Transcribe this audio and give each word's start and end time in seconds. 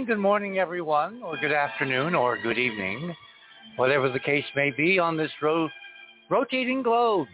And 0.00 0.06
good 0.06 0.18
morning, 0.18 0.58
everyone, 0.58 1.22
or 1.22 1.36
good 1.36 1.52
afternoon, 1.52 2.14
or 2.14 2.38
good 2.42 2.56
evening, 2.56 3.14
whatever 3.76 4.08
the 4.08 4.18
case 4.18 4.46
may 4.56 4.70
be 4.70 4.98
on 4.98 5.14
this 5.14 5.30
ro- 5.42 5.68
rotating 6.30 6.82
globe. 6.82 7.28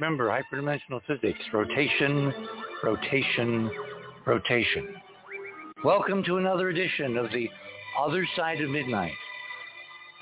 Remember, 0.00 0.26
hyperdimensional 0.26 1.00
physics, 1.06 1.38
rotation, 1.52 2.34
rotation, 2.82 3.70
rotation. 4.26 4.96
Welcome 5.84 6.24
to 6.24 6.38
another 6.38 6.70
edition 6.70 7.16
of 7.16 7.30
the 7.30 7.48
Other 7.96 8.26
Side 8.34 8.60
of 8.60 8.68
Midnight. 8.68 9.14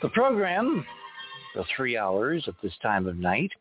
The 0.03 0.11
program, 0.11 0.85
the 1.55 1.65
three 1.75 1.97
hours 1.97 2.45
at 2.47 2.57
this 2.62 2.75
time 2.83 3.09
of 3.09 3.17
night, 3.17 3.53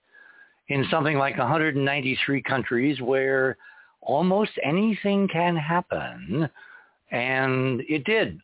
in 0.67 0.85
something 0.91 1.17
like 1.17 1.37
193 1.37 2.41
countries 2.41 2.99
where 2.99 3.55
almost 4.01 4.51
anything 4.61 5.29
can 5.29 5.55
happen 5.55 6.49
and 7.13 7.81
it 7.87 8.03
did, 8.03 8.37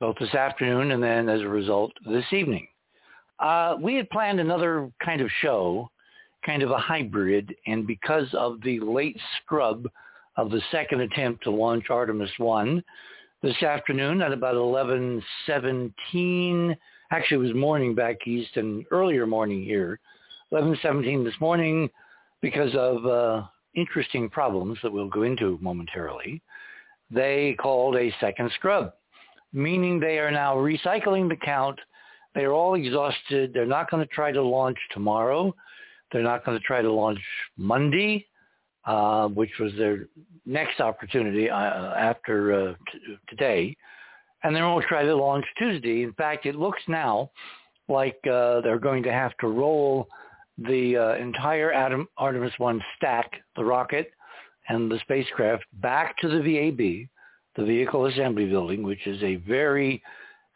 both 0.00 0.16
this 0.18 0.34
afternoon 0.34 0.90
and 0.90 1.02
then 1.02 1.30
as 1.30 1.40
a 1.40 1.48
result 1.48 1.92
this 2.04 2.30
evening. 2.32 2.68
Uh, 3.38 3.76
we 3.80 3.94
had 3.94 4.10
planned 4.10 4.40
another 4.40 4.90
kind 5.02 5.22
of 5.22 5.30
show, 5.40 5.88
kind 6.44 6.64
of 6.64 6.72
a 6.72 6.78
hybrid, 6.78 7.54
and 7.66 7.86
because 7.86 8.26
of 8.34 8.60
the 8.62 8.80
late 8.80 9.16
scrub 9.40 9.88
of 10.36 10.50
the 10.50 10.60
second 10.70 11.00
attempt 11.00 11.42
to 11.44 11.50
launch 11.50 11.88
Artemis 11.90 12.30
1 12.38 12.82
this 13.42 13.62
afternoon 13.62 14.20
at 14.20 14.32
about 14.32 14.56
11.17, 14.56 16.76
actually 17.12 17.36
it 17.36 17.40
was 17.40 17.54
morning 17.54 17.94
back 17.94 18.26
east 18.26 18.56
and 18.56 18.84
earlier 18.90 19.26
morning 19.26 19.62
here, 19.62 20.00
11.17 20.52 21.24
this 21.24 21.40
morning 21.40 21.88
because 22.40 22.74
of 22.74 23.06
uh, 23.06 23.44
interesting 23.76 24.28
problems 24.28 24.76
that 24.82 24.92
we'll 24.92 25.08
go 25.08 25.22
into 25.22 25.56
momentarily 25.60 26.42
they 27.12 27.56
called 27.60 27.96
a 27.96 28.12
second 28.20 28.50
scrub, 28.54 28.92
meaning 29.52 30.00
they 30.00 30.18
are 30.18 30.30
now 30.30 30.56
recycling 30.56 31.28
the 31.28 31.36
count. 31.36 31.78
They're 32.34 32.52
all 32.52 32.74
exhausted. 32.74 33.52
They're 33.52 33.66
not 33.66 33.90
going 33.90 34.06
to 34.06 34.14
try 34.14 34.32
to 34.32 34.42
launch 34.42 34.78
tomorrow. 34.92 35.54
They're 36.10 36.22
not 36.22 36.44
going 36.44 36.58
to 36.58 36.64
try 36.64 36.80
to 36.80 36.90
launch 36.90 37.20
Monday, 37.56 38.26
uh, 38.86 39.28
which 39.28 39.50
was 39.60 39.72
their 39.76 40.06
next 40.46 40.80
opportunity 40.80 41.50
uh, 41.50 41.54
after 41.54 42.70
uh, 42.70 42.74
t- 42.90 43.16
today. 43.28 43.76
And 44.42 44.56
they 44.56 44.62
won't 44.62 44.84
try 44.86 45.04
to 45.04 45.14
launch 45.14 45.44
Tuesday. 45.58 46.02
In 46.02 46.12
fact, 46.14 46.46
it 46.46 46.56
looks 46.56 46.82
now 46.88 47.30
like 47.88 48.18
uh, 48.26 48.60
they're 48.62 48.78
going 48.78 49.02
to 49.04 49.12
have 49.12 49.36
to 49.38 49.48
roll 49.48 50.08
the 50.58 50.96
uh, 50.96 51.14
entire 51.14 51.72
Adam, 51.72 52.08
Artemis 52.16 52.52
1 52.58 52.80
stack, 52.96 53.30
the 53.56 53.64
rocket, 53.64 54.10
and 54.68 54.90
the 54.90 54.98
spacecraft 55.00 55.64
back 55.80 56.16
to 56.18 56.28
the 56.28 56.38
VAB, 56.38 57.08
the 57.56 57.64
Vehicle 57.64 58.06
Assembly 58.06 58.46
Building, 58.46 58.82
which 58.82 59.06
is 59.06 59.22
a 59.22 59.36
very 59.36 60.02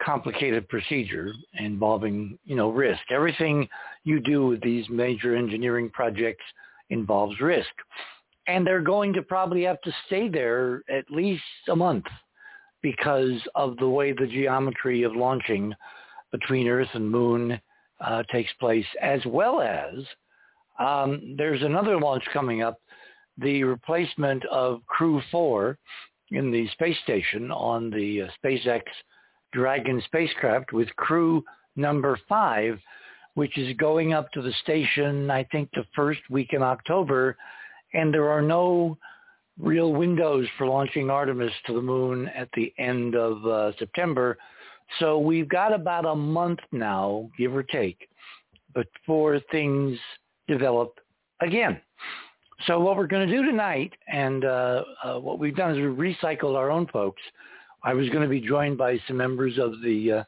complicated 0.02 0.68
procedure 0.68 1.32
involving, 1.54 2.38
you 2.44 2.56
know, 2.56 2.70
risk. 2.70 3.00
Everything 3.10 3.68
you 4.04 4.20
do 4.20 4.46
with 4.46 4.60
these 4.60 4.88
major 4.88 5.34
engineering 5.34 5.90
projects 5.90 6.44
involves 6.90 7.40
risk. 7.40 7.70
And 8.46 8.66
they're 8.66 8.82
going 8.82 9.12
to 9.14 9.22
probably 9.22 9.64
have 9.64 9.80
to 9.82 9.92
stay 10.06 10.28
there 10.28 10.82
at 10.88 11.10
least 11.10 11.42
a 11.68 11.76
month 11.76 12.04
because 12.82 13.40
of 13.54 13.76
the 13.78 13.88
way 13.88 14.12
the 14.12 14.26
geometry 14.26 15.02
of 15.02 15.16
launching 15.16 15.74
between 16.30 16.68
Earth 16.68 16.88
and 16.92 17.10
Moon 17.10 17.60
uh, 18.00 18.22
takes 18.30 18.52
place, 18.60 18.86
as 19.02 19.20
well 19.26 19.60
as 19.60 19.94
um, 20.78 21.34
there's 21.38 21.62
another 21.62 21.98
launch 21.98 22.22
coming 22.32 22.62
up 22.62 22.78
the 23.38 23.64
replacement 23.64 24.44
of 24.46 24.84
Crew 24.86 25.20
4 25.30 25.78
in 26.30 26.50
the 26.50 26.68
space 26.70 26.96
station 27.02 27.50
on 27.50 27.90
the 27.90 28.22
uh, 28.22 28.28
SpaceX 28.42 28.82
Dragon 29.52 30.02
spacecraft 30.06 30.72
with 30.72 30.94
crew 30.96 31.42
number 31.76 32.18
5, 32.28 32.78
which 33.34 33.56
is 33.56 33.76
going 33.76 34.12
up 34.12 34.30
to 34.32 34.42
the 34.42 34.52
station, 34.62 35.30
I 35.30 35.44
think, 35.44 35.70
the 35.72 35.86
first 35.94 36.20
week 36.28 36.52
in 36.52 36.62
October. 36.62 37.36
And 37.94 38.12
there 38.12 38.28
are 38.28 38.42
no 38.42 38.98
real 39.58 39.92
windows 39.92 40.46
for 40.58 40.66
launching 40.66 41.10
Artemis 41.10 41.52
to 41.66 41.74
the 41.74 41.82
moon 41.82 42.28
at 42.28 42.48
the 42.54 42.72
end 42.78 43.14
of 43.14 43.46
uh, 43.46 43.72
September. 43.78 44.36
So 44.98 45.18
we've 45.18 45.48
got 45.48 45.72
about 45.72 46.04
a 46.04 46.14
month 46.14 46.60
now, 46.72 47.30
give 47.38 47.54
or 47.54 47.62
take, 47.62 48.08
before 48.74 49.40
things 49.50 49.98
develop 50.48 50.98
again. 51.40 51.80
So 52.66 52.80
what 52.80 52.96
we're 52.96 53.06
going 53.06 53.28
to 53.28 53.34
do 53.34 53.44
tonight, 53.44 53.92
and 54.08 54.44
uh, 54.44 54.84
uh, 55.04 55.18
what 55.18 55.38
we've 55.38 55.54
done 55.54 55.72
is 55.72 55.76
we 55.76 56.12
recycled 56.14 56.56
our 56.56 56.70
own 56.70 56.86
folks. 56.86 57.20
I 57.82 57.92
was 57.92 58.08
going 58.08 58.22
to 58.22 58.28
be 58.28 58.40
joined 58.40 58.78
by 58.78 58.98
some 59.06 59.18
members 59.18 59.58
of 59.58 59.82
the 59.82 60.12
uh, 60.12 60.24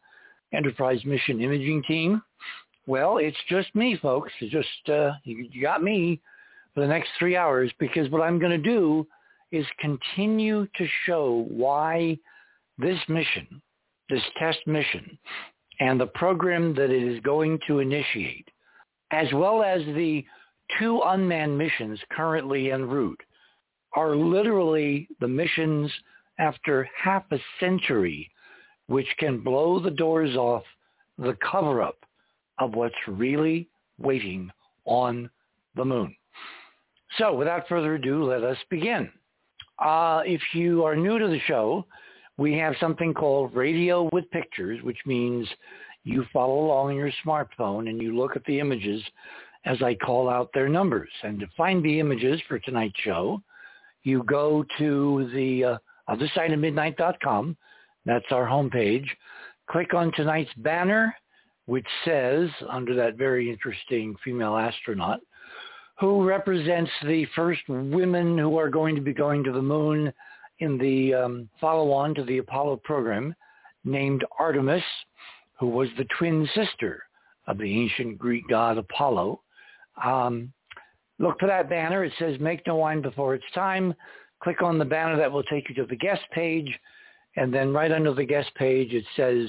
Enterprise 0.52 1.00
Mission 1.04 1.40
Imaging 1.40 1.82
team. 1.88 2.22
Well, 2.86 3.18
it's 3.18 3.36
just 3.48 3.74
me, 3.74 3.98
folks. 4.00 4.32
It's 4.40 4.52
just 4.52 4.88
uh, 4.88 5.12
you, 5.24 5.48
you 5.50 5.62
got 5.62 5.82
me 5.82 6.20
for 6.74 6.80
the 6.80 6.86
next 6.86 7.10
three 7.18 7.34
hours 7.34 7.72
because 7.78 8.10
what 8.10 8.22
I'm 8.22 8.38
going 8.38 8.52
to 8.52 8.58
do 8.58 9.06
is 9.50 9.66
continue 9.80 10.66
to 10.76 10.86
show 11.06 11.46
why 11.48 12.18
this 12.76 12.98
mission, 13.08 13.60
this 14.10 14.22
test 14.38 14.58
mission, 14.66 15.18
and 15.80 15.98
the 15.98 16.06
program 16.06 16.74
that 16.74 16.90
it 16.90 17.02
is 17.02 17.20
going 17.20 17.58
to 17.66 17.78
initiate, 17.78 18.48
as 19.10 19.26
well 19.32 19.62
as 19.62 19.82
the 19.86 20.24
two 20.78 21.00
unmanned 21.06 21.56
missions 21.56 21.98
currently 22.10 22.72
en 22.72 22.88
route 22.88 23.20
are 23.94 24.16
literally 24.16 25.08
the 25.20 25.28
missions 25.28 25.90
after 26.38 26.88
half 26.96 27.24
a 27.32 27.38
century 27.58 28.30
which 28.86 29.08
can 29.18 29.40
blow 29.40 29.78
the 29.78 29.90
doors 29.90 30.36
off 30.36 30.62
the 31.18 31.36
cover-up 31.50 31.98
of 32.58 32.74
what's 32.74 32.94
really 33.06 33.68
waiting 33.98 34.50
on 34.84 35.28
the 35.76 35.84
moon. 35.84 36.14
So 37.18 37.34
without 37.34 37.68
further 37.68 37.94
ado, 37.94 38.24
let 38.24 38.44
us 38.44 38.56
begin. 38.70 39.10
Uh, 39.78 40.22
if 40.24 40.40
you 40.52 40.84
are 40.84 40.96
new 40.96 41.18
to 41.18 41.28
the 41.28 41.40
show, 41.46 41.86
we 42.36 42.54
have 42.54 42.74
something 42.80 43.14
called 43.14 43.54
Radio 43.54 44.08
with 44.12 44.30
Pictures, 44.30 44.82
which 44.82 44.98
means 45.06 45.46
you 46.04 46.24
follow 46.32 46.66
along 46.66 46.88
on 46.90 46.96
your 46.96 47.12
smartphone 47.24 47.88
and 47.88 48.00
you 48.00 48.16
look 48.16 48.36
at 48.36 48.44
the 48.44 48.60
images 48.60 49.02
as 49.64 49.82
I 49.82 49.94
call 49.94 50.28
out 50.28 50.50
their 50.52 50.68
numbers. 50.68 51.10
And 51.22 51.40
to 51.40 51.48
find 51.56 51.82
the 51.82 52.00
images 52.00 52.40
for 52.48 52.58
tonight's 52.58 52.98
show, 53.00 53.42
you 54.02 54.22
go 54.24 54.64
to 54.78 55.30
the 55.34 55.64
uh, 55.64 55.78
other 56.06 56.30
side 56.34 56.52
of 56.52 56.58
midnight.com. 56.58 57.56
That's 58.06 58.30
our 58.30 58.46
homepage. 58.46 59.06
Click 59.70 59.92
on 59.92 60.12
tonight's 60.12 60.52
banner, 60.58 61.14
which 61.66 61.86
says, 62.04 62.48
under 62.68 62.94
that 62.94 63.16
very 63.16 63.50
interesting 63.50 64.16
female 64.24 64.56
astronaut, 64.56 65.20
who 66.00 66.24
represents 66.24 66.90
the 67.04 67.26
first 67.34 67.60
women 67.68 68.38
who 68.38 68.56
are 68.56 68.70
going 68.70 68.94
to 68.94 69.02
be 69.02 69.12
going 69.12 69.44
to 69.44 69.52
the 69.52 69.60
moon 69.60 70.12
in 70.60 70.78
the 70.78 71.12
um, 71.12 71.48
follow-on 71.60 72.14
to 72.14 72.24
the 72.24 72.38
Apollo 72.38 72.80
program, 72.84 73.34
named 73.84 74.24
Artemis, 74.38 74.82
who 75.58 75.66
was 75.66 75.88
the 75.96 76.06
twin 76.18 76.48
sister 76.54 77.02
of 77.46 77.58
the 77.58 77.80
ancient 77.80 78.18
Greek 78.18 78.44
god 78.48 78.78
Apollo. 78.78 79.40
Um, 80.04 80.52
look 81.18 81.38
for 81.40 81.46
that 81.46 81.68
banner. 81.68 82.04
It 82.04 82.12
says 82.18 82.38
make 82.40 82.66
no 82.66 82.76
wine 82.76 83.02
before 83.02 83.34
it's 83.34 83.44
time. 83.54 83.94
Click 84.42 84.62
on 84.62 84.78
the 84.78 84.84
banner 84.84 85.16
that 85.16 85.30
will 85.30 85.42
take 85.44 85.68
you 85.68 85.74
to 85.76 85.86
the 85.86 85.96
guest 85.96 86.22
page. 86.32 86.78
And 87.36 87.52
then 87.52 87.72
right 87.72 87.92
under 87.92 88.14
the 88.14 88.24
guest 88.24 88.50
page, 88.56 88.92
it 88.92 89.04
says 89.16 89.48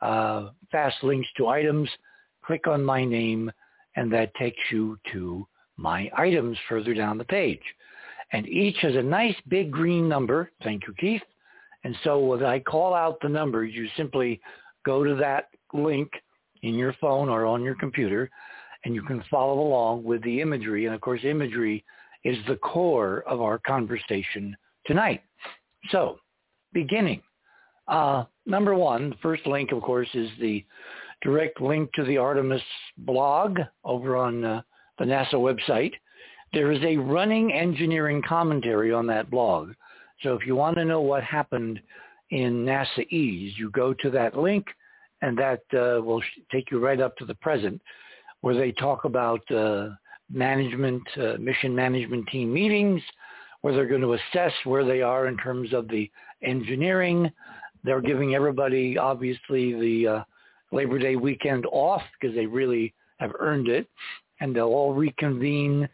uh, 0.00 0.50
fast 0.70 0.96
links 1.02 1.28
to 1.36 1.48
items. 1.48 1.88
Click 2.44 2.66
on 2.66 2.84
my 2.84 3.04
name, 3.04 3.50
and 3.96 4.12
that 4.12 4.34
takes 4.36 4.60
you 4.70 4.98
to 5.12 5.46
my 5.76 6.10
items 6.16 6.56
further 6.68 6.94
down 6.94 7.18
the 7.18 7.24
page. 7.24 7.62
And 8.32 8.46
each 8.46 8.76
has 8.82 8.94
a 8.96 9.02
nice 9.02 9.34
big 9.48 9.70
green 9.70 10.08
number. 10.08 10.50
Thank 10.62 10.86
you, 10.86 10.94
Keith. 10.98 11.22
And 11.84 11.96
so 12.04 12.18
when 12.18 12.44
I 12.44 12.60
call 12.60 12.94
out 12.94 13.18
the 13.20 13.28
numbers, 13.28 13.72
you 13.74 13.88
simply 13.96 14.40
go 14.84 15.04
to 15.04 15.14
that 15.16 15.48
link 15.72 16.10
in 16.62 16.74
your 16.74 16.94
phone 17.00 17.28
or 17.28 17.46
on 17.46 17.62
your 17.62 17.76
computer 17.76 18.30
and 18.84 18.94
you 18.94 19.02
can 19.02 19.22
follow 19.30 19.60
along 19.60 20.04
with 20.04 20.22
the 20.22 20.40
imagery. 20.40 20.86
And 20.86 20.94
of 20.94 21.00
course, 21.00 21.20
imagery 21.24 21.84
is 22.24 22.36
the 22.46 22.56
core 22.56 23.24
of 23.26 23.40
our 23.40 23.58
conversation 23.58 24.56
tonight. 24.86 25.22
So, 25.90 26.18
beginning. 26.72 27.22
Uh, 27.86 28.24
number 28.46 28.74
one, 28.74 29.10
the 29.10 29.16
first 29.22 29.46
link, 29.46 29.72
of 29.72 29.82
course, 29.82 30.08
is 30.14 30.28
the 30.40 30.64
direct 31.22 31.60
link 31.60 31.90
to 31.94 32.04
the 32.04 32.18
Artemis 32.18 32.62
blog 32.98 33.58
over 33.84 34.16
on 34.16 34.44
uh, 34.44 34.62
the 34.98 35.04
NASA 35.04 35.34
website. 35.34 35.92
There 36.52 36.72
is 36.72 36.82
a 36.82 36.96
running 36.96 37.52
engineering 37.52 38.22
commentary 38.26 38.92
on 38.92 39.06
that 39.08 39.30
blog. 39.30 39.72
So 40.22 40.34
if 40.34 40.46
you 40.46 40.56
want 40.56 40.76
to 40.76 40.84
know 40.84 41.00
what 41.00 41.22
happened 41.22 41.80
in 42.30 42.64
NASA 42.64 43.06
EASE, 43.10 43.56
you 43.56 43.70
go 43.70 43.94
to 43.94 44.10
that 44.10 44.36
link 44.36 44.66
and 45.22 45.36
that 45.38 45.62
uh, 45.72 46.02
will 46.02 46.22
take 46.52 46.70
you 46.70 46.78
right 46.78 47.00
up 47.00 47.16
to 47.16 47.24
the 47.24 47.34
present 47.36 47.80
where 48.40 48.56
they 48.56 48.72
talk 48.72 49.04
about 49.04 49.40
uh, 49.50 49.88
management, 50.30 51.02
uh, 51.16 51.34
mission 51.38 51.74
management 51.74 52.26
team 52.28 52.52
meetings, 52.52 53.02
where 53.62 53.74
they're 53.74 53.86
going 53.88 54.00
to 54.00 54.14
assess 54.14 54.52
where 54.64 54.84
they 54.84 55.02
are 55.02 55.26
in 55.26 55.36
terms 55.36 55.72
of 55.72 55.88
the 55.88 56.10
engineering, 56.42 57.30
They're 57.84 58.00
giving 58.00 58.34
everybody, 58.34 58.96
obviously, 58.98 59.72
the 59.74 60.08
uh, 60.08 60.24
Labor 60.72 60.98
Day 60.98 61.16
weekend 61.16 61.66
off 61.66 62.02
because 62.20 62.34
they 62.34 62.46
really 62.46 62.94
have 63.18 63.32
earned 63.38 63.68
it. 63.68 63.88
And 64.40 64.54
they'll 64.54 64.66
all 64.66 64.94
reconvene 64.94 65.88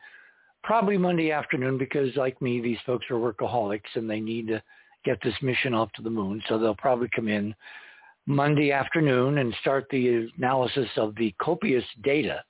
probably 0.62 0.99
Monday 0.99 1.31
afternoon 1.31 1.79
because, 1.79 2.14
like 2.17 2.41
me, 2.43 2.61
these 2.61 2.79
folks 2.85 3.06
are 3.11 3.14
workaholics 3.14 3.94
and 3.94 4.08
they 4.08 4.20
need 4.20 4.49
to 4.49 4.62
get 5.05 5.19
this 5.23 5.35
mission 5.41 5.75
off 5.75 5.93
to 5.93 6.02
the 6.02 6.11
moon. 6.11 6.43
So 6.49 6.58
they'll 6.58 6.75
probably 6.75 7.08
come 7.14 7.29
in 7.29 7.55
Monday 8.26 8.73
afternoon 8.73 9.38
and 9.38 9.55
start 9.61 9.87
the 9.91 10.31
analysis 10.38 10.88
of 10.97 11.15
the 11.17 11.35
copious 11.41 11.85
data 12.03 12.43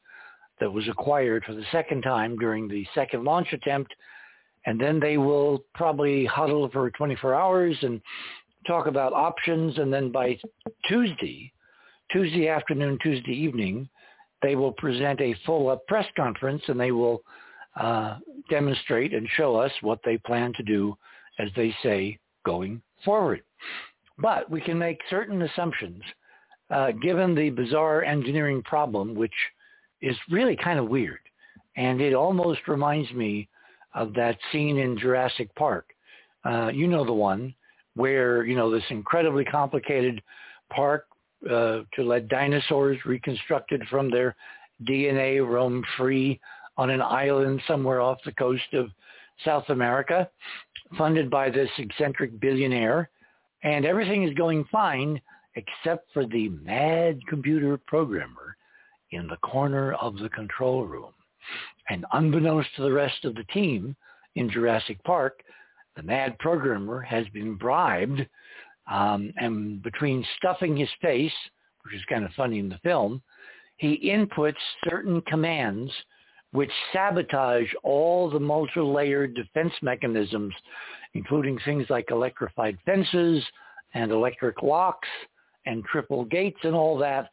that 0.60 0.72
was 0.72 0.86
acquired 0.88 1.44
for 1.44 1.54
the 1.54 1.64
second 1.72 2.02
time 2.02 2.36
during 2.38 2.68
the 2.68 2.86
second 2.94 3.24
launch 3.24 3.52
attempt. 3.52 3.92
And 4.66 4.80
then 4.80 5.00
they 5.00 5.18
will 5.18 5.64
probably 5.74 6.24
huddle 6.24 6.68
for 6.70 6.90
24 6.92 7.34
hours 7.34 7.76
and 7.82 8.00
talk 8.66 8.86
about 8.86 9.12
options. 9.12 9.78
And 9.78 9.92
then 9.92 10.10
by 10.10 10.38
Tuesday, 10.88 11.52
Tuesday 12.12 12.48
afternoon, 12.48 12.98
Tuesday 13.02 13.32
evening, 13.32 13.88
they 14.42 14.54
will 14.54 14.72
present 14.72 15.20
a 15.20 15.34
full-up 15.44 15.86
press 15.86 16.06
conference 16.16 16.62
and 16.68 16.78
they 16.78 16.92
will 16.92 17.22
uh, 17.76 18.18
demonstrate 18.48 19.12
and 19.12 19.28
show 19.36 19.56
us 19.56 19.72
what 19.80 19.98
they 20.04 20.18
plan 20.18 20.52
to 20.56 20.62
do, 20.62 20.96
as 21.38 21.48
they 21.56 21.74
say, 21.82 22.18
going 22.44 22.80
forward. 23.04 23.42
But 24.18 24.50
we 24.50 24.60
can 24.60 24.78
make 24.78 25.00
certain 25.10 25.42
assumptions 25.42 26.02
uh, 26.70 26.92
given 26.92 27.34
the 27.34 27.50
bizarre 27.50 28.04
engineering 28.04 28.62
problem, 28.62 29.14
which 29.14 29.34
is 30.00 30.16
really 30.30 30.56
kind 30.56 30.78
of 30.78 30.88
weird. 30.88 31.18
And 31.76 32.00
it 32.00 32.14
almost 32.14 32.60
reminds 32.68 33.10
me 33.12 33.48
of 33.94 34.14
that 34.14 34.38
scene 34.50 34.78
in 34.78 34.98
Jurassic 34.98 35.54
Park. 35.54 35.90
Uh, 36.44 36.70
you 36.72 36.86
know 36.86 37.04
the 37.04 37.12
one 37.12 37.54
where, 37.94 38.44
you 38.44 38.56
know, 38.56 38.70
this 38.70 38.84
incredibly 38.90 39.44
complicated 39.44 40.20
park 40.70 41.06
uh, 41.46 41.80
to 41.94 42.02
let 42.02 42.28
dinosaurs 42.28 42.98
reconstructed 43.04 43.82
from 43.88 44.10
their 44.10 44.34
DNA 44.84 45.46
roam 45.46 45.84
free 45.96 46.40
on 46.76 46.90
an 46.90 47.00
island 47.00 47.60
somewhere 47.68 48.00
off 48.00 48.18
the 48.24 48.32
coast 48.32 48.72
of 48.72 48.90
South 49.44 49.68
America, 49.68 50.28
funded 50.98 51.30
by 51.30 51.50
this 51.50 51.70
eccentric 51.78 52.38
billionaire. 52.40 53.10
And 53.64 53.84
everything 53.84 54.22
is 54.22 54.34
going 54.34 54.64
fine 54.70 55.20
except 55.56 56.12
for 56.12 56.26
the 56.26 56.48
mad 56.50 57.18
computer 57.28 57.78
programmer 57.86 58.56
in 59.10 59.26
the 59.26 59.36
corner 59.38 59.94
of 59.94 60.18
the 60.18 60.28
control 60.28 60.84
room. 60.84 61.12
And 61.88 62.06
unbeknownst 62.12 62.70
to 62.76 62.82
the 62.82 62.92
rest 62.92 63.24
of 63.24 63.34
the 63.34 63.44
team 63.44 63.96
in 64.36 64.50
Jurassic 64.50 65.02
Park, 65.04 65.40
the 65.96 66.02
mad 66.02 66.38
programmer 66.38 67.00
has 67.02 67.26
been 67.28 67.54
bribed 67.56 68.26
um, 68.90 69.32
and 69.36 69.82
between 69.82 70.26
stuffing 70.36 70.76
his 70.76 70.88
face, 71.00 71.32
which 71.82 71.94
is 71.94 72.02
kind 72.08 72.24
of 72.24 72.32
funny 72.32 72.58
in 72.58 72.68
the 72.68 72.78
film, 72.82 73.22
he 73.76 74.10
inputs 74.10 74.54
certain 74.88 75.20
commands 75.22 75.92
which 76.52 76.70
sabotage 76.92 77.68
all 77.82 78.30
the 78.30 78.38
multi-layered 78.38 79.34
defense 79.34 79.72
mechanisms, 79.82 80.54
including 81.14 81.58
things 81.64 81.86
like 81.88 82.10
electrified 82.10 82.76
fences 82.84 83.42
and 83.94 84.10
electric 84.10 84.62
locks 84.62 85.08
and 85.66 85.84
triple 85.84 86.24
gates 86.24 86.58
and 86.62 86.74
all 86.74 86.98
that, 86.98 87.30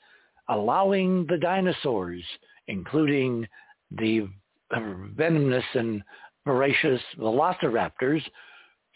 allowing 0.49 1.25
the 1.27 1.37
dinosaurs, 1.37 2.23
including 2.67 3.47
the 3.99 4.27
venomous 5.15 5.65
and 5.73 6.01
voracious 6.45 7.01
velociraptors, 7.17 8.21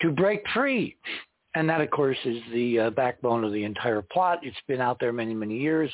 to 0.02 0.12
break 0.12 0.44
free. 0.54 0.96
And 1.56 1.70
that, 1.70 1.82
of 1.82 1.90
course, 1.90 2.18
is 2.26 2.42
the 2.54 2.80
uh, 2.80 2.90
backbone 2.92 3.44
of 3.44 3.54
the 3.54 3.64
entire 3.64 4.02
plot. 4.02 4.40
It's 4.44 4.58
been 4.68 4.82
out 4.82 5.00
there 5.00 5.14
many, 5.14 5.34
many 5.34 5.58
years. 5.58 5.92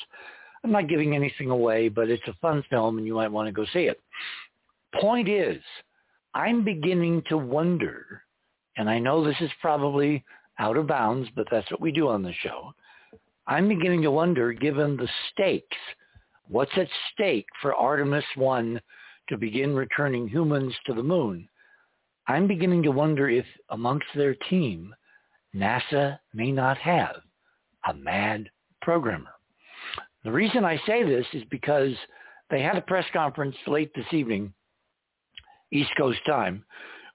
I'm 0.64 0.72
not 0.72 0.88
giving 0.88 1.14
anything 1.14 1.50
away, 1.50 1.88
but 1.88 2.08
it's 2.08 2.26
a 2.28 2.34
fun 2.40 2.64
film 2.70 2.98
and 2.98 3.06
you 3.06 3.14
might 3.14 3.30
want 3.30 3.48
to 3.48 3.52
go 3.52 3.64
see 3.72 3.84
it. 3.84 4.00
Point 5.00 5.28
is, 5.28 5.62
I'm 6.34 6.64
beginning 6.64 7.22
to 7.28 7.36
wonder, 7.36 8.22
and 8.76 8.88
I 8.88 8.98
know 8.98 9.24
this 9.24 9.40
is 9.40 9.50
probably 9.60 10.24
out 10.58 10.76
of 10.76 10.86
bounds, 10.86 11.28
but 11.34 11.46
that's 11.50 11.70
what 11.70 11.80
we 11.80 11.92
do 11.92 12.08
on 12.08 12.22
the 12.22 12.32
show. 12.42 12.72
I'm 13.46 13.68
beginning 13.68 14.02
to 14.02 14.10
wonder, 14.10 14.52
given 14.52 14.96
the 14.96 15.08
stakes, 15.30 15.76
what's 16.48 16.72
at 16.76 16.88
stake 17.12 17.46
for 17.60 17.74
Artemis 17.74 18.24
1 18.36 18.80
to 19.28 19.36
begin 19.36 19.74
returning 19.74 20.28
humans 20.28 20.74
to 20.86 20.94
the 20.94 21.02
moon? 21.02 21.48
I'm 22.28 22.46
beginning 22.46 22.82
to 22.84 22.92
wonder 22.92 23.28
if 23.28 23.46
amongst 23.70 24.06
their 24.14 24.34
team, 24.48 24.94
NASA 25.54 26.18
may 26.32 26.52
not 26.52 26.78
have 26.78 27.16
a 27.88 27.94
mad 27.94 28.48
programmer. 28.80 29.32
The 30.24 30.30
reason 30.30 30.64
I 30.64 30.80
say 30.86 31.02
this 31.02 31.26
is 31.32 31.42
because 31.50 31.94
they 32.50 32.62
had 32.62 32.76
a 32.76 32.82
press 32.82 33.06
conference 33.12 33.56
late 33.66 33.90
this 33.94 34.06
evening, 34.12 34.54
East 35.72 35.90
Coast 35.96 36.20
time, 36.26 36.64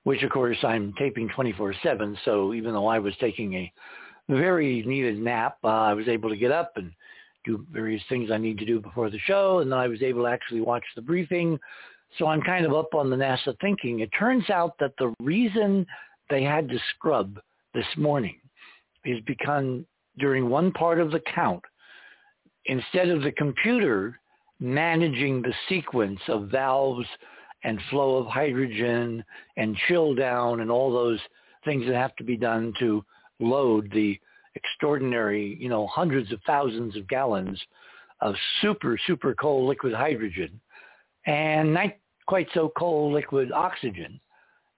which 0.07 0.23
of 0.23 0.29
course 0.29 0.57
I'm 0.63 0.93
taping 0.97 1.27
24-7. 1.27 2.15
So 2.23 2.53
even 2.53 2.71
though 2.71 2.87
I 2.87 2.97
was 2.97 3.13
taking 3.19 3.55
a 3.55 3.73
very 4.29 4.81
needed 4.83 5.19
nap, 5.19 5.57
uh, 5.65 5.67
I 5.67 5.93
was 5.93 6.07
able 6.07 6.29
to 6.29 6.37
get 6.37 6.49
up 6.49 6.71
and 6.77 6.93
do 7.43 7.65
various 7.73 8.01
things 8.07 8.31
I 8.31 8.37
need 8.37 8.57
to 8.59 8.65
do 8.65 8.79
before 8.79 9.09
the 9.09 9.19
show. 9.19 9.59
And 9.59 9.69
then 9.69 9.77
I 9.77 9.89
was 9.89 10.01
able 10.01 10.23
to 10.23 10.29
actually 10.29 10.61
watch 10.61 10.85
the 10.95 11.01
briefing. 11.01 11.59
So 12.17 12.27
I'm 12.27 12.41
kind 12.41 12.65
of 12.65 12.73
up 12.73 12.95
on 12.95 13.09
the 13.09 13.17
NASA 13.17 13.53
thinking. 13.59 13.99
It 13.99 14.09
turns 14.17 14.49
out 14.49 14.79
that 14.79 14.93
the 14.97 15.13
reason 15.19 15.85
they 16.29 16.41
had 16.41 16.69
to 16.69 16.79
scrub 16.95 17.37
this 17.73 17.97
morning 17.97 18.37
is 19.03 19.19
because 19.27 19.81
during 20.19 20.49
one 20.49 20.71
part 20.71 21.01
of 21.01 21.11
the 21.11 21.21
count, 21.35 21.65
instead 22.67 23.09
of 23.09 23.23
the 23.23 23.33
computer 23.33 24.17
managing 24.61 25.41
the 25.41 25.53
sequence 25.67 26.21
of 26.29 26.47
valves 26.47 27.05
and 27.63 27.79
flow 27.89 28.17
of 28.17 28.27
hydrogen 28.27 29.23
and 29.57 29.75
chill 29.87 30.13
down 30.13 30.61
and 30.61 30.71
all 30.71 30.91
those 30.91 31.19
things 31.65 31.85
that 31.85 31.95
have 31.95 32.15
to 32.15 32.23
be 32.23 32.37
done 32.37 32.73
to 32.79 33.03
load 33.39 33.91
the 33.93 34.19
extraordinary, 34.55 35.57
you 35.59 35.69
know, 35.69 35.87
hundreds 35.87 36.31
of 36.31 36.39
thousands 36.45 36.95
of 36.95 37.07
gallons 37.07 37.61
of 38.21 38.35
super, 38.61 38.97
super 39.05 39.35
cold 39.35 39.67
liquid 39.67 39.93
hydrogen 39.93 40.59
and 41.25 41.73
not 41.73 41.91
quite 42.25 42.47
so 42.53 42.71
cold 42.77 43.13
liquid 43.13 43.51
oxygen. 43.51 44.19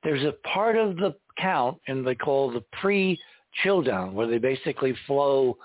There's 0.03 0.23
a 0.23 0.33
part 0.47 0.77
of 0.77 0.97
the 0.97 1.15
count 1.37 1.77
in 1.87 2.03
they 2.03 2.15
call 2.15 2.51
the 2.51 2.63
pre-chill 2.81 3.81
down 3.81 4.13
where 4.13 4.27
they 4.27 4.37
basically 4.37 4.95
flow 5.07 5.57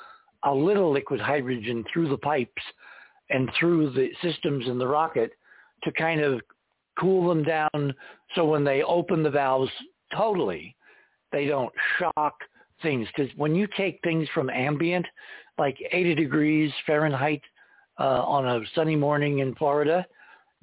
a 0.45 0.55
little 0.55 0.93
liquid 0.93 1.21
hydrogen 1.21 1.85
through 1.93 2.09
the 2.09 2.19
pipes 2.19 2.63
and 3.31 3.51
through 3.59 3.91
the 3.91 4.11
systems 4.23 4.67
in 4.69 4.79
the 4.79 4.87
rocket 4.87 5.33
to 5.85 5.93
kind 5.93 6.21
of 6.21 6.41
cool 6.99 7.29
them 7.29 7.43
down 7.43 7.95
so 8.35 8.45
when 8.45 8.65
they 8.65 8.83
open 8.83 9.23
the 9.23 9.31
valves 9.31 9.71
totally, 10.17 10.77
they 11.33 11.47
don't 11.47 11.73
shock 11.99 12.37
things. 12.83 13.09
Because 13.15 13.31
when 13.37 13.55
you 13.55 13.67
take 13.77 13.99
things 14.03 14.29
from 14.35 14.51
ambient, 14.51 15.07
like 15.59 15.77
80 15.93 16.15
degrees 16.15 16.73
Fahrenheit 16.87 17.43
uh, 17.99 18.23
on 18.23 18.47
a 18.47 18.61
sunny 18.75 18.97
morning 18.97 19.39
in 19.39 19.55
Florida, 19.55 20.07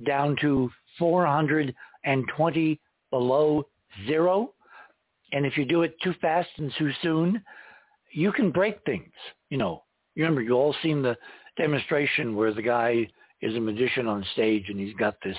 down 0.05 0.35
to 0.41 0.69
420 0.99 2.79
below 3.09 3.67
zero, 4.05 4.53
and 5.33 5.45
if 5.45 5.57
you 5.57 5.65
do 5.65 5.83
it 5.83 5.95
too 6.01 6.13
fast 6.21 6.49
and 6.57 6.71
too 6.77 6.91
soon, 7.01 7.41
you 8.11 8.31
can 8.31 8.51
break 8.51 8.79
things. 8.85 9.11
You 9.49 9.57
know, 9.57 9.83
you 10.15 10.23
remember 10.23 10.41
you 10.41 10.53
all 10.53 10.75
seen 10.83 11.01
the 11.01 11.17
demonstration 11.57 12.35
where 12.35 12.53
the 12.53 12.61
guy 12.61 13.07
is 13.41 13.55
a 13.55 13.59
magician 13.59 14.07
on 14.07 14.25
stage 14.33 14.65
and 14.69 14.79
he's 14.79 14.95
got 14.95 15.15
this, 15.23 15.37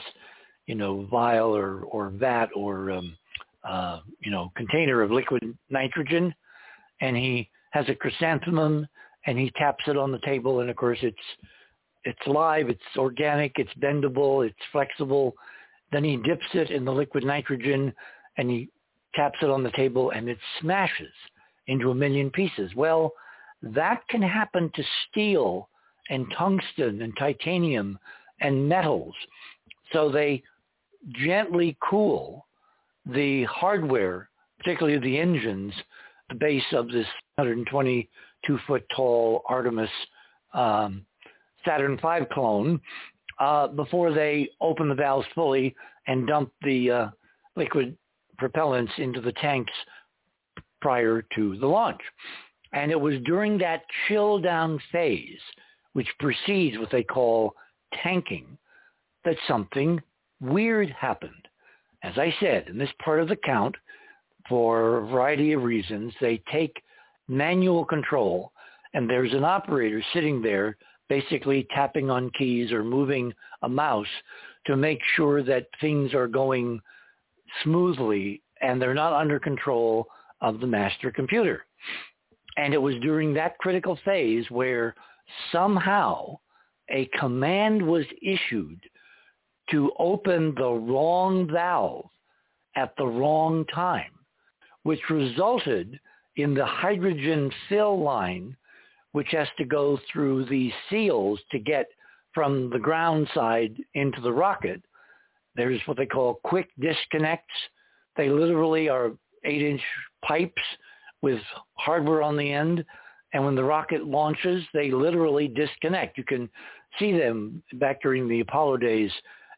you 0.73 0.79
know, 0.79 1.07
vial 1.11 1.55
or 1.55 1.83
or 1.83 2.09
vat 2.09 2.49
or 2.57 2.93
um, 2.93 3.15
uh, 3.63 4.01
you 4.21 4.31
know 4.31 4.51
container 4.57 5.03
of 5.03 5.11
liquid 5.11 5.43
nitrogen, 5.69 6.35
and 7.03 7.15
he 7.15 7.51
has 7.73 7.87
a 7.91 7.95
chrysanthemum 7.95 8.89
and 9.27 9.39
he 9.39 9.51
taps 9.51 9.85
it 9.87 9.99
on 9.99 10.11
the 10.11 10.19
table 10.21 10.61
and 10.61 10.71
of 10.71 10.77
course 10.77 10.99
it's 11.03 11.27
it's 12.05 12.27
live, 12.27 12.71
it's 12.71 12.81
organic, 12.97 13.53
it's 13.59 13.73
bendable, 13.83 14.47
it's 14.47 14.57
flexible. 14.73 15.35
Then 15.93 16.05
he 16.05 16.17
dips 16.17 16.47
it 16.55 16.71
in 16.71 16.87
the 16.87 16.91
liquid 16.91 17.23
nitrogen 17.23 17.93
and 18.39 18.49
he 18.49 18.71
taps 19.15 19.41
it 19.43 19.51
on 19.51 19.63
the 19.63 19.73
table 19.73 20.13
and 20.13 20.27
it 20.27 20.39
smashes 20.59 21.13
into 21.67 21.91
a 21.91 21.95
million 21.95 22.31
pieces. 22.31 22.75
Well, 22.75 23.13
that 23.63 24.01
can 24.09 24.23
happen 24.23 24.73
to 24.75 24.83
steel 25.11 25.69
and 26.09 26.25
tungsten 26.39 27.03
and 27.03 27.13
titanium 27.19 27.99
and 28.41 28.67
metals. 28.67 29.15
So 29.93 30.11
they 30.11 30.43
gently 31.11 31.77
cool 31.89 32.47
the 33.07 33.45
hardware, 33.45 34.29
particularly 34.59 34.99
the 34.99 35.19
engines, 35.19 35.73
the 36.29 36.37
base 36.37 36.63
of 36.73 36.87
this 36.89 37.07
122 37.37 38.59
foot 38.67 38.85
tall 38.95 39.43
Artemis 39.49 39.91
um, 40.55 41.05
Saturn 41.65 41.97
V 41.97 42.25
clone, 42.33 42.81
uh, 43.41 43.69
before 43.69 44.13
they 44.13 44.49
open 44.61 44.89
the 44.89 44.95
valves 44.95 45.27
fully 45.35 45.75
and 46.07 46.27
dump 46.27 46.53
the 46.63 46.91
uh, 46.91 47.09
liquid 47.57 47.97
propellants 48.41 48.97
into 48.99 49.21
the 49.21 49.33
tanks 49.33 49.73
prior 50.81 51.25
to 51.35 51.57
the 51.59 51.67
launch. 51.67 52.01
And 52.73 52.91
it 52.91 53.01
was 53.01 53.21
during 53.25 53.59
that 53.59 53.83
chill 54.07 54.39
down 54.39 54.81
phase, 54.91 55.41
which 55.93 56.09
precedes 56.19 56.79
what 56.79 56.91
they 56.91 57.03
call 57.03 57.55
tanking, 58.03 58.59
that 59.25 59.37
something 59.47 60.01
weird 60.43 60.91
happened. 60.91 61.49
As 62.03 62.19
I 62.19 62.35
said, 62.41 62.69
in 62.69 62.77
this 62.77 62.91
part 63.03 63.21
of 63.21 63.29
the 63.29 63.37
count, 63.37 63.77
for 64.49 64.99
a 64.99 65.07
variety 65.07 65.53
of 65.53 65.63
reasons, 65.63 66.13
they 66.21 66.43
take 66.51 66.83
manual 67.29 67.85
control 67.85 68.53
and 68.95 69.09
there's 69.09 69.33
an 69.33 69.45
operator 69.45 70.03
sitting 70.13 70.43
there 70.43 70.77
basically 71.09 71.67
tapping 71.75 72.11
on 72.11 72.31
keys 72.31 72.73
or 72.73 72.83
moving 72.83 73.33
a 73.63 73.69
mouse 73.69 74.07
to 74.67 74.77
make 74.77 75.01
sure 75.17 75.43
that 75.43 75.69
things 75.81 76.15
are 76.15 76.29
going 76.29 76.81
smoothly 77.63 78.43
and 78.61 78.81
they're 78.81 78.95
not 78.95 79.13
under 79.13 79.39
control 79.39 80.07
of 80.41 80.61
the 80.61 80.67
master 80.67 81.11
computer. 81.11 81.65
And 82.57 82.75
it 82.75 82.83
was 82.83 82.95
during 82.97 83.33
that 83.35 83.59
critical 83.59 83.99
phase 84.05 84.45
where 84.51 84.95
somehow 85.51 86.39
a 86.91 87.09
command 87.19 87.81
was 87.81 88.05
issued 88.21 88.81
to 89.71 89.93
open 89.99 90.55
the 90.57 90.71
wrong 90.71 91.49
valve 91.51 92.07
at 92.77 92.95
the 92.97 93.07
wrong 93.07 93.65
time, 93.67 94.11
which 94.83 95.01
resulted 95.11 95.99
in 96.37 96.55
the 96.55 96.67
hydrogen 96.67 97.51
fill 97.69 98.01
line, 98.03 98.57
which 99.13 99.29
has 99.31 99.49
to 99.59 99.65
go 99.65 99.99
through 100.11 100.45
these 100.47 100.73
seals 100.89 101.39
to 101.51 101.59
get 101.59 101.87
from 102.35 102.71
the 102.71 102.79
ground 102.79 103.29
side 103.35 103.77
into 103.95 104.21
the 104.21 104.33
rocket. 104.33 104.83
There's 105.55 105.81
what 105.85 105.99
they 105.99 106.07
call 106.07 106.41
quick 106.45 106.69
disconnects. 106.81 107.53
They 108.17 108.31
literally 108.31 108.89
are 108.89 109.13
eight 109.45 109.63
inch 109.63 109.83
pipes 110.25 110.63
with 111.21 111.41
hardware 111.75 112.23
on 112.23 112.37
the 112.37 112.51
end. 112.51 112.85
And 113.35 113.45
when 113.45 113.55
the 113.55 113.65
rocket 113.65 114.07
launches, 114.07 114.65
they 114.73 114.91
literally 114.91 115.49
disconnect. 115.49 116.19
You 116.19 116.25
can 116.25 116.49
see 116.99 117.13
them 117.13 117.63
back 117.75 118.03
during 118.03 118.29
the 118.29 118.41
Apollo 118.41 118.79
days 118.79 119.13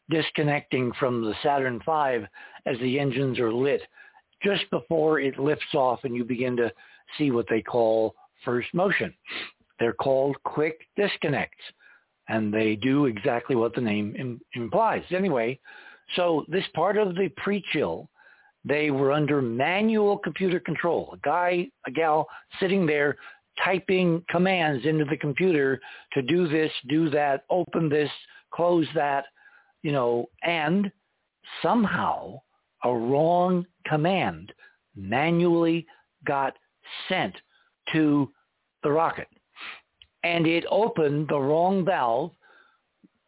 disconnecting 0.09 0.91
from 0.99 1.23
the 1.23 1.33
Saturn 1.41 1.79
V 1.79 2.25
as 2.65 2.77
the 2.79 2.99
engines 2.99 3.39
are 3.39 3.53
lit 3.53 3.81
just 4.43 4.69
before 4.69 5.19
it 5.19 5.39
lifts 5.39 5.73
off 5.73 6.01
and 6.03 6.15
you 6.15 6.23
begin 6.23 6.55
to 6.57 6.71
see 7.17 7.31
what 7.31 7.47
they 7.49 7.61
call 7.61 8.15
first 8.43 8.67
motion. 8.73 9.13
They're 9.79 9.93
called 9.93 10.35
quick 10.43 10.79
disconnects 10.95 11.63
and 12.27 12.53
they 12.53 12.75
do 12.75 13.05
exactly 13.05 13.55
what 13.55 13.73
the 13.73 13.81
name 13.81 14.15
Im- 14.17 14.41
implies. 14.53 15.03
Anyway, 15.11 15.59
so 16.15 16.45
this 16.47 16.65
part 16.73 16.97
of 16.97 17.15
the 17.15 17.29
pre-chill, 17.37 18.09
they 18.63 18.91
were 18.91 19.11
under 19.11 19.41
manual 19.41 20.17
computer 20.17 20.59
control. 20.59 21.11
A 21.13 21.17
guy, 21.17 21.67
a 21.85 21.91
gal 21.91 22.27
sitting 22.59 22.85
there 22.85 23.17
typing 23.63 24.23
commands 24.29 24.85
into 24.85 25.05
the 25.05 25.17
computer 25.17 25.79
to 26.13 26.21
do 26.21 26.47
this, 26.47 26.71
do 26.89 27.09
that, 27.09 27.43
open 27.49 27.89
this, 27.89 28.09
close 28.51 28.87
that, 28.95 29.25
you 29.85 29.91
know, 29.91 30.27
and 30.41 30.91
somehow 31.61 32.41
a 32.83 32.91
wrong 32.91 33.63
command 33.85 34.51
manually 34.95 35.85
got 36.25 36.55
sent 37.07 37.35
to 37.93 38.31
the 38.81 38.89
rocket. 38.89 39.27
And 40.23 40.47
it 40.47 40.65
opened 40.71 41.27
the 41.27 41.37
wrong 41.37 41.85
valve 41.85 42.31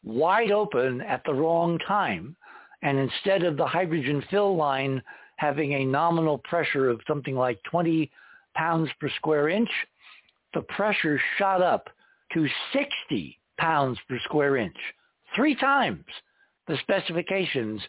wide 0.03 0.49
open 0.49 1.01
at 1.01 1.21
the 1.27 1.33
wrong 1.35 1.77
time. 1.87 2.35
And 2.81 2.97
instead 2.97 3.43
of 3.43 3.55
the 3.55 3.67
hydrogen 3.67 4.23
fill 4.31 4.55
line 4.55 4.99
having 5.35 5.73
a 5.73 5.85
nominal 5.85 6.39
pressure 6.39 6.89
of 6.89 7.01
something 7.07 7.35
like 7.35 7.61
20 7.69 8.09
pounds 8.55 8.89
per 8.99 9.09
square 9.09 9.49
inch, 9.49 9.69
the 10.55 10.61
pressure 10.61 11.21
shot 11.37 11.61
up 11.61 11.87
to 12.33 12.47
60 12.73 13.39
pounds 13.59 13.99
per 14.09 14.17
square 14.25 14.57
inch, 14.57 14.75
three 15.35 15.53
times 15.53 16.03
the 16.67 16.77
specifications. 16.81 17.81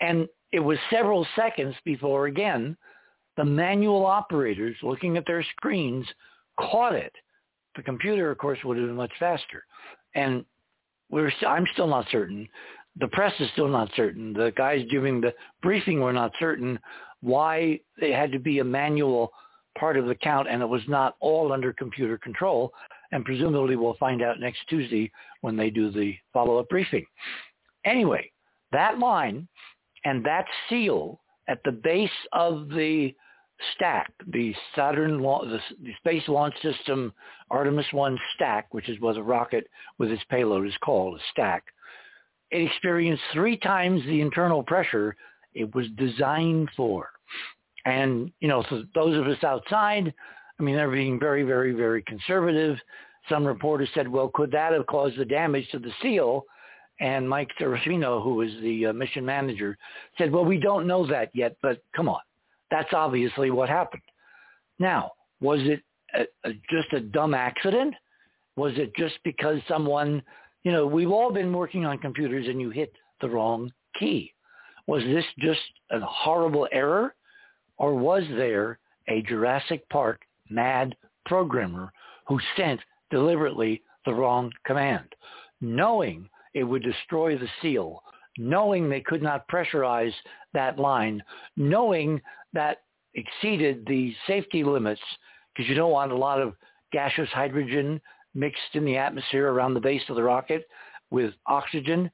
And 0.00 0.28
it 0.52 0.60
was 0.60 0.78
several 0.90 1.26
seconds 1.36 1.74
before, 1.84 2.26
again, 2.26 2.76
the 3.36 3.44
manual 3.44 4.06
operators 4.06 4.76
looking 4.82 5.16
at 5.16 5.26
their 5.26 5.44
screens 5.56 6.06
caught 6.58 6.94
it. 6.94 7.12
The 7.76 7.82
computer, 7.82 8.30
of 8.30 8.38
course, 8.38 8.58
would 8.64 8.76
have 8.76 8.86
been 8.86 8.96
much 8.96 9.12
faster. 9.18 9.64
And 10.14 10.44
we're 11.10 11.30
st- 11.30 11.50
I'm 11.50 11.66
still 11.72 11.88
not 11.88 12.06
certain. 12.10 12.48
The 13.00 13.08
press 13.08 13.32
is 13.40 13.50
still 13.52 13.68
not 13.68 13.90
certain. 13.96 14.32
The 14.32 14.52
guys 14.56 14.86
giving 14.90 15.20
the 15.20 15.34
briefing 15.62 16.00
were 16.00 16.12
not 16.12 16.32
certain 16.38 16.78
why 17.20 17.80
it 17.98 18.14
had 18.14 18.30
to 18.32 18.38
be 18.38 18.60
a 18.60 18.64
manual 18.64 19.32
part 19.78 19.96
of 19.96 20.06
the 20.06 20.14
count 20.14 20.46
and 20.48 20.62
it 20.62 20.68
was 20.68 20.82
not 20.86 21.16
all 21.20 21.52
under 21.52 21.72
computer 21.72 22.16
control. 22.18 22.72
And 23.10 23.24
presumably 23.24 23.74
we'll 23.74 23.94
find 23.94 24.22
out 24.22 24.38
next 24.38 24.60
Tuesday 24.68 25.10
when 25.40 25.56
they 25.56 25.70
do 25.70 25.90
the 25.90 26.14
follow-up 26.32 26.68
briefing. 26.68 27.04
Anyway, 27.84 28.30
that 28.72 28.98
line 28.98 29.46
and 30.04 30.24
that 30.24 30.46
seal 30.68 31.20
at 31.48 31.62
the 31.64 31.72
base 31.72 32.10
of 32.32 32.68
the 32.68 33.14
stack, 33.74 34.12
the 34.28 34.54
Saturn, 34.74 35.20
the, 35.22 35.60
Space 35.98 36.26
Launch 36.28 36.54
System 36.62 37.12
Artemis 37.50 37.86
1 37.92 38.18
stack, 38.34 38.72
which 38.72 38.88
is 38.88 39.00
what 39.00 39.16
a 39.16 39.22
rocket 39.22 39.66
with 39.98 40.10
its 40.10 40.22
payload 40.30 40.66
is 40.66 40.76
called, 40.82 41.18
a 41.18 41.22
stack, 41.30 41.64
it 42.50 42.62
experienced 42.62 43.22
three 43.32 43.56
times 43.56 44.02
the 44.04 44.20
internal 44.20 44.62
pressure 44.62 45.16
it 45.54 45.74
was 45.74 45.86
designed 45.96 46.70
for. 46.76 47.10
And, 47.84 48.32
you 48.40 48.48
know, 48.48 48.62
for 48.68 48.82
those 48.94 49.18
of 49.18 49.26
us 49.26 49.42
outside, 49.44 50.12
I 50.58 50.62
mean, 50.62 50.76
they're 50.76 50.90
being 50.90 51.18
very, 51.18 51.42
very, 51.42 51.72
very 51.72 52.02
conservative. 52.02 52.78
Some 53.28 53.46
reporters 53.46 53.88
said, 53.94 54.08
well, 54.08 54.30
could 54.32 54.50
that 54.52 54.72
have 54.72 54.86
caused 54.86 55.18
the 55.18 55.24
damage 55.24 55.68
to 55.70 55.78
the 55.78 55.92
seal? 56.00 56.44
And 57.00 57.28
Mike 57.28 57.50
Sarafin, 57.60 58.02
who 58.22 58.34
was 58.34 58.50
the 58.62 58.86
uh, 58.86 58.92
mission 58.92 59.24
manager, 59.24 59.76
said, 60.16 60.30
well, 60.30 60.44
we 60.44 60.58
don't 60.58 60.86
know 60.86 61.06
that 61.06 61.30
yet, 61.34 61.56
but 61.60 61.82
come 61.94 62.08
on. 62.08 62.20
That's 62.70 62.92
obviously 62.92 63.50
what 63.50 63.68
happened. 63.68 64.02
Now, 64.78 65.12
was 65.40 65.60
it 65.62 65.82
a, 66.14 66.48
a, 66.48 66.52
just 66.70 66.92
a 66.92 67.00
dumb 67.00 67.34
accident? 67.34 67.94
Was 68.56 68.72
it 68.76 68.94
just 68.96 69.14
because 69.24 69.58
someone, 69.66 70.22
you 70.62 70.72
know, 70.72 70.86
we've 70.86 71.10
all 71.10 71.32
been 71.32 71.52
working 71.52 71.84
on 71.84 71.98
computers 71.98 72.46
and 72.46 72.60
you 72.60 72.70
hit 72.70 72.92
the 73.20 73.28
wrong 73.28 73.72
key. 73.98 74.32
Was 74.86 75.02
this 75.04 75.24
just 75.38 75.60
a 75.90 76.00
horrible 76.00 76.68
error? 76.72 77.14
Or 77.78 77.94
was 77.94 78.22
there 78.30 78.78
a 79.08 79.22
Jurassic 79.22 79.88
Park 79.88 80.22
mad 80.48 80.94
programmer 81.26 81.92
who 82.26 82.38
sent 82.56 82.80
deliberately 83.10 83.82
the 84.04 84.14
wrong 84.14 84.52
command, 84.66 85.06
knowing 85.60 86.28
it 86.54 86.64
would 86.64 86.82
destroy 86.82 87.36
the 87.36 87.48
seal, 87.60 88.02
knowing 88.38 88.88
they 88.88 89.00
could 89.00 89.22
not 89.22 89.48
pressurize 89.48 90.12
that 90.52 90.78
line, 90.78 91.22
knowing 91.56 92.20
that 92.52 92.78
exceeded 93.14 93.84
the 93.86 94.14
safety 94.26 94.64
limits 94.64 95.00
because 95.54 95.68
you 95.68 95.74
don't 95.74 95.92
want 95.92 96.12
a 96.12 96.16
lot 96.16 96.40
of 96.40 96.54
gaseous 96.92 97.28
hydrogen 97.30 98.00
mixed 98.34 98.74
in 98.74 98.84
the 98.84 98.96
atmosphere 98.96 99.50
around 99.50 99.74
the 99.74 99.80
base 99.80 100.02
of 100.08 100.16
the 100.16 100.22
rocket 100.22 100.66
with 101.10 101.32
oxygen. 101.46 102.10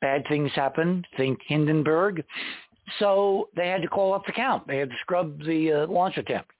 Bad 0.00 0.24
things 0.28 0.50
happen. 0.54 1.04
Think 1.16 1.38
Hindenburg. 1.46 2.24
So 2.98 3.48
they 3.54 3.68
had 3.68 3.82
to 3.82 3.88
call 3.88 4.14
up 4.14 4.26
the 4.26 4.32
count. 4.32 4.66
They 4.66 4.78
had 4.78 4.90
to 4.90 4.96
scrub 5.02 5.44
the 5.44 5.72
uh, 5.72 5.86
launch 5.86 6.16
attempt. 6.16 6.50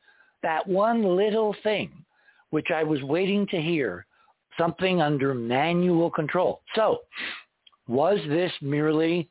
That 0.42 0.66
one 0.66 1.16
little 1.16 1.54
thing, 1.62 1.90
which 2.50 2.68
I 2.74 2.84
was 2.84 3.02
waiting 3.02 3.46
to 3.48 3.60
hear, 3.60 4.06
something 4.60 5.00
under 5.00 5.32
manual 5.32 6.10
control. 6.10 6.60
So 6.74 6.98
was 7.88 8.18
this 8.28 8.52
merely 8.60 9.28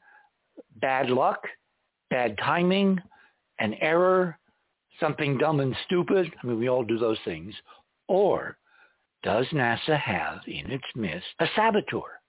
bad 0.82 1.12
luck, 1.12 1.42
bad 2.10 2.36
timing, 2.40 3.00
an 3.60 3.76
error, 3.76 4.38
something 5.00 5.38
dumb 5.38 5.60
and 5.60 5.76
stupid? 5.86 6.34
I 6.42 6.48
mean, 6.48 6.58
we 6.60 6.68
all 6.68 6.84
do 6.84 6.98
those 6.98 7.20
things. 7.26 7.54
Or 8.08 8.58
does 9.22 9.46
NASA 9.54 10.00
have 10.00 10.40
in 10.48 10.72
its 10.72 10.84
midst 10.96 11.28
a 11.40 11.46
saboteur? 11.56 12.20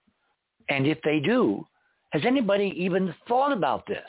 And 0.69 0.85
if 0.85 0.99
they 1.03 1.19
do, 1.19 1.65
has 2.11 2.21
anybody 2.25 2.71
even 2.77 3.13
thought 3.27 3.51
about 3.51 3.87
this? 3.87 4.07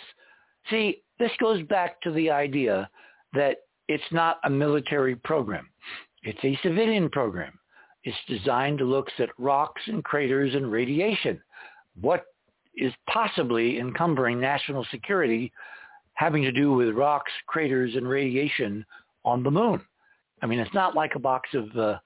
See, 0.70 1.02
this 1.18 1.32
goes 1.40 1.62
back 1.64 2.00
to 2.02 2.12
the 2.12 2.30
idea 2.30 2.90
that 3.32 3.56
it's 3.88 4.12
not 4.12 4.38
a 4.44 4.50
military 4.50 5.16
program. 5.16 5.68
It's 6.22 6.44
a 6.44 6.58
civilian 6.62 7.08
program. 7.08 7.58
It's 8.04 8.16
designed 8.26 8.78
to 8.78 8.84
look 8.84 9.08
at 9.18 9.28
rocks 9.38 9.82
and 9.86 10.02
craters 10.02 10.54
and 10.54 10.70
radiation. 10.70 11.40
What 12.00 12.24
is 12.76 12.92
possibly 13.08 13.78
encumbering 13.78 14.40
national 14.40 14.84
security 14.90 15.52
having 16.14 16.42
to 16.42 16.52
do 16.52 16.72
with 16.72 16.94
rocks, 16.94 17.30
craters, 17.46 17.94
and 17.94 18.08
radiation 18.08 18.84
on 19.24 19.42
the 19.42 19.50
moon? 19.50 19.80
I 20.42 20.46
mean, 20.46 20.58
it's 20.58 20.74
not 20.74 20.96
like 20.96 21.14
a 21.14 21.20
box 21.20 21.48
of, 21.54 21.76
uh, 21.76 21.98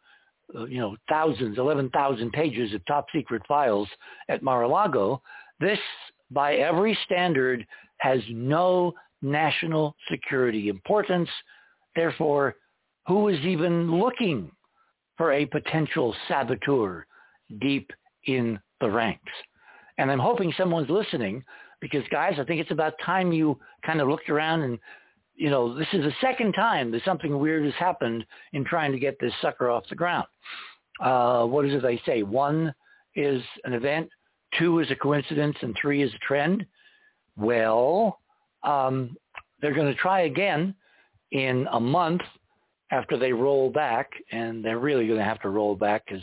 uh 0.54 0.66
you 0.66 0.78
know, 0.78 0.96
thousands, 1.08 1.58
11,000 1.58 2.30
pages 2.32 2.74
of 2.74 2.84
top 2.84 3.06
secret 3.14 3.42
files 3.48 3.88
at 4.28 4.42
Mar-a-Lago. 4.42 5.22
This, 5.60 5.78
by 6.30 6.56
every 6.56 6.96
standard, 7.06 7.66
has 7.98 8.20
no 8.30 8.92
national 9.22 9.96
security 10.10 10.68
importance. 10.68 11.30
Therefore, 11.94 12.56
who 13.06 13.28
is 13.28 13.40
even 13.40 13.98
looking 13.98 14.50
for 15.16 15.32
a 15.32 15.46
potential 15.46 16.14
saboteur 16.28 17.06
deep 17.60 17.90
in 18.26 18.58
the 18.80 18.90
ranks. 18.90 19.32
And 19.98 20.10
I'm 20.10 20.18
hoping 20.18 20.52
someone's 20.56 20.90
listening 20.90 21.42
because 21.80 22.04
guys, 22.10 22.34
I 22.38 22.44
think 22.44 22.60
it's 22.60 22.70
about 22.70 22.94
time 23.04 23.32
you 23.32 23.58
kind 23.84 24.00
of 24.00 24.08
looked 24.08 24.28
around 24.28 24.62
and, 24.62 24.78
you 25.34 25.50
know, 25.50 25.76
this 25.76 25.88
is 25.92 26.02
the 26.02 26.12
second 26.20 26.52
time 26.52 26.90
that 26.90 27.04
something 27.04 27.38
weird 27.38 27.64
has 27.64 27.74
happened 27.74 28.24
in 28.52 28.64
trying 28.64 28.92
to 28.92 28.98
get 28.98 29.18
this 29.20 29.32
sucker 29.40 29.70
off 29.70 29.84
the 29.88 29.94
ground. 29.94 30.26
Uh, 31.00 31.44
what 31.44 31.64
is 31.64 31.74
it 31.74 31.82
they 31.82 32.00
say? 32.06 32.22
One 32.22 32.74
is 33.14 33.42
an 33.64 33.74
event, 33.74 34.08
two 34.58 34.78
is 34.80 34.90
a 34.90 34.96
coincidence, 34.96 35.56
and 35.60 35.76
three 35.80 36.02
is 36.02 36.12
a 36.14 36.26
trend. 36.26 36.64
Well, 37.36 38.20
um, 38.62 39.16
they're 39.60 39.74
going 39.74 39.92
to 39.92 40.00
try 40.00 40.22
again 40.22 40.74
in 41.32 41.66
a 41.72 41.80
month 41.80 42.22
after 42.90 43.18
they 43.18 43.32
roll 43.32 43.70
back, 43.70 44.10
and 44.30 44.64
they're 44.64 44.78
really 44.78 45.06
going 45.06 45.18
to 45.18 45.24
have 45.24 45.40
to 45.40 45.48
roll 45.48 45.74
back 45.74 46.04
because 46.06 46.22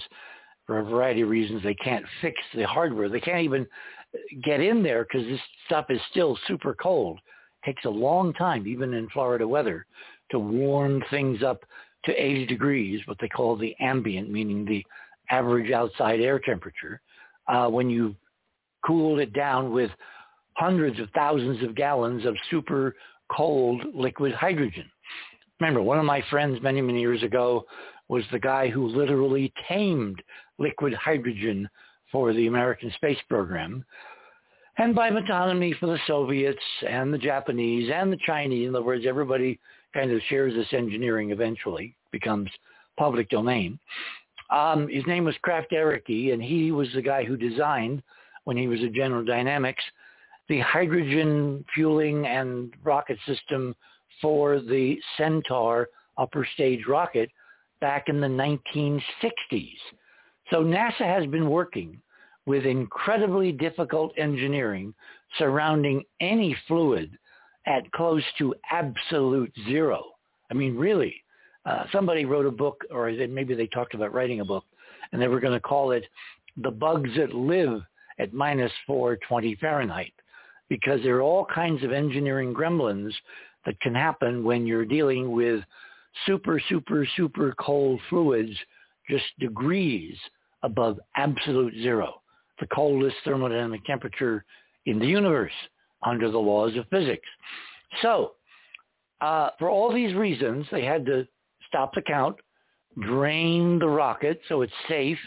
for 0.65 0.79
a 0.79 0.83
variety 0.83 1.21
of 1.21 1.29
reasons 1.29 1.61
they 1.63 1.73
can't 1.75 2.05
fix 2.21 2.37
the 2.55 2.63
hardware. 2.63 3.09
They 3.09 3.19
can't 3.19 3.43
even 3.43 3.67
get 4.43 4.59
in 4.59 4.83
there 4.83 5.03
because 5.03 5.27
this 5.27 5.39
stuff 5.65 5.87
is 5.89 5.99
still 6.11 6.37
super 6.47 6.73
cold. 6.73 7.19
It 7.63 7.67
takes 7.67 7.85
a 7.85 7.89
long 7.89 8.33
time, 8.33 8.67
even 8.67 8.93
in 8.93 9.09
Florida 9.09 9.47
weather, 9.47 9.85
to 10.31 10.39
warm 10.39 11.03
things 11.09 11.43
up 11.43 11.63
to 12.05 12.11
80 12.11 12.45
degrees, 12.45 13.01
what 13.05 13.17
they 13.19 13.29
call 13.29 13.55
the 13.55 13.75
ambient, 13.79 14.29
meaning 14.29 14.65
the 14.65 14.85
average 15.29 15.71
outside 15.71 16.19
air 16.19 16.39
temperature. 16.39 17.01
Uh, 17.47 17.67
when 17.67 17.89
you 17.89 18.15
cooled 18.85 19.19
it 19.19 19.33
down 19.33 19.71
with 19.71 19.91
hundreds 20.55 20.99
of 20.99 21.09
thousands 21.11 21.63
of 21.63 21.75
gallons 21.75 22.25
of 22.25 22.35
super 22.49 22.95
cold 23.31 23.81
liquid 23.93 24.33
hydrogen. 24.33 24.89
Remember, 25.63 25.81
one 25.81 25.97
of 25.97 26.03
my 26.03 26.21
friends 26.29 26.61
many, 26.61 26.81
many 26.81 26.99
years 26.99 27.23
ago 27.23 27.65
was 28.09 28.25
the 28.33 28.39
guy 28.39 28.67
who 28.67 28.85
literally 28.85 29.53
tamed 29.69 30.21
liquid 30.59 30.93
hydrogen 30.93 31.69
for 32.11 32.33
the 32.33 32.47
American 32.47 32.91
space 32.97 33.17
program. 33.29 33.85
And 34.77 34.93
by 34.93 35.09
metonymy 35.09 35.73
for 35.79 35.85
the 35.85 35.99
Soviets 36.05 36.59
and 36.85 37.13
the 37.13 37.17
Japanese 37.17 37.89
and 37.95 38.11
the 38.11 38.19
Chinese, 38.25 38.67
in 38.67 38.75
other 38.75 38.83
words, 38.83 39.05
everybody 39.07 39.57
kind 39.93 40.11
of 40.11 40.19
shares 40.27 40.53
this 40.53 40.67
engineering 40.73 41.31
eventually, 41.31 41.95
becomes 42.11 42.49
public 42.97 43.29
domain. 43.29 43.79
Um, 44.49 44.89
his 44.89 45.07
name 45.07 45.23
was 45.23 45.35
Krafft 45.47 45.71
Ehricke, 45.71 46.33
and 46.33 46.43
he 46.43 46.73
was 46.73 46.89
the 46.93 47.01
guy 47.01 47.23
who 47.23 47.37
designed, 47.37 48.03
when 48.43 48.57
he 48.57 48.67
was 48.67 48.83
at 48.83 48.91
General 48.91 49.23
Dynamics, 49.23 49.83
the 50.49 50.59
hydrogen 50.59 51.63
fueling 51.73 52.27
and 52.27 52.73
rocket 52.83 53.17
system 53.25 53.73
for 54.21 54.59
the 54.59 54.97
Centaur 55.17 55.89
upper 56.17 56.47
stage 56.53 56.85
rocket 56.87 57.29
back 57.81 58.07
in 58.07 58.21
the 58.21 58.27
1960s. 58.27 59.77
So 60.49 60.63
NASA 60.63 60.99
has 60.99 61.25
been 61.27 61.49
working 61.49 61.99
with 62.45 62.65
incredibly 62.65 63.51
difficult 63.51 64.13
engineering 64.17 64.93
surrounding 65.37 66.03
any 66.19 66.55
fluid 66.67 67.17
at 67.65 67.89
close 67.93 68.23
to 68.37 68.53
absolute 68.71 69.51
zero. 69.67 70.03
I 70.51 70.53
mean, 70.53 70.75
really, 70.75 71.15
uh, 71.65 71.85
somebody 71.91 72.25
wrote 72.25 72.45
a 72.45 72.51
book, 72.51 72.83
or 72.91 73.11
maybe 73.11 73.55
they 73.55 73.67
talked 73.67 73.93
about 73.93 74.13
writing 74.13 74.41
a 74.41 74.45
book, 74.45 74.65
and 75.11 75.21
they 75.21 75.27
were 75.27 75.39
going 75.39 75.53
to 75.53 75.59
call 75.59 75.91
it 75.91 76.05
"The 76.57 76.71
Bugs 76.71 77.09
That 77.15 77.33
Live 77.33 77.81
at 78.19 78.33
Minus 78.33 78.71
420 78.85 79.55
Fahrenheit," 79.55 80.13
because 80.67 81.01
there 81.03 81.15
are 81.15 81.21
all 81.21 81.45
kinds 81.45 81.83
of 81.83 81.91
engineering 81.91 82.53
gremlins 82.53 83.13
that 83.65 83.79
can 83.81 83.95
happen 83.95 84.43
when 84.43 84.65
you're 84.67 84.85
dealing 84.85 85.31
with 85.31 85.63
super, 86.25 86.61
super, 86.69 87.07
super 87.15 87.53
cold 87.59 87.99
fluids 88.09 88.55
just 89.09 89.25
degrees 89.39 90.15
above 90.63 90.99
absolute 91.15 91.73
zero, 91.75 92.21
the 92.59 92.67
coldest 92.67 93.15
thermodynamic 93.25 93.83
temperature 93.85 94.45
in 94.85 94.99
the 94.99 95.05
universe 95.05 95.51
under 96.03 96.31
the 96.31 96.37
laws 96.37 96.75
of 96.75 96.87
physics. 96.89 97.27
So 98.01 98.33
uh, 99.21 99.49
for 99.59 99.69
all 99.69 99.93
these 99.93 100.13
reasons, 100.15 100.65
they 100.71 100.83
had 100.83 101.05
to 101.05 101.27
stop 101.67 101.93
the 101.93 102.01
count, 102.01 102.35
drain 103.01 103.79
the 103.79 103.87
rocket 103.87 104.39
so 104.47 104.61
it's 104.61 104.73
safe, 104.87 105.17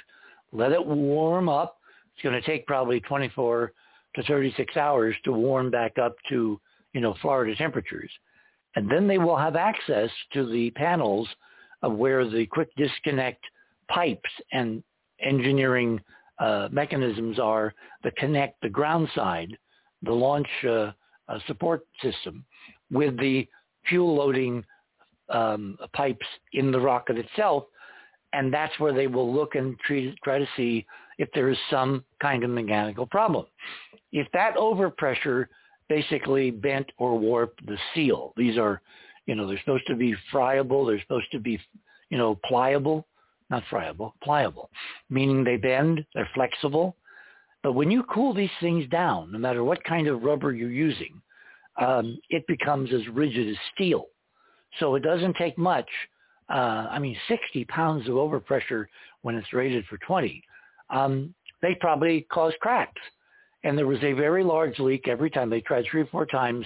let 0.53 0.73
it 0.73 0.85
warm 0.85 1.49
up. 1.49 1.79
It's 2.15 2.23
going 2.23 2.41
to 2.41 2.47
take 2.47 2.67
probably 2.67 3.01
24 3.01 3.73
to 4.15 4.23
36 4.23 4.77
hours 4.77 5.15
to 5.25 5.33
warm 5.33 5.71
back 5.71 5.99
up 5.99 6.15
to, 6.31 6.61
you 6.95 7.01
know, 7.01 7.15
Florida 7.21 7.55
temperatures. 7.57 8.11
And 8.77 8.91
then 8.91 9.09
they 9.09 9.19
will 9.19 9.37
have 9.37 9.57
access 9.57 10.11
to 10.35 10.47
the 10.51 10.71
panels 10.73 11.27
of 11.83 11.95
where 11.95 12.29
the 12.29 12.47
quick 12.47 12.69
disconnect 12.77 13.43
pipes 13.89 14.31
and 14.53 14.83
engineering 15.21 16.01
uh, 16.39 16.69
mechanisms 16.71 17.39
are 17.39 17.73
that 18.05 18.17
connect 18.17 18.61
the 18.61 18.69
ground 18.69 19.09
side, 19.15 19.57
the 20.03 20.13
launch 20.13 20.49
uh, 20.65 20.93
uh, 21.29 21.39
support 21.47 21.87
system, 22.03 22.45
with 22.91 23.19
the 23.19 23.49
fuel 23.89 24.15
loading 24.15 24.63
um, 25.31 25.79
pipes 25.95 26.27
in 26.53 26.71
the 26.71 26.81
rocket 26.81 27.17
itself. 27.17 27.65
And 28.35 28.53
that's 28.53 28.79
where 28.79 28.93
they 28.93 29.07
will 29.07 29.33
look 29.33 29.55
and 29.55 29.79
treat, 29.81 30.15
try 30.23 30.39
to 30.39 30.49
see 30.57 30.85
if 31.19 31.31
there 31.33 31.49
is 31.49 31.57
some 31.71 32.05
kind 32.21 32.45
of 32.45 32.51
mechanical 32.51 33.07
problem. 33.07 33.47
If 34.13 34.27
that 34.33 34.57
overpressure 34.57 35.47
basically 35.89 36.51
bent 36.51 36.91
or 36.99 37.19
warped 37.19 37.65
the 37.67 37.79
seal. 37.95 38.33
These 38.37 38.59
are, 38.59 38.81
you 39.27 39.35
know, 39.35 39.47
they're 39.47 39.59
supposed 39.61 39.87
to 39.89 39.95
be 39.95 40.15
friable. 40.31 40.85
They're 40.85 41.01
supposed 41.01 41.31
to 41.33 41.39
be, 41.39 41.61
you 42.11 42.19
know, 42.19 42.39
pliable, 42.45 43.07
not 43.51 43.63
friable, 43.71 44.15
pliable, 44.23 44.71
meaning 45.11 45.45
they 45.45 45.57
bend, 45.57 46.05
they're 46.15 46.29
flexible. 46.35 46.97
But 47.63 47.73
when 47.73 47.91
you 47.91 48.05
cool 48.05 48.35
these 48.35 48.51
things 48.61 48.89
down, 48.89 49.33
no 49.33 49.39
matter 49.39 49.65
what 49.65 49.83
kind 49.85 50.07
of 50.09 50.23
rubber 50.23 50.53
you're 50.53 50.71
using, 50.71 51.21
um, 51.81 52.19
it 52.31 52.47
becomes 52.47 52.93
as 52.93 53.07
rigid 53.09 53.49
as 53.49 53.57
steel. 53.75 54.07
So 54.79 54.95
it 54.95 55.03
doesn't 55.03 55.37
take 55.37 55.59
much. 55.59 55.89
Uh, 56.49 56.87
I 56.91 56.99
mean, 56.99 57.17
60 57.29 57.65
pounds 57.67 58.09
of 58.09 58.15
overpressure 58.15 58.87
when 59.23 59.35
it's 59.35 59.53
rated 59.53 59.85
for 59.87 59.99
20, 59.99 60.43
um, 60.91 61.35
they 61.63 61.75
probably 61.81 62.27
cause 62.31 62.53
cracks. 62.61 63.01
And 63.67 63.77
there 63.77 63.89
was 63.89 64.03
a 64.05 64.13
very 64.13 64.45
large 64.45 64.79
leak 64.79 65.09
every 65.09 65.29
time. 65.29 65.51
They 65.51 65.61
tried 65.61 65.87
three 65.91 66.03
or 66.03 66.07
four 66.07 66.25
times 66.25 66.65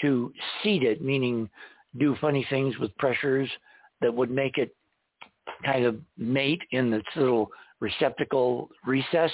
to 0.00 0.32
seed 0.62 0.82
it, 0.82 1.00
meaning 1.00 1.48
do 1.96 2.16
funny 2.20 2.44
things 2.50 2.76
with 2.78 2.96
pressures 2.96 3.48
that 4.00 4.12
would 4.12 4.32
make 4.32 4.58
it 4.58 4.74
kind 5.64 5.84
of 5.84 6.00
mate 6.18 6.60
in 6.72 6.92
its 6.92 7.06
little 7.14 7.52
receptacle 7.78 8.68
recess. 8.84 9.30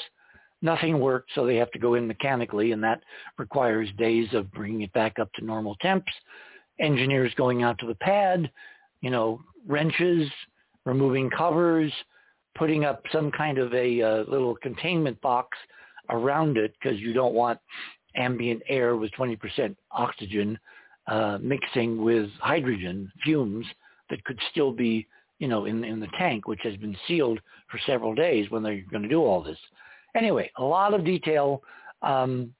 Nothing 0.61 1.00
worked, 1.00 1.31
so 1.35 1.46
they 1.46 1.57
have 1.57 1.70
to 1.70 1.79
go 1.79 1.94
in 1.94 2.07
mechanically, 2.07 2.72
and 2.72 2.85
that 2.85 3.00
requires 3.38 3.88
days 3.96 4.29
of 4.35 4.52
bringing 4.52 4.83
it 4.83 4.92
back 4.92 5.18
up 5.18 5.33
to 5.37 5.44
normal 5.44 5.74
temps. 5.76 6.12
Engineers 6.81 7.33
going 7.38 7.62
out 7.62 7.79
to 7.79 7.87
the 7.87 7.94
pad, 7.94 8.50
you 9.00 9.09
know, 9.09 9.40
wrenches, 9.66 10.31
removing 10.85 11.31
covers, 11.31 11.90
putting 12.59 12.85
up 12.85 13.02
some 13.11 13.31
kind 13.31 13.57
of 13.57 13.72
a 13.72 14.02
uh, 14.02 14.24
little 14.29 14.55
containment 14.57 15.18
box 15.22 15.57
around 16.11 16.57
it 16.57 16.75
because 16.81 16.99
you 17.01 17.12
don't 17.12 17.35
want 17.35 17.59
ambient 18.16 18.62
air 18.69 18.97
with 18.97 19.11
20% 19.12 19.77
oxygen 19.90 20.59
uh, 21.07 21.38
mixing 21.40 22.03
with 22.03 22.29
hydrogen 22.40 23.11
fumes 23.23 23.66
that 24.11 24.25
could 24.25 24.38
still 24.51 24.73
be, 24.73 25.07
you 25.38 25.49
know, 25.49 25.66
in, 25.66 25.85
in 25.85 26.01
the 26.01 26.09
tank, 26.19 26.49
which 26.49 26.61
has 26.62 26.77
been 26.77 26.97
sealed 27.07 27.38
for 27.71 27.79
several 27.87 28.14
days 28.14 28.51
when 28.51 28.62
they're 28.62 28.83
going 28.90 29.03
to 29.03 29.09
do 29.09 29.23
all 29.23 29.42
this. 29.42 29.59
Anyway, 30.16 30.51
a 30.57 30.62
lot 30.62 30.95
of 30.95 31.05
detail, 31.05 31.62
um, 32.03 32.53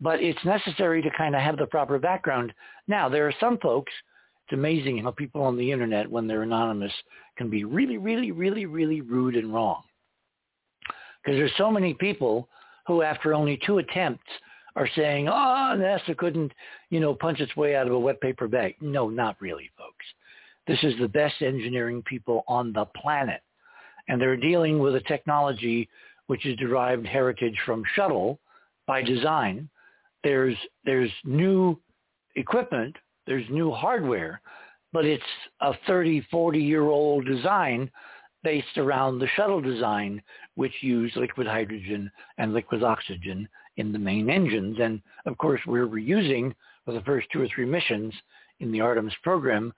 but 0.00 0.20
it's 0.20 0.44
necessary 0.44 1.00
to 1.00 1.10
kind 1.16 1.34
of 1.34 1.40
have 1.40 1.56
the 1.56 1.66
proper 1.66 1.98
background. 1.98 2.52
Now, 2.88 3.08
there 3.08 3.26
are 3.26 3.34
some 3.40 3.58
folks, 3.58 3.92
it's 4.46 4.54
amazing 4.54 4.98
how 4.98 5.10
people 5.12 5.42
on 5.42 5.56
the 5.56 5.72
internet, 5.72 6.10
when 6.10 6.26
they're 6.26 6.42
anonymous, 6.42 6.92
can 7.38 7.48
be 7.48 7.64
really, 7.64 7.98
really, 7.98 8.32
really, 8.32 8.66
really 8.66 9.00
rude 9.00 9.36
and 9.36 9.52
wrong. 9.52 9.82
Because 11.24 11.38
there's 11.38 11.52
so 11.56 11.70
many 11.70 11.94
people 11.94 12.48
who 12.86 13.02
after 13.02 13.34
only 13.34 13.58
two 13.66 13.78
attempts 13.78 14.22
are 14.76 14.88
saying, 14.94 15.28
oh, 15.28 15.32
NASA 15.76 16.16
couldn't, 16.16 16.52
you 16.90 17.00
know, 17.00 17.14
punch 17.14 17.40
its 17.40 17.56
way 17.56 17.74
out 17.74 17.86
of 17.86 17.92
a 17.92 17.98
wet 17.98 18.20
paper 18.20 18.46
bag. 18.46 18.76
No, 18.80 19.08
not 19.08 19.36
really, 19.40 19.70
folks. 19.76 20.04
This 20.66 20.78
is 20.82 20.94
the 21.00 21.08
best 21.08 21.40
engineering 21.40 22.02
people 22.02 22.44
on 22.46 22.72
the 22.72 22.84
planet. 22.84 23.40
And 24.08 24.20
they're 24.20 24.36
dealing 24.36 24.78
with 24.78 24.94
a 24.94 25.00
technology 25.00 25.88
which 26.26 26.44
is 26.44 26.56
derived 26.56 27.06
heritage 27.06 27.56
from 27.64 27.82
shuttle 27.94 28.38
by 28.86 29.02
design. 29.02 29.68
There's, 30.22 30.56
there's 30.84 31.10
new 31.24 31.80
equipment, 32.34 32.96
there's 33.26 33.48
new 33.50 33.72
hardware, 33.72 34.40
but 34.92 35.04
it's 35.04 35.22
a 35.60 35.72
30, 35.86 36.26
40 36.30 36.58
year 36.58 36.82
old 36.82 37.26
design 37.26 37.90
based 38.46 38.78
around 38.78 39.18
the 39.18 39.26
shuttle 39.34 39.60
design, 39.60 40.22
which 40.54 40.72
used 40.80 41.16
liquid 41.16 41.48
hydrogen 41.48 42.08
and 42.38 42.54
liquid 42.54 42.84
oxygen 42.84 43.48
in 43.76 43.90
the 43.90 43.98
main 43.98 44.30
engines. 44.30 44.76
And 44.80 45.02
of 45.26 45.36
course, 45.36 45.60
we're 45.66 45.88
reusing 45.88 46.54
for 46.84 46.92
the 46.92 47.00
first 47.00 47.26
two 47.32 47.42
or 47.42 47.48
three 47.52 47.66
missions 47.66 48.14
in 48.60 48.70
the 48.70 48.80
Artemis 48.80 49.16
program 49.24 49.72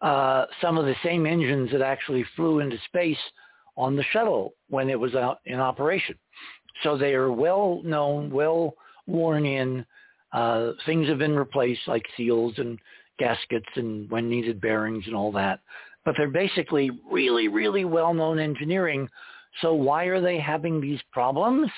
uh, 0.00 0.46
some 0.62 0.78
of 0.78 0.86
the 0.86 0.94
same 1.04 1.26
engines 1.26 1.70
that 1.70 1.82
actually 1.82 2.24
flew 2.34 2.60
into 2.60 2.78
space 2.86 3.18
on 3.76 3.94
the 3.94 4.04
shuttle 4.12 4.54
when 4.70 4.88
it 4.88 4.98
was 4.98 5.14
out 5.14 5.40
in 5.44 5.60
operation. 5.60 6.16
So 6.82 6.96
they 6.96 7.12
are 7.12 7.30
well 7.30 7.82
known, 7.84 8.30
well 8.30 8.74
worn 9.06 9.44
in. 9.44 9.84
Uh, 10.32 10.72
things 10.86 11.08
have 11.08 11.18
been 11.18 11.36
replaced 11.36 11.86
like 11.86 12.04
seals 12.16 12.54
and 12.56 12.78
gaskets 13.18 13.68
and 13.76 14.10
when 14.10 14.30
needed 14.30 14.62
bearings 14.62 15.04
and 15.06 15.14
all 15.14 15.30
that. 15.32 15.60
But 16.04 16.16
they're 16.16 16.28
basically 16.28 16.90
really, 17.10 17.48
really 17.48 17.84
well-known 17.84 18.38
engineering. 18.38 19.08
So 19.60 19.72
why 19.72 20.04
are 20.04 20.20
they 20.20 20.38
having 20.38 20.80
these 20.80 21.00
problems? 21.12 21.70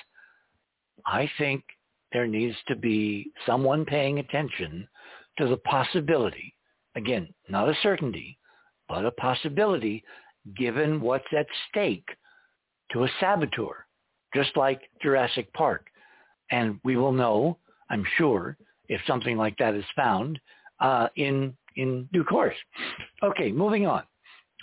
I 1.06 1.30
think 1.38 1.62
there 2.12 2.26
needs 2.26 2.56
to 2.68 2.76
be 2.76 3.30
someone 3.44 3.84
paying 3.84 4.18
attention 4.18 4.88
to 5.38 5.48
the 5.48 5.58
possibility, 5.58 6.54
again, 6.96 7.28
not 7.48 7.68
a 7.68 7.76
certainty, 7.82 8.38
but 8.88 9.04
a 9.04 9.10
possibility 9.12 10.02
given 10.56 11.00
what's 11.00 11.26
at 11.36 11.46
stake 11.68 12.08
to 12.92 13.04
a 13.04 13.08
saboteur, 13.20 13.86
just 14.34 14.56
like 14.56 14.80
Jurassic 15.02 15.52
Park. 15.52 15.86
And 16.50 16.80
we 16.84 16.96
will 16.96 17.12
know, 17.12 17.58
I'm 17.90 18.04
sure, 18.16 18.56
if 18.88 19.00
something 19.06 19.36
like 19.36 19.56
that 19.58 19.74
is 19.74 19.84
found 19.96 20.40
uh, 20.80 21.08
in, 21.16 21.56
in 21.74 22.08
due 22.12 22.24
course. 22.24 22.56
Okay, 23.22 23.50
moving 23.50 23.86
on. 23.86 24.04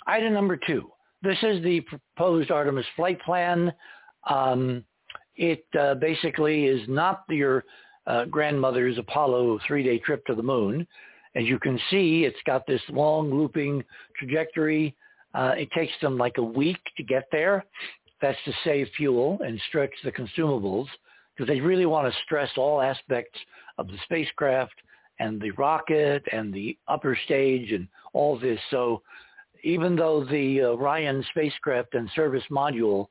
Item 0.06 0.32
number 0.34 0.58
two. 0.66 0.90
This 1.22 1.38
is 1.42 1.62
the 1.62 1.80
proposed 1.80 2.50
Artemis 2.50 2.86
flight 2.96 3.20
plan. 3.22 3.72
Um, 4.28 4.84
it 5.36 5.64
uh, 5.78 5.94
basically 5.94 6.66
is 6.66 6.86
not 6.88 7.24
your 7.28 7.64
uh, 8.06 8.26
grandmother's 8.26 8.98
Apollo 8.98 9.60
three-day 9.66 9.98
trip 9.98 10.24
to 10.26 10.34
the 10.34 10.42
moon. 10.42 10.86
As 11.34 11.44
you 11.44 11.58
can 11.58 11.80
see, 11.90 12.24
it's 12.24 12.36
got 12.46 12.66
this 12.66 12.82
long 12.90 13.32
looping 13.32 13.82
trajectory. 14.18 14.94
Uh, 15.34 15.54
it 15.56 15.68
takes 15.72 15.92
them 16.00 16.16
like 16.16 16.36
a 16.38 16.42
week 16.42 16.78
to 16.96 17.02
get 17.02 17.24
there. 17.32 17.64
That's 18.20 18.38
to 18.44 18.52
save 18.62 18.88
fuel 18.96 19.40
and 19.44 19.60
stretch 19.68 19.90
the 20.04 20.12
consumables 20.12 20.86
because 21.34 21.48
they 21.48 21.60
really 21.60 21.86
want 21.86 22.12
to 22.12 22.20
stress 22.24 22.50
all 22.56 22.80
aspects 22.80 23.38
of 23.78 23.88
the 23.88 23.98
spacecraft 24.04 24.74
and 25.18 25.40
the 25.40 25.50
rocket 25.52 26.22
and 26.32 26.52
the 26.52 26.76
upper 26.86 27.18
stage 27.24 27.72
and 27.72 27.88
all 28.12 28.38
this. 28.38 28.60
So 28.70 29.02
even 29.64 29.96
though 29.96 30.24
the 30.24 30.62
Orion 30.62 31.24
spacecraft 31.30 31.94
and 31.94 32.08
service 32.14 32.44
module 32.50 33.06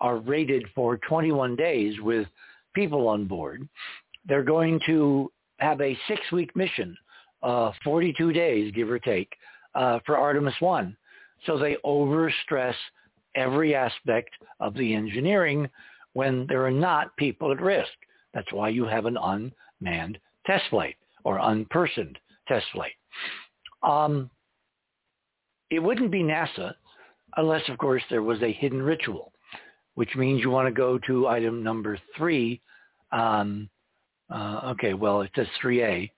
are 0.00 0.18
rated 0.18 0.64
for 0.74 0.96
21 0.98 1.56
days 1.56 1.94
with 2.00 2.26
people 2.74 3.08
on 3.08 3.26
board, 3.26 3.68
they're 4.26 4.44
going 4.44 4.80
to 4.86 5.30
have 5.58 5.80
a 5.80 5.98
six-week 6.06 6.54
mission, 6.54 6.96
uh, 7.42 7.72
42 7.82 8.32
days, 8.32 8.72
give 8.74 8.90
or 8.90 8.98
take, 8.98 9.32
uh, 9.74 9.98
for 10.06 10.16
Artemis 10.16 10.54
1. 10.60 10.96
So 11.44 11.58
they 11.58 11.76
overstress 11.84 12.74
every 13.34 13.74
aspect 13.74 14.30
of 14.60 14.74
the 14.74 14.94
engineering 14.94 15.68
when 16.12 16.46
there 16.48 16.64
are 16.64 16.70
not 16.70 17.16
people 17.16 17.52
at 17.52 17.60
risk. 17.60 17.90
That's 18.32 18.52
why 18.52 18.68
you 18.68 18.84
have 18.84 19.06
an 19.06 19.16
unmanned 19.16 20.18
test 20.46 20.64
flight 20.70 20.96
or 21.24 21.38
unpersoned 21.38 22.16
test 22.46 22.66
flight. 22.72 22.92
Um, 23.82 24.30
it 25.70 25.78
wouldn't 25.78 26.10
be 26.10 26.22
NASA 26.22 26.74
unless, 27.36 27.62
of 27.68 27.78
course, 27.78 28.02
there 28.10 28.22
was 28.22 28.40
a 28.42 28.52
hidden 28.52 28.82
ritual, 28.82 29.32
which 29.94 30.14
means 30.16 30.42
you 30.42 30.50
want 30.50 30.66
to 30.68 30.72
go 30.72 30.98
to 31.06 31.28
item 31.28 31.62
number 31.62 31.98
three, 32.16 32.60
um, 33.12 33.68
uh, 34.30 34.60
okay, 34.64 34.94
well, 34.94 35.20
it 35.20 35.30
says 35.36 35.46
3A. 35.62 36.10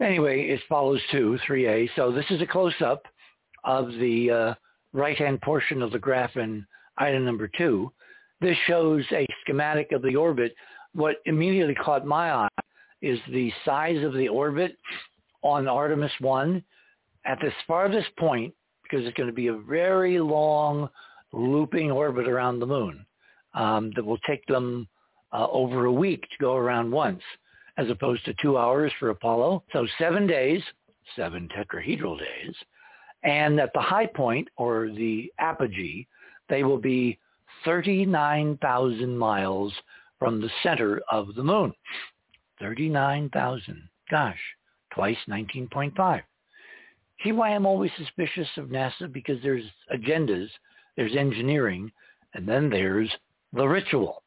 Anyway, 0.00 0.42
it 0.48 0.60
follows 0.68 1.00
2, 1.10 1.38
3A. 1.48 1.88
So 1.96 2.12
this 2.12 2.24
is 2.30 2.40
a 2.40 2.46
close-up 2.46 3.02
of 3.64 3.88
the 3.92 4.30
uh, 4.30 4.54
right-hand 4.92 5.40
portion 5.42 5.82
of 5.82 5.90
the 5.92 5.98
graph 5.98 6.36
in 6.36 6.66
item 6.98 7.24
number 7.24 7.50
2. 7.58 7.90
This 8.40 8.56
shows 8.66 9.04
a 9.12 9.26
schematic 9.42 9.92
of 9.92 10.02
the 10.02 10.16
orbit. 10.16 10.54
What 10.94 11.16
immediately 11.26 11.74
caught 11.74 12.06
my 12.06 12.32
eye 12.32 12.48
is 13.00 13.18
the 13.30 13.52
size 13.64 14.02
of 14.04 14.14
the 14.14 14.28
orbit 14.28 14.76
on 15.42 15.66
Artemis 15.66 16.12
1 16.20 16.62
at 17.24 17.38
this 17.40 17.54
farthest 17.66 18.14
point, 18.16 18.54
because 18.92 19.06
it's 19.06 19.16
going 19.16 19.28
to 19.28 19.34
be 19.34 19.46
a 19.46 19.56
very 19.56 20.18
long 20.18 20.88
looping 21.32 21.90
orbit 21.90 22.28
around 22.28 22.58
the 22.58 22.66
moon 22.66 23.04
um, 23.54 23.90
that 23.96 24.04
will 24.04 24.18
take 24.18 24.44
them 24.46 24.86
uh, 25.32 25.46
over 25.50 25.86
a 25.86 25.92
week 25.92 26.22
to 26.22 26.36
go 26.38 26.56
around 26.56 26.90
once, 26.90 27.22
as 27.78 27.88
opposed 27.88 28.22
to 28.26 28.34
two 28.42 28.58
hours 28.58 28.92
for 29.00 29.08
Apollo. 29.08 29.64
So 29.72 29.86
seven 29.98 30.26
days, 30.26 30.62
seven 31.16 31.48
tetrahedral 31.56 32.18
days. 32.18 32.54
And 33.24 33.58
at 33.60 33.70
the 33.72 33.80
high 33.80 34.06
point, 34.06 34.48
or 34.56 34.90
the 34.90 35.32
apogee, 35.38 36.06
they 36.50 36.62
will 36.62 36.78
be 36.78 37.18
39,000 37.64 39.16
miles 39.16 39.72
from 40.18 40.40
the 40.40 40.50
center 40.62 41.00
of 41.10 41.34
the 41.34 41.42
moon. 41.42 41.72
39,000. 42.60 43.88
Gosh, 44.10 44.38
twice 44.92 45.16
19.5. 45.28 46.22
See 47.22 47.32
why 47.32 47.50
I'm 47.50 47.66
always 47.66 47.90
suspicious 47.96 48.48
of 48.56 48.66
NASA? 48.66 49.12
Because 49.12 49.40
there's 49.42 49.64
agendas, 49.94 50.48
there's 50.96 51.16
engineering, 51.16 51.90
and 52.34 52.48
then 52.48 52.68
there's 52.68 53.10
the 53.52 53.66
ritual. 53.66 54.22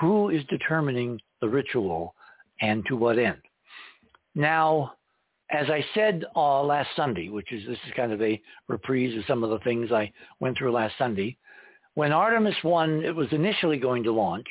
Who 0.00 0.30
is 0.30 0.44
determining 0.46 1.20
the 1.40 1.48
ritual 1.48 2.14
and 2.60 2.84
to 2.86 2.96
what 2.96 3.18
end? 3.18 3.40
Now, 4.34 4.94
as 5.50 5.70
I 5.70 5.84
said 5.94 6.24
uh, 6.34 6.62
last 6.62 6.88
Sunday, 6.96 7.28
which 7.28 7.52
is 7.52 7.66
this 7.66 7.78
is 7.86 7.92
kind 7.94 8.12
of 8.12 8.20
a 8.20 8.40
reprise 8.68 9.16
of 9.16 9.24
some 9.26 9.44
of 9.44 9.50
the 9.50 9.60
things 9.60 9.92
I 9.92 10.12
went 10.40 10.58
through 10.58 10.72
last 10.72 10.94
Sunday, 10.98 11.36
when 11.94 12.12
Artemis 12.12 12.56
1 12.62 13.04
it 13.04 13.14
was 13.14 13.28
initially 13.30 13.78
going 13.78 14.02
to 14.02 14.12
launch, 14.12 14.46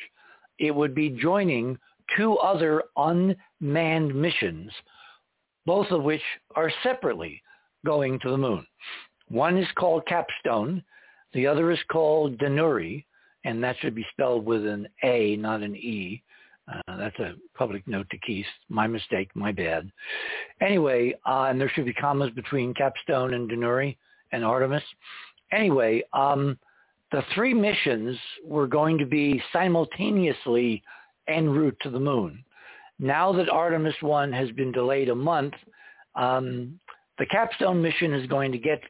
it 0.58 0.74
would 0.74 0.94
be 0.94 1.10
joining 1.10 1.78
two 2.16 2.36
other 2.38 2.84
unmanned 2.96 4.14
missions, 4.14 4.72
both 5.66 5.90
of 5.90 6.02
which 6.02 6.22
are 6.56 6.72
separately 6.82 7.42
going 7.84 8.18
to 8.20 8.30
the 8.30 8.38
moon. 8.38 8.66
One 9.28 9.56
is 9.56 9.68
called 9.76 10.06
Capstone. 10.06 10.82
The 11.32 11.46
other 11.46 11.70
is 11.70 11.80
called 11.90 12.38
Danuri 12.38 13.04
and 13.44 13.62
that 13.62 13.76
should 13.80 13.94
be 13.94 14.06
spelled 14.10 14.44
with 14.44 14.66
an 14.66 14.88
A, 15.02 15.36
not 15.36 15.62
an 15.62 15.76
E. 15.76 16.22
Uh, 16.66 16.96
that's 16.96 17.18
a 17.18 17.34
public 17.56 17.86
note 17.86 18.08
to 18.10 18.18
Keith. 18.18 18.46
My 18.70 18.86
mistake, 18.86 19.28
my 19.34 19.52
bad. 19.52 19.90
Anyway, 20.62 21.14
uh, 21.26 21.46
and 21.50 21.60
there 21.60 21.70
should 21.74 21.84
be 21.84 21.92
commas 21.92 22.30
between 22.30 22.72
Capstone 22.72 23.34
and 23.34 23.50
Danuri 23.50 23.96
and 24.32 24.44
Artemis. 24.44 24.82
Anyway, 25.52 26.02
um, 26.14 26.58
the 27.12 27.22
three 27.34 27.52
missions 27.52 28.16
were 28.44 28.66
going 28.66 28.96
to 28.96 29.06
be 29.06 29.42
simultaneously 29.52 30.82
en 31.28 31.50
route 31.50 31.76
to 31.82 31.90
the 31.90 32.00
moon. 32.00 32.42
Now 32.98 33.30
that 33.32 33.50
Artemis 33.50 33.94
1 34.00 34.32
has 34.32 34.50
been 34.52 34.72
delayed 34.72 35.10
a 35.10 35.14
month, 35.14 35.54
um, 36.14 36.80
the 37.18 37.26
Capstone 37.26 37.80
mission 37.80 38.12
is 38.12 38.26
going 38.26 38.52
to 38.52 38.58
get 38.58 38.80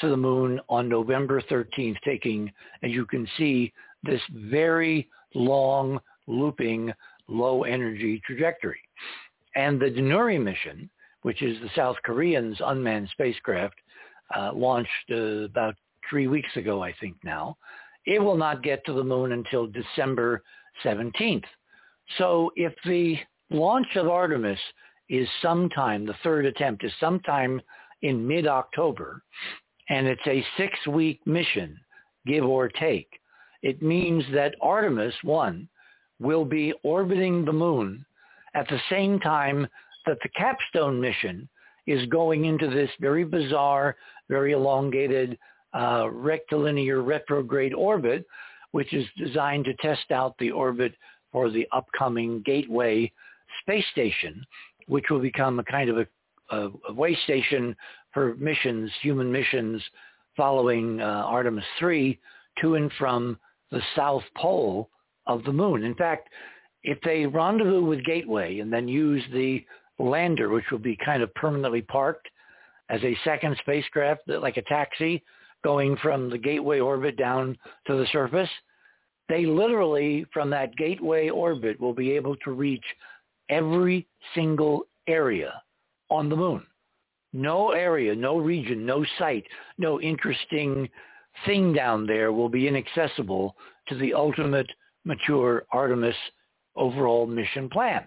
to 0.00 0.08
the 0.08 0.16
moon 0.16 0.60
on 0.68 0.88
November 0.88 1.42
13th, 1.42 1.96
taking, 2.04 2.50
as 2.82 2.90
you 2.90 3.04
can 3.04 3.26
see, 3.36 3.72
this 4.04 4.20
very 4.32 5.08
long 5.34 5.98
looping 6.26 6.92
low 7.28 7.64
energy 7.64 8.20
trajectory. 8.24 8.80
And 9.56 9.80
the 9.80 9.86
Danuri 9.86 10.42
mission, 10.42 10.88
which 11.22 11.42
is 11.42 11.60
the 11.60 11.70
South 11.74 11.96
Koreans' 12.04 12.60
unmanned 12.64 13.08
spacecraft, 13.12 13.74
uh, 14.36 14.52
launched 14.54 14.90
uh, 15.10 15.44
about 15.44 15.74
three 16.08 16.26
weeks 16.26 16.54
ago, 16.56 16.82
I 16.82 16.94
think 17.00 17.16
now, 17.24 17.56
it 18.06 18.18
will 18.18 18.36
not 18.36 18.62
get 18.62 18.84
to 18.86 18.92
the 18.92 19.04
moon 19.04 19.32
until 19.32 19.66
December 19.66 20.42
17th. 20.84 21.44
So 22.16 22.50
if 22.56 22.72
the 22.84 23.16
launch 23.50 23.88
of 23.96 24.08
Artemis 24.08 24.58
is 25.08 25.28
sometime, 25.42 26.06
the 26.06 26.14
third 26.22 26.46
attempt 26.46 26.84
is 26.84 26.92
sometime 27.00 27.60
in 28.02 28.26
mid-October, 28.26 29.22
and 29.88 30.06
it's 30.06 30.26
a 30.26 30.44
six-week 30.56 31.20
mission, 31.26 31.78
give 32.26 32.44
or 32.44 32.68
take, 32.68 33.08
it 33.62 33.82
means 33.82 34.24
that 34.32 34.54
Artemis 34.60 35.14
1 35.22 35.68
will 36.20 36.44
be 36.44 36.72
orbiting 36.82 37.44
the 37.44 37.52
moon 37.52 38.04
at 38.54 38.68
the 38.68 38.80
same 38.90 39.18
time 39.20 39.66
that 40.06 40.18
the 40.22 40.28
capstone 40.30 41.00
mission 41.00 41.48
is 41.86 42.06
going 42.06 42.44
into 42.44 42.68
this 42.68 42.90
very 43.00 43.24
bizarre, 43.24 43.96
very 44.28 44.52
elongated 44.52 45.38
uh, 45.74 46.08
rectilinear 46.10 47.00
retrograde 47.00 47.74
orbit, 47.74 48.24
which 48.72 48.92
is 48.92 49.06
designed 49.16 49.64
to 49.64 49.74
test 49.74 50.10
out 50.10 50.34
the 50.38 50.50
orbit 50.50 50.94
for 51.32 51.50
the 51.50 51.66
upcoming 51.72 52.42
Gateway 52.44 53.10
space 53.62 53.84
station, 53.92 54.44
which 54.88 55.04
will 55.10 55.20
become 55.20 55.58
a 55.58 55.64
kind 55.64 55.88
of 55.88 55.98
a, 55.98 56.06
a, 56.50 56.70
a 56.88 56.92
way 56.92 57.16
station 57.24 57.76
for 58.12 58.34
missions, 58.36 58.90
human 59.02 59.30
missions 59.30 59.82
following 60.36 61.00
uh, 61.00 61.04
Artemis 61.04 61.64
3 61.78 62.18
to 62.60 62.74
and 62.74 62.90
from 62.98 63.38
the 63.70 63.80
south 63.94 64.22
pole 64.36 64.88
of 65.26 65.44
the 65.44 65.52
moon. 65.52 65.84
In 65.84 65.94
fact, 65.94 66.28
if 66.82 66.98
they 67.02 67.26
rendezvous 67.26 67.84
with 67.84 68.04
Gateway 68.04 68.60
and 68.60 68.72
then 68.72 68.88
use 68.88 69.22
the 69.32 69.64
lander, 69.98 70.48
which 70.48 70.64
will 70.70 70.78
be 70.78 70.96
kind 71.04 71.22
of 71.22 71.34
permanently 71.34 71.82
parked 71.82 72.28
as 72.88 73.02
a 73.02 73.16
second 73.24 73.56
spacecraft, 73.60 74.22
like 74.28 74.56
a 74.56 74.62
taxi, 74.62 75.22
going 75.64 75.96
from 75.96 76.30
the 76.30 76.38
gateway 76.38 76.80
orbit 76.80 77.16
down 77.16 77.56
to 77.86 77.96
the 77.96 78.06
surface. 78.12 78.48
They 79.28 79.44
literally, 79.44 80.24
from 80.32 80.50
that 80.50 80.76
gateway 80.76 81.28
orbit, 81.28 81.78
will 81.80 81.92
be 81.92 82.12
able 82.12 82.36
to 82.36 82.52
reach 82.52 82.84
every 83.48 84.06
single 84.34 84.86
area 85.06 85.62
on 86.10 86.28
the 86.28 86.36
moon. 86.36 86.64
No 87.32 87.72
area, 87.72 88.14
no 88.14 88.38
region, 88.38 88.86
no 88.86 89.04
site, 89.18 89.44
no 89.76 90.00
interesting 90.00 90.88
thing 91.44 91.72
down 91.72 92.06
there 92.06 92.32
will 92.32 92.48
be 92.48 92.66
inaccessible 92.66 93.54
to 93.88 93.96
the 93.96 94.14
ultimate 94.14 94.70
mature 95.04 95.64
Artemis 95.72 96.16
overall 96.76 97.26
mission 97.26 97.68
plan 97.68 98.06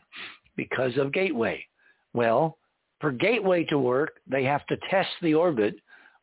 because 0.55 0.97
of 0.97 1.13
Gateway. 1.13 1.63
Well, 2.13 2.57
for 2.99 3.11
Gateway 3.11 3.63
to 3.65 3.77
work, 3.77 4.13
they 4.27 4.43
have 4.43 4.65
to 4.67 4.77
test 4.89 5.09
the 5.21 5.33
orbit 5.33 5.75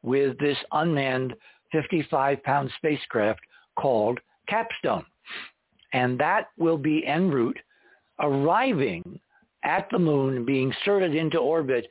with 0.03 0.39
this 0.39 0.59
unmanned 0.73 1.35
55-pound 1.75 2.71
spacecraft 2.77 3.41
called 3.77 4.21
Capstone. 4.49 5.05
And 5.93 6.19
that 6.21 6.49
will 6.57 6.79
be 6.79 7.05
en 7.07 7.31
route, 7.31 7.59
arriving 8.21 9.21
at 9.65 9.89
the 9.91 9.99
moon, 9.99 10.45
being 10.45 10.73
inserted 10.73 11.15
into 11.15 11.39
orbit 11.39 11.87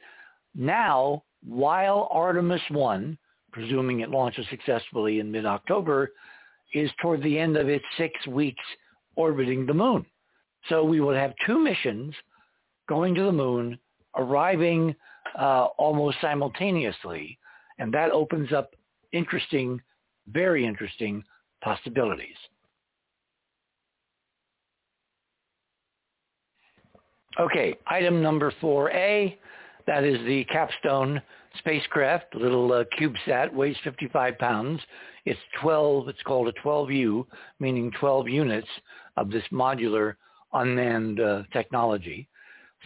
now 0.55 1.23
while 1.45 2.07
Artemis 2.11 2.61
1, 2.69 3.17
presuming 3.51 4.01
it 4.01 4.09
launches 4.09 4.45
successfully 4.49 5.19
in 5.19 5.31
mid-October, 5.31 6.11
is 6.73 6.91
toward 7.01 7.21
the 7.23 7.37
end 7.39 7.57
of 7.57 7.69
its 7.69 7.85
six 7.97 8.13
weeks 8.27 8.63
orbiting 9.15 9.65
the 9.65 9.73
moon. 9.73 10.05
So 10.69 10.83
we 10.83 10.99
will 10.99 11.13
have 11.13 11.33
two 11.45 11.59
missions 11.59 12.13
going 12.89 13.15
to 13.15 13.23
the 13.23 13.31
moon, 13.31 13.77
arriving 14.15 14.95
uh, 15.37 15.67
almost 15.77 16.17
simultaneously, 16.21 17.37
and 17.79 17.93
that 17.93 18.11
opens 18.11 18.51
up 18.51 18.71
interesting, 19.11 19.79
very 20.27 20.65
interesting 20.65 21.23
possibilities. 21.61 22.35
Okay, 27.39 27.75
item 27.85 28.23
number 28.23 28.51
4A, 28.63 29.37
that 29.85 30.03
is 30.03 30.17
the 30.25 30.43
Capstone 30.45 31.21
spacecraft, 31.59 32.33
little 32.33 32.73
uh, 32.73 32.83
CubeSat, 32.99 33.53
weighs 33.53 33.75
55 33.83 34.39
pounds. 34.39 34.81
It's 35.25 35.39
12, 35.61 36.07
it's 36.07 36.21
called 36.23 36.47
a 36.47 36.53
12U, 36.67 37.27
meaning 37.59 37.91
12 37.99 38.27
units 38.27 38.67
of 39.17 39.29
this 39.29 39.43
modular 39.51 40.15
unmanned 40.53 41.19
uh, 41.19 41.43
technology. 41.53 42.27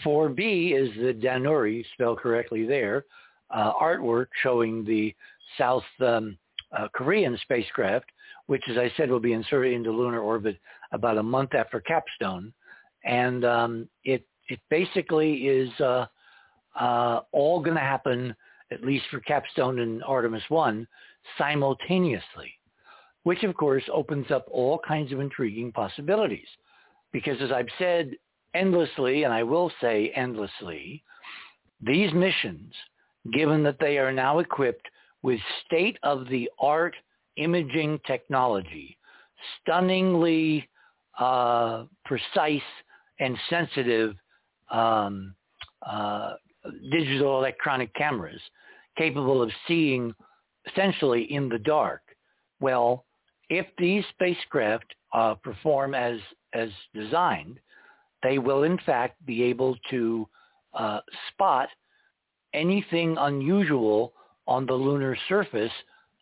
4B 0.06 0.74
is 0.74 0.94
the 0.96 1.14
Danuri, 1.14 1.86
spelled 1.94 2.20
correctly 2.20 2.66
there, 2.66 3.06
uh, 3.52 3.72
artwork 3.82 4.28
showing 4.44 4.84
the 4.84 5.16
South 5.58 5.84
um, 6.02 6.38
uh, 6.78 6.90
Korean 6.94 7.38
spacecraft, 7.44 8.12
which, 8.48 8.64
as 8.70 8.78
I 8.78 8.92
said, 8.98 9.10
will 9.10 9.22
be 9.22 9.32
inserted 9.32 9.72
into 9.72 9.92
lunar 9.92 10.20
orbit 10.20 10.58
about 10.92 11.18
a 11.18 11.24
month 11.24 11.54
after 11.54 11.80
Capstone. 11.80 12.52
And 13.06 13.46
um, 13.46 13.90
it, 14.04 14.26
it 14.52 14.60
basically 14.70 15.48
is 15.48 15.70
uh, 15.80 16.06
uh 16.80 17.22
all 17.32 17.62
going 17.62 17.76
to 17.76 17.82
happen, 17.82 18.36
at 18.72 18.84
least 18.84 19.06
for 19.10 19.20
Capstone 19.22 19.80
and 19.80 20.04
Artemis 20.04 20.44
1, 20.50 20.88
simultaneously, 21.38 22.52
which 23.24 23.44
of 23.44 23.56
course 23.56 23.84
opens 23.92 24.30
up 24.32 24.46
all 24.52 24.80
kinds 24.88 25.12
of 25.12 25.20
intriguing 25.20 25.72
possibilities. 25.72 26.48
Because 27.12 27.42
as 27.42 27.52
I've 27.52 27.68
said 27.78 28.12
endlessly, 28.54 29.24
and 29.24 29.34
I 29.34 29.44
will 29.44 29.72
say 29.82 30.12
endlessly, 30.16 31.04
these 31.82 32.14
missions, 32.14 32.74
given 33.34 33.64
that 33.64 33.80
they 33.80 33.98
are 33.98 34.12
now 34.12 34.40
equipped 34.40 34.88
with 35.24 35.40
state-of-the-art 35.66 36.96
imaging 37.38 38.00
technology, 38.06 38.98
stunningly 39.62 40.68
uh, 41.20 41.86
precise 42.06 42.62
and 43.20 43.38
sensitive 43.50 44.16
um, 44.72 45.36
uh, 45.86 46.34
digital 46.92 47.38
electronic 47.38 47.94
cameras 47.94 48.42
capable 48.98 49.42
of 49.42 49.52
seeing 49.68 50.14
essentially 50.70 51.32
in 51.34 51.50
the 51.50 51.60
dark. 51.60 52.02
Well, 52.60 53.06
if 53.50 53.66
these 53.78 54.04
spacecraft 54.12 54.86
uh, 55.14 55.36
perform 55.36 55.94
as 55.96 56.20
as 56.54 56.70
designed, 56.94 57.60
they 58.24 58.38
will 58.38 58.64
in 58.64 58.78
fact 58.86 59.26
be 59.26 59.44
able 59.44 59.78
to 59.90 60.28
uh, 60.74 61.00
spot 61.30 61.70
anything 62.54 63.16
unusual 63.18 64.14
on 64.48 64.66
the 64.66 64.74
lunar 64.74 65.18
surface 65.30 65.72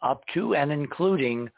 up 0.01 0.21
to 0.33 0.55
and 0.55 0.71
including 0.71 1.49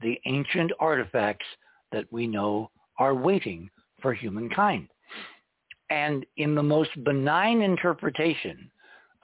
the 0.00 0.18
ancient 0.26 0.70
artifacts 0.78 1.46
that 1.90 2.04
we 2.12 2.26
know 2.26 2.70
are 2.98 3.14
waiting 3.14 3.70
for 4.00 4.12
humankind. 4.12 4.88
And 5.90 6.24
in 6.36 6.54
the 6.54 6.62
most 6.62 6.90
benign 7.04 7.62
interpretation 7.62 8.70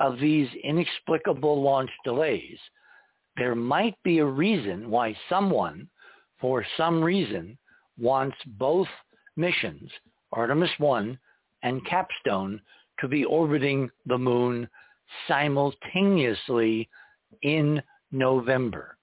of 0.00 0.18
these 0.18 0.48
inexplicable 0.62 1.62
launch 1.62 1.90
delays, 2.04 2.58
there 3.36 3.54
might 3.54 3.96
be 4.02 4.18
a 4.18 4.24
reason 4.24 4.90
why 4.90 5.16
someone, 5.28 5.88
for 6.40 6.64
some 6.76 7.02
reason, 7.02 7.58
wants 7.98 8.36
both 8.58 8.88
missions, 9.36 9.90
Artemis 10.32 10.70
1 10.78 11.18
and 11.62 11.86
Capstone, 11.86 12.60
to 13.00 13.08
be 13.08 13.24
orbiting 13.24 13.90
the 14.06 14.18
moon 14.18 14.68
simultaneously 15.28 16.88
in 17.42 17.82
November. 18.12 18.96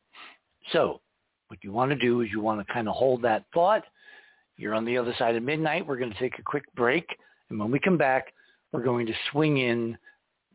So 0.72 1.02
what 1.48 1.64
you 1.64 1.72
want 1.72 1.92
to 1.92 1.98
do 1.98 2.22
is 2.22 2.30
you 2.32 2.40
want 2.40 2.66
to 2.66 2.74
kind 2.74 2.88
of 2.88 2.96
hold 2.96 3.22
that 3.24 3.46
thought. 3.54 3.84
You're 4.58 4.74
on 4.74 4.86
the 4.86 4.98
other 4.98 5.14
side 5.18 5.36
of 5.36 5.44
midnight. 5.44 5.86
We're 5.86 5.98
going 5.98 6.14
to 6.14 6.20
take 6.20 6.40
a 6.40 6.44
quick 6.44 6.64
break. 6.76 7.06
And 7.52 7.60
when 7.60 7.70
we 7.70 7.80
come 7.80 7.98
back, 7.98 8.34
we're 8.72 8.82
going 8.82 9.06
to 9.06 9.14
swing 9.32 9.58
in 9.58 9.96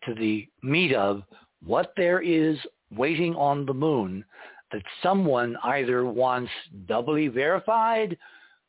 to 0.06 0.14
the 0.14 0.48
meat 0.62 0.94
of 0.94 1.22
what 1.64 1.92
there 1.96 2.20
is 2.22 2.58
waiting 2.90 3.34
on 3.34 3.66
the 3.66 3.74
moon 3.74 4.24
that 4.72 4.82
someone 5.02 5.56
either 5.62 6.06
wants 6.06 6.50
doubly 6.88 7.28
verified 7.28 8.16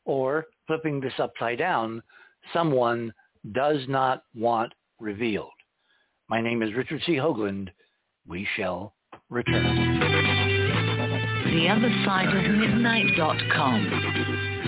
or 0.04 0.44
flipping 0.66 1.00
this 1.00 1.14
upside 1.18 1.56
down, 1.58 2.02
someone 2.52 3.14
does 3.52 3.80
not 3.88 4.24
want 4.34 4.74
revealed. 5.00 5.48
My 6.28 6.42
name 6.42 6.62
is 6.62 6.74
Richard 6.74 7.00
C. 7.06 7.14
Hoagland. 7.14 7.70
We 8.28 8.46
shall 8.56 8.94
return. 9.30 9.64
The 11.44 11.68
other 11.68 11.90
side 12.04 12.28
of 12.28 12.54
midnight.com. 12.54 14.67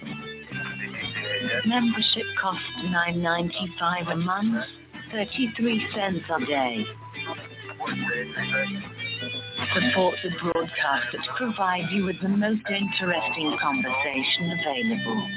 Membership 1.65 2.25
costs 2.39 2.63
$9.95 2.83 4.11
a 4.11 4.15
month, 4.15 4.65
33 5.11 5.87
cents 5.93 6.23
a 6.29 6.45
day. 6.45 6.85
Support 9.73 10.15
the 10.23 10.29
broadcasters 10.29 11.35
provide 11.37 11.89
you 11.91 12.05
with 12.05 12.21
the 12.21 12.29
most 12.29 12.63
interesting 12.69 13.57
conversation 13.61 14.59
available. 14.59 15.27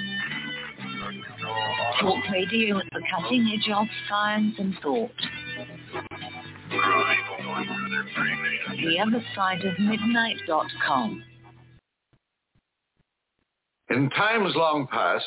Talk 2.00 2.30
radio 2.32 2.78
at 2.78 2.86
the 2.92 3.02
cutting 3.10 3.50
edge 3.54 3.70
of 3.72 3.86
science 4.08 4.54
and 4.58 4.74
thought. 4.82 5.10
The 8.76 8.98
other 8.98 9.24
side 9.34 9.64
of 9.64 9.78
midnight.com. 9.78 11.22
In 13.90 14.10
times 14.10 14.52
long 14.56 14.88
past, 14.90 15.24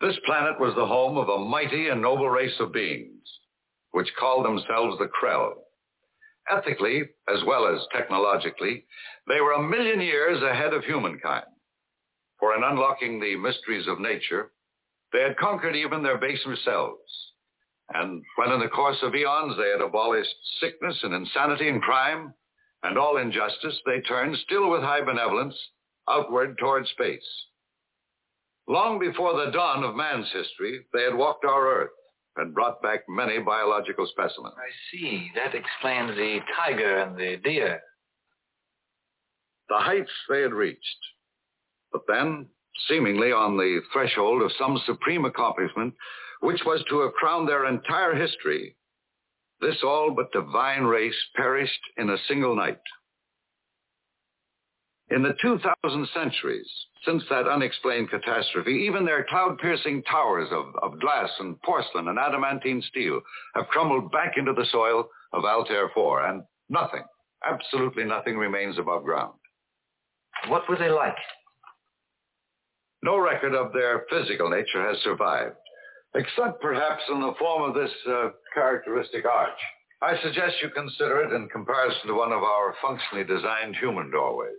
this 0.00 0.16
planet 0.24 0.60
was 0.60 0.74
the 0.74 0.86
home 0.86 1.16
of 1.16 1.28
a 1.28 1.44
mighty 1.44 1.88
and 1.88 2.00
noble 2.00 2.30
race 2.30 2.54
of 2.60 2.72
beings, 2.72 3.26
which 3.90 4.14
called 4.18 4.44
themselves 4.44 4.96
the 4.98 5.08
Krell. 5.08 5.52
Ethically, 6.50 7.02
as 7.28 7.42
well 7.46 7.66
as 7.66 7.86
technologically, 7.92 8.86
they 9.26 9.40
were 9.40 9.52
a 9.52 9.62
million 9.62 10.00
years 10.00 10.42
ahead 10.42 10.72
of 10.72 10.84
humankind. 10.84 11.44
For 12.38 12.54
in 12.54 12.62
unlocking 12.62 13.20
the 13.20 13.36
mysteries 13.36 13.86
of 13.88 14.00
nature, 14.00 14.52
they 15.12 15.20
had 15.20 15.36
conquered 15.36 15.74
even 15.74 16.02
their 16.02 16.18
baser 16.18 16.56
selves. 16.64 17.32
And 17.94 18.22
when 18.36 18.52
in 18.52 18.60
the 18.60 18.68
course 18.68 18.98
of 19.02 19.14
eons 19.14 19.56
they 19.56 19.70
had 19.70 19.80
abolished 19.80 20.34
sickness 20.60 20.98
and 21.02 21.14
insanity 21.14 21.68
and 21.68 21.82
crime, 21.82 22.34
and 22.82 22.96
all 22.96 23.16
injustice, 23.16 23.80
they 23.84 24.00
turned, 24.02 24.36
still 24.44 24.70
with 24.70 24.82
high 24.82 25.04
benevolence, 25.04 25.56
outward 26.08 26.56
toward 26.58 26.86
space. 26.88 27.46
Long 28.68 28.98
before 28.98 29.32
the 29.32 29.50
dawn 29.50 29.82
of 29.82 29.96
man's 29.96 30.30
history, 30.30 30.84
they 30.92 31.02
had 31.02 31.14
walked 31.14 31.46
our 31.46 31.66
Earth 31.66 31.90
and 32.36 32.54
brought 32.54 32.82
back 32.82 33.00
many 33.08 33.38
biological 33.38 34.06
specimens. 34.06 34.54
I 34.56 34.70
see. 34.92 35.30
That 35.34 35.54
explains 35.54 36.14
the 36.16 36.40
tiger 36.56 36.98
and 36.98 37.16
the 37.16 37.36
deer. 37.42 37.80
The 39.70 39.78
heights 39.78 40.10
they 40.28 40.42
had 40.42 40.52
reached. 40.52 40.82
But 41.92 42.02
then, 42.06 42.46
seemingly 42.88 43.32
on 43.32 43.56
the 43.56 43.80
threshold 43.92 44.42
of 44.42 44.52
some 44.58 44.78
supreme 44.84 45.24
accomplishment, 45.24 45.94
which 46.40 46.60
was 46.66 46.84
to 46.90 47.00
have 47.00 47.14
crowned 47.14 47.48
their 47.48 47.66
entire 47.66 48.14
history, 48.14 48.76
this 49.60 49.76
all 49.82 50.12
but 50.14 50.30
divine 50.32 50.84
race 50.84 51.16
perished 51.34 51.80
in 51.96 52.10
a 52.10 52.18
single 52.28 52.54
night. 52.54 52.78
In 55.10 55.22
the 55.22 55.34
2,000 55.40 56.08
centuries 56.12 56.68
since 57.04 57.22
that 57.30 57.48
unexplained 57.48 58.10
catastrophe, 58.10 58.86
even 58.86 59.06
their 59.06 59.24
cloud-piercing 59.28 60.02
towers 60.02 60.48
of, 60.50 60.66
of 60.82 61.00
glass 61.00 61.30
and 61.38 61.60
porcelain 61.62 62.08
and 62.08 62.18
adamantine 62.18 62.82
steel 62.82 63.20
have 63.54 63.68
crumbled 63.68 64.12
back 64.12 64.34
into 64.36 64.52
the 64.52 64.66
soil 64.70 65.08
of 65.32 65.44
Altair 65.44 65.90
4, 65.94 66.26
and 66.26 66.42
nothing, 66.68 67.04
absolutely 67.46 68.04
nothing 68.04 68.36
remains 68.36 68.78
above 68.78 69.04
ground. 69.04 69.34
What 70.48 70.68
were 70.68 70.76
they 70.76 70.90
like? 70.90 71.16
No 73.02 73.18
record 73.18 73.54
of 73.54 73.72
their 73.72 74.04
physical 74.10 74.50
nature 74.50 74.86
has 74.86 74.98
survived 75.02 75.56
except 76.14 76.60
perhaps 76.60 77.02
in 77.12 77.20
the 77.20 77.34
form 77.38 77.68
of 77.68 77.74
this 77.74 77.90
uh, 78.08 78.30
characteristic 78.54 79.24
arch. 79.24 79.58
I 80.00 80.14
suggest 80.22 80.56
you 80.62 80.70
consider 80.70 81.22
it 81.22 81.32
in 81.32 81.48
comparison 81.48 82.06
to 82.06 82.14
one 82.14 82.32
of 82.32 82.42
our 82.42 82.74
functionally 82.80 83.24
designed 83.24 83.76
human 83.76 84.10
doorways. 84.10 84.54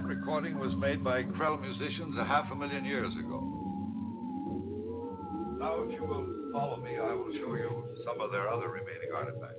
That 0.00 0.06
recording 0.06 0.58
was 0.58 0.74
made 0.76 1.04
by 1.04 1.22
Krell 1.24 1.60
musicians 1.60 2.16
a 2.18 2.24
half 2.24 2.50
a 2.50 2.54
million 2.54 2.86
years 2.86 3.12
ago. 3.12 3.42
Now, 5.58 5.82
if 5.82 5.92
you 5.92 6.06
will 6.06 6.26
follow 6.54 6.78
me, 6.78 6.96
I 6.96 7.12
will 7.12 7.30
show 7.34 7.54
you 7.54 7.84
some 8.06 8.18
of 8.18 8.32
their 8.32 8.48
other 8.48 8.68
remaining 8.68 9.10
artifacts. 9.14 9.58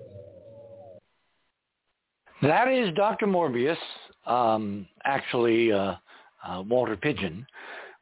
That 2.41 2.69
is 2.69 2.91
Dr. 2.95 3.27
Morbius, 3.27 3.77
um, 4.25 4.87
actually 5.05 5.71
uh, 5.71 5.95
uh, 6.43 6.63
Walter 6.67 6.97
Pidgeon, 6.97 7.45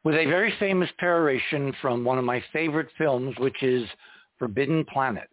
with 0.02 0.14
a 0.14 0.24
very 0.24 0.54
famous 0.58 0.88
peroration 0.98 1.74
from 1.82 2.04
one 2.04 2.16
of 2.16 2.24
my 2.24 2.42
favorite 2.54 2.88
films, 2.96 3.34
which 3.38 3.62
is 3.62 3.86
Forbidden 4.38 4.86
Planet. 4.86 5.28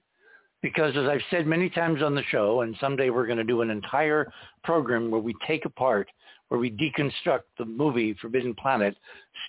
Because 0.62 0.98
as 0.98 1.08
I've 1.08 1.22
said 1.32 1.48
many 1.48 1.70
times 1.70 2.04
on 2.04 2.16
the 2.16 2.24
show, 2.32 2.62
and 2.62 2.76
someday 2.82 3.12
we're 3.12 3.28
going 3.28 3.38
to 3.38 3.46
do 3.46 3.62
an 3.62 3.70
entire 3.70 4.30
program 4.66 5.10
where 5.10 5.22
we 5.22 5.34
take 5.48 5.64
apart, 5.64 6.10
where 6.50 6.60
we 6.60 6.72
deconstruct 6.72 7.44
the 7.58 7.66
movie 7.66 8.16
Forbidden 8.22 8.56
Planet 8.56 8.96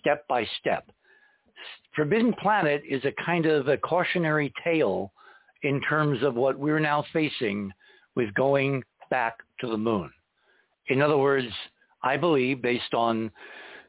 step 0.01 0.27
by 0.29 0.47
step. 0.61 0.91
Forbidden 1.95 2.33
Planet 2.35 2.83
is 2.89 3.05
a 3.05 3.25
kind 3.25 3.47
of 3.47 3.69
a 3.69 3.77
cautionary 3.77 4.53
tale 4.63 5.13
in 5.63 5.81
terms 5.83 6.23
of 6.23 6.35
what 6.35 6.59
we're 6.59 6.81
now 6.81 7.05
facing 7.13 7.73
with 8.15 8.33
going 8.35 8.83
back 9.11 9.39
to 9.61 9.69
the 9.69 9.77
moon. 9.77 10.11
In 10.89 11.03
other 11.03 11.19
words, 11.19 11.49
I 12.03 12.17
believe 12.17 12.63
based 12.63 12.95
on 12.95 13.31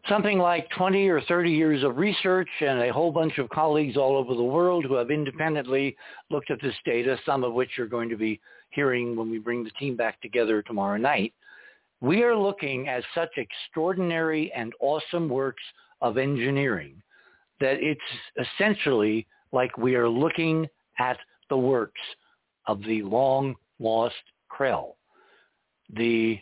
something 0.08 0.40
like 0.40 0.70
20 0.72 1.08
or 1.10 1.22
30 1.22 1.52
years 1.52 1.84
of 1.84 1.98
research 1.98 2.50
and 2.62 2.82
a 2.82 2.94
whole 2.94 3.12
bunch 3.12 3.38
of 3.38 3.50
colleagues 3.50 3.98
all 3.98 4.16
over 4.16 4.34
the 4.34 4.44
world 4.44 4.86
who 4.86 4.96
have 4.96 5.12
independently 5.12 5.96
looked 6.30 6.52
at 6.52 6.62
this 6.62 6.76
data, 6.86 7.18
some 7.26 7.44
of 7.44 7.54
which 7.54 7.70
you're 7.78 7.88
going 7.88 8.10
to 8.10 8.18
be 8.18 8.40
hearing 8.72 9.16
when 9.16 9.30
we 9.30 9.40
bring 9.40 9.64
the 9.64 9.72
team 9.72 9.96
back 9.96 10.22
together 10.22 10.62
tomorrow 10.62 10.98
night. 10.98 11.34
We 12.02 12.24
are 12.24 12.36
looking 12.36 12.88
at 12.88 13.04
such 13.14 13.30
extraordinary 13.38 14.52
and 14.54 14.74
awesome 14.80 15.28
works 15.28 15.64
of 16.02 16.18
engineering 16.18 17.02
that 17.60 17.78
it's 17.82 18.02
essentially 18.56 19.28
like 19.52 19.78
we 19.78 19.96
are 19.96 20.08
looking 20.08 20.68
at 20.98 21.18
the 21.50 21.58
works 21.58 22.00
of 22.68 22.82
the 22.84 23.02
long 23.04 23.56
lost 23.80 24.16
Krell. 24.52 24.94
The 25.96 26.40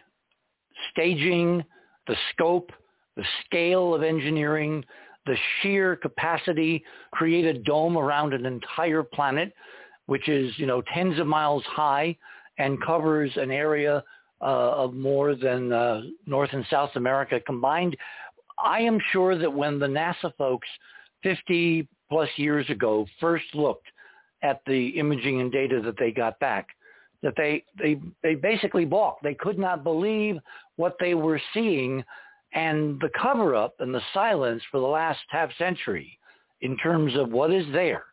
staging, 0.91 1.63
the 2.05 2.15
scope, 2.31 2.71
the 3.15 3.25
scale 3.45 3.95
of 3.95 4.03
engineering, 4.03 4.83
the 5.25 5.37
sheer 5.61 5.95
capacity, 5.95 6.83
create 7.11 7.45
a 7.45 7.59
dome 7.59 7.97
around 7.97 8.33
an 8.33 8.45
entire 8.45 9.03
planet, 9.03 9.53
which 10.05 10.29
is, 10.29 10.53
you 10.57 10.65
know, 10.65 10.81
tens 10.93 11.19
of 11.19 11.27
miles 11.27 11.63
high 11.65 12.15
and 12.59 12.81
covers 12.83 13.31
an 13.37 13.51
area 13.51 14.03
of 14.41 14.93
more 14.93 15.35
than 15.35 15.71
uh, 15.71 16.01
North 16.25 16.51
and 16.53 16.65
South 16.69 16.91
America 16.95 17.39
combined. 17.39 17.97
I 18.63 18.79
am 18.81 18.99
sure 19.11 19.37
that 19.37 19.51
when 19.51 19.79
the 19.79 19.87
NASA 19.87 20.35
folks 20.37 20.67
50 21.23 21.87
plus 22.09 22.29
years 22.37 22.69
ago 22.69 23.05
first 23.19 23.45
looked 23.53 23.87
at 24.43 24.61
the 24.67 24.89
imaging 24.89 25.41
and 25.41 25.51
data 25.51 25.81
that 25.81 25.97
they 25.97 26.11
got 26.11 26.39
back, 26.39 26.67
that 27.23 27.33
they, 27.35 27.63
they, 27.79 27.99
they 28.21 28.35
basically 28.35 28.85
balked. 28.85 29.23
They 29.23 29.33
could 29.33 29.57
not 29.57 29.83
believe 29.83 30.37
what 30.75 30.95
they 30.99 31.15
were 31.15 31.41
seeing 31.53 32.03
and 32.53 32.99
the 33.01 33.09
cover-up 33.19 33.75
and 33.79 33.93
the 33.93 34.01
silence 34.13 34.61
for 34.71 34.79
the 34.79 34.87
last 34.87 35.19
half 35.29 35.49
century 35.57 36.17
in 36.61 36.77
terms 36.77 37.15
of 37.15 37.29
what 37.29 37.51
is 37.51 37.65
there, 37.71 38.03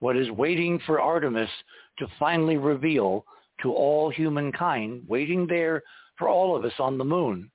what 0.00 0.16
is 0.16 0.30
waiting 0.30 0.80
for 0.86 1.00
Artemis 1.00 1.50
to 1.98 2.06
finally 2.18 2.56
reveal 2.56 3.24
to 3.62 3.72
all 3.72 4.10
humankind, 4.10 5.02
waiting 5.08 5.46
there 5.46 5.82
for 6.16 6.28
all 6.28 6.56
of 6.56 6.64
us 6.64 6.72
on 6.78 6.98
the 6.98 7.04
moon, 7.04 7.50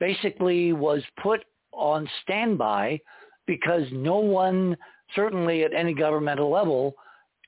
basically 0.00 0.72
was 0.72 1.02
put 1.22 1.44
on 1.72 2.08
standby 2.22 3.00
because 3.46 3.84
no 3.92 4.18
one, 4.18 4.76
certainly 5.14 5.64
at 5.64 5.74
any 5.74 5.94
governmental 5.94 6.50
level, 6.50 6.94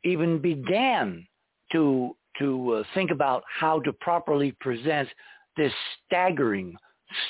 even 0.04 0.38
began 0.40 1.26
to 1.72 2.16
to 2.38 2.72
uh, 2.72 2.82
think 2.94 3.10
about 3.10 3.42
how 3.46 3.80
to 3.80 3.92
properly 3.92 4.52
present 4.60 5.08
this 5.56 5.72
staggering, 6.06 6.74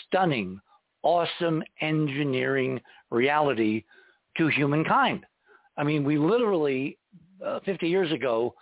stunning, 0.06 0.60
awesome 1.02 1.62
engineering 1.80 2.80
reality 3.10 3.82
to 4.36 4.46
humankind. 4.48 5.24
I 5.76 5.84
mean, 5.84 6.04
we 6.04 6.18
literally, 6.18 6.98
uh, 7.44 7.60
50 7.64 7.88
years 7.88 8.12
ago, 8.12 8.54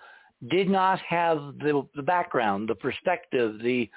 did 0.50 0.68
not 0.68 1.00
have 1.00 1.38
the, 1.58 1.86
the 1.96 2.02
background, 2.02 2.68
the 2.68 2.74
perspective, 2.74 3.58
the 3.62 3.90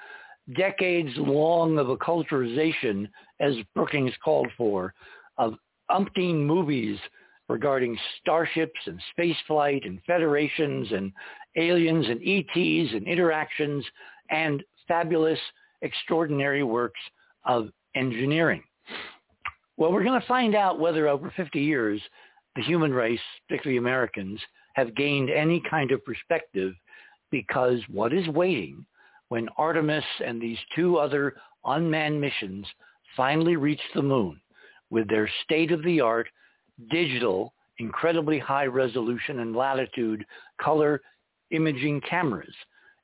decades 0.56 1.10
long 1.16 1.78
of 1.78 1.86
acculturation, 1.86 3.08
as 3.40 3.54
Brookings 3.74 4.12
called 4.24 4.48
for, 4.56 4.92
of 5.38 5.54
umpteen 5.90 6.44
movies 6.44 6.98
regarding 7.48 7.96
starships 8.20 8.80
and 8.86 9.00
spaceflight 9.16 9.86
and 9.86 10.00
federations 10.06 10.90
and 10.92 11.12
aliens 11.56 12.06
and 12.08 12.20
ETs 12.22 12.94
and 12.94 13.06
interactions 13.06 13.84
and 14.30 14.62
fabulous, 14.88 15.38
extraordinary 15.82 16.62
works 16.62 17.00
of 17.44 17.68
engineering. 17.94 18.62
Well, 19.76 19.92
we're 19.92 20.04
going 20.04 20.20
to 20.20 20.26
find 20.26 20.54
out 20.54 20.78
whether 20.78 21.08
over 21.08 21.32
50 21.36 21.60
years 21.60 22.00
the 22.56 22.62
human 22.62 22.92
race, 22.92 23.20
particularly 23.48 23.78
Americans, 23.78 24.40
have 24.74 24.94
gained 24.94 25.30
any 25.30 25.62
kind 25.68 25.90
of 25.92 26.04
perspective 26.04 26.74
because 27.30 27.80
what 27.88 28.12
is 28.12 28.26
waiting 28.28 28.84
when 29.28 29.48
Artemis 29.56 30.04
and 30.24 30.40
these 30.40 30.58
two 30.76 30.98
other 30.98 31.34
unmanned 31.64 32.20
missions 32.20 32.66
finally 33.16 33.56
reach 33.56 33.80
the 33.94 34.02
moon 34.02 34.40
with 34.90 35.08
their 35.08 35.28
state-of-the-art 35.44 36.28
digital, 36.90 37.54
incredibly 37.78 38.38
high 38.38 38.66
resolution 38.66 39.40
and 39.40 39.56
latitude 39.56 40.24
color 40.60 41.00
imaging 41.50 42.00
cameras 42.08 42.54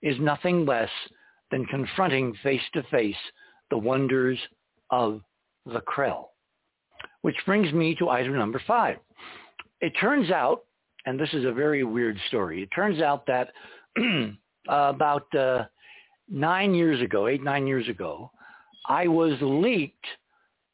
is 0.03 0.17
nothing 0.21 0.65
less 0.65 0.91
than 1.51 1.65
confronting 1.67 2.35
face-to-face 2.43 3.17
the 3.71 3.79
wonders 3.79 4.39
of 4.91 5.21
the 5.67 5.81
Krell. 5.81 6.27
Which 7.23 7.37
brings 7.47 7.73
me 7.73 7.95
to 7.97 8.09
item 8.09 8.37
number 8.37 8.61
five. 8.67 8.99
It 9.81 9.93
turns 10.01 10.31
out, 10.31 10.65
and 11.09 11.19
this 11.19 11.33
is 11.33 11.47
a 11.47 11.53
very 11.53 11.85
weird 11.85 12.19
story, 12.29 12.63
it 12.63 12.69
turns 12.75 13.01
out 13.01 13.25
that 13.27 13.51
about 14.69 15.35
uh, 15.35 15.65
nine 16.29 16.75
years 16.75 17.01
ago, 17.01 17.29
eight, 17.29 17.43
nine 17.43 17.67
years 17.67 17.89
ago, 17.89 18.31
I 18.87 19.09
was 19.09 19.33
leaked 19.41 20.05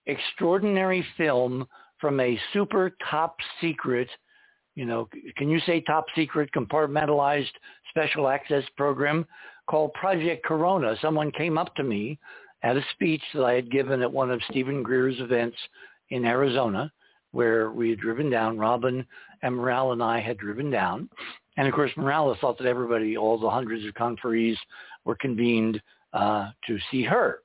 extraordinary 0.06 1.06
film 1.16 1.68
from 2.00 2.18
a 2.18 2.36
super 2.52 2.96
top 3.08 3.36
secret, 3.60 4.08
you 4.74 4.84
know, 4.84 5.08
can 5.36 5.48
you 5.48 5.60
say 5.60 5.80
top 5.80 6.06
secret 6.16 6.50
compartmentalized 6.52 7.52
special 7.90 8.26
access 8.26 8.64
program 8.76 9.24
called 9.68 9.94
Project 9.94 10.44
Corona. 10.44 10.96
Someone 11.00 11.30
came 11.30 11.56
up 11.56 11.76
to 11.76 11.84
me 11.84 12.18
at 12.64 12.76
a 12.76 12.84
speech 12.92 13.22
that 13.34 13.44
I 13.44 13.54
had 13.54 13.70
given 13.70 14.02
at 14.02 14.12
one 14.12 14.32
of 14.32 14.42
Steven 14.50 14.82
Greer's 14.82 15.20
events 15.20 15.56
in 16.10 16.24
Arizona, 16.24 16.92
where 17.34 17.72
we 17.72 17.90
had 17.90 17.98
driven 17.98 18.30
down. 18.30 18.56
Robin 18.56 19.04
and 19.42 19.56
Morale 19.56 19.92
and 19.92 20.02
I 20.02 20.20
had 20.20 20.38
driven 20.38 20.70
down. 20.70 21.10
And 21.56 21.66
of 21.66 21.74
course, 21.74 21.90
Morale 21.96 22.36
thought 22.40 22.58
that 22.58 22.66
everybody, 22.66 23.16
all 23.16 23.38
the 23.38 23.50
hundreds 23.50 23.84
of 23.84 23.94
conferees, 23.94 24.56
were 25.04 25.16
convened 25.16 25.82
uh, 26.12 26.50
to 26.66 26.78
see 26.90 27.02
her. 27.02 27.40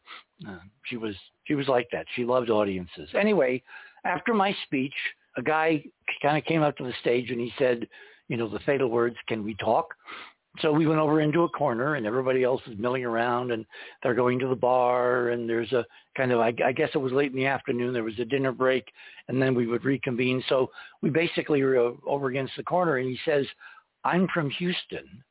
Uh, 0.48 0.60
she 0.86 0.96
was 0.96 1.16
she 1.46 1.56
was 1.56 1.68
like 1.68 1.88
that. 1.92 2.06
She 2.16 2.24
loved 2.24 2.52
audiences. 2.52 3.10
Anyway, 3.20 3.64
after 4.06 4.34
my 4.34 4.56
speech, 4.66 4.94
a 5.38 5.42
guy 5.42 5.84
kind 6.22 6.38
of 6.38 6.46
came 6.46 6.62
up 6.62 6.78
to 6.78 6.84
the 6.84 6.94
stage 7.02 7.32
and 7.32 7.40
he 7.40 7.52
said, 7.58 7.88
you 8.28 8.38
know, 8.38 8.48
the 8.48 8.60
fatal 8.60 8.90
words, 8.90 9.16
"Can 9.28 9.44
we 9.44 9.56
talk?" 9.56 9.88
So 10.62 10.74
we 10.74 10.88
went 10.88 11.00
over 11.00 11.22
into 11.22 11.44
a 11.44 11.50
corner 11.50 11.96
and 11.96 12.06
everybody 12.06 12.44
else 12.44 12.62
is 12.68 12.78
milling 12.78 13.06
around 13.06 13.52
and 13.52 13.66
they're 14.02 14.16
going 14.16 14.40
to 14.40 14.48
the 14.48 14.56
bar 14.56 15.30
and 15.30 15.48
there's 15.48 15.72
a 15.72 15.86
kind 16.18 16.32
of, 16.32 16.40
I, 16.40 16.54
I 16.66 16.72
guess 16.72 16.90
it 16.94 16.98
was 16.98 17.14
late 17.14 17.32
in 17.32 17.38
the 17.38 17.46
afternoon, 17.46 17.94
there 17.94 18.04
was 18.04 18.20
a 18.20 18.26
dinner 18.26 18.52
break 18.52 18.92
and 19.28 19.42
then 19.42 19.54
we 19.54 19.68
would 19.68 19.86
reconvene. 19.86 20.44
So 20.50 20.72
we 21.02 21.12
basically 21.12 21.64
were 21.64 21.90
uh, 21.90 21.92
over 22.06 22.28
against 22.28 22.54
the 22.58 22.64
corner 22.64 22.98
and 22.98 23.08
he 23.08 23.20
says, 23.26 23.46
I'm 24.04 24.28
from 24.34 24.50
Houston 24.50 25.24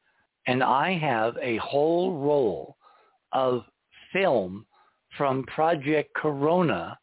and 0.47 0.63
I 0.63 0.97
have 0.97 1.37
a 1.43 1.59
whole 1.59 2.19
roll 2.19 2.77
of 3.33 3.65
film 4.13 4.65
from 5.17 5.43
Project 5.45 6.15
Corona. 6.15 6.99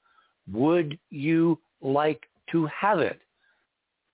Would 0.52 0.98
you 1.10 1.60
like 1.82 2.24
to 2.52 2.68
have 2.68 3.00
it? 3.00 3.20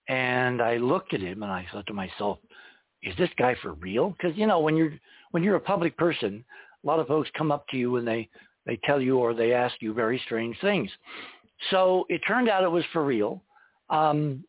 And 0.10 0.62
I 0.62 0.78
looked 0.78 1.14
at 1.14 1.22
him 1.22 1.44
and 1.44 1.52
I 1.52 1.66
thought 1.72 1.88
to 1.88 1.94
myself, 1.94 2.40
is 3.04 3.16
this 3.18 3.30
guy 3.38 3.56
for 3.62 3.74
real? 3.74 4.12
Because 4.12 4.38
you 4.38 4.48
know 4.48 4.60
when 4.60 4.76
you're 4.76 4.94
when 5.32 5.44
you're 5.44 5.56
a 5.56 5.62
public 5.62 5.98
person, 5.98 6.44
a 6.84 6.88
lot 6.88 7.00
of 7.00 7.08
folks 7.08 7.30
come 7.38 7.52
up 7.52 7.68
to 7.70 7.78
you 7.78 7.98
and 7.98 8.08
they 8.08 8.30
they 8.66 8.80
tell 8.84 9.02
you 9.02 9.18
or 9.18 9.34
they 9.34 9.54
ask 9.54 9.76
you 9.80 9.94
very 9.94 10.22
strange 10.26 10.58
things. 10.62 10.90
So 11.70 12.06
it 12.10 12.22
turned 12.28 12.50
out 12.50 12.64
it 12.64 12.72
was 12.72 12.86
for 12.92 13.04
real. 13.04 13.42
Um, 13.90 14.44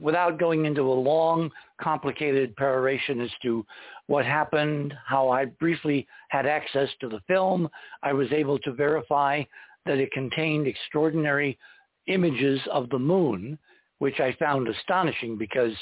without 0.00 0.38
going 0.38 0.64
into 0.64 0.82
a 0.82 0.92
long, 0.92 1.50
complicated 1.80 2.54
peroration 2.56 3.20
as 3.20 3.30
to 3.42 3.64
what 4.06 4.24
happened, 4.24 4.94
how 5.06 5.28
I 5.28 5.44
briefly 5.44 6.06
had 6.28 6.46
access 6.46 6.88
to 7.00 7.08
the 7.08 7.20
film, 7.26 7.68
I 8.02 8.12
was 8.12 8.32
able 8.32 8.58
to 8.60 8.72
verify 8.72 9.42
that 9.86 9.98
it 9.98 10.10
contained 10.12 10.66
extraordinary 10.66 11.58
images 12.06 12.60
of 12.72 12.88
the 12.90 12.98
moon, 12.98 13.58
which 13.98 14.20
I 14.20 14.32
found 14.38 14.68
astonishing 14.68 15.36
because 15.36 15.72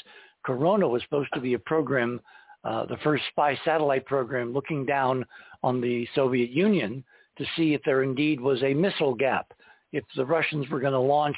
Corona 0.47 0.87
was 0.87 1.03
supposed 1.03 1.29
to 1.33 1.41
be 1.41 1.55
a 1.55 1.59
program, 1.59 2.21
uh, 2.63 2.85
the 2.85 2.95
first 3.03 3.23
spy 3.29 3.59
satellite 3.65 4.05
program 4.05 4.53
looking 4.53 4.85
down 4.85 5.25
on 5.61 5.81
the 5.81 6.07
Soviet 6.15 6.51
Union 6.51 7.03
to 7.37 7.45
see 7.57 7.73
if 7.73 7.81
there 7.83 8.01
indeed 8.01 8.39
was 8.39 8.63
a 8.63 8.73
missile 8.73 9.13
gap, 9.13 9.51
if 9.91 10.05
the 10.15 10.25
Russians 10.25 10.69
were 10.69 10.79
going 10.79 10.93
to 10.93 10.99
launch 10.99 11.35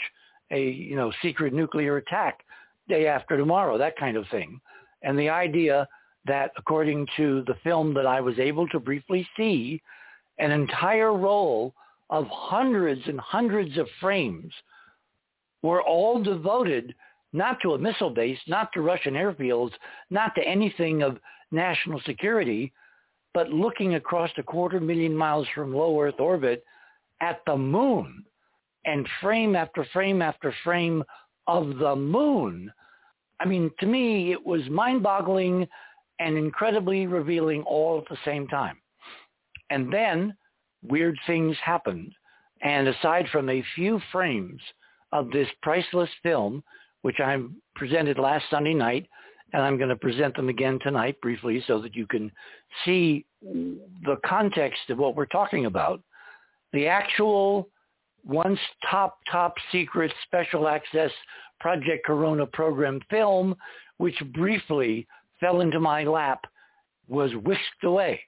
a 0.51 0.61
you 0.69 0.95
know 0.95 1.11
secret 1.23 1.53
nuclear 1.53 1.97
attack 1.97 2.45
day 2.87 3.07
after 3.07 3.35
tomorrow, 3.35 3.79
that 3.79 3.97
kind 3.97 4.15
of 4.15 4.27
thing. 4.29 4.61
And 5.01 5.17
the 5.17 5.29
idea 5.29 5.87
that 6.25 6.51
according 6.55 7.07
to 7.17 7.43
the 7.47 7.55
film 7.63 7.95
that 7.95 8.05
I 8.05 8.21
was 8.21 8.37
able 8.37 8.67
to 8.67 8.79
briefly 8.79 9.27
see, 9.35 9.81
an 10.37 10.51
entire 10.51 11.15
roll 11.15 11.73
of 12.11 12.27
hundreds 12.29 13.01
and 13.07 13.19
hundreds 13.19 13.75
of 13.79 13.87
frames 13.99 14.53
were 15.63 15.81
all 15.81 16.21
devoted 16.21 16.93
not 17.33 17.59
to 17.61 17.73
a 17.73 17.77
missile 17.77 18.09
base, 18.09 18.39
not 18.47 18.71
to 18.73 18.81
Russian 18.81 19.13
airfields, 19.13 19.73
not 20.09 20.33
to 20.35 20.41
anything 20.41 21.03
of 21.03 21.17
national 21.51 22.01
security, 22.05 22.71
but 23.33 23.49
looking 23.49 23.95
across 23.95 24.31
a 24.37 24.43
quarter 24.43 24.79
million 24.79 25.15
miles 25.15 25.47
from 25.53 25.73
low 25.73 26.01
Earth 26.01 26.19
orbit 26.19 26.63
at 27.21 27.41
the 27.45 27.55
moon 27.57 28.23
and 28.85 29.07
frame 29.21 29.55
after 29.55 29.85
frame 29.93 30.21
after 30.21 30.53
frame 30.63 31.03
of 31.47 31.77
the 31.77 31.95
moon. 31.95 32.71
I 33.39 33.45
mean, 33.45 33.71
to 33.79 33.85
me, 33.85 34.31
it 34.31 34.45
was 34.45 34.67
mind-boggling 34.69 35.67
and 36.19 36.37
incredibly 36.37 37.07
revealing 37.07 37.63
all 37.63 37.99
at 37.99 38.09
the 38.09 38.17
same 38.25 38.47
time. 38.47 38.77
And 39.69 39.91
then 39.91 40.35
weird 40.83 41.17
things 41.27 41.55
happened. 41.63 42.13
And 42.61 42.87
aside 42.87 43.27
from 43.31 43.49
a 43.49 43.63
few 43.75 44.01
frames 44.11 44.61
of 45.11 45.31
this 45.31 45.47
priceless 45.61 46.09
film, 46.23 46.63
which 47.01 47.19
I 47.19 47.37
presented 47.75 48.17
last 48.17 48.45
Sunday 48.49 48.73
night, 48.73 49.07
and 49.53 49.61
I'm 49.63 49.77
going 49.77 49.89
to 49.89 49.95
present 49.95 50.35
them 50.35 50.49
again 50.49 50.79
tonight 50.81 51.19
briefly 51.21 51.63
so 51.65 51.79
that 51.81 51.95
you 51.95 52.05
can 52.05 52.31
see 52.85 53.25
the 53.41 54.17
context 54.25 54.89
of 54.89 54.97
what 54.97 55.15
we're 55.15 55.25
talking 55.25 55.65
about. 55.65 56.01
The 56.73 56.87
actual 56.87 57.69
once 58.25 58.59
top, 58.89 59.19
top 59.31 59.55
secret 59.71 60.11
special 60.25 60.67
access 60.67 61.11
Project 61.59 62.05
Corona 62.05 62.45
program 62.45 62.99
film, 63.09 63.55
which 63.97 64.15
briefly 64.33 65.07
fell 65.39 65.61
into 65.61 65.79
my 65.79 66.03
lap, 66.03 66.41
was 67.07 67.31
whisked 67.43 67.83
away 67.83 68.21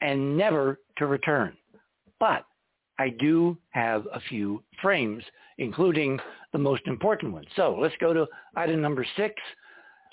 and 0.00 0.36
never 0.36 0.80
to 0.96 1.06
return. 1.06 1.56
But 2.18 2.44
I 2.98 3.10
do 3.10 3.56
have 3.70 4.06
a 4.12 4.20
few 4.20 4.62
frames, 4.82 5.22
including 5.58 6.18
the 6.52 6.58
most 6.58 6.82
important 6.86 7.32
one. 7.32 7.44
So 7.56 7.76
let's 7.80 7.94
go 8.00 8.12
to 8.12 8.26
item 8.56 8.80
number 8.80 9.06
six. 9.16 9.34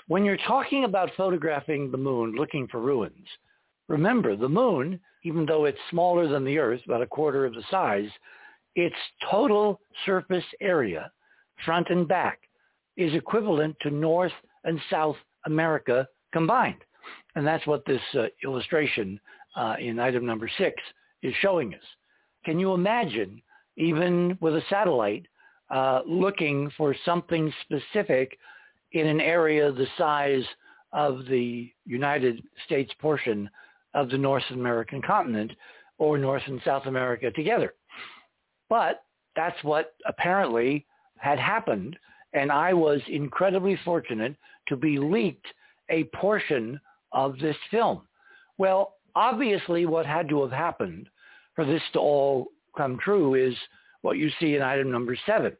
When 0.08 0.24
you're 0.24 0.38
talking 0.48 0.84
about 0.84 1.10
photographing 1.18 1.90
the 1.90 1.98
moon, 1.98 2.36
looking 2.36 2.68
for 2.68 2.80
ruins, 2.80 3.28
remember 3.88 4.36
the 4.36 4.50
moon, 4.50 5.00
even 5.24 5.46
though 5.46 5.66
it's 5.66 5.80
smaller 5.90 6.28
than 6.28 6.46
the 6.46 6.60
Earth, 6.60 6.82
about 6.86 7.02
a 7.02 7.08
quarter 7.08 7.46
of 7.46 7.56
the 7.56 7.64
size, 7.72 8.10
its 8.76 8.96
total 9.32 9.80
surface 10.06 10.46
area, 10.62 11.12
front 11.66 11.90
and 11.90 12.08
back, 12.08 12.42
is 12.98 13.14
equivalent 13.14 13.76
to 13.82 13.90
North 13.90 14.32
and 14.64 14.80
South 14.90 15.16
America 15.46 16.08
combined. 16.34 16.84
And 17.36 17.46
that's 17.46 17.66
what 17.66 17.86
this 17.86 18.02
uh, 18.14 18.26
illustration 18.44 19.20
uh, 19.56 19.76
in 19.80 20.00
item 20.00 20.26
number 20.26 20.50
six 20.58 20.76
is 21.24 21.34
showing 21.42 21.74
us. 21.74 21.82
Can 22.46 22.60
you 22.60 22.74
imagine, 22.74 23.42
even 23.76 24.38
with 24.40 24.56
a 24.56 24.64
satellite, 24.70 25.26
uh, 25.72 26.02
looking 26.06 26.72
for 26.78 26.96
something 27.04 27.52
specific 27.64 28.38
in 28.92 29.08
an 29.08 29.20
area 29.20 29.72
the 29.72 29.88
size 29.98 30.46
of 30.94 31.26
the 31.26 31.72
United 31.86 32.44
States 32.66 32.94
portion 33.02 33.50
of 33.96 34.10
the 34.10 34.18
North 34.18 34.44
American 34.52 35.02
continent 35.02 35.52
or 35.98 36.18
North 36.18 36.44
and 36.46 36.62
South 36.64 36.86
America 36.86 37.32
together? 37.32 37.74
But 38.70 39.04
that's 39.36 39.62
what 39.64 39.96
apparently 40.06 40.86
had 41.18 41.40
happened. 41.40 41.98
And 42.34 42.52
I 42.52 42.74
was 42.74 43.02
incredibly 43.08 43.78
fortunate 43.84 44.36
to 44.68 44.76
be 44.76 45.00
leaked 45.00 45.48
a 45.90 46.04
portion 46.06 46.80
of 47.12 47.40
this 47.40 47.58
film. 47.72 48.02
Well, 48.58 48.96
obviously 49.16 49.86
what 49.86 50.06
had 50.06 50.30
to 50.30 50.42
have 50.42 50.52
happened 50.52 51.08
for 51.56 51.66
this 51.66 51.82
to 51.94 52.00
all 52.00 52.48
come 52.78 52.98
true 53.00 53.36
is 53.36 53.56
what 54.02 54.18
you 54.18 54.30
see 54.40 54.56
in 54.56 54.62
item 54.62 54.92
number 54.92 55.18
seven. 55.26 55.56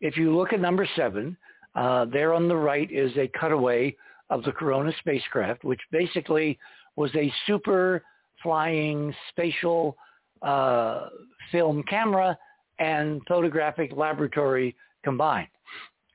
If 0.00 0.16
you 0.16 0.36
look 0.36 0.52
at 0.52 0.60
number 0.60 0.86
seven, 0.96 1.36
uh, 1.74 2.06
there 2.06 2.34
on 2.34 2.48
the 2.48 2.56
right 2.56 2.90
is 2.90 3.12
a 3.16 3.30
cutaway 3.38 3.96
of 4.30 4.42
the 4.44 4.52
Corona 4.52 4.92
spacecraft, 5.00 5.64
which 5.64 5.80
basically 5.90 6.58
was 6.96 7.14
a 7.14 7.32
super 7.46 8.02
flying 8.42 9.14
spatial 9.30 9.96
uh, 10.42 11.06
film 11.50 11.82
camera 11.84 12.36
and 12.78 13.22
photographic 13.26 13.92
laboratory 13.96 14.76
combined. 15.04 15.48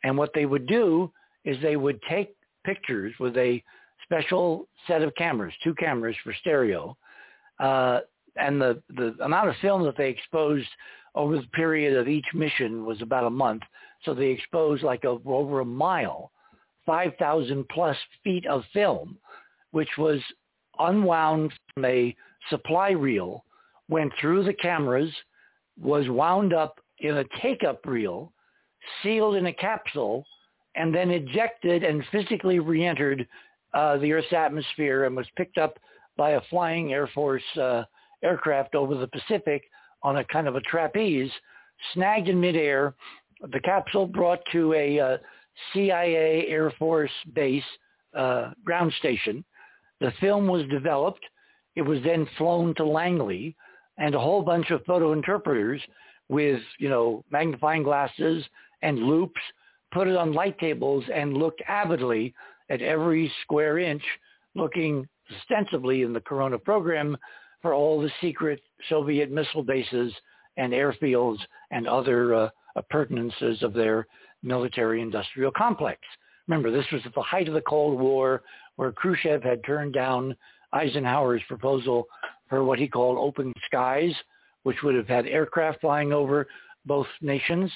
And 0.03 0.17
what 0.17 0.31
they 0.33 0.45
would 0.45 0.67
do 0.67 1.11
is 1.43 1.57
they 1.61 1.75
would 1.75 2.01
take 2.09 2.35
pictures 2.65 3.13
with 3.19 3.35
a 3.37 3.63
special 4.03 4.67
set 4.87 5.01
of 5.01 5.13
cameras, 5.15 5.53
two 5.63 5.73
cameras 5.75 6.15
for 6.23 6.33
stereo, 6.41 6.95
uh, 7.59 7.99
and 8.35 8.59
the, 8.59 8.81
the 8.95 9.15
amount 9.23 9.49
of 9.49 9.55
film 9.61 9.83
that 9.83 9.97
they 9.97 10.09
exposed 10.09 10.67
over 11.15 11.37
the 11.37 11.47
period 11.53 11.95
of 11.95 12.07
each 12.07 12.25
mission 12.33 12.85
was 12.85 13.01
about 13.01 13.25
a 13.25 13.29
month. 13.29 13.61
So 14.03 14.13
they 14.13 14.27
exposed 14.27 14.83
like 14.83 15.03
a, 15.03 15.17
over 15.25 15.59
a 15.59 15.65
mile, 15.65 16.31
5,000 16.85 17.67
plus 17.69 17.95
feet 18.23 18.45
of 18.47 18.63
film, 18.73 19.17
which 19.71 19.89
was 19.97 20.19
unwound 20.79 21.53
from 21.73 21.85
a 21.85 22.15
supply 22.49 22.91
reel, 22.91 23.45
went 23.89 24.11
through 24.19 24.43
the 24.43 24.53
cameras, 24.53 25.11
was 25.79 26.09
wound 26.09 26.53
up 26.53 26.79
in 26.99 27.17
a 27.17 27.25
take-up 27.41 27.85
reel, 27.85 28.33
sealed 29.01 29.35
in 29.35 29.45
a 29.45 29.53
capsule, 29.53 30.25
and 30.75 30.93
then 30.93 31.11
ejected 31.11 31.83
and 31.83 32.03
physically 32.11 32.59
re-entered 32.59 33.27
uh, 33.73 33.97
the 33.97 34.11
Earth's 34.11 34.33
atmosphere 34.33 35.05
and 35.05 35.15
was 35.15 35.27
picked 35.35 35.57
up 35.57 35.77
by 36.17 36.31
a 36.31 36.41
flying 36.49 36.93
Air 36.93 37.07
Force 37.13 37.43
uh, 37.59 37.83
aircraft 38.23 38.75
over 38.75 38.95
the 38.95 39.07
Pacific 39.07 39.63
on 40.01 40.17
a 40.17 40.25
kind 40.25 40.47
of 40.47 40.55
a 40.55 40.61
trapeze, 40.61 41.31
snagged 41.93 42.27
in 42.27 42.39
midair, 42.39 42.95
the 43.51 43.59
capsule 43.59 44.07
brought 44.07 44.39
to 44.51 44.73
a 44.73 44.99
uh, 44.99 45.17
CIA 45.73 46.47
Air 46.47 46.71
Force 46.77 47.11
base 47.33 47.63
uh, 48.15 48.51
ground 48.63 48.93
station. 48.99 49.43
The 49.99 50.13
film 50.19 50.47
was 50.47 50.63
developed 50.69 51.23
It 51.75 51.81
was 51.81 51.99
then 52.03 52.27
flown 52.37 52.75
to 52.75 52.85
Langley 52.85 53.55
and 53.97 54.15
a 54.15 54.19
whole 54.19 54.41
bunch 54.41 54.71
of 54.71 54.83
photo 54.85 55.13
interpreters 55.13 55.81
with, 56.29 56.61
you 56.79 56.89
know, 56.89 57.23
magnifying 57.31 57.83
glasses 57.83 58.43
and 58.81 58.99
loupes 58.99 59.41
put 59.93 60.07
it 60.07 60.15
on 60.15 60.33
light 60.33 60.57
tables 60.59 61.03
and 61.13 61.37
looked 61.37 61.61
avidly 61.67 62.33
at 62.69 62.81
every 62.81 63.31
square 63.43 63.77
inch, 63.77 64.03
looking 64.55 65.07
ostensibly 65.39 66.01
in 66.01 66.11
the 66.11 66.21
Corona 66.21 66.57
program 66.57 67.15
for 67.63 67.73
all 67.73 67.99
the 67.99 68.11
secret 68.21 68.61
Soviet 68.89 69.31
missile 69.31 69.63
bases 69.63 70.13
and 70.57 70.73
airfields 70.73 71.39
and 71.71 71.87
other 71.87 72.35
uh, 72.35 72.49
appurtenances 72.75 73.63
of 73.63 73.73
their 73.73 74.05
military-industrial 74.43 75.51
complex. 75.57 75.99
Remember, 76.47 76.69
this 76.69 76.85
was 76.91 77.01
at 77.05 77.15
the 77.15 77.21
height 77.21 77.47
of 77.47 77.53
the 77.53 77.61
Cold 77.61 77.99
War 77.99 78.43
where 78.75 78.91
Khrushchev 78.91 79.41
had 79.41 79.63
turned 79.63 79.93
down 79.93 80.35
Eisenhower's 80.73 81.41
proposal 81.47 82.05
for 82.49 82.63
what 82.63 82.79
he 82.79 82.87
called 82.87 83.17
open 83.17 83.53
skies, 83.65 84.13
which 84.63 84.83
would 84.83 84.95
have 84.95 85.07
had 85.07 85.25
aircraft 85.25 85.81
flying 85.81 86.11
over 86.11 86.47
both 86.85 87.07
nations. 87.21 87.71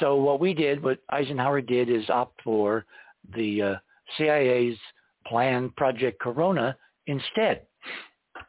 So 0.00 0.16
what 0.16 0.40
we 0.40 0.54
did, 0.54 0.82
what 0.82 0.98
Eisenhower 1.10 1.60
did, 1.60 1.90
is 1.90 2.08
opt 2.08 2.40
for 2.42 2.86
the 3.34 3.62
uh, 3.62 3.74
CIA's 4.16 4.78
planned 5.26 5.76
Project 5.76 6.20
Corona 6.20 6.76
instead. 7.06 7.62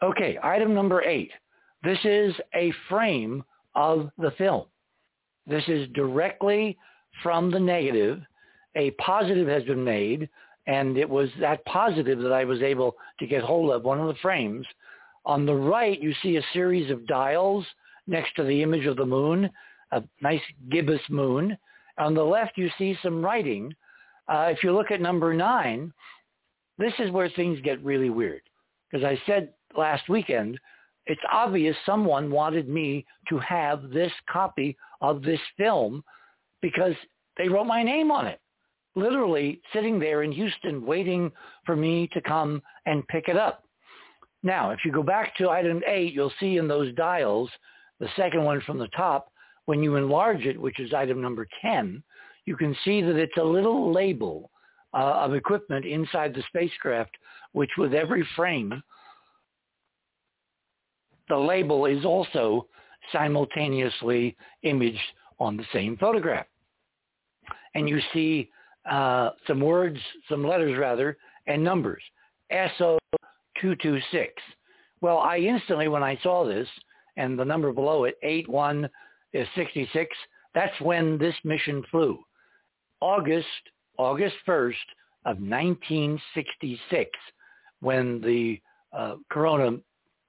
Okay, 0.04 0.38
item 0.43 0.74
number 0.74 1.02
eight. 1.04 1.32
This 1.84 1.98
is 2.04 2.36
a 2.56 2.72
frame 2.88 3.43
of 3.76 4.12
the 4.18 4.32
film. 4.32 4.66
This 5.48 5.64
is 5.68 5.88
directly 5.95 6.78
from 7.24 7.50
the 7.50 7.60
negative. 7.60 8.22
A 8.76 8.91
positive 8.91 9.48
has 9.48 9.64
been 9.64 9.84
made, 9.84 10.30
and 10.68 10.98
it 10.98 11.10
was 11.10 11.30
that 11.39 11.66
positive 11.66 12.20
that 12.20 12.32
I 12.32 12.43
was 12.43 12.62
able 12.62 12.95
to 13.20 13.26
get 13.26 13.43
hold 13.43 13.72
of, 13.72 13.84
one 13.84 14.00
of 14.00 14.08
the 14.08 14.22
frames. 14.22 14.68
On 15.26 15.45
the 15.45 15.56
right, 15.56 16.00
you 16.00 16.14
see 16.22 16.38
a 16.38 16.45
series 16.54 16.91
of 16.91 17.08
dials 17.08 17.66
next 18.06 18.36
to 18.36 18.43
the 18.43 18.62
image 18.62 18.86
of 18.86 18.98
the 18.98 19.06
moon, 19.06 19.50
a 19.91 20.04
nice 20.22 20.41
gibbous 20.70 21.02
moon. 21.10 21.58
On 21.98 22.14
the 22.14 22.24
left, 22.24 22.58
you 22.58 22.70
see 22.78 22.95
some 23.02 23.24
writing. 23.24 23.74
Uh, 24.28 24.50
if 24.52 24.64
you 24.64 24.74
look 24.74 24.91
at 24.91 25.02
number 25.02 25.34
nine, 25.34 25.91
this 26.78 26.93
is 27.00 27.10
where 27.10 27.30
things 27.30 27.60
get 27.64 27.84
really 27.84 28.10
weird. 28.10 28.41
Because 28.91 29.04
I 29.04 29.20
said 29.26 29.54
last 29.78 30.09
weekend, 30.09 30.59
it's 31.05 31.21
obvious 31.32 31.75
someone 31.86 32.30
wanted 32.30 32.67
me 32.67 33.05
to 33.30 33.39
have 33.39 33.89
this 33.89 34.11
copy 34.30 34.78
of 35.01 35.21
this 35.21 35.39
film 35.57 36.03
because 36.61 36.95
they 37.38 37.47
wrote 37.47 37.65
my 37.65 37.84
name 37.84 38.11
on 38.11 38.28
it. 38.28 38.39
Literally 38.95 39.61
sitting 39.73 39.99
there 39.99 40.23
in 40.23 40.32
Houston 40.32 40.86
waiting 40.86 41.32
for 41.65 41.75
me 41.75 42.09
to 42.13 42.21
come 42.21 42.61
and 42.86 43.07
pick 43.07 43.28
it 43.28 43.38
up. 43.38 43.63
Now, 44.43 44.71
if 44.71 44.80
you 44.84 44.91
go 44.91 45.03
back 45.03 45.36
to 45.38 45.49
item 45.49 45.82
eight, 45.88 46.13
you'll 46.13 46.34
see 46.39 46.57
in 46.57 46.67
those 46.67 46.93
dials, 46.95 47.49
the 47.99 48.09
second 48.15 48.43
one 48.43 48.61
from 48.61 48.78
the 48.78 48.88
top, 48.89 49.32
when 49.65 49.84
you 49.84 49.95
enlarge 49.95 50.45
it, 50.45 50.59
which 50.59 50.80
is 50.80 50.93
item 50.93 51.21
number 51.21 51.47
10, 51.61 52.03
you 52.45 52.55
can 52.55 52.75
see 52.84 53.01
that 53.01 53.17
it's 53.17 53.38
a 53.38 53.43
little 53.43 53.91
label 53.91 54.49
uh, 54.93 54.97
of 54.97 55.34
equipment 55.34 55.86
inside 55.86 56.34
the 56.34 56.43
spacecraft, 56.47 57.11
which 57.51 57.71
with 57.78 57.93
every 57.93 58.28
frame 58.36 58.82
the 61.30 61.38
label 61.38 61.86
is 61.86 62.05
also 62.05 62.67
simultaneously 63.11 64.36
imaged 64.63 64.99
on 65.39 65.57
the 65.57 65.65
same 65.73 65.97
photograph. 65.97 66.45
And 67.75 67.88
you 67.88 67.99
see 68.13 68.49
uh, 68.89 69.32
some 69.45 69.61
words, 69.61 69.99
some 70.30 70.45
letters 70.45 70.78
rather, 70.78 71.17
and 71.45 71.63
numbers, 71.63 72.01
SO226. 72.51 74.28
Well, 75.01 75.19
I 75.19 75.38
instantly, 75.38 75.88
when 75.88 76.03
I 76.03 76.17
saw 76.23 76.45
this, 76.45 76.67
and 77.17 77.38
the 77.38 77.45
number 77.45 77.71
below 77.71 78.05
it, 78.05 78.17
81 78.23 78.89
is 79.34 79.47
66, 79.55 80.15
that's 80.53 80.80
when 80.82 81.17
this 81.17 81.36
mission 81.43 81.84
flew. 81.91 82.19
August, 82.99 83.45
August 83.97 84.36
1st 84.47 84.73
of 85.25 85.38
1966, 85.38 87.11
when 87.82 88.21
the 88.21 88.59
uh, 88.93 89.15
Corona 89.30 89.78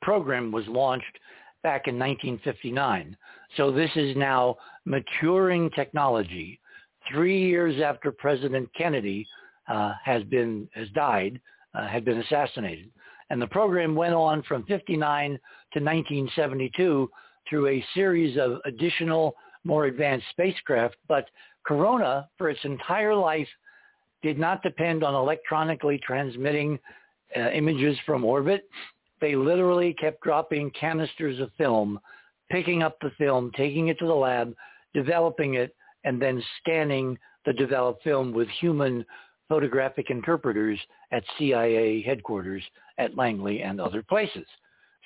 program 0.03 0.53
was 0.53 0.66
launched 0.68 1.18
back 1.62 1.88
in 1.88 1.99
1959. 1.99 3.16
So 3.57 3.70
this 3.70 3.90
is 3.96 4.16
now 4.16 4.57
maturing 4.84 5.70
technology. 5.70 6.61
Three 7.11 7.40
years 7.49 7.80
after 7.80 8.12
President 8.12 8.68
Kennedy 8.76 9.26
uh, 9.68 9.92
has 10.05 10.22
been 10.24 10.68
has 10.74 10.88
died, 10.90 11.40
uh, 11.74 11.86
had 11.86 12.05
been 12.05 12.18
assassinated, 12.18 12.90
and 13.30 13.40
the 13.40 13.46
program 13.46 13.94
went 13.94 14.14
on 14.14 14.42
from 14.42 14.64
59 14.64 15.30
to 15.30 15.80
1972 15.80 17.11
through 17.49 17.68
a 17.68 17.84
series 17.94 18.38
of 18.38 18.59
additional, 18.66 19.34
more 19.64 19.86
advanced 19.86 20.26
spacecraft. 20.30 20.96
But 21.09 21.26
Corona, 21.64 22.28
for 22.36 22.51
its 22.51 22.61
entire 22.64 23.14
life, 23.14 23.49
did 24.22 24.38
not 24.38 24.62
depend 24.62 25.05
on 25.05 25.14
electronically 25.14 26.01
transmitting 26.05 26.78
uh, 27.36 27.51
images 27.51 27.96
from 28.07 28.24
orbit 28.24 28.68
they 29.21 29.37
literally 29.37 29.95
kept 29.95 30.23
dropping 30.23 30.71
canisters 30.73 31.41
of 31.41 31.51
film, 31.57 31.99
picking 32.51 32.83
up 32.83 32.97
the 33.01 33.11
film, 33.19 33.51
taking 33.57 33.89
it 33.89 33.99
to 33.99 34.07
the 34.07 34.14
lab, 34.14 34.55
developing 34.95 35.55
it, 35.55 35.75
and 36.05 36.21
then 36.21 36.43
scanning 36.61 37.19
the 37.45 37.53
developed 37.53 38.03
film 38.03 38.33
with 38.33 38.49
human 38.61 39.05
photographic 39.49 40.11
interpreters 40.11 40.79
at 41.12 41.25
CIA 41.39 42.03
headquarters 42.03 42.62
at 42.99 43.16
Langley 43.16 43.62
and 43.62 43.81
other 43.81 44.03
places. 44.03 44.47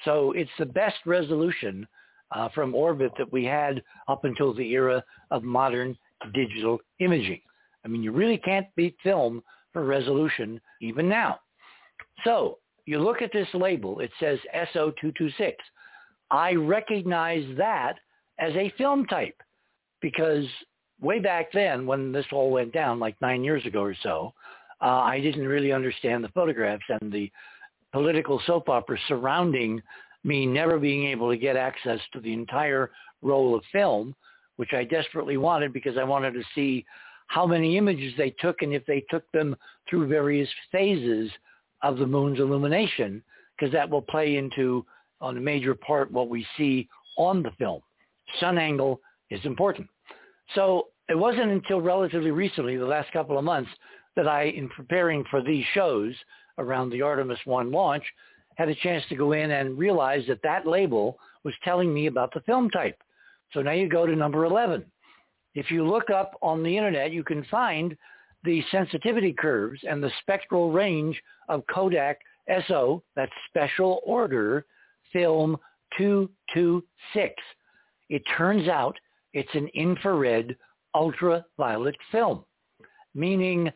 So 0.05 0.33
it's 0.33 0.51
the 0.59 0.67
best 0.67 0.97
resolution 1.07 1.87
uh, 2.33 2.49
from 2.49 2.75
orbit 2.75 3.13
that 3.19 3.33
we 3.33 3.45
had 3.45 3.83
up 4.09 4.25
until 4.25 4.55
the 4.55 4.71
era 4.71 5.05
of 5.31 5.45
modern 5.45 5.97
digital 6.35 6.79
imaging. 6.99 7.41
I 7.85 7.89
mean, 7.89 8.03
you 8.03 8.13
really 8.13 8.39
can't 8.39 8.67
beat 8.77 8.97
film 9.03 9.43
for 9.73 9.85
resolution 9.85 10.61
even 10.81 11.09
now. 11.09 11.39
So 12.25 12.59
you 12.87 12.99
look 12.99 13.23
at 13.23 13.33
this 13.33 13.49
label, 13.55 14.01
it 14.01 14.11
says 14.19 14.39
SO226. 14.75 15.55
I 16.31 16.55
recognize 16.55 17.45
that 17.57 17.95
as 18.39 18.53
a 18.55 18.73
film 18.79 19.07
type 19.07 19.41
because 20.01 20.45
way 21.01 21.19
back 21.19 21.53
then 21.53 21.87
when 21.87 22.13
this 22.13 22.27
all 22.33 22.51
went 22.51 22.73
down, 22.73 22.99
like 22.99 23.21
nine 23.21 23.45
years 23.45 23.65
ago 23.67 23.83
or 23.83 23.95
so, 24.03 24.33
uh, 24.81 25.01
I 25.01 25.21
didn't 25.21 25.47
really 25.47 25.73
understand 25.73 26.25
the 26.25 26.29
photographs 26.31 26.85
and 26.89 27.13
the 27.13 27.31
political 27.93 28.41
soap 28.47 28.69
opera 28.69 28.99
surrounding 29.07 29.81
me 30.25 30.47
never 30.47 30.79
being 30.79 31.07
able 31.07 31.31
to 31.31 31.37
get 31.37 31.57
access 31.57 32.01
to 32.13 32.21
the 32.21 32.33
entire 32.33 32.91
roll 33.23 33.55
of 33.55 33.63
film, 33.71 34.15
which 34.57 34.73
I 34.73 34.85
desperately 34.85 35.37
wanted 35.37 35.73
because 35.73 35.97
I 35.99 36.05
wanted 36.05 36.33
to 36.35 36.43
see 36.55 36.85
how 37.27 37.47
many 37.47 37.77
images 37.77 38.13
they 38.17 38.31
took 38.31 38.63
and 38.63 38.73
if 38.73 38.85
they 38.87 39.05
took 39.11 39.31
them 39.33 39.57
through 39.89 40.07
various 40.07 40.49
phases 40.71 41.31
of 41.83 41.99
the 41.99 42.07
moon's 42.07 42.39
illumination 42.39 43.23
because 43.57 43.73
that 43.73 43.89
will 43.89 44.03
play 44.03 44.37
into 44.37 44.85
on 45.21 45.37
a 45.37 45.41
major 45.41 45.75
part 45.75 46.11
what 46.11 46.29
we 46.29 46.47
see 46.57 46.89
on 47.17 47.43
the 47.43 47.51
film. 47.59 47.81
Sun 48.41 48.59
angle 48.59 49.01
is 49.31 49.41
important. 49.45 49.89
So 50.55 50.89
it 51.09 51.19
wasn't 51.19 51.51
until 51.51 51.81
relatively 51.81 52.31
recently, 52.31 52.77
the 52.77 52.85
last 52.85 53.13
couple 53.13 53.39
of 53.39 53.45
months, 53.45 53.71
that 54.17 54.29
I, 54.29 54.45
in 54.45 54.69
preparing 54.69 55.25
for 55.31 55.43
these 55.43 55.65
shows 55.75 56.15
around 56.59 56.91
the 56.91 57.03
Artemis 57.03 57.39
1 57.45 57.71
launch, 57.71 58.05
had 58.57 58.69
a 58.69 58.75
chance 58.77 59.05
to 59.09 59.17
go 59.17 59.33
in 59.33 59.51
and 59.51 59.79
realize 59.79 60.25
that 60.29 60.43
that 60.43 60.67
label 60.67 61.19
was 61.45 61.55
telling 61.65 61.93
me 61.93 62.07
about 62.07 62.33
the 62.35 62.41
film 62.41 62.69
type. 62.71 62.97
So 63.53 63.63
now 63.63 63.73
you 63.73 63.89
go 63.89 64.07
to 64.07 64.15
number 64.15 64.45
11. 64.45 64.85
If 65.55 65.71
you 65.71 65.87
look 65.87 66.11
up 66.11 66.39
on 66.43 66.63
the 66.63 66.77
internet, 66.77 67.13
you 67.13 67.25
can 67.25 67.45
find 67.45 67.97
the 68.45 68.63
sensitivity 68.71 69.33
curves 69.33 69.81
and 69.89 70.03
the 70.03 70.11
spectral 70.21 70.73
range 70.73 71.21
of 71.49 71.63
Kodak 71.73 72.19
SO, 72.67 73.03
that's 73.15 73.33
special 73.49 74.01
order 74.05 74.67
film 75.13 75.57
226. 75.99 77.35
It 78.09 78.23
turns 78.37 78.69
out 78.69 78.97
it's 79.33 79.55
an 79.55 79.69
infrared 79.75 80.57
ultraviolet 80.95 81.97
film, 82.11 82.45
meaning 83.15 83.71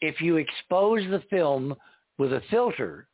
if 0.00 0.20
you 0.20 0.36
expose 0.36 1.08
the 1.10 1.22
film 1.30 1.74
with 2.18 2.32
a 2.32 2.42
filter 2.50 3.06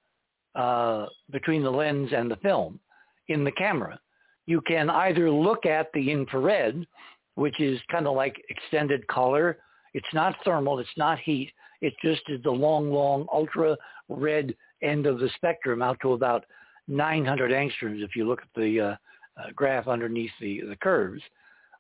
uh, 0.55 1.07
between 1.31 1.63
the 1.63 1.71
lens 1.71 2.11
and 2.17 2.31
the 2.31 2.37
film 2.37 2.81
in 3.29 3.45
the 3.45 3.53
camera, 3.53 4.01
you 4.47 4.61
can 4.63 4.89
either 4.89 5.31
look 5.31 5.67
at 5.67 5.89
the 5.93 6.11
infrared, 6.11 6.87
which 7.35 7.61
is 7.61 7.79
kind 7.91 8.07
of 8.07 8.17
like 8.17 8.43
extended 8.49 9.07
color 9.09 9.59
it's 9.99 10.15
not 10.15 10.37
thermal. 10.45 10.79
It's 10.79 10.89
not 10.97 11.19
heat. 11.19 11.51
It 11.81 11.93
just 12.01 12.23
is 12.29 12.41
the 12.45 12.51
long, 12.53 12.93
long 12.93 13.27
ultra 13.33 13.77
red 14.09 14.55
end 14.81 15.07
of 15.07 15.19
the 15.19 15.29
spectrum 15.35 15.83
out 15.83 15.99
to 16.03 16.13
about 16.13 16.45
900 16.87 17.51
angstroms 17.51 18.05
if 18.05 18.15
you 18.15 18.25
look 18.25 18.41
at 18.41 18.49
the 18.55 18.81
uh, 18.81 18.95
uh, 19.37 19.51
graph 19.57 19.89
underneath 19.89 20.31
the, 20.41 20.61
the 20.69 20.77
curves. 20.77 21.21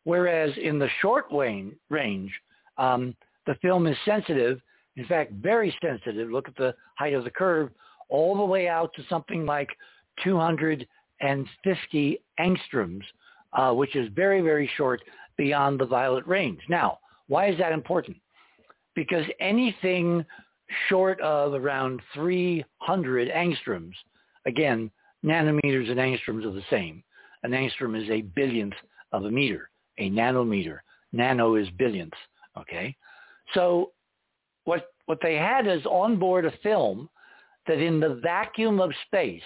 Whereas 0.03 0.51
in 0.61 0.81
the 0.81 0.89
short 1.01 1.27
range, 1.31 2.33
um, 2.77 3.14
the 3.47 3.55
film 3.62 3.87
is 3.87 3.97
sensitive, 4.05 4.61
in 4.97 5.07
fact, 5.07 5.31
very 5.35 5.73
sensitive. 5.81 6.29
Look 6.29 6.49
at 6.49 6.57
the 6.57 6.75
height 6.97 7.14
of 7.14 7.23
the 7.23 7.31
curve 7.31 7.71
all 8.09 8.37
the 8.37 8.45
way 8.45 8.66
out 8.66 8.93
to 8.95 9.05
something 9.09 9.47
like 9.47 9.69
250 10.25 12.21
angstroms, 12.41 13.03
uh, 13.53 13.73
which 13.73 13.95
is 13.95 14.09
very, 14.12 14.41
very 14.41 14.69
short 14.77 15.01
beyond 15.37 15.79
the 15.79 15.87
violet 15.87 16.27
range. 16.27 16.59
Now, 16.69 16.99
why 17.29 17.49
is 17.49 17.59
that 17.59 17.72
important? 17.72 18.16
Because 18.95 19.24
anything 19.41 20.24
short 20.89 21.20
of 21.20 21.55
around 21.55 22.01
300 22.14 23.29
angstroms, 23.29 23.93
again, 24.47 24.91
nanometers 25.24 25.91
and 25.91 25.99
angstroms 25.99 26.45
are 26.45 26.53
the 26.53 26.62
same. 26.70 27.03
An 27.43 27.53
angstrom 27.53 28.01
is 28.01 28.09
a 28.11 28.22
billionth 28.22 28.74
of 29.12 29.24
a 29.24 29.31
meter, 29.31 29.70
a 29.99 30.11
nanometer. 30.11 30.81
Nano 31.12 31.55
is 31.55 31.68
billionth, 31.79 32.12
okay? 32.59 32.95
So 33.55 33.93
what, 34.64 34.93
what 35.07 35.18
they 35.22 35.37
had 35.37 35.66
is 35.66 35.85
on 35.87 36.18
board 36.18 36.45
a 36.45 36.53
film 36.62 37.09
that 37.66 37.79
in 37.79 38.01
the 38.01 38.20
vacuum 38.22 38.81
of 38.81 38.91
space 39.07 39.43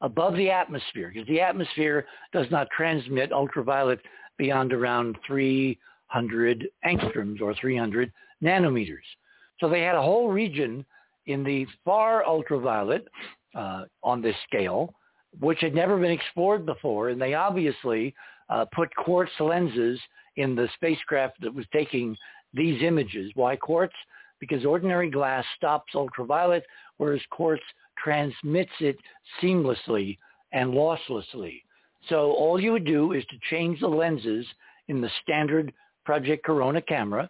above 0.00 0.34
the 0.36 0.50
atmosphere, 0.50 1.10
because 1.12 1.28
the 1.28 1.40
atmosphere 1.40 2.06
does 2.32 2.46
not 2.50 2.68
transmit 2.74 3.32
ultraviolet 3.32 4.00
beyond 4.38 4.72
around 4.72 5.16
300 6.12 6.68
angstroms 6.86 7.40
or 7.40 7.54
300 7.54 8.12
nanometers. 8.42 8.98
So 9.58 9.68
they 9.68 9.82
had 9.82 9.94
a 9.94 10.02
whole 10.02 10.28
region 10.30 10.84
in 11.26 11.44
the 11.44 11.66
far 11.84 12.24
ultraviolet 12.24 13.06
uh, 13.54 13.84
on 14.02 14.22
this 14.22 14.36
scale, 14.46 14.94
which 15.38 15.60
had 15.60 15.74
never 15.74 15.98
been 15.98 16.10
explored 16.10 16.66
before, 16.66 17.10
and 17.10 17.20
they 17.20 17.34
obviously 17.34 18.14
uh, 18.48 18.64
put 18.74 18.94
quartz 18.96 19.30
lenses 19.38 20.00
in 20.36 20.54
the 20.54 20.68
spacecraft 20.74 21.40
that 21.40 21.54
was 21.54 21.66
taking 21.72 22.16
these 22.54 22.82
images. 22.82 23.30
Why 23.34 23.56
quartz? 23.56 23.94
Because 24.40 24.64
ordinary 24.64 25.10
glass 25.10 25.44
stops 25.56 25.92
ultraviolet, 25.94 26.64
whereas 26.96 27.20
quartz 27.30 27.62
transmits 28.02 28.72
it 28.80 28.96
seamlessly 29.42 30.16
and 30.52 30.72
losslessly. 30.72 31.62
So 32.08 32.32
all 32.32 32.58
you 32.58 32.72
would 32.72 32.86
do 32.86 33.12
is 33.12 33.24
to 33.26 33.36
change 33.50 33.80
the 33.80 33.88
lenses 33.88 34.46
in 34.88 35.00
the 35.02 35.10
standard 35.22 35.72
Project 36.04 36.44
Corona 36.44 36.80
camera. 36.82 37.28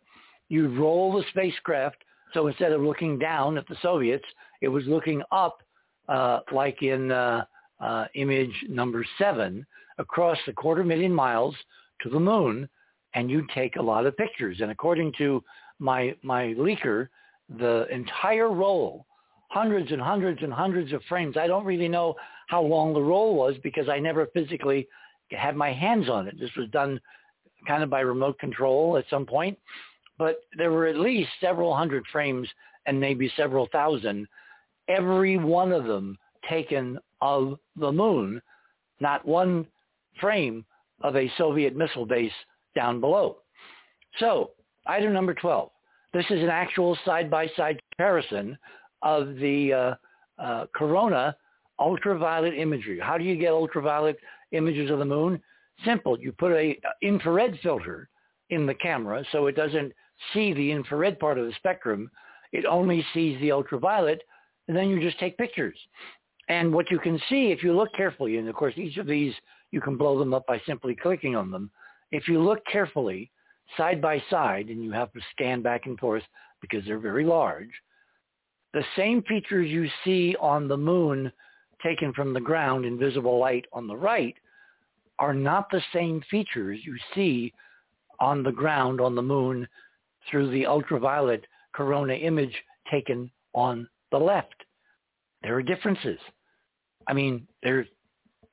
You'd 0.49 0.79
roll 0.79 1.13
the 1.13 1.25
spacecraft 1.31 2.05
so 2.33 2.47
instead 2.47 2.73
of 2.73 2.81
looking 2.81 3.19
down 3.19 3.59
at 3.59 3.67
the 3.69 3.77
Soviets, 3.83 4.25
it 4.61 4.69
was 4.69 4.85
looking 4.87 5.23
up 5.33 5.63
uh, 6.09 6.41
like 6.53 6.83
in 6.83 7.11
uh, 7.11 7.45
uh, 7.81 8.07
image 8.15 8.55
number 8.69 9.05
seven 9.19 9.67
across 9.99 10.39
a 10.47 10.53
quarter 10.53 10.85
million 10.85 11.13
miles 11.13 11.55
to 12.03 12.09
the 12.09 12.21
moon, 12.21 12.69
and 13.15 13.31
you'd 13.31 13.49
take 13.51 13.77
a 13.77 13.83
lot 13.83 14.07
of 14.07 14.17
pictures. 14.17 14.59
And 14.61 14.71
according 14.71 15.13
to 15.19 15.43
my 15.79 16.15
my 16.23 16.55
leaker, 16.59 17.09
the 17.59 17.87
entire 17.91 18.51
roll, 18.51 19.07
hundreds 19.49 19.91
and 19.93 20.01
hundreds 20.01 20.43
and 20.43 20.53
hundreds 20.53 20.93
of 20.93 21.03
frames. 21.09 21.37
I 21.37 21.47
don't 21.47 21.65
really 21.65 21.89
know 21.89 22.15
how 22.49 22.63
long 22.63 22.95
the 22.95 23.03
roll 23.03 23.35
was 23.35 23.57
because 23.63 23.89
I 23.89 23.99
never 23.99 24.27
physically 24.27 24.87
had 25.31 25.57
my 25.57 25.73
hands 25.73 26.09
on 26.09 26.29
it. 26.29 26.39
This 26.39 26.51
was 26.57 26.69
done 26.71 27.01
kind 27.67 27.83
of 27.83 27.91
by 27.91 28.01
remote 28.01 28.39
control 28.39 28.97
at 28.97 29.05
some 29.11 29.27
point 29.27 29.59
but 30.21 30.43
there 30.59 30.71
were 30.71 30.87
at 30.87 30.99
least 30.99 31.31
several 31.41 31.75
hundred 31.75 32.05
frames 32.13 32.47
and 32.87 33.01
maybe 33.01 33.33
several 33.39 33.67
thousand, 33.73 34.29
every 34.87 35.39
one 35.39 35.73
of 35.73 35.87
them 35.87 36.19
taken 36.47 36.99
of 37.23 37.59
the 37.77 37.91
moon, 37.91 38.41
not 39.01 39.27
one 39.27 39.67
frame 40.21 40.63
of 41.01 41.17
a 41.17 41.33
Soviet 41.39 41.75
missile 41.75 42.05
base 42.05 42.33
down 42.77 43.01
below. 43.01 43.39
So 44.19 44.51
item 44.87 45.15
number 45.15 45.33
12. 45.33 45.71
This 46.13 46.27
is 46.29 46.43
an 46.43 46.51
actual 46.51 46.99
side-by-side 47.07 47.81
comparison 47.93 48.59
of 49.01 49.37
the 49.37 49.73
uh, 49.73 50.43
uh, 50.43 50.67
corona 50.75 51.35
ultraviolet 51.79 52.53
imagery. 52.53 53.01
How 53.01 53.17
do 53.17 53.25
you 53.25 53.37
get 53.37 53.53
ultraviolet 53.53 54.19
images 54.53 54.91
of 54.91 54.99
the 54.99 55.05
moon? 55.07 55.41
Simple. 55.85 56.19
You 56.19 56.33
put 56.33 56.53
a 56.53 56.79
uh, 56.85 56.91
infrared 57.03 57.59
filter 57.63 58.09
in 58.51 58.67
the 58.67 58.75
camera 58.75 59.25
so 59.33 59.47
it 59.47 59.57
doesn't 59.57 59.93
see 60.33 60.53
the 60.53 60.71
infrared 60.71 61.19
part 61.19 61.39
of 61.39 61.47
the 61.47 61.53
spectrum. 61.55 62.11
It 62.53 62.65
only 62.67 63.05
sees 63.15 63.41
the 63.41 63.53
ultraviolet, 63.53 64.23
and 64.69 64.77
then 64.77 64.89
you 64.89 65.01
just 65.01 65.19
take 65.19 65.39
pictures. 65.39 65.79
And 66.49 66.73
what 66.75 66.91
you 66.91 66.99
can 66.99 67.19
see 67.29 67.53
if 67.53 67.63
you 67.63 67.73
look 67.73 67.91
carefully, 67.97 68.39
and 68.39 68.49
of 68.49 68.55
course 68.55 68.75
each 68.77 68.97
of 68.97 69.07
these 69.07 69.33
you 69.71 69.81
can 69.81 69.97
blow 69.97 70.19
them 70.19 70.35
up 70.35 70.47
by 70.47 70.61
simply 70.67 70.97
clicking 70.97 71.37
on 71.37 71.51
them. 71.51 71.71
If 72.11 72.27
you 72.27 72.43
look 72.43 72.65
carefully, 72.67 73.31
side 73.77 74.03
by 74.03 74.23
side, 74.29 74.69
and 74.69 74.83
you 74.83 74.91
have 74.91 75.13
to 75.13 75.21
scan 75.31 75.63
back 75.63 75.87
and 75.87 75.99
forth 75.99 76.25
because 76.61 76.85
they're 76.85 76.99
very 76.99 77.25
large, 77.25 77.71
the 78.73 78.85
same 78.97 79.23
features 79.23 79.71
you 79.71 79.89
see 80.05 80.37
on 80.41 80.67
the 80.67 80.77
moon 80.77 81.33
taken 81.83 82.13
from 82.13 82.35
the 82.35 82.41
ground 82.41 82.85
in 82.85 82.99
visible 82.99 83.39
light 83.39 83.65
on 83.73 83.87
the 83.87 83.97
right 83.97 84.37
are 85.21 85.35
not 85.35 85.71
the 85.71 85.83
same 85.93 86.23
features 86.31 86.81
you 86.85 86.97
see 87.15 87.53
on 88.19 88.43
the 88.43 88.53
ground 88.53 89.01
on 89.01 89.15
the 89.15 89.23
moon 89.23 89.69
through 90.29 90.51
the 90.51 90.67
ultraviolet 90.67 91.45
corona 91.75 92.15
image 92.15 92.55
taken 92.91 93.31
on 93.55 93.89
the 94.11 94.19
left. 94.19 94.55
There 95.43 95.55
are 95.55 95.63
differences. 95.63 96.19
I 97.07 97.13
mean, 97.13 97.47
there's 97.63 97.87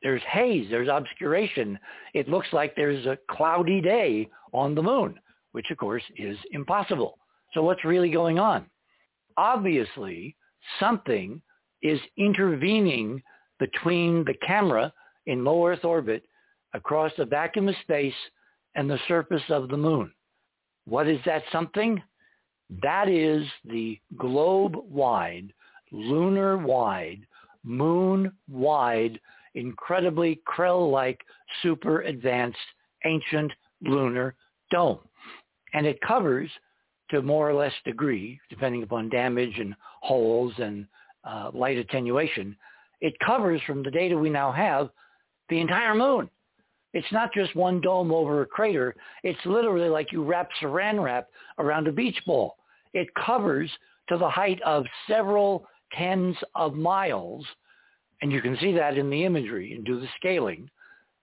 there's 0.04 0.22
haze, 0.30 0.68
there's 0.70 0.90
obscuration. 0.90 1.80
It 2.14 2.30
looks 2.30 2.48
like 2.54 2.76
there's 2.76 3.06
a 3.08 3.18
cloudy 3.32 3.82
day 3.82 4.30
on 4.54 4.76
the 4.76 4.84
moon, 4.84 5.20
which 5.54 5.72
of 5.72 5.78
course 5.78 6.04
is 6.18 6.38
impossible. 6.52 7.18
So 7.54 7.64
what's 7.64 7.84
really 7.84 8.12
going 8.12 8.38
on? 8.38 8.68
Obviously, 9.38 10.36
something 10.80 11.42
is 11.82 12.00
intervening 12.18 13.22
between 13.60 14.24
the 14.26 14.36
camera 14.46 14.94
in 15.26 15.44
low 15.44 15.68
Earth 15.68 15.84
orbit 15.84 16.24
across 16.78 17.12
the 17.18 17.26
vacuum 17.26 17.68
of 17.68 17.76
space 17.82 18.14
and 18.76 18.90
the 18.90 19.00
surface 19.08 19.44
of 19.50 19.68
the 19.68 19.78
moon. 19.78 20.14
What 20.86 21.08
is 21.08 21.20
that 21.26 21.44
something? 21.52 22.02
That 22.82 23.10
is 23.10 23.46
the 23.66 24.00
globe-wide, 24.18 25.52
lunar-wide, 25.92 27.26
moon-wide, 27.64 29.20
incredibly 29.56 30.40
Krell-like, 30.48 31.20
super 31.64 32.02
advanced, 32.02 32.58
ancient 33.06 33.52
lunar 33.82 34.36
dome. 34.72 35.00
And 35.74 35.86
it 35.86 36.00
covers, 36.02 36.50
to 37.10 37.22
more 37.22 37.50
or 37.50 37.54
less 37.54 37.74
degree, 37.84 38.40
depending 38.50 38.84
upon 38.84 39.10
damage 39.10 39.58
and 39.60 39.76
holes 40.02 40.54
and 40.58 40.86
uh, 41.24 41.52
light 41.54 41.78
attenuation, 41.78 42.56
it 43.02 43.14
covers, 43.20 43.62
from 43.66 43.84
the 43.84 43.92
data 43.92 44.18
we 44.18 44.30
now 44.30 44.52
have, 44.52 44.90
the 45.50 45.60
entire 45.60 45.96
moon. 45.96 46.30
It's 46.94 47.12
not 47.12 47.34
just 47.34 47.56
one 47.56 47.82
dome 47.82 48.12
over 48.12 48.42
a 48.42 48.46
crater. 48.46 48.96
It's 49.24 49.40
literally 49.46 49.90
like 49.90 50.12
you 50.12 50.24
wrap 50.24 50.50
saran 50.62 51.04
wrap 51.04 51.28
around 51.60 51.88
a 51.88 51.92
beach 51.92 52.20
ball. 52.26 52.56
It 52.94 53.08
covers 53.26 53.70
to 54.10 54.18
the 54.18 54.30
height 54.30 54.62
of 54.64 54.86
several 55.08 55.68
tens 55.94 56.36
of 56.56 56.74
miles, 56.74 57.46
and 58.22 58.32
you 58.32 58.42
can 58.42 58.58
see 58.58 58.74
that 58.74 58.98
in 58.98 59.10
the 59.10 59.24
imagery 59.26 59.74
and 59.74 59.86
do 59.86 60.00
the 60.00 60.08
scaling. 60.18 60.70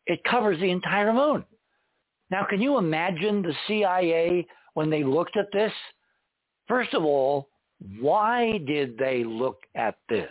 It 0.07 0.23
covers 0.25 0.61
the 0.61 0.71
entire 0.71 1.13
moon. 1.13 1.45
Now, 2.31 2.45
can 2.45 2.61
you 2.61 2.79
imagine 2.79 3.43
the 3.43 3.55
CIA 3.67 4.47
when 4.75 4.91
they 4.91 5.03
looked 5.03 5.37
at 5.37 5.53
this? 5.53 5.73
First 6.69 6.95
of 6.95 7.05
all, 7.05 7.49
why 8.01 8.59
did 8.67 8.97
they 8.99 9.25
look 9.25 9.59
at 9.75 9.97
this? 10.09 10.31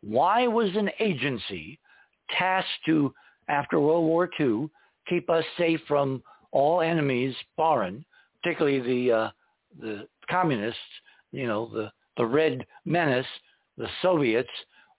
Why 0.00 0.46
was 0.46 0.70
an 0.76 0.90
agency 1.00 1.78
tasked 2.36 2.84
to 2.86 3.12
after 3.48 3.80
World 3.80 4.04
War 4.04 4.28
II, 4.38 4.68
keep 5.08 5.30
us 5.30 5.44
safe 5.56 5.80
from 5.86 6.22
all 6.52 6.80
enemies, 6.80 7.34
foreign, 7.56 8.04
particularly 8.42 8.80
the 8.80 9.12
uh, 9.12 9.30
the 9.80 10.08
communists, 10.30 10.80
you 11.32 11.46
know, 11.46 11.70
the 11.72 11.92
the 12.16 12.24
Red 12.24 12.66
Menace, 12.84 13.26
the 13.76 13.88
Soviets. 14.02 14.48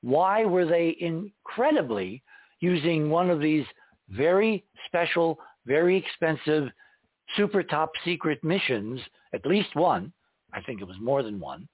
Why 0.01 0.45
were 0.45 0.65
they 0.65 0.95
incredibly 0.99 2.21
using 2.59 3.09
one 3.09 3.29
of 3.29 3.39
these 3.39 3.65
very 4.09 4.63
special, 4.85 5.39
very 5.65 5.97
expensive, 5.97 6.69
super 7.35 7.63
top 7.63 7.91
secret 8.05 8.43
missions, 8.43 9.01
at 9.33 9.45
least 9.45 9.75
one, 9.75 10.13
I 10.53 10.61
think 10.61 10.81
it 10.81 10.87
was 10.87 10.97
more 11.01 11.23
than 11.23 11.39
one, 11.39 11.67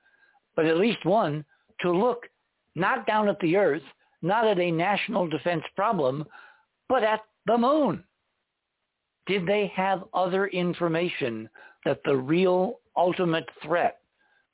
but 0.55 0.65
at 0.65 0.77
least 0.77 1.05
one, 1.05 1.45
to 1.81 1.91
look 1.91 2.23
not 2.75 3.05
down 3.05 3.29
at 3.29 3.39
the 3.39 3.55
earth, 3.55 3.83
not 4.21 4.47
at 4.47 4.59
a 4.59 4.71
national 4.71 5.27
defense 5.27 5.63
problem, 5.75 6.25
but 6.89 7.03
at 7.03 7.21
the 7.45 7.57
moon. 7.57 8.03
Did 9.25 9.45
they 9.45 9.71
have 9.75 10.03
other 10.13 10.47
information 10.47 11.49
that 11.85 12.01
the 12.03 12.15
real 12.15 12.79
ultimate 12.97 13.47
threat 13.63 13.99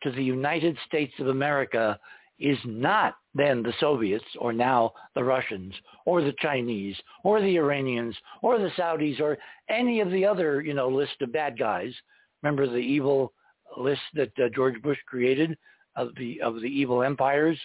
to 0.03 0.11
the 0.11 0.23
United 0.23 0.77
States 0.87 1.13
of 1.19 1.27
America 1.27 1.99
is 2.39 2.57
not 2.65 3.15
then 3.35 3.61
the 3.61 3.73
Soviets 3.79 4.25
or 4.39 4.53
now 4.53 4.93
the 5.13 5.23
Russians 5.23 5.73
or 6.05 6.21
the 6.21 6.33
Chinese 6.39 6.95
or 7.23 7.41
the 7.41 7.57
Iranians 7.57 8.15
or 8.41 8.57
the 8.57 8.71
Saudis 8.77 9.19
or 9.19 9.37
any 9.69 9.99
of 9.99 10.09
the 10.09 10.25
other, 10.25 10.61
you 10.61 10.73
know, 10.73 10.87
list 10.87 11.21
of 11.21 11.33
bad 11.33 11.59
guys. 11.59 11.93
Remember 12.41 12.65
the 12.65 12.77
evil 12.77 13.33
list 13.77 14.01
that 14.13 14.31
uh, 14.39 14.49
George 14.55 14.81
Bush 14.81 14.97
created 15.05 15.57
of 15.95 16.15
the 16.17 16.41
of 16.41 16.55
the 16.55 16.67
evil 16.67 17.03
empires? 17.03 17.59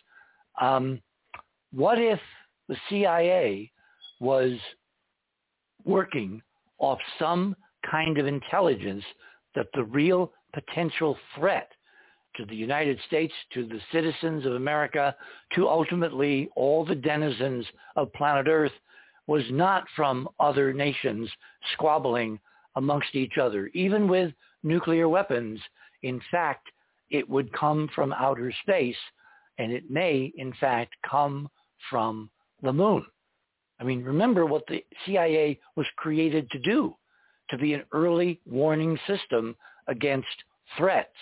Um, 0.61 1.01
what 1.73 1.99
if 1.99 2.21
the 2.69 2.77
CIA 2.89 3.71
was 4.25 4.55
working 5.85 6.43
off 6.79 6.99
some 7.19 7.55
kind 7.89 8.19
of 8.19 8.27
intelligence 8.27 9.05
that 9.55 9.67
the 9.75 9.85
real 9.85 10.33
potential 10.55 11.17
threat 11.37 11.71
to 12.37 12.45
the 12.47 12.57
United 12.57 12.99
States, 13.07 13.33
to 13.53 13.65
the 13.67 13.81
citizens 13.93 14.45
of 14.45 14.55
America, 14.55 15.15
to 15.55 15.69
ultimately 15.69 16.49
all 16.57 16.85
the 16.85 16.95
denizens 16.95 17.65
of 17.97 18.13
planet 18.15 18.49
Earth 18.49 18.73
was 19.27 19.45
not 19.51 19.85
from 19.95 20.29
other 20.41 20.73
nations 20.73 21.31
squabbling 21.75 22.41
amongst 22.77 23.15
each 23.15 23.39
other. 23.41 23.71
Even 23.75 24.09
with 24.09 24.33
nuclear 24.63 25.09
weapons, 25.09 25.61
in 26.03 26.21
fact, 26.31 26.67
it 27.11 27.29
would 27.29 27.53
come 27.53 27.89
from 27.95 28.13
outer 28.13 28.53
space 28.63 28.97
and 29.59 29.71
it 29.71 29.89
may, 29.89 30.33
in 30.37 30.53
fact, 30.55 30.95
come 31.09 31.49
from 31.89 32.29
the 32.63 32.73
moon. 32.73 33.05
I 33.85 33.87
mean, 33.87 34.03
remember 34.03 34.47
what 34.47 34.67
the 34.67 34.83
CIA 35.05 35.61
was 35.77 35.87
created 35.97 36.51
to 36.53 36.59
do, 36.61 36.97
to 37.51 37.59
be 37.59 37.75
an 37.75 37.83
early 37.93 38.41
warning 38.51 38.99
system 39.07 39.55
against 39.89 40.27
threats, 40.79 41.15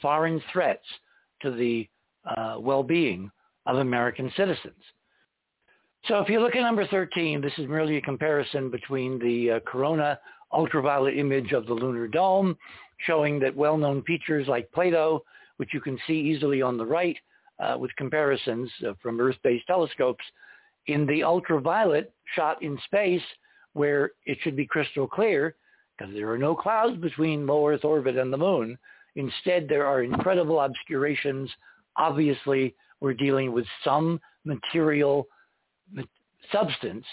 foreign 0.00 0.42
threats 0.50 0.86
to 1.42 1.50
the 1.50 1.86
uh, 2.24 2.56
well-being 2.58 3.30
of 3.66 3.76
American 3.76 4.32
citizens. 4.34 4.82
So 6.08 6.20
if 6.20 6.30
you 6.30 6.40
look 6.40 6.56
at 6.56 6.62
number 6.62 6.86
13, 6.86 7.42
this 7.42 7.52
is 7.58 7.68
merely 7.68 7.98
a 7.98 8.00
comparison 8.00 8.70
between 8.70 9.18
the 9.18 9.50
uh, 9.50 9.60
corona 9.66 10.18
ultraviolet 10.54 11.18
image 11.18 11.52
of 11.52 11.66
the 11.66 11.74
lunar 11.74 12.08
dome, 12.08 12.56
showing 13.06 13.38
that 13.40 13.54
well-known 13.54 14.02
features 14.04 14.48
like 14.48 14.72
Plato, 14.72 15.22
which 15.58 15.74
you 15.74 15.82
can 15.82 15.98
see 16.06 16.14
easily 16.14 16.62
on 16.62 16.78
the 16.78 16.86
right 16.86 17.18
uh, 17.58 17.76
with 17.78 17.94
comparisons 17.96 18.70
uh, 18.88 18.94
from 19.02 19.20
Earth-based 19.20 19.66
telescopes, 19.66 20.24
in 20.86 21.06
the 21.06 21.22
ultraviolet 21.22 22.12
shot 22.34 22.62
in 22.62 22.78
space, 22.84 23.22
where 23.72 24.12
it 24.24 24.38
should 24.42 24.56
be 24.56 24.66
crystal 24.66 25.06
clear, 25.06 25.54
because 25.96 26.12
there 26.14 26.30
are 26.30 26.38
no 26.38 26.54
clouds 26.54 26.96
between 26.98 27.46
low 27.46 27.68
Earth 27.68 27.84
orbit 27.84 28.16
and 28.16 28.32
the 28.32 28.36
moon. 28.36 28.78
Instead, 29.16 29.68
there 29.68 29.86
are 29.86 30.02
incredible 30.02 30.60
obscurations. 30.60 31.50
Obviously, 31.96 32.74
we're 33.00 33.14
dealing 33.14 33.52
with 33.52 33.66
some 33.84 34.20
material 34.44 35.26
substance, 36.52 37.04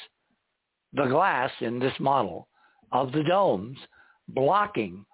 the 0.94 1.06
glass 1.06 1.52
in 1.62 1.80
this 1.80 1.94
model 2.00 2.48
of 2.92 3.12
the 3.12 3.24
domes, 3.24 3.78
blocking 4.30 5.06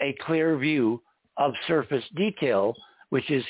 a 0.00 0.14
clear 0.24 0.56
view 0.56 1.02
of 1.36 1.52
surface 1.66 2.04
detail, 2.16 2.74
which 3.10 3.30
is 3.30 3.44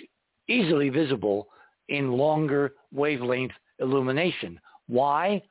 easily 0.49 0.89
visible 0.89 1.49
in 1.89 2.12
longer 2.12 2.75
wavelength 2.93 3.53
illumination. 3.81 4.61
Why? 4.87 5.43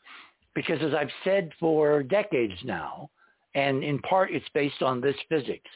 Because 0.56 0.82
as 0.82 0.94
I've 0.94 1.12
said 1.24 1.52
for 1.60 2.04
decades 2.04 2.54
now, 2.64 3.10
and 3.56 3.84
in 3.84 4.00
part 4.00 4.32
it's 4.32 4.46
based 4.54 4.82
on 4.82 5.02
this 5.02 5.16
physics, 5.30 5.70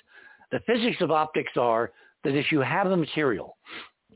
the 0.52 0.60
physics 0.66 0.98
of 1.02 1.12
optics 1.12 1.54
are 1.58 1.92
that 2.24 2.36
if 2.36 2.52
you 2.52 2.60
have 2.60 2.88
a 2.88 2.98
material 2.98 3.58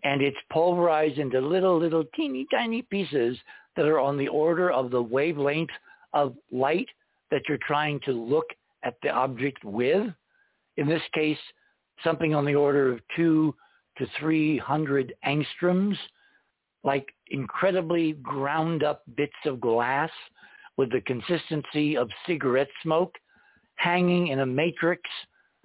and 0.04 0.22
it's 0.22 0.38
pulverized 0.52 1.20
into 1.20 1.40
little, 1.40 1.78
little 1.78 2.04
teeny 2.16 2.46
tiny 2.52 2.82
pieces 2.82 3.38
that 3.76 3.86
are 3.86 4.00
on 4.00 4.18
the 4.18 4.28
order 4.28 4.72
of 4.72 4.92
the 4.92 5.02
wavelength 5.02 5.70
of 6.14 6.36
light 6.52 6.88
that 7.30 7.42
you're 7.48 7.60
trying 7.66 8.00
to 8.02 8.12
look 8.12 8.48
at 8.84 8.96
the 9.04 9.10
object 9.10 9.64
with, 9.64 10.08
in 10.78 10.88
this 10.88 11.02
case, 11.14 11.38
something 12.04 12.34
on 12.34 12.46
the 12.46 12.56
order 12.56 12.92
of 12.92 13.00
two 13.16 13.54
to 13.98 14.08
300 14.20 15.14
angstroms, 15.26 15.96
like 16.84 17.08
incredibly 17.30 18.14
ground 18.14 18.84
up 18.84 19.04
bits 19.16 19.34
of 19.46 19.62
glass 19.62 20.10
with 20.78 20.92
the 20.92 21.02
consistency 21.02 21.96
of 21.96 22.10
cigarette 22.26 22.70
smoke 22.82 23.16
hanging 23.76 24.28
in 24.28 24.40
a 24.40 24.46
matrix 24.46 25.02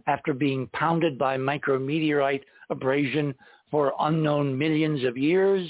after 0.06 0.32
being 0.32 0.68
pounded 0.72 1.18
by 1.18 1.36
micrometeorite 1.36 2.42
abrasion 2.70 3.34
for 3.70 3.92
unknown 4.00 4.56
millions 4.56 5.04
of 5.04 5.16
years. 5.16 5.68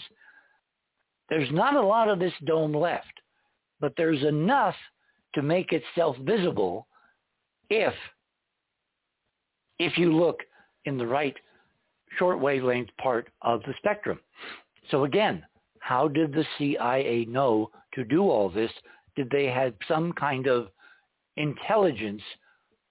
There's 1.29 1.51
not 1.51 1.75
a 1.75 1.81
lot 1.81 2.09
of 2.09 2.19
this 2.19 2.33
dome 2.45 2.75
left, 2.75 3.07
but 3.81 3.93
there's 3.97 4.23
enough 4.23 4.75
to 5.35 5.43
make 5.43 5.73
itself 5.73 6.17
visible 6.19 6.87
if 7.69 7.95
if 9.79 9.99
you 9.99 10.17
look 10.17 10.41
in 10.87 10.97
the 10.97 11.07
right 11.07 11.37
short 12.19 12.41
wavelength 12.41 12.89
part 12.99 13.29
of 13.43 13.61
the 13.63 13.75
spectrum. 13.79 14.19
So 14.91 15.05
again, 15.05 15.45
how 15.81 16.09
did 16.09 16.33
the 16.33 16.45
CIA 16.59 17.27
know 17.27 17.71
to 17.95 18.05
do 18.05 18.23
all 18.23 18.49
this? 18.49 18.71
Did 19.15 19.31
they 19.31 19.47
have 19.47 19.75
some 19.89 20.13
kind 20.13 20.47
of 20.47 20.69
intelligence 21.37 22.23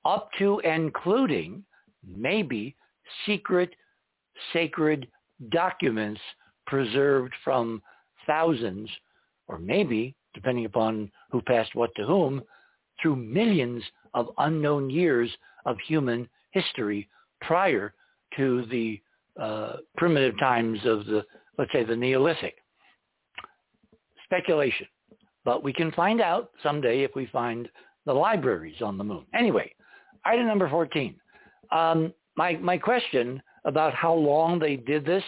up 0.06 0.30
to 0.38 0.60
and 0.62 0.86
including 0.86 1.64
maybe 2.08 2.76
secret, 3.26 3.76
sacred 4.54 5.08
documents 5.50 6.22
preserved 6.68 7.34
from 7.44 7.82
thousands 8.26 8.90
or 9.48 9.60
maybe, 9.60 10.16
depending 10.34 10.66
upon 10.66 11.12
who 11.32 11.42
passed 11.42 11.76
what 11.76 11.94
to 11.96 12.06
whom, 12.06 12.42
through 13.02 13.16
millions 13.16 13.84
of 14.14 14.30
unknown 14.40 14.90
years 14.90 15.30
of 15.66 15.78
human 15.86 16.28
history 16.52 17.08
prior 17.42 17.94
to 18.38 18.66
the 18.72 19.00
uh, 19.40 19.78
primitive 19.98 20.38
times 20.40 20.80
of 20.86 21.06
the, 21.06 21.24
let's 21.58 21.72
say, 21.72 21.84
the 21.84 21.96
Neolithic. 21.96 22.56
Speculation. 24.26 24.88
But 25.44 25.64
we 25.64 25.74
can 25.74 25.92
find 25.92 26.22
out 26.22 26.52
someday 26.64 27.04
if 27.04 27.12
we 27.16 27.28
find 27.28 27.70
the 28.06 28.14
libraries 28.14 28.82
on 28.82 28.98
the 28.98 29.04
moon. 29.04 29.26
Anyway, 29.34 29.74
item 30.26 30.48
number 30.48 30.70
14. 30.70 31.16
Um, 31.72 32.14
my, 32.36 32.54
my 32.58 32.78
question 32.78 33.42
about 33.66 33.94
how 33.94 34.14
long 34.14 34.60
they 34.60 34.76
did 34.76 35.06
this 35.06 35.24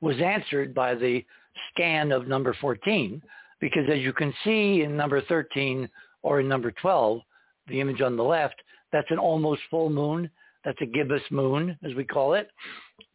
was 0.00 0.16
answered 0.20 0.74
by 0.74 0.94
the 0.94 1.24
scan 1.72 2.12
of 2.12 2.28
number 2.28 2.56
14, 2.60 3.20
because 3.60 3.84
as 3.92 3.98
you 3.98 4.12
can 4.12 4.32
see 4.44 4.82
in 4.82 4.96
number 4.96 5.20
13 5.22 5.88
or 6.22 6.40
in 6.40 6.48
number 6.48 6.70
12, 6.70 7.20
the 7.68 7.80
image 7.80 8.00
on 8.00 8.16
the 8.16 8.22
left, 8.22 8.56
that's 8.92 9.10
an 9.10 9.18
almost 9.18 9.60
full 9.70 9.90
moon. 9.90 10.30
That's 10.64 10.80
a 10.80 10.86
gibbous 10.86 11.22
moon, 11.30 11.78
as 11.84 11.94
we 11.94 12.04
call 12.04 12.34
it. 12.34 12.48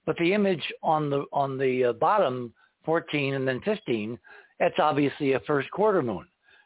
But 0.06 0.18
the 0.18 0.34
image 0.34 0.64
on 0.82 1.10
the 1.10 1.26
on 1.32 1.58
the 1.58 1.86
uh, 1.86 1.94
bottom, 1.94 2.54
14 2.86 3.36
and 3.36 3.48
then 3.48 3.62
15, 3.62 4.20
that's 4.60 4.80
obviously 4.80 5.34
a 5.34 5.40
first 5.42 5.70
quarter 5.72 6.02
moon, 6.02 6.26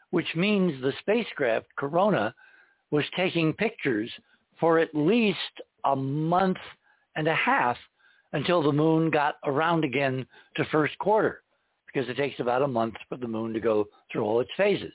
which 0.09 0.27
means 0.35 0.81
the 0.81 0.93
spacecraft 0.99 1.67
Corona 1.77 2.33
was 2.91 3.05
taking 3.15 3.53
pictures 3.53 4.09
for 4.59 4.79
at 4.79 4.93
least 4.93 5.38
a 5.85 5.95
month 5.95 6.57
and 7.15 7.27
a 7.27 7.35
half 7.35 7.77
until 8.33 8.61
the 8.61 8.71
moon 8.71 9.09
got 9.09 9.35
around 9.45 9.83
again 9.83 10.25
to 10.55 10.65
first 10.65 10.97
quarter 10.99 11.41
because 11.85 12.09
it 12.09 12.17
takes 12.17 12.39
about 12.39 12.61
a 12.61 12.67
month 12.67 12.95
for 13.07 13.17
the 13.17 13.27
moon 13.27 13.53
to 13.53 13.59
go 13.59 13.88
through 14.11 14.23
all 14.23 14.39
its 14.39 14.51
phases. 14.57 14.93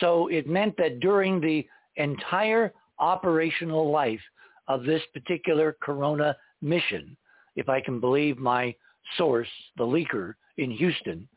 So 0.00 0.28
it 0.28 0.46
meant 0.48 0.76
that 0.76 1.00
during 1.00 1.40
the 1.40 1.66
entire 1.96 2.72
operational 2.98 3.90
life 3.90 4.20
of 4.68 4.84
this 4.84 5.02
particular 5.12 5.76
Corona 5.80 6.36
mission, 6.60 7.16
if 7.56 7.68
I 7.68 7.80
can 7.80 8.00
believe 8.00 8.38
my 8.38 8.74
source, 9.16 9.48
the 9.76 9.84
leaker 9.84 10.34
in 10.58 10.70
Houston, 10.70 11.28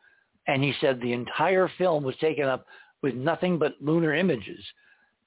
and 0.48 0.64
he 0.64 0.74
said 0.82 1.00
the 1.00 1.14
entire 1.14 1.70
film 1.78 2.04
was 2.04 2.16
taken 2.18 2.46
up 2.46 2.66
with 3.02 3.16
nothing 3.16 3.58
but 3.58 3.76
lunar 3.82 4.14
images. 4.14 4.64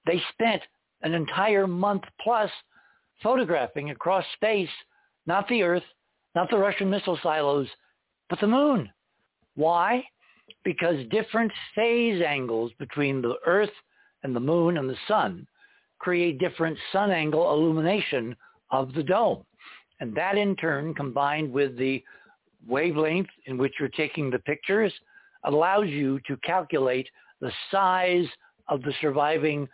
They 0.07 0.23
spent 0.33 0.63
an 1.03 1.15
entire 1.15 1.67
month 1.67 2.03
plus 2.21 2.51
photographing 3.23 3.91
across 3.91 4.25
space, 4.35 4.69
not 5.27 5.49
the 5.49 5.63
Earth, 5.63 5.85
not 6.35 6.51
the 6.51 6.59
Russian 6.59 6.91
missile 6.91 7.19
silos, 7.23 7.69
but 8.29 8.41
the 8.41 8.47
moon. 8.47 8.91
Why? 9.55 10.05
Because 10.65 11.07
different 11.11 11.53
phase 11.75 12.23
angles 12.23 12.73
between 12.79 13.23
the 13.23 13.37
Earth 13.47 13.71
and 14.23 14.35
the 14.35 14.41
moon 14.41 14.79
and 14.79 14.89
the 14.89 14.97
sun 15.07 15.47
create 15.99 16.39
different 16.39 16.77
sun 16.93 17.11
angle 17.11 17.53
illumination 17.53 18.35
of 18.71 18.93
the 18.95 19.03
dome. 19.03 19.45
And 20.03 20.13
that 20.17 20.37
in 20.37 20.57
turn, 20.57 20.95
combined 20.95 21.53
with 21.53 21.79
the 21.79 22.03
wavelength 22.67 23.29
in 23.47 23.57
which 23.57 23.75
you're 23.79 23.89
taking 23.89 24.31
the 24.31 24.39
pictures, 24.41 24.93
allows 25.45 25.87
you 25.87 26.19
to 26.27 26.37
calculate 26.39 27.09
the 27.41 27.53
size 27.71 28.27
of 28.67 28.83
the 28.83 28.93
surviving 29.01 29.69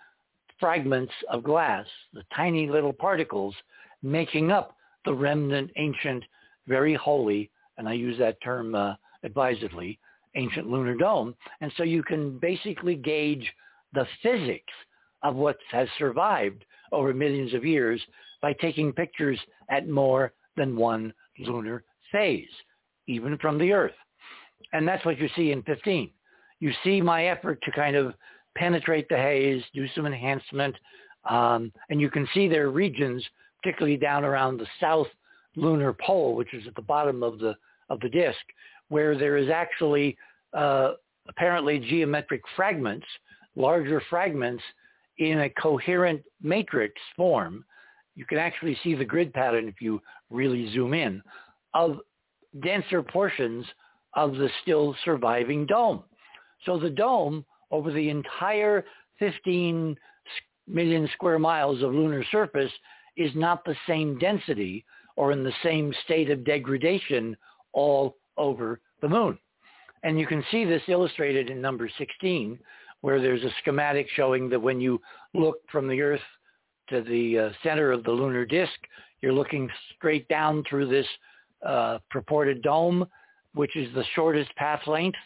fragments 0.60 1.14
of 1.30 1.44
glass, 1.44 1.86
the 2.12 2.24
tiny 2.36 2.68
little 2.68 2.92
particles 2.92 3.54
making 4.02 4.52
up 4.52 4.76
the 5.06 5.14
remnant 5.14 5.70
ancient, 5.76 6.22
very 6.66 6.92
holy, 6.92 7.50
and 7.78 7.88
I 7.88 7.94
use 7.94 8.18
that 8.18 8.38
term 8.42 8.74
uh, 8.74 8.96
advisedly, 9.22 9.98
ancient 10.34 10.68
lunar 10.68 10.94
dome. 10.94 11.34
And 11.62 11.72
so 11.78 11.84
you 11.84 12.02
can 12.02 12.38
basically 12.38 12.96
gauge 12.96 13.50
the 13.94 14.06
physics 14.22 14.74
of 15.22 15.36
what 15.36 15.56
has 15.70 15.88
survived 15.96 16.66
over 16.92 17.14
millions 17.14 17.54
of 17.54 17.64
years 17.64 18.02
by 18.40 18.52
taking 18.54 18.92
pictures 18.92 19.38
at 19.68 19.88
more 19.88 20.32
than 20.56 20.76
one 20.76 21.12
lunar 21.38 21.84
phase, 22.12 22.48
even 23.06 23.36
from 23.38 23.58
the 23.58 23.72
Earth. 23.72 23.94
And 24.72 24.86
that's 24.86 25.04
what 25.04 25.18
you 25.18 25.28
see 25.36 25.52
in 25.52 25.62
15. 25.62 26.10
you 26.60 26.72
see 26.82 27.00
my 27.00 27.26
effort 27.26 27.60
to 27.62 27.70
kind 27.72 27.96
of 27.96 28.14
penetrate 28.56 29.08
the 29.08 29.16
haze, 29.16 29.62
do 29.74 29.86
some 29.94 30.06
enhancement, 30.06 30.74
um, 31.28 31.72
and 31.90 32.00
you 32.00 32.10
can 32.10 32.26
see 32.34 32.48
there 32.48 32.66
are 32.66 32.70
regions, 32.70 33.24
particularly 33.62 33.96
down 33.96 34.24
around 34.24 34.58
the 34.58 34.66
south 34.80 35.06
lunar 35.56 35.92
pole, 35.92 36.34
which 36.34 36.52
is 36.54 36.66
at 36.66 36.74
the 36.74 36.82
bottom 36.82 37.22
of 37.22 37.38
the 37.38 37.54
of 37.90 38.00
the 38.00 38.08
disk, 38.08 38.38
where 38.88 39.16
there 39.16 39.36
is 39.36 39.48
actually 39.48 40.16
uh, 40.52 40.92
apparently 41.28 41.78
geometric 41.78 42.42
fragments, 42.54 43.06
larger 43.56 44.02
fragments 44.10 44.62
in 45.18 45.40
a 45.40 45.50
coherent 45.50 46.22
matrix 46.42 46.94
form. 47.16 47.64
You 48.18 48.26
can 48.26 48.38
actually 48.38 48.76
see 48.82 48.96
the 48.96 49.04
grid 49.04 49.32
pattern 49.32 49.68
if 49.68 49.80
you 49.80 50.02
really 50.28 50.68
zoom 50.72 50.92
in 50.92 51.22
of 51.72 52.00
denser 52.64 53.00
portions 53.00 53.64
of 54.14 54.32
the 54.32 54.50
still 54.62 54.96
surviving 55.04 55.64
dome. 55.66 56.02
So 56.66 56.80
the 56.80 56.90
dome 56.90 57.44
over 57.70 57.92
the 57.92 58.10
entire 58.10 58.84
15 59.20 59.96
million 60.66 61.08
square 61.14 61.38
miles 61.38 61.80
of 61.80 61.94
lunar 61.94 62.24
surface 62.32 62.72
is 63.16 63.30
not 63.36 63.64
the 63.64 63.76
same 63.86 64.18
density 64.18 64.84
or 65.14 65.30
in 65.30 65.44
the 65.44 65.54
same 65.62 65.94
state 66.04 66.28
of 66.28 66.44
degradation 66.44 67.36
all 67.72 68.16
over 68.36 68.80
the 69.00 69.08
moon. 69.08 69.38
And 70.02 70.18
you 70.18 70.26
can 70.26 70.44
see 70.50 70.64
this 70.64 70.82
illustrated 70.88 71.50
in 71.50 71.60
number 71.60 71.88
16, 71.96 72.58
where 73.00 73.20
there's 73.20 73.44
a 73.44 73.54
schematic 73.62 74.08
showing 74.16 74.48
that 74.48 74.60
when 74.60 74.80
you 74.80 75.00
look 75.34 75.58
from 75.70 75.86
the 75.86 76.00
Earth 76.00 76.20
to 76.90 77.02
the 77.02 77.38
uh, 77.38 77.50
center 77.62 77.92
of 77.92 78.04
the 78.04 78.10
lunar 78.10 78.44
disk, 78.44 78.78
you're 79.20 79.32
looking 79.32 79.68
straight 79.96 80.28
down 80.28 80.64
through 80.68 80.88
this 80.88 81.06
uh, 81.66 81.98
purported 82.10 82.62
dome, 82.62 83.06
which 83.54 83.76
is 83.76 83.92
the 83.94 84.04
shortest 84.14 84.54
path 84.56 84.80
length. 84.86 85.18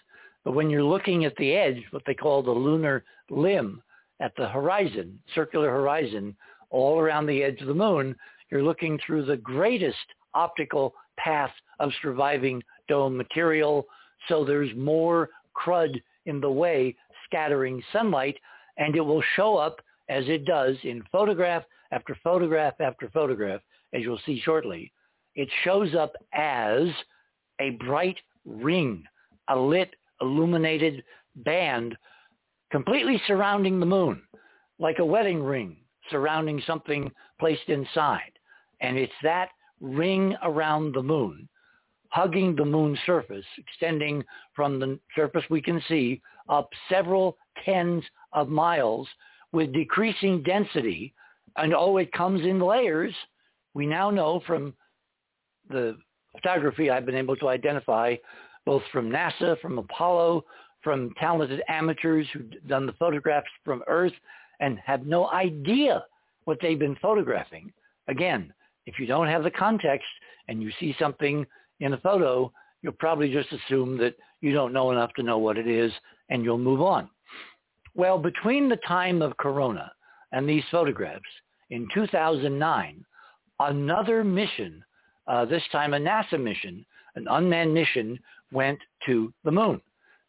But 0.45 0.55
when 0.55 0.71
you're 0.71 0.83
looking 0.83 1.25
at 1.25 1.37
the 1.37 1.53
edge, 1.53 1.83
what 1.91 2.03
they 2.07 2.15
call 2.15 2.43
the 2.43 2.51
lunar 2.51 3.05
limb 3.31 3.83
at 4.21 4.33
the 4.37 4.49
horizon, 4.49 5.19
circular 5.35 5.71
horizon, 5.71 6.37
all 6.71 6.99
around 6.99 7.27
the 7.27 7.43
edge 7.43 7.61
of 7.61 7.69
the 7.69 7.75
moon, 7.75 8.17
you're 8.51 8.63
looking 8.63 8.99
through 9.05 9.25
the 9.25 9.37
greatest 9.37 9.97
optical 10.35 10.95
path 11.17 11.53
of 11.81 11.91
surviving 12.01 12.63
dome 12.89 13.17
material. 13.17 13.87
So 14.29 14.45
there's 14.45 14.75
more 14.77 15.31
crud 15.55 16.01
in 16.27 16.41
the 16.41 16.51
way 16.51 16.97
scattering 17.27 17.83
sunlight, 17.93 18.37
and 18.79 18.97
it 18.97 19.01
will 19.01 19.23
show 19.37 19.57
up 19.57 19.81
as 20.09 20.25
it 20.29 20.45
does 20.45 20.77
in 20.83 21.03
photograph 21.11 21.65
after 21.91 22.17
photograph 22.23 22.75
after 22.81 23.09
photograph, 23.11 23.61
as 23.93 24.03
you'll 24.03 24.21
see 24.27 24.41
shortly. 24.41 24.93
It 25.35 25.49
shows 25.65 25.95
up 25.95 26.13
as 26.33 26.89
a 27.61 27.71
bright 27.71 28.19
ring, 28.45 29.05
a 29.49 29.59
lit, 29.59 29.95
illuminated 30.21 31.05
band 31.37 31.97
completely 32.71 33.21
surrounding 33.27 33.79
the 33.79 33.87
moon, 33.87 34.23
like 34.79 34.99
a 34.99 35.05
wedding 35.05 35.43
ring 35.43 35.77
surrounding 36.11 36.61
something 36.67 37.11
placed 37.39 37.69
inside. 37.69 38.33
And 38.81 38.97
it's 38.97 39.13
that 39.23 39.51
ring 39.81 40.35
around 40.43 40.95
the 40.95 41.03
moon, 41.03 41.49
hugging 42.09 42.57
the 42.57 42.65
moon's 42.65 42.99
surface, 43.07 43.45
extending 43.59 44.25
from 44.55 44.81
the 44.81 44.99
surface 45.15 45.45
we 45.51 45.63
can 45.63 45.83
see 45.89 46.21
up 46.49 46.71
several 46.89 47.37
tens 47.65 48.03
of 48.33 48.49
miles 48.49 49.09
with 49.53 49.73
decreasing 49.73 50.43
density. 50.43 51.15
And 51.57 51.75
oh, 51.75 51.99
it 51.99 52.13
comes 52.13 52.43
in 52.43 52.61
layers. 52.61 53.15
We 53.75 53.87
now 53.87 54.11
know 54.11 54.43
from 54.47 54.75
the 55.69 55.97
photography 56.33 56.91
I've 56.91 57.07
been 57.07 57.15
able 57.15 57.37
to 57.37 57.49
identify, 57.49 58.17
both 58.65 58.83
from 58.91 59.11
NASA, 59.11 59.61
from 59.61 59.79
Apollo, 59.79 60.45
from 60.83 61.15
talented 61.19 61.63
amateurs 61.69 62.27
who've 62.33 62.51
done 62.67 62.87
the 62.87 62.93
photographs 62.95 63.49
from 63.65 63.83
Earth 63.87 64.13
and 64.61 64.79
have 64.85 65.07
no 65.07 65.31
idea 65.31 66.05
what 66.45 66.59
they've 66.61 66.79
been 66.79 66.97
photographing. 66.97 67.73
Again, 68.09 68.53
if 68.87 68.99
you 68.99 69.07
don't 69.07 69.29
have 69.29 69.45
the 69.45 69.51
context 69.51 70.07
and 70.49 70.63
you 70.63 70.71
see 70.81 70.95
something 70.99 71.47
in 71.81 71.93
a 71.93 71.99
photo, 71.99 72.53
you'll 72.83 72.93
probably 72.93 73.33
just 73.33 73.49
assume 73.53 73.97
that 73.99 74.17
you 74.41 74.53
don't 74.53 74.73
know 74.73 74.91
enough 74.91 75.13
to 75.15 75.23
know 75.23 75.39
what 75.39 75.57
it 75.57 75.69
is 75.69 75.93
and 76.31 76.43
you'll 76.45 76.59
move 76.59 76.81
on. 76.81 77.09
Well, 77.95 78.19
between 78.19 78.69
the 78.69 78.79
time 78.89 79.21
of 79.21 79.37
Corona 79.37 79.93
and 80.33 80.49
these 80.49 80.65
photographs 80.71 81.21
in 81.71 81.87
2009, 81.93 83.05
another 83.61 84.25
mission, 84.25 84.83
uh, 85.27 85.45
this 85.45 85.63
time 85.73 85.95
a 85.95 85.99
NASA 85.99 86.41
mission, 86.43 86.85
an 87.17 87.27
unmanned 87.29 87.75
mission, 87.75 88.19
went 88.51 88.79
to 89.07 89.33
the 89.45 89.53
moon. 89.53 89.81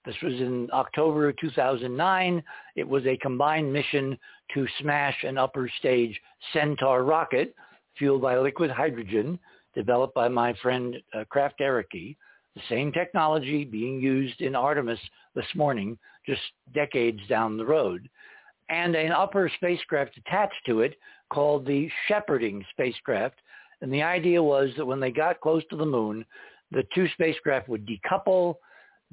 This 0.06 0.16
was 0.22 0.34
in 0.34 0.70
October 0.74 1.32
2009. 1.32 2.44
It 2.76 2.88
was 2.88 3.06
a 3.06 3.18
combined 3.18 3.72
mission 3.72 4.18
to 4.54 4.68
smash 4.80 5.24
an 5.24 5.38
upper 5.38 5.70
stage 5.80 6.20
Centaur 6.52 7.04
rocket 7.04 7.56
fueled 7.98 8.22
by 8.22 8.38
liquid 8.38 8.70
hydrogen 8.70 9.40
developed 9.74 10.14
by 10.14 10.28
my 10.28 10.54
friend 10.62 10.98
uh, 11.14 11.24
Krafft 11.34 11.60
Ehricke, 11.62 12.16
the 12.56 12.62
same 12.70 12.92
technology 12.92 13.64
being 13.64 14.00
used 14.00 14.42
in 14.42 14.56
Artemis 14.56 15.00
this 15.36 15.46
morning, 15.56 15.98
just 16.26 16.42
decades 16.74 17.20
down 17.28 17.58
the 17.58 17.66
road, 17.66 18.10
and 18.70 18.96
an 18.96 19.12
upper 19.12 19.52
spacecraft 19.58 20.18
attached 20.18 20.66
to 20.66 20.82
it 20.82 20.96
called 21.30 21.66
the 21.66 21.90
shepherding 22.08 22.64
spacecraft. 22.72 23.36
And 23.82 23.92
the 23.92 24.04
idea 24.04 24.42
was 24.42 24.70
that 24.78 24.86
when 24.86 25.00
they 25.00 25.12
got 25.12 25.42
close 25.42 25.64
to 25.70 25.76
the 25.76 25.86
moon, 25.86 26.26
the 26.72 26.84
two 26.96 27.08
spacecraft 27.10 27.68
would 27.70 27.88
decouple, 27.88 28.56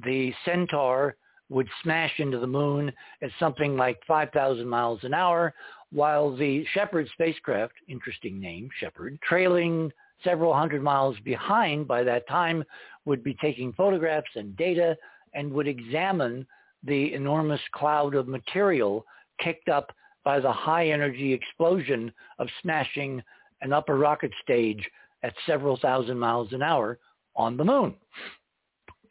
the 0.05 0.33
Centaur 0.45 1.17
would 1.49 1.69
smash 1.83 2.13
into 2.19 2.39
the 2.39 2.47
moon 2.47 2.93
at 3.23 3.31
something 3.39 3.77
like 3.77 3.99
5,000 4.07 4.67
miles 4.67 5.01
an 5.03 5.13
hour, 5.13 5.53
while 5.93 6.35
the 6.35 6.65
Shepard 6.73 7.09
spacecraft, 7.13 7.75
interesting 7.89 8.41
name, 8.41 8.71
Shepard, 8.79 9.19
trailing 9.23 9.93
several 10.23 10.55
hundred 10.55 10.83
miles 10.83 11.17
behind 11.25 11.89
by 11.89 12.05
that 12.05 12.29
time, 12.29 12.63
would 13.05 13.25
be 13.25 13.35
taking 13.41 13.73
photographs 13.73 14.31
and 14.37 14.57
data 14.57 14.97
and 15.35 15.51
would 15.53 15.67
examine 15.67 16.47
the 16.85 17.13
enormous 17.15 17.61
cloud 17.73 18.15
of 18.15 18.29
material 18.29 19.05
kicked 19.41 19.69
up 19.69 19.91
by 20.25 20.41
the 20.41 20.53
high 20.53 20.89
energy 20.89 21.33
explosion 21.33 22.13
of 22.39 22.49
smashing 22.63 23.23
an 23.63 23.73
upper 23.73 23.97
rocket 23.97 24.33
stage 24.43 24.89
at 25.23 25.35
several 25.47 25.77
thousand 25.79 26.19
miles 26.19 26.53
an 26.53 26.63
hour 26.63 26.99
on 27.37 27.57
the 27.57 27.65
moon. 27.65 27.95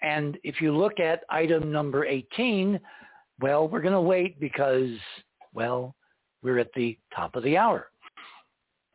And 0.01 0.37
if 0.43 0.61
you 0.61 0.75
look 0.75 0.99
at 0.99 1.23
item 1.29 1.71
number 1.71 2.05
18, 2.05 2.79
well, 3.41 3.67
we're 3.67 3.81
going 3.81 3.93
to 3.93 4.01
wait 4.01 4.39
because, 4.39 4.91
well, 5.53 5.95
we're 6.41 6.59
at 6.59 6.73
the 6.73 6.97
top 7.15 7.35
of 7.35 7.43
the 7.43 7.57
hour. 7.57 7.87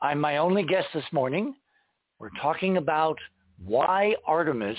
I'm 0.01 0.21
my 0.21 0.39
only 0.39 0.65
guest 0.65 0.89
this 0.95 1.05
morning. 1.13 1.55
We're 2.19 2.31
talking 2.41 2.79
about 2.79 3.19
why 3.65 4.17
Artemis 4.27 4.79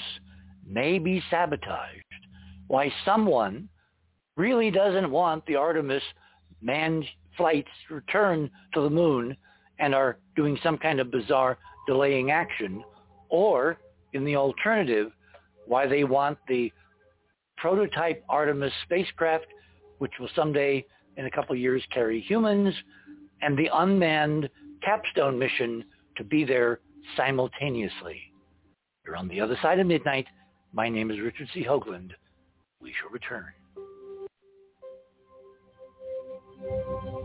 may 0.67 0.99
be 0.99 1.23
sabotaged, 1.29 2.03
why 2.67 2.91
someone 3.05 3.69
really 4.37 4.71
doesn't 4.71 5.09
want 5.09 5.45
the 5.45 5.55
Artemis 5.55 6.03
manned 6.61 7.05
flights 7.37 7.69
return 7.89 8.49
to 8.73 8.81
the 8.81 8.89
moon 8.89 9.35
and 9.79 9.93
are 9.93 10.17
doing 10.35 10.57
some 10.63 10.77
kind 10.77 10.99
of 10.99 11.11
bizarre 11.11 11.57
delaying 11.87 12.31
action, 12.31 12.83
or 13.29 13.77
in 14.13 14.23
the 14.25 14.35
alternative, 14.35 15.11
why 15.67 15.85
they 15.85 16.03
want 16.03 16.37
the 16.47 16.71
prototype 17.57 18.23
Artemis 18.29 18.71
spacecraft, 18.83 19.45
which 19.99 20.13
will 20.19 20.29
someday 20.35 20.85
in 21.17 21.25
a 21.25 21.31
couple 21.31 21.55
years 21.55 21.83
carry 21.93 22.21
humans, 22.21 22.73
and 23.41 23.57
the 23.57 23.69
unmanned 23.73 24.49
capstone 24.83 25.37
mission 25.37 25.83
to 26.17 26.23
be 26.23 26.43
there 26.45 26.79
simultaneously. 27.17 28.21
You're 29.05 29.15
on 29.15 29.27
the 29.27 29.41
other 29.41 29.57
side 29.61 29.79
of 29.79 29.87
midnight. 29.87 30.25
My 30.73 30.89
name 30.89 31.11
is 31.11 31.19
Richard 31.19 31.47
C. 31.53 31.63
Hoagland. 31.63 32.11
We 32.81 32.93
shall 32.99 33.11
return. 33.11 33.45
Thank 36.67 36.85
you. 36.87 37.24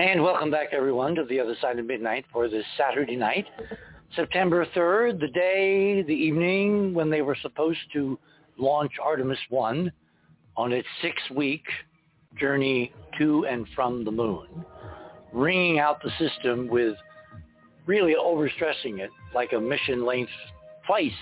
And 0.00 0.22
welcome 0.22 0.50
back, 0.50 0.68
everyone, 0.72 1.14
to 1.16 1.26
the 1.26 1.38
other 1.38 1.54
side 1.60 1.78
of 1.78 1.84
midnight 1.84 2.24
for 2.32 2.48
this 2.48 2.64
Saturday 2.78 3.16
night, 3.16 3.44
September 4.16 4.64
3rd, 4.74 5.20
the 5.20 5.28
day, 5.28 6.00
the 6.00 6.14
evening 6.14 6.94
when 6.94 7.10
they 7.10 7.20
were 7.20 7.36
supposed 7.42 7.80
to 7.92 8.18
launch 8.56 8.92
Artemis 8.98 9.38
1 9.50 9.92
on 10.56 10.72
its 10.72 10.88
six-week 11.02 11.64
journey 12.38 12.94
to 13.18 13.44
and 13.44 13.66
from 13.74 14.02
the 14.06 14.10
moon, 14.10 14.46
wringing 15.34 15.80
out 15.80 16.02
the 16.02 16.10
system 16.18 16.66
with 16.68 16.96
really 17.84 18.14
overstressing 18.18 19.00
it 19.00 19.10
like 19.34 19.52
a 19.52 19.60
mission 19.60 20.06
length 20.06 20.32
twice 20.86 21.12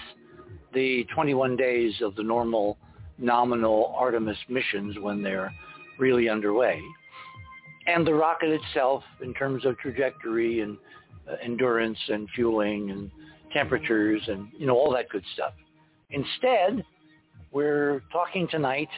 the 0.72 1.04
21 1.12 1.56
days 1.56 1.94
of 2.00 2.14
the 2.14 2.22
normal 2.22 2.78
nominal 3.18 3.92
Artemis 3.98 4.38
missions 4.48 4.96
when 5.00 5.20
they're 5.20 5.52
really 5.98 6.28
underway 6.28 6.80
and 7.88 8.06
the 8.06 8.14
rocket 8.14 8.50
itself 8.50 9.02
in 9.22 9.34
terms 9.34 9.64
of 9.64 9.76
trajectory 9.78 10.60
and 10.60 10.76
uh, 11.28 11.36
endurance 11.42 11.98
and 12.08 12.28
fueling 12.34 12.90
and 12.90 13.10
temperatures 13.52 14.22
and 14.28 14.48
you 14.56 14.66
know 14.66 14.76
all 14.76 14.92
that 14.92 15.08
good 15.08 15.24
stuff. 15.34 15.54
Instead, 16.10 16.84
we're 17.50 18.02
talking 18.12 18.46
tonight, 18.48 18.88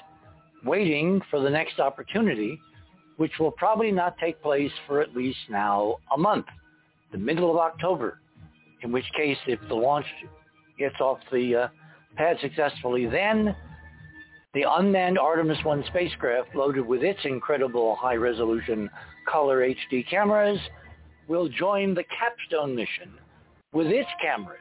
waiting 0.65 1.23
for 1.31 1.41
the 1.41 1.49
next 1.49 1.79
opportunity, 1.79 2.61
which 3.17 3.33
will 3.39 3.53
probably 3.53 3.93
not 3.93 4.19
take 4.19 4.43
place 4.43 4.73
for 4.87 5.01
at 5.01 5.15
least 5.17 5.39
now 5.49 5.97
a 6.15 6.19
month, 6.19 6.47
the 7.13 7.19
middle 7.19 7.51
of 7.51 7.57
October. 7.57 8.21
In 8.83 8.91
which 8.91 9.05
case, 9.17 9.37
if 9.47 9.61
the 9.69 9.75
launch 9.75 10.07
gets 10.79 11.01
off 11.01 11.19
the 11.31 11.55
uh, 11.55 11.69
pad 12.17 12.39
successfully, 12.41 13.07
then 13.07 13.55
the 14.53 14.65
unmanned 14.69 15.19
Artemis 15.19 15.59
1 15.63 15.85
spacecraft, 15.89 16.55
loaded 16.57 16.85
with 16.85 17.03
its 17.03 17.21
incredible 17.25 17.95
high-resolution 17.97 18.91
color 19.31 19.61
HD 19.61 20.09
cameras, 20.09 20.59
will 21.29 21.49
join 21.49 21.95
the 21.95 22.05
Capstone 22.05 22.75
mission 22.75 23.13
with 23.73 23.87
its 23.87 24.09
cameras, 24.21 24.59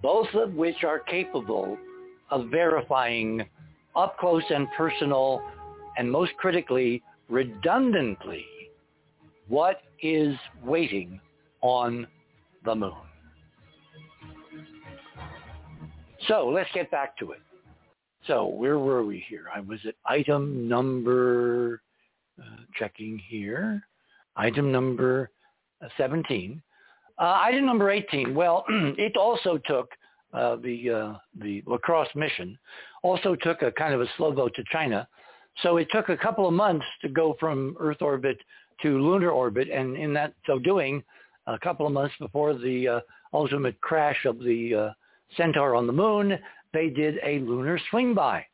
both 0.00 0.28
of 0.34 0.54
which 0.54 0.84
are 0.84 1.00
capable 1.00 1.76
of 2.30 2.48
verifying 2.50 3.44
up 3.96 4.16
close 4.18 4.44
and 4.50 4.68
personal, 4.76 5.42
and 5.98 6.10
most 6.10 6.30
critically, 6.36 7.02
redundantly, 7.28 8.46
what 9.48 9.80
is 10.00 10.36
waiting 10.64 11.20
on 11.62 12.06
the 12.64 12.74
moon. 12.74 12.92
So 16.28 16.48
let's 16.48 16.70
get 16.72 16.88
back 16.92 17.18
to 17.18 17.32
it. 17.32 17.40
So 18.30 18.46
where 18.46 18.78
were 18.78 19.02
we 19.02 19.24
here? 19.28 19.46
I 19.52 19.58
was 19.58 19.80
at 19.88 19.96
item 20.06 20.68
number, 20.68 21.82
uh, 22.40 22.62
checking 22.78 23.18
here, 23.18 23.82
item 24.36 24.70
number 24.70 25.30
uh, 25.84 25.88
17. 25.96 26.62
Uh, 27.18 27.22
item 27.42 27.66
number 27.66 27.90
18, 27.90 28.32
well, 28.32 28.64
it 28.68 29.16
also 29.16 29.58
took 29.66 29.90
uh, 30.32 30.54
the, 30.62 30.90
uh, 30.90 31.14
the 31.42 31.60
LCROSS 31.62 32.14
mission, 32.14 32.56
also 33.02 33.34
took 33.34 33.62
a 33.62 33.72
kind 33.72 33.94
of 33.94 34.00
a 34.00 34.06
slow 34.16 34.30
boat 34.30 34.54
to 34.54 34.62
China. 34.70 35.08
So 35.64 35.78
it 35.78 35.88
took 35.90 36.08
a 36.08 36.16
couple 36.16 36.46
of 36.46 36.54
months 36.54 36.86
to 37.02 37.08
go 37.08 37.34
from 37.40 37.76
Earth 37.80 38.00
orbit 38.00 38.38
to 38.82 39.00
lunar 39.00 39.30
orbit. 39.30 39.68
And 39.70 39.96
in 39.96 40.12
that 40.12 40.34
so 40.46 40.60
doing, 40.60 41.02
a 41.48 41.58
couple 41.58 41.84
of 41.84 41.92
months 41.92 42.14
before 42.20 42.54
the 42.54 42.86
uh, 42.86 43.00
ultimate 43.32 43.80
crash 43.80 44.24
of 44.24 44.38
the 44.38 44.92
Centaur 45.36 45.74
on 45.74 45.86
the 45.86 45.92
moon, 45.92 46.38
they 46.72 46.88
did 46.88 47.18
a 47.24 47.40
lunar 47.40 47.78
swing 47.90 48.14
by. 48.14 48.44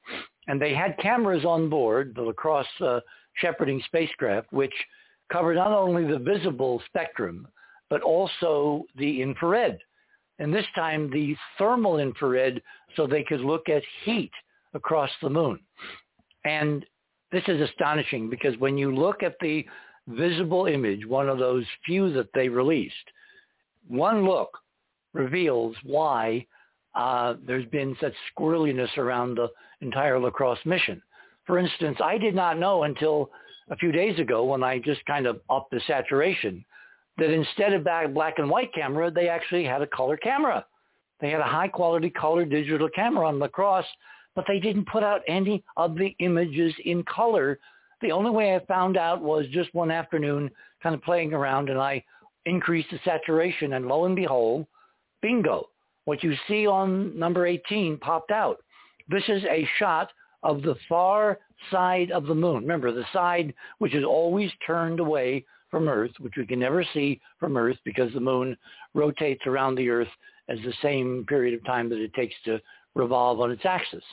And 0.49 0.61
they 0.61 0.75
had 0.75 0.99
cameras 0.99 1.45
on 1.45 1.69
board, 1.69 2.15
the 2.15 2.33
LCROSS 2.33 2.67
uh, 2.81 3.01
shepherding 3.35 3.83
spacecraft, 3.87 4.53
which 4.53 4.75
covered 5.33 5.57
not 5.57 5.73
only 5.73 6.05
the 6.07 6.19
visible 6.19 6.81
spectrum, 6.87 7.49
but 7.91 8.03
also 8.03 8.85
the 8.97 9.23
infrared. 9.23 9.79
And 10.39 10.55
this 10.55 10.67
time 10.75 11.11
the 11.11 11.37
thermal 11.59 11.99
infrared 11.99 12.63
so 12.95 13.07
they 13.07 13.25
could 13.25 13.41
look 13.41 13.69
at 13.69 13.83
heat 14.05 14.33
across 14.75 15.11
the 15.23 15.31
moon. 15.31 15.59
And 16.45 16.85
this 17.33 17.45
is 17.49 17.61
astonishing 17.61 18.31
because 18.31 18.57
when 18.59 18.79
you 18.79 18.95
look 18.95 19.23
at 19.23 19.37
the 19.41 19.67
visible 20.07 20.67
image, 20.67 21.05
one 21.07 21.29
of 21.29 21.39
those 21.39 21.65
few 21.85 22.13
that 22.13 22.29
they 22.35 22.49
released, 22.49 22.95
one 23.89 24.25
look 24.25 24.51
reveals 25.13 25.75
why 25.83 26.47
uh, 26.97 27.35
there's 27.47 27.67
been 27.67 27.97
such 28.01 28.15
squirreliness 28.37 28.97
around 28.97 29.37
the 29.37 29.49
entire 29.83 30.19
LCROSS 30.19 30.65
mission. 30.65 31.01
For 31.47 31.59
instance, 31.59 31.99
I 32.03 32.19
did 32.19 32.35
not 32.35 32.59
know 32.59 32.85
until 32.85 33.31
a 33.71 33.77
few 33.77 33.93
days 33.93 34.19
ago 34.19 34.45
when 34.45 34.63
I 34.63 34.79
just 34.79 35.05
kind 35.07 35.27
of 35.27 35.41
upped 35.51 35.71
the 35.71 35.81
saturation 35.87 36.65
that 37.19 37.31
instead 37.31 37.73
of 37.73 37.85
that 37.85 38.15
black 38.15 38.39
and 38.39 38.49
white 38.49 38.73
camera, 38.75 39.11
they 39.11 39.29
actually 39.29 39.65
had 39.65 39.83
a 39.83 39.87
color 39.87 40.17
camera. 40.17 40.65
They 41.21 41.31
had 41.31 41.41
a 41.41 41.45
high 41.45 41.69
quality 41.69 42.11
color 42.11 42.45
digital 42.45 42.89
camera 42.89 43.29
on 43.29 43.39
LCROSS, 43.39 43.85
but 44.35 44.45
they 44.49 44.59
didn't 44.59 44.89
put 44.89 45.03
out 45.03 45.21
any 45.29 45.63
of 45.77 45.97
the 45.97 46.15
images 46.19 46.75
in 46.85 47.03
color. 47.05 47.59
The 48.01 48.13
only 48.13 48.31
way 48.31 48.55
I 48.55 48.65
found 48.67 48.97
out 48.97 49.23
was 49.23 49.47
just 49.51 49.75
one 49.75 49.91
afternoon 49.91 50.51
kind 50.83 50.95
of 50.95 51.03
playing 51.03 51.33
around 51.33 51.69
and 51.69 51.79
I 51.79 52.03
increased 52.45 52.91
the 52.91 53.01
saturation 53.05 53.75
and 53.75 53.87
lo 53.87 54.05
and 54.05 54.17
behold, 54.17 54.67
bingo, 55.23 55.69
what 56.07 56.23
you 56.25 56.35
see 56.49 56.67
on 56.67 57.17
number 57.19 57.47
18 57.47 57.99
popped 57.99 58.31
out. 58.31 58.59
This 59.09 59.25
is 59.29 59.45
a 59.45 59.69
shot 59.79 60.11
of 60.43 60.63
the 60.63 60.77
far 60.89 61.39
side 61.71 62.11
of 62.11 62.27
the 62.27 62.35
moon. 62.35 62.63
Remember, 62.63 62.93
the 62.93 63.05
side 63.13 63.53
which 63.79 63.95
is 63.95 64.05
always 64.05 64.51
turned 64.67 65.01
away 65.01 65.45
from 65.71 65.89
Earth, 65.89 66.13
which 66.21 66.35
we 66.37 66.47
can 66.47 66.61
never 66.61 66.85
see 66.95 67.21
from 67.39 67.57
Earth 67.57 67.77
because 67.85 68.13
the 68.13 68.21
moon 68.21 68.57
rotates 68.95 69.47
around 69.47 69.75
the 69.75 69.91
Earth 69.91 70.09
as 70.49 70.59
the 70.61 70.73
same 70.81 71.25
period 71.29 71.55
of 71.55 71.65
time 71.65 71.89
that 71.89 71.99
it 71.99 72.15
takes 72.15 72.35
to 72.45 72.61
revolve 72.95 73.41
on 73.41 73.51
its 73.51 73.65
axis. 73.65 74.05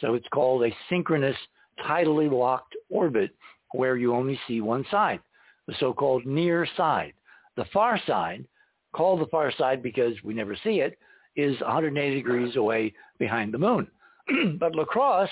So 0.00 0.14
it's 0.14 0.28
called 0.32 0.62
a 0.64 0.74
synchronous 0.88 1.36
tidally 1.84 2.30
locked 2.30 2.76
orbit 2.88 3.30
where 3.72 3.96
you 3.96 4.14
only 4.14 4.38
see 4.46 4.60
one 4.60 4.84
side, 4.90 5.20
the 5.66 5.74
so-called 5.80 6.26
near 6.26 6.66
side. 6.76 7.12
The 7.56 7.64
far 7.72 8.00
side, 8.06 8.46
called 8.92 9.20
the 9.20 9.26
far 9.26 9.52
side 9.52 9.82
because 9.82 10.14
we 10.24 10.34
never 10.34 10.56
see 10.62 10.80
it, 10.80 10.96
is 11.42 11.60
180 11.60 12.14
degrees 12.14 12.56
away 12.56 12.92
behind 13.18 13.52
the 13.52 13.58
moon. 13.58 13.86
but 14.58 14.72
LCROSS 14.72 15.28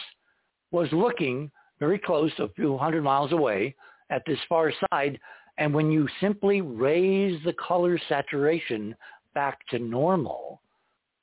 was 0.70 0.88
looking 0.92 1.50
very 1.78 1.98
close, 1.98 2.32
a 2.38 2.48
few 2.50 2.76
hundred 2.76 3.02
miles 3.02 3.32
away 3.32 3.74
at 4.10 4.22
this 4.26 4.38
far 4.48 4.72
side. 4.90 5.18
And 5.58 5.72
when 5.74 5.90
you 5.90 6.08
simply 6.20 6.60
raise 6.60 7.42
the 7.44 7.54
color 7.54 7.98
saturation 8.08 8.94
back 9.34 9.58
to 9.70 9.78
normal, 9.78 10.60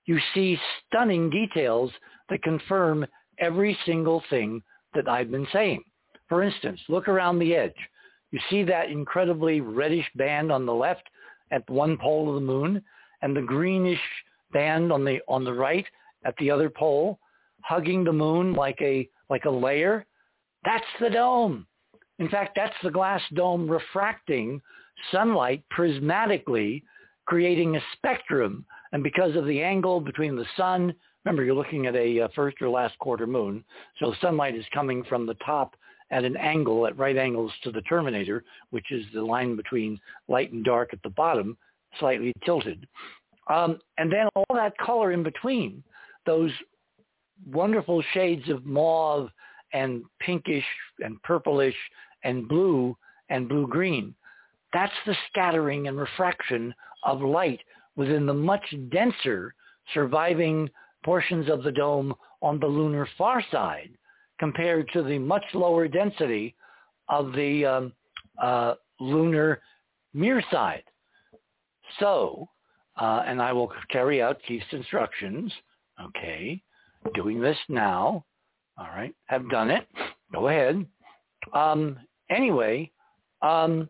you 0.05 0.19
see 0.33 0.57
stunning 0.87 1.29
details 1.29 1.91
that 2.29 2.43
confirm 2.43 3.05
every 3.39 3.77
single 3.85 4.23
thing 4.29 4.61
that 4.93 5.07
I've 5.07 5.31
been 5.31 5.47
saying. 5.51 5.83
For 6.29 6.43
instance, 6.43 6.79
look 6.89 7.07
around 7.07 7.39
the 7.39 7.55
edge. 7.55 7.75
You 8.31 8.39
see 8.49 8.63
that 8.63 8.89
incredibly 8.89 9.61
reddish 9.61 10.05
band 10.15 10.51
on 10.51 10.65
the 10.65 10.73
left 10.73 11.03
at 11.51 11.69
one 11.69 11.97
pole 11.97 12.29
of 12.29 12.35
the 12.35 12.41
moon 12.41 12.83
and 13.21 13.35
the 13.35 13.41
greenish 13.41 13.99
band 14.51 14.91
on 14.91 15.03
the 15.03 15.19
on 15.27 15.43
the 15.43 15.53
right 15.53 15.85
at 16.25 16.35
the 16.37 16.49
other 16.51 16.69
pole 16.69 17.19
hugging 17.65 18.03
the 18.03 18.13
moon 18.13 18.53
like 18.53 18.77
a 18.81 19.09
like 19.29 19.45
a 19.45 19.49
layer. 19.49 20.05
That's 20.63 20.85
the 20.99 21.09
dome. 21.09 21.65
In 22.19 22.29
fact, 22.29 22.53
that's 22.55 22.75
the 22.83 22.91
glass 22.91 23.21
dome 23.33 23.69
refracting 23.69 24.61
sunlight 25.11 25.63
prismatically, 25.75 26.83
creating 27.25 27.75
a 27.75 27.81
spectrum. 27.93 28.65
And 28.93 29.03
because 29.03 29.35
of 29.35 29.45
the 29.45 29.61
angle 29.61 29.99
between 29.99 30.35
the 30.35 30.45
sun, 30.55 30.93
remember 31.23 31.43
you're 31.43 31.55
looking 31.55 31.87
at 31.87 31.95
a 31.95 32.21
uh, 32.21 32.27
first 32.35 32.61
or 32.61 32.69
last 32.69 32.97
quarter 32.99 33.27
moon, 33.27 33.63
so 33.99 34.13
sunlight 34.21 34.55
is 34.55 34.65
coming 34.73 35.03
from 35.03 35.25
the 35.25 35.35
top 35.45 35.75
at 36.11 36.23
an 36.23 36.37
angle, 36.37 36.85
at 36.85 36.97
right 36.97 37.17
angles 37.17 37.51
to 37.63 37.71
the 37.71 37.81
terminator, 37.81 38.43
which 38.69 38.91
is 38.91 39.03
the 39.13 39.21
line 39.21 39.55
between 39.55 39.99
light 40.27 40.53
and 40.53 40.63
dark 40.63 40.93
at 40.93 41.01
the 41.03 41.09
bottom, 41.09 41.57
slightly 41.99 42.31
tilted. 42.45 42.87
Um, 43.47 43.79
and 43.97 44.11
then 44.11 44.27
all 44.35 44.55
that 44.55 44.77
color 44.77 45.11
in 45.11 45.23
between, 45.23 45.83
those 46.25 46.51
wonderful 47.51 48.01
shades 48.13 48.49
of 48.49 48.65
mauve 48.65 49.29
and 49.73 50.03
pinkish 50.19 50.65
and 50.99 51.21
purplish 51.23 51.75
and 52.23 52.47
blue 52.47 52.97
and 53.29 53.47
blue-green. 53.47 54.15
That's 54.73 54.93
the 55.05 55.15
scattering 55.29 55.87
and 55.87 55.97
refraction 55.97 56.73
of 57.03 57.21
light 57.21 57.59
within 57.95 58.25
the 58.25 58.33
much 58.33 58.63
denser 58.91 59.53
surviving 59.93 60.69
portions 61.03 61.49
of 61.49 61.63
the 61.63 61.71
dome 61.71 62.13
on 62.41 62.59
the 62.59 62.65
lunar 62.65 63.07
far 63.17 63.43
side 63.51 63.91
compared 64.39 64.89
to 64.93 65.03
the 65.03 65.17
much 65.17 65.43
lower 65.53 65.87
density 65.87 66.55
of 67.07 67.31
the 67.33 67.65
um, 67.65 67.93
uh, 68.41 68.73
lunar 68.99 69.61
near 70.13 70.43
side. 70.51 70.83
So, 71.99 72.49
uh, 72.97 73.23
and 73.25 73.41
I 73.41 73.51
will 73.53 73.71
carry 73.89 74.21
out 74.21 74.39
Keith's 74.47 74.65
instructions. 74.71 75.51
Okay, 76.01 76.61
doing 77.13 77.39
this 77.39 77.57
now. 77.69 78.25
All 78.77 78.87
right, 78.87 79.13
have 79.25 79.49
done 79.49 79.69
it. 79.69 79.87
Go 80.33 80.49
ahead. 80.49 80.85
Um, 81.53 81.97
anyway, 82.29 82.91
um, 83.41 83.89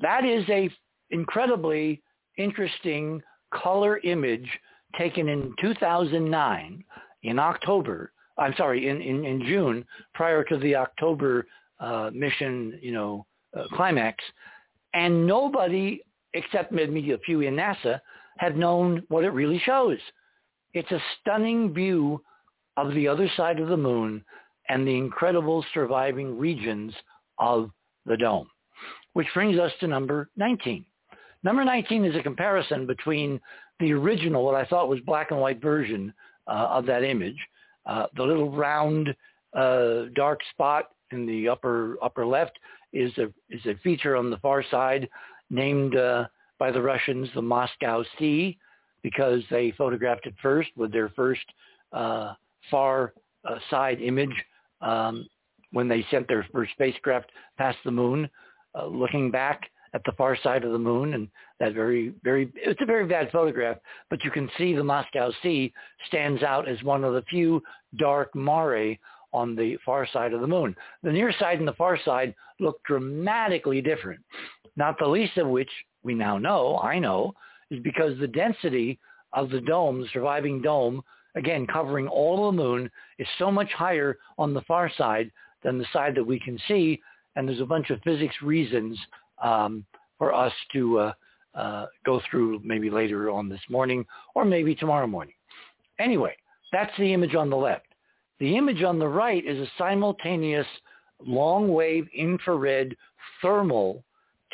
that 0.00 0.24
is 0.24 0.44
a 0.48 0.70
incredibly 1.10 2.02
interesting 2.38 3.22
color 3.52 3.98
image 3.98 4.48
taken 4.98 5.28
in 5.28 5.54
2009 5.60 6.84
in 7.22 7.38
October. 7.38 8.12
I'm 8.36 8.54
sorry, 8.56 8.88
in, 8.88 9.00
in, 9.00 9.24
in 9.24 9.44
June, 9.46 9.84
prior 10.12 10.42
to 10.44 10.56
the 10.58 10.74
October 10.74 11.46
uh, 11.78 12.10
mission, 12.12 12.78
you 12.82 12.92
know, 12.92 13.26
uh, 13.56 13.64
climax, 13.74 14.22
and 14.92 15.26
nobody 15.26 16.00
except 16.32 16.72
maybe 16.72 17.12
a 17.12 17.18
few 17.18 17.42
in 17.42 17.54
NASA 17.54 18.00
had 18.38 18.56
known 18.56 19.02
what 19.08 19.24
it 19.24 19.30
really 19.30 19.60
shows. 19.64 19.98
It's 20.72 20.90
a 20.90 21.02
stunning 21.20 21.72
view 21.72 22.22
of 22.76 22.92
the 22.94 23.06
other 23.08 23.30
side 23.36 23.60
of 23.60 23.68
the 23.68 23.76
moon 23.76 24.24
and 24.68 24.86
the 24.86 24.96
incredible 24.96 25.64
surviving 25.72 26.38
regions 26.38 26.92
of 27.38 27.70
the 28.06 28.16
dome, 28.16 28.48
which 29.12 29.28
brings 29.34 29.58
us 29.58 29.72
to 29.80 29.86
number 29.86 30.30
19. 30.36 30.84
Number 31.42 31.64
19 31.64 32.04
is 32.04 32.16
a 32.16 32.22
comparison 32.22 32.86
between 32.86 33.40
the 33.80 33.92
original, 33.92 34.44
what 34.44 34.54
I 34.54 34.64
thought 34.64 34.88
was 34.88 35.00
black 35.00 35.30
and 35.30 35.40
white 35.40 35.60
version 35.60 36.12
uh, 36.46 36.68
of 36.70 36.86
that 36.86 37.04
image, 37.04 37.38
uh, 37.86 38.06
the 38.16 38.22
little 38.22 38.50
round 38.50 39.14
uh, 39.54 40.04
dark 40.14 40.40
spot 40.50 40.90
in 41.10 41.26
the 41.26 41.48
upper 41.48 41.96
upper 42.02 42.26
left 42.26 42.58
is 42.92 43.16
a 43.18 43.26
is 43.50 43.64
a 43.66 43.78
feature 43.82 44.16
on 44.16 44.30
the 44.30 44.38
far 44.38 44.64
side 44.70 45.08
named 45.50 45.96
uh, 45.96 46.24
by 46.64 46.70
the 46.70 46.80
Russians 46.80 47.28
the 47.34 47.42
Moscow 47.42 48.02
Sea 48.18 48.56
because 49.02 49.42
they 49.50 49.70
photographed 49.76 50.24
it 50.24 50.32
first 50.40 50.70
with 50.78 50.90
their 50.90 51.10
first 51.10 51.44
uh, 51.92 52.32
far 52.70 53.12
uh, 53.46 53.56
side 53.68 54.00
image 54.00 54.32
um, 54.80 55.28
when 55.72 55.88
they 55.88 56.06
sent 56.10 56.26
their 56.26 56.46
first 56.54 56.72
spacecraft 56.72 57.28
past 57.58 57.76
the 57.84 57.90
moon, 57.90 58.26
uh, 58.74 58.86
looking 58.86 59.30
back 59.30 59.64
at 59.92 60.00
the 60.06 60.12
far 60.12 60.38
side 60.42 60.64
of 60.64 60.72
the 60.72 60.78
moon 60.78 61.12
and 61.12 61.28
that 61.60 61.74
very, 61.74 62.14
very, 62.22 62.50
it's 62.56 62.80
a 62.80 62.86
very 62.86 63.04
bad 63.04 63.30
photograph, 63.30 63.76
but 64.08 64.24
you 64.24 64.30
can 64.30 64.48
see 64.56 64.74
the 64.74 64.82
Moscow 64.82 65.30
Sea 65.42 65.70
stands 66.06 66.42
out 66.42 66.66
as 66.66 66.82
one 66.82 67.04
of 67.04 67.12
the 67.12 67.22
few 67.28 67.62
dark 67.98 68.34
mare 68.34 68.96
on 69.34 69.54
the 69.54 69.76
far 69.84 70.08
side 70.14 70.32
of 70.32 70.40
the 70.40 70.46
moon. 70.46 70.74
The 71.02 71.12
near 71.12 71.30
side 71.38 71.58
and 71.58 71.68
the 71.68 71.74
far 71.74 71.98
side 72.06 72.34
look 72.58 72.82
dramatically 72.84 73.82
different, 73.82 74.20
not 74.76 74.98
the 74.98 75.06
least 75.06 75.36
of 75.36 75.48
which 75.48 75.68
we 76.04 76.14
now 76.14 76.38
know, 76.38 76.78
I 76.78 76.98
know, 76.98 77.34
is 77.70 77.80
because 77.82 78.18
the 78.18 78.28
density 78.28 78.98
of 79.32 79.50
the 79.50 79.60
dome, 79.60 80.00
the 80.00 80.08
surviving 80.12 80.62
dome, 80.62 81.02
again, 81.34 81.66
covering 81.66 82.06
all 82.06 82.46
the 82.46 82.52
moon, 82.52 82.90
is 83.18 83.26
so 83.38 83.50
much 83.50 83.72
higher 83.72 84.18
on 84.38 84.54
the 84.54 84.62
far 84.62 84.90
side 84.96 85.30
than 85.62 85.78
the 85.78 85.86
side 85.92 86.14
that 86.14 86.24
we 86.24 86.38
can 86.38 86.58
see. 86.68 87.00
And 87.34 87.48
there's 87.48 87.60
a 87.60 87.66
bunch 87.66 87.90
of 87.90 88.00
physics 88.02 88.36
reasons 88.42 88.98
um, 89.42 89.84
for 90.18 90.32
us 90.32 90.52
to 90.72 90.98
uh, 90.98 91.12
uh, 91.54 91.86
go 92.04 92.20
through 92.30 92.60
maybe 92.64 92.90
later 92.90 93.30
on 93.30 93.48
this 93.48 93.60
morning 93.68 94.04
or 94.34 94.44
maybe 94.44 94.74
tomorrow 94.74 95.06
morning. 95.06 95.34
Anyway, 95.98 96.36
that's 96.72 96.92
the 96.98 97.12
image 97.12 97.34
on 97.34 97.50
the 97.50 97.56
left. 97.56 97.86
The 98.40 98.56
image 98.56 98.82
on 98.82 98.98
the 98.98 99.08
right 99.08 99.44
is 99.44 99.58
a 99.58 99.70
simultaneous 99.78 100.66
long 101.24 101.72
wave 101.72 102.06
infrared 102.14 102.96
thermal 103.40 104.04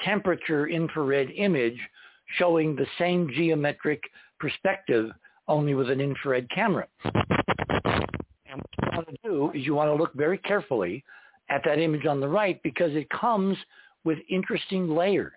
temperature 0.05 0.68
infrared 0.68 1.31
image 1.36 1.78
showing 2.39 2.77
the 2.77 2.86
same 2.98 3.28
geometric 3.35 4.02
perspective 4.39 5.10
only 5.48 5.74
with 5.74 5.90
an 5.90 6.01
infrared 6.01 6.48
camera. 6.51 6.86
And 7.05 8.62
what 8.62 8.78
you 8.82 8.89
want 8.93 9.09
to 9.09 9.16
do 9.22 9.51
is 9.55 9.66
you 9.66 9.74
want 9.74 9.89
to 9.89 9.94
look 9.94 10.14
very 10.14 10.39
carefully 10.39 11.05
at 11.48 11.62
that 11.64 11.78
image 11.78 12.06
on 12.06 12.20
the 12.20 12.28
right 12.28 12.60
because 12.62 12.93
it 12.94 13.09
comes 13.10 13.56
with 14.05 14.18
interesting 14.28 14.89
layers. 14.89 15.32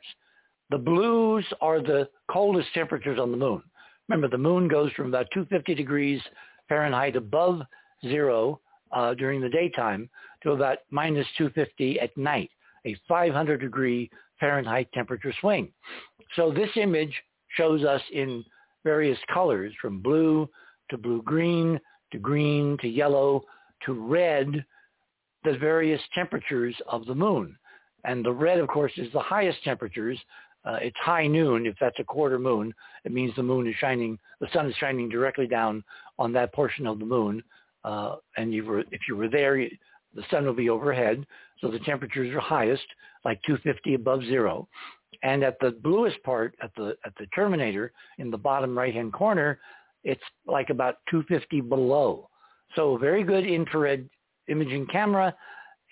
The 0.69 0.77
blues 0.77 1.45
are 1.61 1.81
the 1.81 2.07
coldest 2.31 2.69
temperatures 2.73 3.19
on 3.19 3.31
the 3.31 3.38
moon. 3.38 3.61
Remember, 4.07 4.27
the 4.27 4.38
moon 4.38 4.68
goes 4.68 4.91
from 4.94 5.07
about 5.07 5.27
250 5.34 5.76
degrees 5.76 6.22
Fahrenheit 6.69 7.15
above 7.15 7.61
zero 8.06 8.60
uh, 8.91 9.14
during 9.14 9.41
the 9.41 9.49
daytime 9.49 10.10
to 10.44 10.52
about 10.52 10.80
minus 10.91 11.27
250 11.38 11.99
at 11.99 12.15
night, 12.18 12.49
a 12.85 12.95
500 13.07 13.60
degree 13.60 14.10
Fahrenheit 14.44 14.90
temperature 14.94 15.34
swing. 15.40 15.72
So 16.36 16.52
this 16.52 16.70
image 16.76 17.14
shows 17.56 17.86
us 17.86 18.02
in 18.11 18.44
various 18.84 19.18
colors 19.34 19.72
from 19.82 20.02
blue 20.02 20.49
to 20.90 20.98
blue-green 20.98 21.80
to 22.11 22.20
green 22.20 22.78
to 22.82 22.90
yellow 22.90 23.45
to 23.86 23.94
red 23.94 24.65
the 25.45 25.57
various 25.57 26.02
temperatures 26.14 26.76
of 26.88 27.06
the 27.06 27.15
moon. 27.15 27.56
And 28.03 28.26
the 28.26 28.34
red, 28.34 28.60
of 28.60 28.68
course, 28.68 28.91
is 28.98 29.10
the 29.14 29.22
highest 29.22 29.64
temperatures. 29.64 30.20
Uh, 30.65 30.78
it's 30.82 30.98
high 30.99 31.26
noon. 31.26 31.65
If 31.65 31.76
that's 31.80 31.99
a 31.99 32.03
quarter 32.03 32.38
moon, 32.38 32.74
it 33.06 33.14
means 33.14 33.34
the 33.38 33.44
moon 33.44 33.65
is 33.65 33.76
shining, 33.80 34.20
the 34.41 34.48
sun 34.52 34.68
is 34.68 34.76
shining 34.76 35.07
directly 35.07 35.48
down 35.48 35.86
on 36.20 36.34
that 36.34 36.53
portion 36.53 36.86
of 36.86 36.99
the 36.99 37.06
moon. 37.06 37.41
Uh, 37.86 38.18
and 38.36 38.53
you 38.53 38.65
were, 38.65 38.82
if 38.91 39.02
you 39.07 39.15
were 39.15 39.30
there, 39.30 39.57
the 40.15 40.23
sun 40.30 40.45
will 40.45 40.53
be 40.53 40.69
overhead. 40.69 41.26
So 41.60 41.69
the 41.69 41.80
temperatures 41.80 42.34
are 42.34 42.40
highest, 42.40 42.85
like 43.26 43.41
250 43.44 43.94
above 43.95 44.23
zero. 44.23 44.68
And 45.22 45.44
at 45.44 45.60
the 45.60 45.72
bluest 45.72 46.22
part, 46.23 46.56
at 46.61 46.72
the, 46.76 46.95
at 47.06 47.14
the 47.18 47.27
terminator 47.27 47.91
in 48.18 48.30
the 48.30 48.38
bottom 48.38 48.77
right-hand 48.77 49.14
corner, 49.14 49.60
it's 50.03 50.22
like 50.45 50.69
about 50.69 50.95
250 51.10 51.61
below. 51.61 52.30
So 52.76 52.98
very 52.98 53.23
good 53.23 53.45
infrared 53.45 54.10
imaging 54.48 54.88
camera 54.88 55.34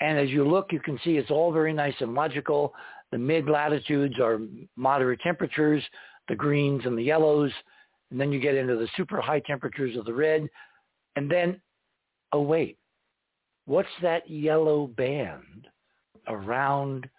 and 0.01 0.17
as 0.17 0.29
you 0.29 0.45
look, 0.45 0.73
you 0.73 0.79
can 0.79 0.99
see 1.03 1.17
it's 1.17 1.29
all 1.29 1.53
very 1.53 1.71
nice 1.71 1.93
and 1.99 2.15
logical. 2.15 2.73
The 3.11 3.19
mid-latitudes 3.19 4.19
are 4.19 4.39
moderate 4.75 5.21
temperatures, 5.21 5.83
the 6.27 6.35
greens 6.35 6.81
and 6.85 6.97
the 6.97 7.03
yellows. 7.03 7.51
And 8.09 8.19
then 8.19 8.31
you 8.31 8.39
get 8.39 8.55
into 8.55 8.75
the 8.75 8.87
super 8.97 9.21
high 9.21 9.41
temperatures 9.41 9.95
of 9.95 10.05
the 10.05 10.13
red. 10.13 10.49
And 11.15 11.29
then, 11.29 11.61
oh 12.33 12.41
wait, 12.41 12.77
what's 13.65 13.89
that 14.01 14.29
yellow 14.29 14.87
band 14.87 15.67
around 16.27 17.09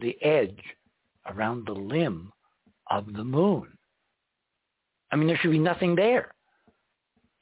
the 0.00 0.16
edge, 0.22 0.60
around 1.26 1.66
the 1.66 1.72
limb 1.72 2.32
of 2.90 3.12
the 3.12 3.24
moon? 3.24 3.66
I 5.10 5.16
mean, 5.16 5.26
there 5.26 5.38
should 5.40 5.50
be 5.50 5.58
nothing 5.58 5.94
there. 5.94 6.32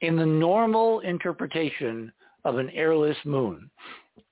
In 0.01 0.15
the 0.15 0.25
normal 0.25 0.99
interpretation 1.01 2.11
of 2.45 2.57
an 2.57 2.69
airless 2.69 3.17
moon, 3.25 3.69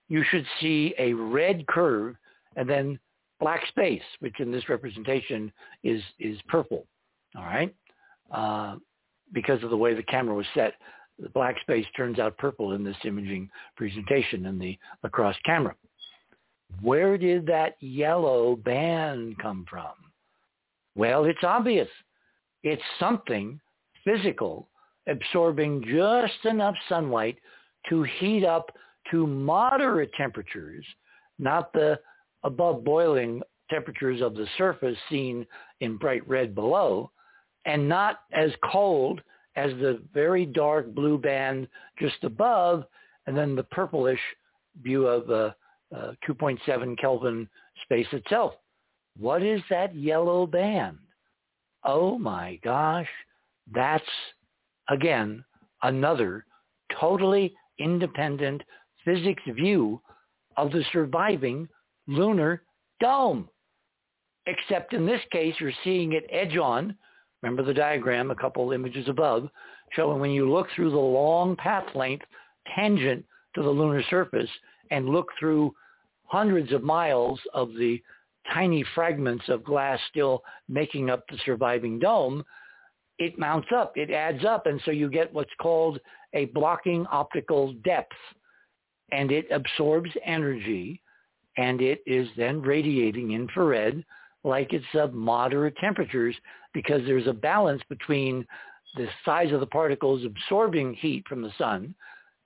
you 0.08 0.24
should 0.30 0.46
see 0.62 0.94
a 1.00 1.14
red 1.14 1.66
curve 1.68 2.16
and 2.56 2.70
then 2.70 3.00
black 3.40 3.66
space, 3.68 4.04
which 4.20 4.40
in 4.40 4.52
this 4.52 4.70
representation 4.70 5.52
is, 5.84 6.02
is 6.20 6.38
purple. 6.48 6.86
All 7.36 7.44
right. 7.44 7.74
Uh, 8.32 8.76
because 9.34 9.62
of 9.64 9.70
the 9.70 9.78
way 9.78 9.94
the 9.94 10.04
camera 10.04 10.36
was 10.36 10.46
set, 10.54 10.74
the 11.20 11.30
black 11.30 11.60
space 11.62 11.86
turns 11.96 12.20
out 12.20 12.38
purple 12.38 12.74
in 12.74 12.84
this 12.84 12.98
imaging 13.06 13.50
presentation 13.76 14.46
in 14.46 14.60
the 14.60 14.78
LCROSS 15.04 15.36
camera. 15.46 15.76
Where 16.82 17.18
did 17.18 17.46
that 17.48 17.76
yellow 17.80 18.56
band 18.56 19.38
come 19.40 19.66
from? 19.70 19.94
Well, 20.96 21.26
it's 21.26 21.44
obvious. 21.44 21.90
It's 22.64 22.82
something 23.00 23.60
physical 24.04 24.70
absorbing 25.08 25.84
just 25.88 26.46
enough 26.46 26.76
sunlight 26.90 27.38
to 27.90 28.04
heat 28.04 28.44
up 28.44 28.72
to 29.12 29.28
moderate 29.28 30.12
temperatures, 30.18 30.86
not 31.38 31.72
the 31.74 32.00
above 32.44 32.84
boiling 32.84 33.42
temperatures 33.70 34.22
of 34.22 34.36
the 34.36 34.48
surface 34.58 34.98
seen 35.10 35.46
in 35.80 35.98
bright 35.98 36.28
red 36.28 36.56
below, 36.56 37.12
and 37.66 37.88
not 37.88 38.22
as 38.32 38.52
cold 38.72 39.22
as 39.56 39.72
the 39.74 40.02
very 40.14 40.46
dark 40.46 40.94
blue 40.94 41.18
band 41.18 41.68
just 42.00 42.24
above, 42.24 42.86
and 43.28 43.38
then 43.38 43.56
the 43.56 43.64
purplish 43.64 44.20
view 44.82 45.08
of 45.08 45.30
uh, 45.30 45.52
uh, 45.96 46.12
2.7 46.28 46.98
Kelvin 46.98 47.48
space 47.84 48.08
itself. 48.12 48.54
What 49.18 49.42
is 49.42 49.62
that 49.70 49.96
yellow 49.96 50.46
band? 50.46 50.98
Oh 51.84 52.18
my 52.18 52.60
gosh, 52.64 53.08
that's 53.74 54.04
again 54.90 55.44
another 55.84 56.46
totally 57.00 57.54
independent 57.80 58.62
physics 59.04 59.44
view 59.56 60.02
of 60.58 60.72
the 60.72 60.84
surviving 60.92 61.68
lunar 62.08 62.64
dome. 63.00 63.50
Except 64.48 64.94
in 64.94 65.06
this 65.06 65.22
case, 65.32 65.56
you're 65.60 65.72
seeing 65.84 66.14
it 66.14 66.26
edge 66.30 66.58
on. 66.58 66.96
Remember 67.46 67.62
the 67.62 67.76
diagram, 67.76 68.32
a 68.32 68.36
couple 68.36 68.72
images 68.72 69.08
above, 69.08 69.48
showing 69.92 70.20
when 70.20 70.32
you 70.32 70.52
look 70.52 70.66
through 70.76 70.90
the 70.90 70.98
long 70.98 71.56
path 71.56 71.86
length 71.94 72.26
tangent 72.76 73.24
to 73.54 73.62
the 73.62 73.70
lunar 73.70 74.02
surface 74.10 74.50
and 74.90 75.08
look 75.08 75.28
through 75.40 75.72
hundreds 76.24 76.74
of 76.74 76.82
miles 76.82 77.40
of 77.54 77.70
the 77.78 78.02
tiny 78.52 78.84
fragments 78.96 79.48
of 79.48 79.64
glass 79.64 80.00
still 80.10 80.42
making 80.68 81.12
up 81.12 81.24
the 81.30 81.38
surviving 81.46 82.00
dome, 82.00 82.44
it 83.20 83.38
mounts 83.38 83.68
up, 83.76 83.94
it 83.96 84.10
adds 84.10 84.44
up, 84.44 84.66
and 84.66 84.82
so 84.84 84.90
you 84.90 85.08
get 85.08 85.32
what's 85.32 85.54
called 85.62 86.00
a 86.34 86.46
blocking 86.46 87.06
optical 87.12 87.74
depth, 87.84 88.18
and 89.12 89.32
it 89.32 89.46
absorbs 89.52 90.10
energy, 90.26 91.00
and 91.58 91.80
it 91.80 92.02
is 92.08 92.28
then 92.38 92.60
radiating 92.60 93.34
infrared 93.34 94.04
like 94.44 94.74
it's 94.74 94.86
of 94.96 95.14
moderate 95.14 95.78
temperatures 95.78 96.36
because 96.76 97.02
there's 97.06 97.26
a 97.26 97.34
balance 97.34 97.82
between 97.90 98.46
the 98.98 99.08
size 99.24 99.52
of 99.52 99.62
the 99.62 99.66
particles 99.66 100.24
absorbing 100.26 100.94
heat 100.94 101.24
from 101.28 101.42
the 101.42 101.52
sun 101.58 101.96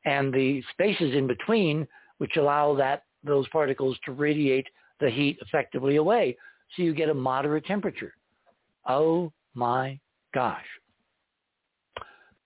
and 0.06 0.34
the 0.34 0.64
spaces 0.72 1.14
in 1.16 1.28
between 1.28 1.86
which 2.20 2.38
allow 2.38 2.76
that 2.76 3.04
those 3.24 3.48
particles 3.50 3.98
to 4.06 4.14
radiate 4.14 4.68
the 5.02 5.10
heat 5.10 5.38
effectively 5.42 5.98
away. 5.98 6.38
So 6.76 6.84
you 6.84 6.94
get 6.94 7.10
a 7.10 7.14
moderate 7.14 7.66
temperature. 7.66 8.14
Oh 8.88 9.34
my 9.56 10.00
gosh. 10.34 10.66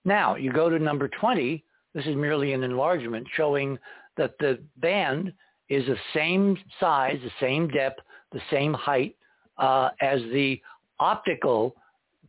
Now 0.05 0.35
you 0.35 0.51
go 0.51 0.69
to 0.69 0.80
number 0.80 1.10
20. 1.19 1.64
This 1.93 2.05
is 2.05 2.15
merely 2.15 2.53
an 2.53 2.64
enlargement 2.64 3.27
showing 3.35 3.77
that 4.18 4.35
the 4.39 4.60
band 4.77 5.34
is 5.69 5.85
the 5.85 5.97
same 6.14 6.57
size, 6.80 7.19
the 7.23 7.31
same 7.39 7.68
depth, 7.68 7.99
the 8.31 8.41
same 8.49 8.73
height 8.73 9.15
uh, 9.57 9.89
as 10.01 10.22
the 10.31 10.61
optical 10.99 11.76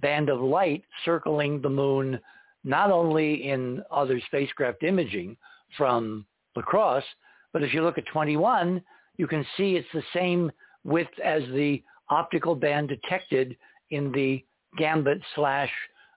band 0.00 0.28
of 0.28 0.40
light 0.40 0.84
circling 1.04 1.60
the 1.60 1.68
moon, 1.68 2.18
not 2.64 2.90
only 2.90 3.48
in 3.48 3.82
other 3.90 4.20
spacecraft 4.26 4.82
imaging 4.82 5.36
from 5.76 6.26
LCROSS, 6.56 7.02
but 7.52 7.62
if 7.62 7.72
you 7.72 7.82
look 7.82 7.98
at 7.98 8.06
21, 8.06 8.82
you 9.16 9.26
can 9.26 9.44
see 9.56 9.76
it's 9.76 9.88
the 9.92 10.02
same 10.12 10.50
width 10.84 11.18
as 11.24 11.42
the 11.52 11.82
optical 12.10 12.54
band 12.54 12.88
detected 12.88 13.56
in 13.90 14.12
the 14.12 14.44
Gambit 14.76 15.20
slash 15.34 15.70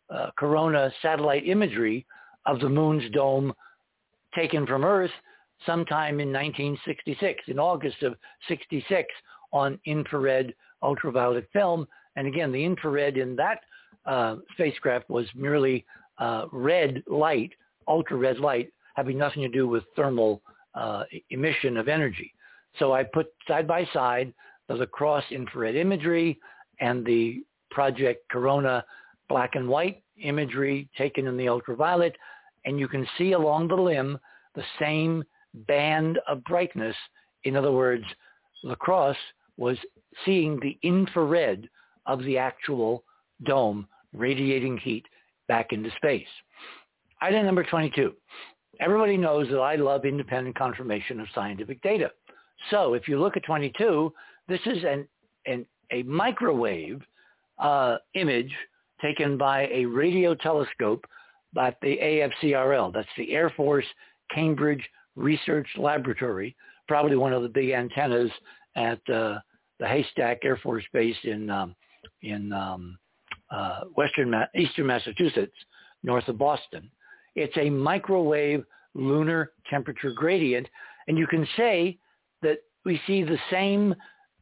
uh, 0.09 0.31
Corona 0.37 0.91
satellite 1.01 1.47
imagery 1.47 2.05
of 2.45 2.59
the 2.59 2.69
moon's 2.69 3.09
dome 3.11 3.53
taken 4.35 4.65
from 4.65 4.83
Earth 4.83 5.11
sometime 5.65 6.19
in 6.19 6.31
1966, 6.31 7.43
in 7.47 7.59
August 7.59 8.03
of 8.03 8.15
66 8.47 9.07
on 9.51 9.79
infrared 9.85 10.53
ultraviolet 10.83 11.47
film. 11.51 11.87
And 12.17 12.27
again, 12.27 12.51
the 12.51 12.65
infrared 12.65 13.15
in 13.15 13.35
that 13.37 13.61
uh, 14.05 14.37
spacecraft 14.53 15.09
was 15.09 15.27
merely 15.35 15.85
uh, 16.17 16.45
red 16.51 17.03
light, 17.07 17.53
ultra 17.87 18.17
red 18.17 18.39
light, 18.39 18.73
having 18.95 19.17
nothing 19.17 19.43
to 19.43 19.49
do 19.49 19.67
with 19.67 19.83
thermal 19.95 20.41
uh, 20.73 21.03
emission 21.29 21.77
of 21.77 21.87
energy. 21.87 22.33
So 22.79 22.91
I 22.91 23.03
put 23.03 23.27
side 23.47 23.67
by 23.67 23.87
side 23.93 24.33
the 24.67 24.73
LCROSS 24.73 25.31
infrared 25.31 25.75
imagery 25.75 26.39
and 26.81 27.05
the 27.05 27.43
Project 27.71 28.27
Corona 28.29 28.83
black 29.29 29.55
and 29.55 29.67
white 29.67 30.01
imagery 30.21 30.89
taken 30.97 31.27
in 31.27 31.37
the 31.37 31.47
ultraviolet, 31.47 32.15
and 32.65 32.79
you 32.79 32.87
can 32.87 33.07
see 33.17 33.33
along 33.33 33.67
the 33.67 33.75
limb 33.75 34.17
the 34.55 34.63
same 34.79 35.23
band 35.67 36.19
of 36.27 36.43
brightness. 36.43 36.95
In 37.43 37.55
other 37.55 37.71
words, 37.71 38.05
LCROSS 38.65 39.15
was 39.57 39.77
seeing 40.25 40.59
the 40.59 40.77
infrared 40.81 41.69
of 42.07 42.23
the 42.23 42.37
actual 42.37 43.03
dome 43.45 43.87
radiating 44.13 44.77
heat 44.77 45.05
back 45.47 45.71
into 45.71 45.91
space. 45.97 46.27
Item 47.21 47.45
number 47.45 47.63
22. 47.63 48.13
Everybody 48.79 49.17
knows 49.17 49.47
that 49.49 49.59
I 49.59 49.75
love 49.75 50.05
independent 50.05 50.55
confirmation 50.55 51.19
of 51.19 51.27
scientific 51.33 51.81
data. 51.81 52.11
So 52.69 52.93
if 52.93 53.07
you 53.07 53.19
look 53.19 53.37
at 53.37 53.43
22, 53.43 54.13
this 54.47 54.59
is 54.65 54.83
an, 54.83 55.07
an 55.45 55.65
a 55.91 56.03
microwave 56.03 57.01
uh, 57.59 57.97
image 58.13 58.53
taken 59.01 59.37
by 59.37 59.67
a 59.67 59.85
radio 59.85 60.35
telescope 60.35 61.05
at 61.59 61.77
the 61.81 61.97
AFCRL. 61.97 62.93
That's 62.93 63.07
the 63.17 63.33
Air 63.33 63.51
Force 63.55 63.85
Cambridge 64.33 64.83
Research 65.15 65.67
Laboratory, 65.77 66.55
probably 66.87 67.15
one 67.15 67.33
of 67.33 67.41
the 67.41 67.49
big 67.49 67.71
antennas 67.71 68.31
at 68.75 68.99
uh, 69.09 69.39
the 69.79 69.87
Haystack 69.87 70.39
Air 70.43 70.57
Force 70.57 70.83
Base 70.93 71.15
in 71.23 71.49
um, 71.49 71.75
in 72.21 72.51
um, 72.53 72.97
uh, 73.51 73.81
western 73.95 74.29
Ma- 74.29 74.45
eastern 74.55 74.87
Massachusetts, 74.87 75.55
north 76.03 76.27
of 76.27 76.37
Boston. 76.37 76.89
It's 77.35 77.55
a 77.57 77.69
microwave 77.69 78.63
lunar 78.93 79.51
temperature 79.69 80.11
gradient, 80.11 80.67
and 81.07 81.17
you 81.17 81.27
can 81.27 81.47
say 81.55 81.97
that 82.41 82.59
we 82.85 82.99
see 83.07 83.23
the 83.23 83.37
same 83.51 83.95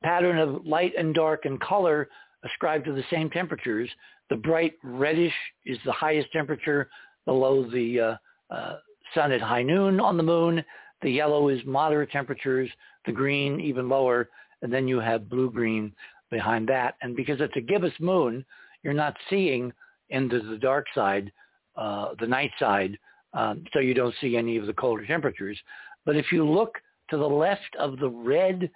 pattern 0.04 0.38
of 0.38 0.66
light 0.66 0.94
and 0.98 1.14
dark 1.14 1.46
and 1.46 1.60
color 1.60 2.08
ascribed 2.44 2.86
to 2.86 2.94
the 2.94 3.04
same 3.10 3.30
temperatures. 3.30 3.90
The 4.30 4.36
bright 4.36 4.74
reddish 4.84 5.34
is 5.66 5.78
the 5.86 5.92
highest 5.92 6.32
temperature 6.32 6.90
below 7.26 7.70
the 7.70 8.00
uh, 8.00 8.16
uh, 8.54 8.78
sun 9.14 9.32
at 9.32 9.42
high 9.42 9.64
noon 9.64 10.00
on 10.00 10.18
the 10.18 10.24
moon. 10.24 10.64
The 11.02 11.12
yellow 11.12 11.50
is 11.50 11.60
moderate 11.66 12.12
temperatures, 12.12 12.70
the 13.06 13.12
green 13.12 13.60
even 13.60 13.90
lower, 13.90 14.30
and 14.62 14.72
then 14.72 14.88
you 14.88 15.00
have 15.00 15.30
blue-green 15.30 15.94
behind 16.30 16.68
that. 16.70 16.96
And 17.02 17.16
because 17.16 17.42
it's 17.42 17.56
a 17.56 17.62
gibbous 17.62 17.94
moon, 18.00 18.46
you're 18.84 18.94
not 18.94 19.16
seeing 19.30 19.72
into 20.10 20.40
the 20.40 20.58
dark 20.58 20.86
side, 20.94 21.32
uh, 21.76 22.10
the 22.20 22.28
night 22.28 22.52
side, 22.60 22.98
um, 23.34 23.64
so 23.74 23.80
you 23.80 23.94
don't 23.94 24.16
see 24.22 24.38
any 24.38 24.58
of 24.58 24.66
the 24.66 24.74
colder 24.74 25.06
temperatures. 25.06 25.60
But 26.06 26.16
if 26.16 26.32
you 26.32 26.48
look 26.48 26.76
to 27.10 27.18
the 27.18 27.28
left 27.28 27.76
of 27.78 28.00
the 28.00 28.10
red 28.10 28.70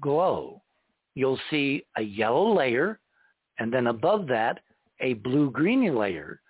glow, 0.00 0.62
you'll 1.14 1.40
see 1.50 1.84
a 1.96 2.02
yellow 2.02 2.54
layer, 2.54 2.98
and 3.58 3.72
then 3.72 3.88
above 3.88 4.26
that, 4.28 4.60
a 5.00 5.14
blue-greeny 5.14 5.90
layer. 5.90 6.40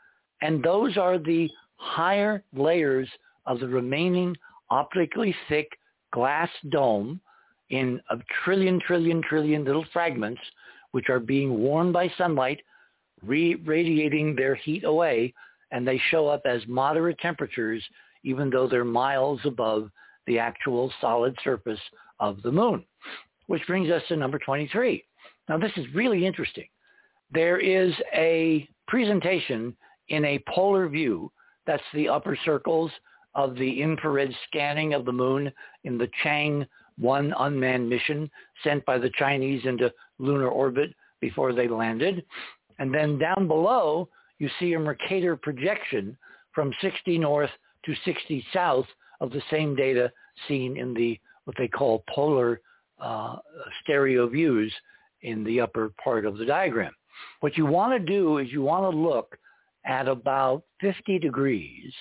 And 0.42 0.62
those 0.62 0.96
are 0.96 1.18
the 1.18 1.50
higher 1.76 2.42
layers 2.54 3.08
of 3.46 3.60
the 3.60 3.68
remaining 3.68 4.36
optically 4.70 5.34
thick 5.48 5.68
glass 6.12 6.48
dome 6.70 7.20
in 7.70 8.00
a 8.10 8.16
trillion, 8.44 8.80
trillion, 8.80 9.22
trillion 9.22 9.64
little 9.64 9.84
fragments, 9.92 10.40
which 10.90 11.08
are 11.08 11.20
being 11.20 11.58
warmed 11.58 11.92
by 11.92 12.12
sunlight, 12.18 12.60
radiating 13.22 14.34
their 14.34 14.54
heat 14.54 14.84
away, 14.84 15.32
and 15.70 15.86
they 15.86 16.00
show 16.10 16.26
up 16.26 16.42
as 16.44 16.60
moderate 16.66 17.18
temperatures, 17.18 17.82
even 18.24 18.50
though 18.50 18.68
they're 18.68 18.84
miles 18.84 19.40
above 19.44 19.90
the 20.26 20.38
actual 20.38 20.92
solid 21.00 21.36
surface 21.42 21.80
of 22.18 22.42
the 22.42 22.52
moon. 22.52 22.84
Which 23.46 23.66
brings 23.66 23.90
us 23.90 24.02
to 24.08 24.16
number 24.16 24.38
23. 24.38 25.04
Now 25.48 25.58
this 25.58 25.72
is 25.76 25.86
really 25.94 26.26
interesting. 26.26 26.68
There 27.32 27.58
is 27.58 27.92
a 28.14 28.68
presentation 28.88 29.76
in 30.08 30.24
a 30.24 30.42
polar 30.48 30.88
view, 30.88 31.30
that's 31.66 31.82
the 31.94 32.08
upper 32.08 32.36
circles 32.44 32.90
of 33.34 33.54
the 33.54 33.80
infrared 33.80 34.34
scanning 34.46 34.92
of 34.92 35.04
the 35.04 35.12
moon 35.12 35.52
in 35.84 35.98
the 35.98 36.10
Chang 36.22 36.66
1 37.00 37.34
unmanned 37.38 37.88
mission 37.88 38.30
sent 38.62 38.84
by 38.84 38.98
the 38.98 39.10
Chinese 39.18 39.62
into 39.64 39.92
lunar 40.18 40.48
orbit 40.48 40.94
before 41.20 41.52
they 41.52 41.68
landed. 41.68 42.24
And 42.78 42.92
then 42.94 43.18
down 43.18 43.46
below, 43.46 44.08
you 44.38 44.48
see 44.58 44.72
a 44.74 44.78
Mercator 44.78 45.36
projection 45.36 46.16
from 46.52 46.72
60 46.80 47.18
north 47.18 47.50
to 47.84 47.94
60 48.04 48.44
south 48.52 48.86
of 49.20 49.30
the 49.30 49.42
same 49.50 49.74
data 49.74 50.10
seen 50.48 50.76
in 50.76 50.94
the 50.94 51.18
what 51.44 51.56
they 51.58 51.68
call 51.68 52.04
polar 52.14 52.60
uh, 53.00 53.36
stereo 53.82 54.28
views 54.28 54.72
in 55.22 55.44
the 55.44 55.60
upper 55.60 55.92
part 56.02 56.24
of 56.24 56.38
the 56.38 56.44
diagram. 56.44 56.92
What 57.40 57.56
you 57.56 57.66
want 57.66 57.92
to 57.92 58.12
do 58.12 58.38
is 58.38 58.50
you 58.50 58.62
want 58.62 58.90
to 58.90 58.96
look 58.96 59.36
at 59.84 60.08
about 60.08 60.62
50 60.80 61.18
degrees 61.18 61.92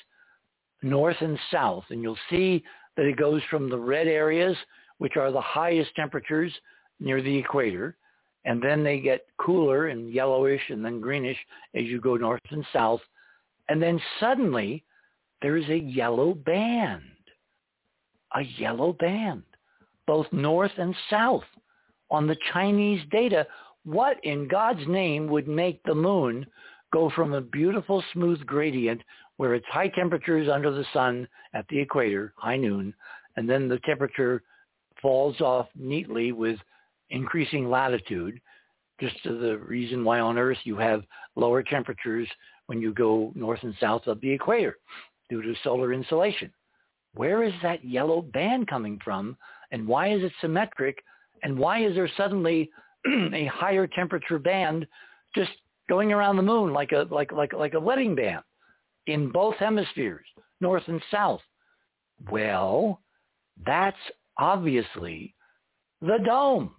north 0.82 1.18
and 1.22 1.38
south, 1.52 1.84
and 1.90 2.02
you'll 2.02 2.18
see 2.30 2.64
that 2.96 3.06
it 3.06 3.18
goes 3.18 3.42
from 3.50 3.70
the 3.70 3.78
red 3.78 4.08
areas, 4.08 4.56
which 5.00 5.18
are 5.18 5.32
the 5.32 5.42
highest 5.42 5.96
temperatures 5.96 6.54
near 7.00 7.22
the 7.22 7.38
equator, 7.38 7.98
and 8.46 8.62
then 8.62 8.84
they 8.84 9.00
get 9.00 9.26
cooler 9.38 9.88
and 9.88 10.14
yellowish 10.14 10.62
and 10.70 10.84
then 10.84 11.02
greenish 11.02 11.38
as 11.76 11.84
you 11.84 12.00
go 12.00 12.16
north 12.16 12.42
and 12.52 12.66
south. 12.72 13.02
And 13.68 13.82
then 13.82 14.00
suddenly 14.20 14.84
there 15.42 15.58
is 15.58 15.68
a 15.70 15.78
yellow 15.78 16.34
band, 16.34 17.04
a 18.36 18.42
yellow 18.58 18.94
band, 18.94 19.44
both 20.06 20.28
north 20.32 20.72
and 20.78 20.96
south 21.10 21.44
on 22.12 22.28
the 22.28 22.38
Chinese 22.54 23.02
data. 23.12 23.46
What 23.84 24.24
in 24.24 24.48
God's 24.48 24.86
name 24.88 25.28
would 25.28 25.48
make 25.48 25.82
the 25.84 25.96
moon 25.96 26.46
go 26.92 27.10
from 27.16 27.34
a 27.34 27.42
beautiful 27.42 28.04
smooth 28.14 28.46
gradient 28.46 29.02
where 29.38 29.54
it's 29.54 29.66
high 29.68 29.90
temperatures 29.90 30.50
under 30.50 30.72
the 30.72 30.86
sun 30.94 31.28
at 31.54 31.66
the 31.70 31.80
equator, 31.80 32.34
high 32.36 32.58
noon, 32.58 32.94
and 33.38 33.50
then 33.50 33.70
the 33.70 33.80
temperature 33.86 34.44
falls 35.02 35.40
off 35.42 35.68
neatly 35.76 36.32
with 36.32 36.58
increasing 37.10 37.70
latitude, 37.70 38.40
just 39.00 39.22
to 39.24 39.38
the 39.38 39.58
reason 39.58 40.04
why 40.04 40.20
on 40.20 40.38
Earth 40.38 40.58
you 40.64 40.78
have 40.78 41.04
lower 41.36 41.64
temperatures 41.64 42.28
when 42.68 42.82
you 42.82 42.94
go 42.94 43.32
north 43.36 43.60
and 43.64 43.74
south 43.80 44.06
of 44.08 44.20
the 44.22 44.30
equator 44.30 44.78
due 45.30 45.42
to 45.42 45.54
solar 45.64 45.94
insolation. 45.94 46.52
Where 47.16 47.44
is 47.44 47.54
that 47.64 47.84
yellow 47.84 48.22
band 48.22 48.68
coming 48.68 49.00
from 49.04 49.38
and 49.72 49.88
why 49.88 50.12
is 50.12 50.24
it 50.24 50.32
symmetric 50.42 51.04
and 51.44 51.58
why 51.58 51.84
is 51.86 51.96
there 51.96 52.10
suddenly 52.18 52.70
a 53.34 53.46
higher 53.46 53.88
temperature 53.88 54.40
band 54.40 54.86
just 55.36 55.52
going 55.88 56.12
around 56.12 56.36
the 56.36 56.44
moon 56.44 56.74
like 56.74 56.92
a 56.92 57.08
like 57.10 57.32
like 57.32 57.54
like 57.54 57.74
a 57.74 57.80
wedding 57.80 58.16
band 58.16 58.44
in 59.08 59.32
both 59.32 59.56
hemispheres, 59.56 60.26
north 60.62 60.84
and 60.88 61.02
south? 61.10 61.42
Well, 62.30 63.02
that's 63.66 63.98
obviously 64.40 65.36
the 66.02 66.18
dome 66.26 66.72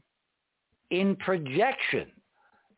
in 0.91 1.15
projection. 1.17 2.07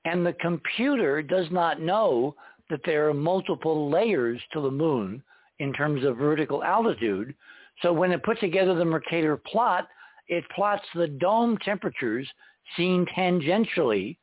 And 0.05 0.27
the 0.27 0.33
computer 0.35 1.23
does 1.23 1.47
not 1.51 1.81
know 1.81 2.35
that 2.69 2.81
there 2.85 3.09
are 3.09 3.15
multiple 3.15 3.89
layers 3.89 4.41
to 4.53 4.61
the 4.61 4.71
moon 4.71 5.23
in 5.61 5.73
terms 5.73 6.05
of 6.05 6.17
vertical 6.17 6.65
altitude. 6.65 7.35
So 7.83 7.93
when 7.93 8.11
it 8.11 8.23
puts 8.25 8.41
together 8.41 8.75
the 8.75 8.85
Mercator 8.85 9.37
plot, 9.37 9.87
it 10.29 10.45
plots 10.55 10.85
the 10.95 11.07
dome 11.07 11.57
temperatures 11.59 12.29
seen 12.77 13.07
tangentially, 13.17 14.17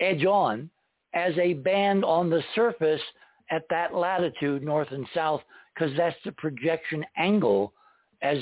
edge 0.00 0.24
on, 0.24 0.70
as 1.14 1.36
a 1.38 1.54
band 1.54 2.04
on 2.04 2.30
the 2.30 2.42
surface 2.54 3.00
at 3.50 3.62
that 3.70 3.94
latitude, 3.94 4.62
north 4.62 4.92
and 4.92 5.06
south, 5.12 5.42
because 5.74 5.96
that's 5.96 6.16
the 6.24 6.32
projection 6.32 7.04
angle 7.16 7.72
as 8.22 8.38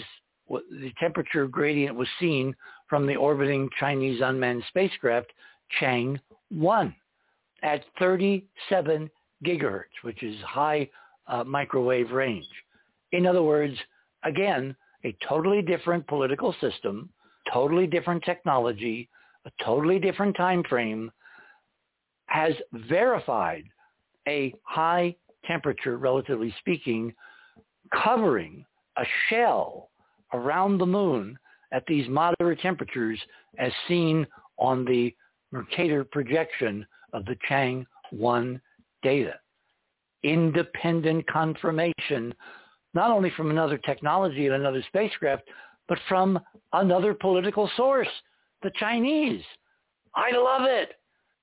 the 0.48 0.92
temperature 0.98 1.46
gradient 1.46 1.96
was 1.96 2.08
seen 2.18 2.54
from 2.88 3.06
the 3.06 3.16
orbiting 3.16 3.68
Chinese 3.78 4.20
unmanned 4.22 4.64
spacecraft 4.68 5.32
Chang 5.78 6.18
1 6.50 6.94
at 7.62 7.84
37 7.98 9.10
gigahertz, 9.44 9.84
which 10.02 10.22
is 10.22 10.36
high 10.42 10.88
uh, 11.26 11.44
microwave 11.44 12.10
range. 12.10 12.46
In 13.12 13.26
other 13.26 13.42
words, 13.42 13.76
again, 14.24 14.74
a 15.04 15.16
totally 15.28 15.62
different 15.62 16.06
political 16.06 16.54
system, 16.60 17.10
totally 17.52 17.86
different 17.86 18.24
technology, 18.24 19.08
a 19.44 19.64
totally 19.64 19.98
different 19.98 20.36
time 20.36 20.62
frame, 20.68 21.10
has 22.26 22.52
verified 22.72 23.64
a 24.26 24.54
high 24.62 25.14
temperature, 25.46 25.96
relatively 25.96 26.54
speaking, 26.58 27.14
covering 28.04 28.64
a 28.98 29.04
shell 29.28 29.88
around 30.32 30.78
the 30.78 30.86
moon 30.86 31.38
at 31.72 31.84
these 31.86 32.08
moderate 32.08 32.60
temperatures 32.60 33.20
as 33.58 33.72
seen 33.86 34.26
on 34.58 34.84
the 34.84 35.14
Mercator 35.52 36.04
projection 36.04 36.86
of 37.12 37.24
the 37.24 37.36
Chang 37.48 37.86
1 38.10 38.60
data. 39.02 39.34
Independent 40.22 41.26
confirmation, 41.26 42.34
not 42.94 43.10
only 43.10 43.30
from 43.36 43.50
another 43.50 43.78
technology 43.78 44.46
and 44.46 44.54
another 44.54 44.82
spacecraft, 44.88 45.44
but 45.88 45.98
from 46.08 46.38
another 46.72 47.14
political 47.14 47.70
source, 47.76 48.08
the 48.62 48.70
Chinese. 48.78 49.42
I 50.14 50.32
love 50.32 50.62
it. 50.64 50.92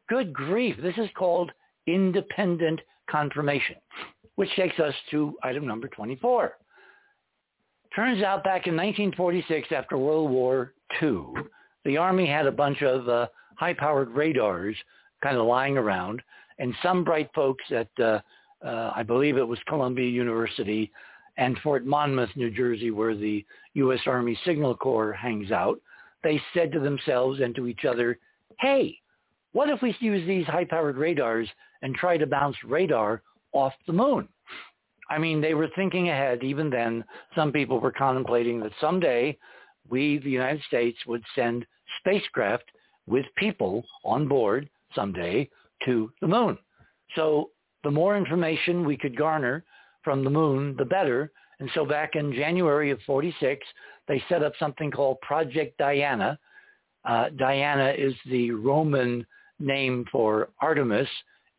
Good 0.10 0.34
grief. 0.34 0.76
This 0.82 0.98
is 0.98 1.10
called 1.18 1.52
independent 1.88 2.82
confirmation, 3.10 3.76
which 4.36 4.53
takes 4.56 4.80
us 4.80 4.94
to 5.12 5.36
item 5.44 5.66
number 5.66 5.88
24. 5.88 6.53
Turns 7.96 8.22
out 8.22 8.44
back 8.44 8.68
in 8.68 8.76
1946, 8.76 9.70
after 9.72 9.98
World 9.98 10.30
War 10.30 10.74
II, 11.02 11.28
the 11.86 11.96
Army 11.96 12.28
had 12.28 12.46
a 12.46 12.52
bunch 12.52 12.82
of 12.82 13.08
uh, 13.08 13.28
high-powered 13.56 14.10
radars 14.10 14.76
kind 15.24 15.38
of 15.38 15.48
lying 15.48 15.78
around, 15.78 16.22
and 16.60 16.74
some 16.84 17.06
bright 17.06 17.30
folks 17.34 17.64
at, 17.72 17.88
uh, 18.00 18.20
uh, 18.66 18.92
I 18.94 19.04
believe 19.04 19.38
it 19.38 19.48
was 19.48 19.60
Columbia 19.68 20.10
University 20.10 20.92
and 21.38 21.58
Fort 21.60 21.86
Monmouth, 21.86 22.32
New 22.36 22.52
Jersey, 22.52 22.92
where 22.92 23.16
the 23.16 23.46
U.S. 23.76 24.02
Army 24.08 24.38
Signal 24.46 24.76
Corps 24.76 25.14
hangs 25.14 25.52
out, 25.52 25.80
they 26.22 26.42
said 26.54 26.74
to 26.74 26.82
themselves 26.82 27.40
and 27.40 27.56
to 27.56 27.68
each 27.68 27.86
other, 27.86 28.20
hey, 28.60 28.98
what 29.54 29.70
if 29.70 29.82
we 29.82 29.96
use 30.00 30.28
these 30.28 30.46
high-powered 30.48 30.98
radars 30.98 31.48
and 31.82 31.96
try 31.96 32.18
to 32.18 32.28
bounce 32.28 32.58
radar 32.66 33.22
off 33.54 33.74
the 33.88 33.94
moon? 33.94 34.28
I 35.10 35.18
mean, 35.18 35.41
they 35.41 35.53
were 35.53 35.69
thinking 35.76 36.10
ahead. 36.10 36.44
Even 36.44 36.69
then, 36.69 37.03
some 37.36 37.52
people 37.52 37.80
were 37.80 37.91
contemplating 37.91 38.60
that 38.61 38.72
someday 38.82 39.38
we, 39.90 40.18
the 40.19 40.30
United 40.30 40.61
States, 40.64 40.98
would 41.06 41.23
send 41.36 41.65
spacecraft 41.99 42.65
with 43.07 43.26
people 43.38 43.84
on 44.03 44.27
board 44.27 44.69
someday 44.94 45.49
to 45.86 46.11
the 46.22 46.27
moon. 46.27 46.57
So 47.15 47.52
the 47.84 47.91
more 47.91 48.18
information 48.18 48.86
we 48.86 48.98
could 48.98 49.15
garner 49.15 49.64
from 50.03 50.23
the 50.23 50.30
moon, 50.30 50.76
the 50.77 50.86
better. 50.86 51.32
And 51.60 51.69
so 51.73 51.86
back 51.86 52.15
in 52.15 52.34
January 52.34 52.91
of 52.91 52.99
46, 53.06 53.65
they 54.07 54.23
set 54.27 54.44
up 54.44 54.53
something 54.60 54.91
called 54.91 55.22
Project 55.22 55.77
Diana. 55.77 56.40
Uh, 57.06 57.30
Diana 57.38 57.94
is 57.95 58.14
the 58.30 58.52
Roman 58.52 59.26
name 59.60 60.06
for 60.11 60.49
Artemis 60.60 61.07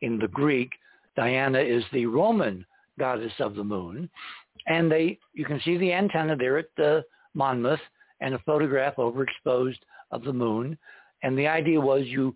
in 0.01 0.19
the 0.19 0.27
Greek. 0.27 0.71
Diana 1.15 1.59
is 1.59 1.83
the 1.93 2.05
Roman 2.05 2.65
goddess 2.99 3.33
of 3.39 3.55
the 3.55 3.63
moon. 3.63 4.09
And 4.67 4.91
they, 4.91 5.19
you 5.33 5.45
can 5.45 5.61
see 5.63 5.77
the 5.77 5.93
antenna 5.93 6.35
there 6.35 6.57
at 6.57 6.69
the 6.77 7.03
Monmouth 7.33 7.79
and 8.21 8.33
a 8.33 8.39
photograph 8.39 8.95
overexposed 8.95 9.79
of 10.11 10.23
the 10.23 10.33
moon. 10.33 10.77
And 11.23 11.37
the 11.37 11.47
idea 11.47 11.79
was 11.79 12.03
you 12.05 12.35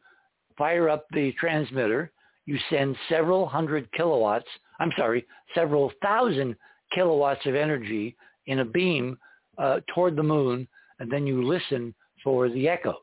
fire 0.57 0.89
up 0.89 1.05
the 1.11 1.33
transmitter, 1.39 2.11
you 2.45 2.57
send 2.69 2.95
several 3.09 3.47
hundred 3.47 3.91
kilowatts, 3.93 4.47
I'm 4.79 4.91
sorry, 4.97 5.25
several 5.55 5.91
thousand 6.01 6.55
kilowatts 6.93 7.45
of 7.45 7.55
energy 7.55 8.15
in 8.47 8.59
a 8.59 8.65
beam 8.65 9.17
uh, 9.57 9.79
toward 9.93 10.15
the 10.15 10.23
moon, 10.23 10.67
and 10.99 11.11
then 11.11 11.25
you 11.25 11.43
listen 11.43 11.93
for 12.23 12.49
the 12.49 12.67
echo. 12.67 12.95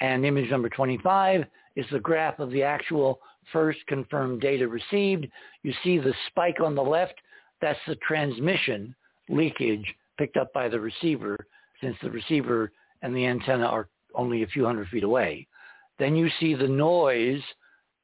And 0.00 0.24
image 0.24 0.50
number 0.50 0.68
25 0.68 1.44
is 1.76 1.86
the 1.90 2.00
graph 2.00 2.38
of 2.38 2.50
the 2.50 2.62
actual 2.62 3.20
first 3.52 3.78
confirmed 3.86 4.40
data 4.40 4.68
received. 4.68 5.26
You 5.62 5.72
see 5.82 5.98
the 5.98 6.14
spike 6.28 6.60
on 6.60 6.74
the 6.74 6.82
left. 6.82 7.14
That's 7.60 7.78
the 7.86 7.96
transmission 7.96 8.94
leakage 9.28 9.86
picked 10.18 10.36
up 10.36 10.52
by 10.52 10.68
the 10.68 10.80
receiver 10.80 11.46
since 11.80 11.96
the 12.02 12.10
receiver 12.10 12.72
and 13.02 13.14
the 13.14 13.26
antenna 13.26 13.66
are 13.66 13.88
only 14.14 14.42
a 14.42 14.48
few 14.48 14.64
hundred 14.64 14.88
feet 14.88 15.04
away. 15.04 15.46
Then 15.98 16.14
you 16.16 16.28
see 16.40 16.54
the 16.54 16.68
noise 16.68 17.42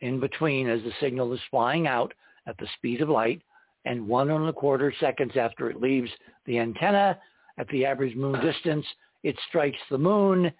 in 0.00 0.20
between 0.20 0.68
as 0.68 0.82
the 0.82 0.92
signal 1.00 1.32
is 1.32 1.40
flying 1.50 1.86
out 1.86 2.12
at 2.46 2.56
the 2.58 2.68
speed 2.76 3.00
of 3.00 3.08
light 3.08 3.42
and 3.84 4.06
one 4.06 4.30
and 4.30 4.48
a 4.48 4.52
quarter 4.52 4.92
seconds 5.00 5.32
after 5.36 5.70
it 5.70 5.80
leaves 5.80 6.10
the 6.46 6.58
antenna 6.58 7.18
at 7.58 7.68
the 7.68 7.84
average 7.84 8.14
moon 8.14 8.40
distance, 8.40 8.86
it 9.22 9.36
strikes 9.48 9.78
the 9.90 9.98
moon, 9.98 10.50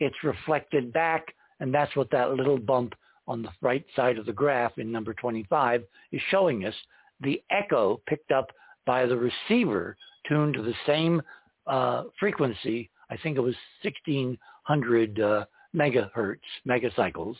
it's 0.00 0.24
reflected 0.24 0.92
back, 0.92 1.26
and 1.60 1.72
that's 1.72 1.94
what 1.96 2.10
that 2.10 2.32
little 2.32 2.58
bump 2.58 2.94
on 3.28 3.42
the 3.42 3.50
right 3.60 3.84
side 3.94 4.18
of 4.18 4.26
the 4.26 4.32
graph 4.32 4.78
in 4.78 4.90
number 4.90 5.12
25 5.14 5.84
is 6.10 6.20
showing 6.30 6.64
us 6.64 6.74
the 7.20 7.40
echo 7.50 8.00
picked 8.08 8.32
up 8.32 8.50
by 8.86 9.04
the 9.06 9.16
receiver 9.16 9.96
tuned 10.26 10.54
to 10.54 10.62
the 10.62 10.74
same 10.86 11.22
uh, 11.66 12.04
frequency. 12.18 12.90
I 13.10 13.16
think 13.18 13.36
it 13.36 13.42
was 13.42 13.54
1600 13.82 15.20
uh, 15.20 15.44
megahertz, 15.76 16.38
megacycles, 16.66 17.36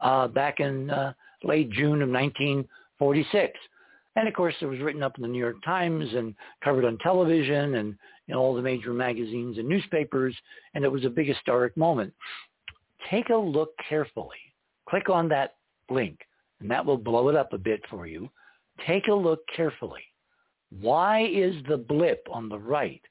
uh, 0.00 0.26
back 0.28 0.60
in 0.60 0.90
uh, 0.90 1.12
late 1.44 1.70
June 1.70 2.02
of 2.02 2.08
1946 2.08 3.58
And 4.16 4.26
of 4.26 4.34
course, 4.34 4.54
it 4.60 4.66
was 4.66 4.80
written 4.80 5.02
up 5.02 5.16
in 5.16 5.22
the 5.22 5.28
New 5.28 5.38
York 5.38 5.62
Times 5.64 6.08
and 6.14 6.34
covered 6.64 6.84
on 6.84 6.98
television 6.98 7.76
and 7.76 7.96
in 8.26 8.34
all 8.34 8.54
the 8.54 8.62
major 8.62 8.92
magazines 8.92 9.58
and 9.58 9.68
newspapers, 9.68 10.34
and 10.74 10.84
it 10.84 10.90
was 10.90 11.04
a 11.04 11.10
big 11.10 11.28
historic 11.28 11.76
moment. 11.76 12.12
Take 13.08 13.30
a 13.30 13.36
look 13.36 13.70
carefully. 13.88 14.36
Click 14.88 15.08
on 15.08 15.28
that 15.28 15.56
link, 15.90 16.18
and 16.60 16.70
that 16.70 16.84
will 16.84 16.96
blow 16.96 17.28
it 17.28 17.36
up 17.36 17.52
a 17.52 17.58
bit 17.58 17.80
for 17.90 18.06
you. 18.06 18.30
Take 18.86 19.08
a 19.08 19.14
look 19.14 19.40
carefully. 19.54 20.02
Why 20.80 21.26
is 21.26 21.54
the 21.68 21.76
blip 21.76 22.26
on 22.30 22.48
the 22.48 22.58
right, 22.58 23.02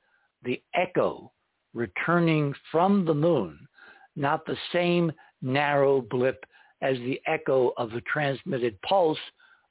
the 0.44 0.62
echo 0.76 1.32
returning 1.74 2.54
from 2.72 3.06
the 3.06 3.14
moon, 3.14 3.68
not 4.16 4.45
the 4.45 4.58
same 4.72 5.12
narrow 5.41 6.02
blip 6.02 6.45
as 6.82 6.98
the 6.99 7.20
echo 7.26 7.74
of 7.78 7.91
the 7.91 8.02
transmitted 8.02 8.80
pulse 8.82 9.20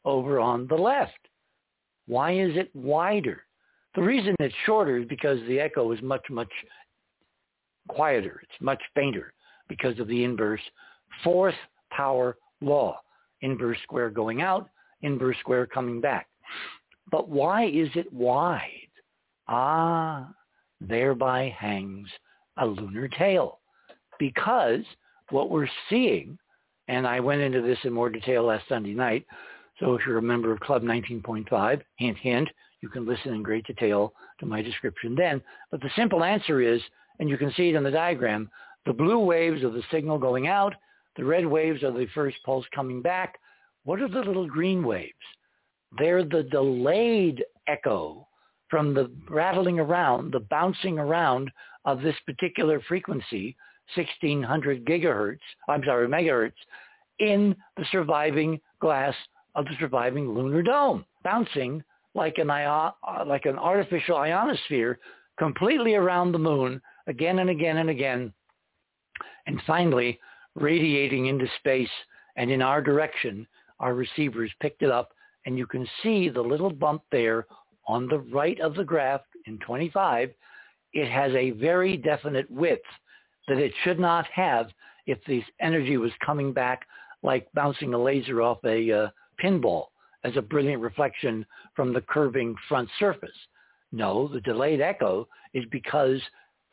over 0.05 0.41
on 0.41 0.66
the 0.66 0.74
left? 0.74 1.19
Why 2.07 2.33
is 2.33 2.57
it 2.57 2.70
wider? 2.74 3.43
The 3.95 4.03
reason 4.03 4.35
it's 4.41 4.55
shorter 4.65 4.99
is 4.99 5.09
because 5.09 5.39
the 5.49 5.59
echo 5.59 5.91
is 5.93 6.03
much, 6.03 6.24
much 6.31 6.53
quieter. 7.89 8.41
It's 8.43 8.61
much 8.61 8.83
fainter 8.95 9.33
because 9.69 9.99
of 9.99 10.07
the 10.09 10.23
inverse 10.23 10.61
fourth 11.24 11.55
power 11.97 12.36
law. 12.60 13.01
Inverse 13.43 13.78
square 13.82 14.10
going 14.10 14.43
out, 14.43 14.68
inverse 15.02 15.36
square 15.40 15.66
coming 15.66 16.01
back. 16.01 16.27
But 17.10 17.28
why 17.28 17.66
is 17.66 17.89
it 17.94 18.12
wide? 18.12 18.60
Ah, 19.48 20.28
thereby 20.81 21.55
hangs 21.59 22.09
a 22.59 22.66
lunar 22.66 23.09
tail. 23.09 23.60
Because 24.18 24.81
what 25.31 25.51
we're 25.51 25.68
seeing, 25.89 26.39
and 26.89 27.06
I 27.06 27.20
went 27.20 27.43
into 27.43 27.62
this 27.62 27.78
in 27.85 27.93
more 27.93 28.10
detail 28.10 28.44
last 28.44 28.64
Sunday 28.68 28.94
night, 28.94 29.27
so 29.78 29.94
if 29.94 30.02
you're 30.06 30.18
a 30.18 30.23
member 30.23 30.52
of 30.52 30.60
Club 30.60 30.82
19.5, 30.82 31.82
hint, 31.97 32.18
hint, 32.18 32.48
you 32.81 32.89
can 32.89 33.06
listen 33.06 33.35
in 33.35 33.43
great 33.43 33.66
detail 33.66 34.14
to 34.40 34.47
my 34.47 34.62
description 34.62 35.14
then. 35.14 35.43
But 35.70 35.81
the 35.81 35.90
simple 35.97 36.24
answer 36.24 36.60
is, 36.62 36.81
and 37.18 37.28
you 37.28 37.36
can 37.36 37.52
see 37.52 37.68
it 37.68 37.74
in 37.74 37.85
the 37.85 37.90
diagram, 37.90 38.51
the 38.86 38.93
blue 38.93 39.18
waves 39.18 39.64
of 39.64 39.74
the 39.74 39.82
signal 39.90 40.18
going 40.18 40.48
out, 40.48 40.74
the 41.17 41.25
red 41.25 41.47
waves 41.47 41.83
are 41.83 41.93
the 41.93 42.07
first 42.15 42.37
pulse 42.45 42.67
coming 42.75 43.03
back. 43.03 43.39
What 43.85 44.01
are 44.01 44.09
the 44.09 44.21
little 44.21 44.47
green 44.47 44.85
waves? 44.85 45.13
They're 45.99 46.25
the 46.25 46.43
delayed 46.45 47.45
echo 47.67 48.27
from 48.69 48.95
the 48.95 49.11
rattling 49.31 49.79
around, 49.79 50.33
the 50.33 50.41
bouncing 50.41 50.99
around 50.99 51.51
of 51.85 52.03
this 52.03 52.17
particular 52.27 52.81
frequency, 52.89 53.57
1600 53.95 54.85
gigahertz, 54.85 55.39
I'm 55.69 55.83
sorry, 55.85 56.09
megahertz, 56.09 56.53
in 57.21 57.55
the 57.77 57.85
surviving 57.93 58.61
glass 58.81 59.15
of 59.55 59.65
the 59.65 59.77
surviving 59.79 60.35
lunar 60.35 60.63
dome, 60.63 61.05
bouncing 61.23 61.83
like 62.15 62.39
an, 62.39 62.51
uh, 62.51 62.91
like 63.27 63.47
an 63.47 63.59
artificial 63.59 64.17
ionosphere 64.17 64.99
completely 65.39 65.95
around 65.95 66.33
the 66.33 66.39
moon 66.39 66.81
again 67.07 67.39
and 67.39 67.51
again 67.51 67.77
and 67.77 67.91
again, 67.91 68.33
and 69.47 69.61
finally 69.67 70.19
radiating 70.57 71.27
into 71.27 71.47
space 71.59 71.91
and 72.37 72.51
in 72.51 72.62
our 72.62 72.83
direction. 72.83 73.47
Our 73.78 73.95
receivers 73.95 74.51
picked 74.61 74.83
it 74.83 74.91
up, 74.91 75.12
and 75.45 75.57
you 75.57 75.66
can 75.66 75.87
see 76.03 76.28
the 76.28 76.41
little 76.41 76.73
bump 76.73 77.03
there 77.12 77.47
on 77.87 78.09
the 78.09 78.19
right 78.19 78.61
of 78.61 78.74
the 78.74 78.85
graph 78.85 79.20
in 79.47 79.59
25. 79.59 80.31
It 80.93 81.11
has 81.11 81.33
a 81.35 81.51
very 81.53 81.97
definite 81.97 82.51
width 82.51 82.83
that 83.49 83.59
it 83.59 83.73
should 83.85 84.01
not 84.01 84.27
have 84.27 84.69
if 85.07 85.19
this 85.24 85.45
energy 85.61 85.97
was 85.97 86.11
coming 86.24 86.53
back 86.53 86.87
like 87.23 87.49
bouncing 87.55 87.95
a 87.95 87.99
laser 87.99 88.43
off 88.43 88.59
a 88.65 88.91
uh, 88.93 89.09
pinball 89.43 89.87
as 90.24 90.37
a 90.37 90.43
brilliant 90.43 90.83
reflection 90.83 91.47
from 91.74 91.93
the 91.93 92.01
curving 92.01 92.55
front 92.69 92.89
surface. 92.99 93.31
No, 93.93 94.28
the 94.28 94.41
delayed 94.41 94.81
echo 94.81 95.28
is 95.55 95.65
because 95.70 96.20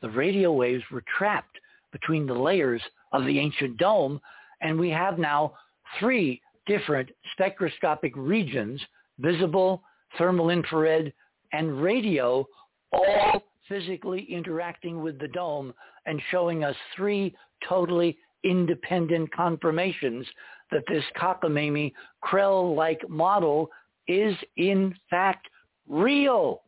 the 0.01 0.09
radio 0.09 0.51
waves 0.51 0.83
were 0.91 1.03
trapped 1.17 1.59
between 1.93 2.27
the 2.27 2.33
layers 2.33 2.81
of 3.13 3.25
the 3.25 3.39
ancient 3.39 3.77
dome, 3.77 4.19
and 4.61 4.77
we 4.77 4.89
have 4.89 5.17
now 5.17 5.53
three 5.99 6.41
different 6.65 7.09
spectroscopic 7.33 8.13
regions, 8.17 8.81
visible, 9.19 9.81
thermal 10.17 10.49
infrared, 10.49 11.13
and 11.53 11.81
radio, 11.81 12.45
all 12.91 13.43
physically 13.69 14.23
interacting 14.29 15.01
with 15.01 15.17
the 15.19 15.27
dome 15.29 15.73
and 16.05 16.21
showing 16.31 16.63
us 16.63 16.75
three 16.95 17.33
totally 17.67 18.17
independent 18.43 19.31
confirmations 19.33 20.27
that 20.71 20.83
this 20.87 21.03
cockamamie 21.17 21.93
Krell-like 22.23 23.07
model 23.07 23.69
is 24.07 24.35
in 24.57 24.93
fact 25.09 25.47
real. 25.87 26.61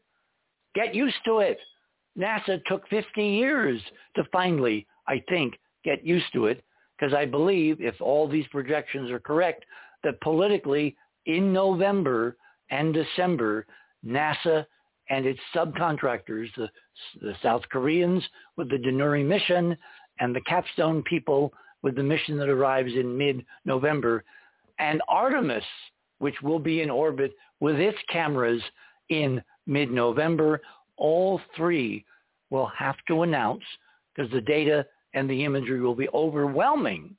Get 0.73 0.95
used 0.95 1.15
to 1.25 1.39
it. 1.39 1.57
NASA 2.17 2.63
took 2.65 2.87
50 2.87 3.21
years 3.21 3.81
to 4.15 4.23
finally, 4.31 4.87
I 5.07 5.23
think, 5.29 5.59
get 5.83 6.05
used 6.05 6.31
to 6.33 6.47
it 6.47 6.63
because 6.97 7.13
I 7.13 7.25
believe 7.25 7.81
if 7.81 7.99
all 8.01 8.27
these 8.27 8.47
projections 8.47 9.11
are 9.11 9.19
correct, 9.19 9.65
that 10.03 10.19
politically 10.21 10.95
in 11.25 11.51
November 11.53 12.37
and 12.69 12.93
December, 12.93 13.65
NASA 14.05 14.65
and 15.09 15.25
its 15.25 15.39
subcontractors, 15.55 16.47
the, 16.57 16.69
the 17.21 17.35
South 17.43 17.61
Koreans 17.71 18.23
with 18.57 18.69
the 18.69 18.77
Danuri 18.77 19.25
mission 19.25 19.77
and 20.19 20.35
the 20.35 20.41
Capstone 20.41 21.03
people 21.03 21.53
with 21.83 21.95
the 21.95 22.03
mission 22.03 22.37
that 22.37 22.49
arrives 22.49 22.93
in 22.93 23.15
mid-November, 23.15 24.23
and 24.79 25.01
Artemis, 25.07 25.63
which 26.17 26.41
will 26.41 26.57
be 26.57 26.81
in 26.81 26.89
orbit 26.89 27.33
with 27.59 27.75
its 27.75 27.97
cameras 28.11 28.61
in 29.09 29.41
mid-November. 29.67 30.61
All 30.97 31.39
three 31.55 32.03
will 32.49 32.71
have 32.75 32.95
to 33.07 33.21
announce, 33.21 33.63
because 34.15 34.31
the 34.31 34.41
data 34.41 34.85
and 35.15 35.29
the 35.29 35.43
imagery 35.43 35.81
will 35.81 35.95
be 35.95 36.09
overwhelming, 36.13 37.15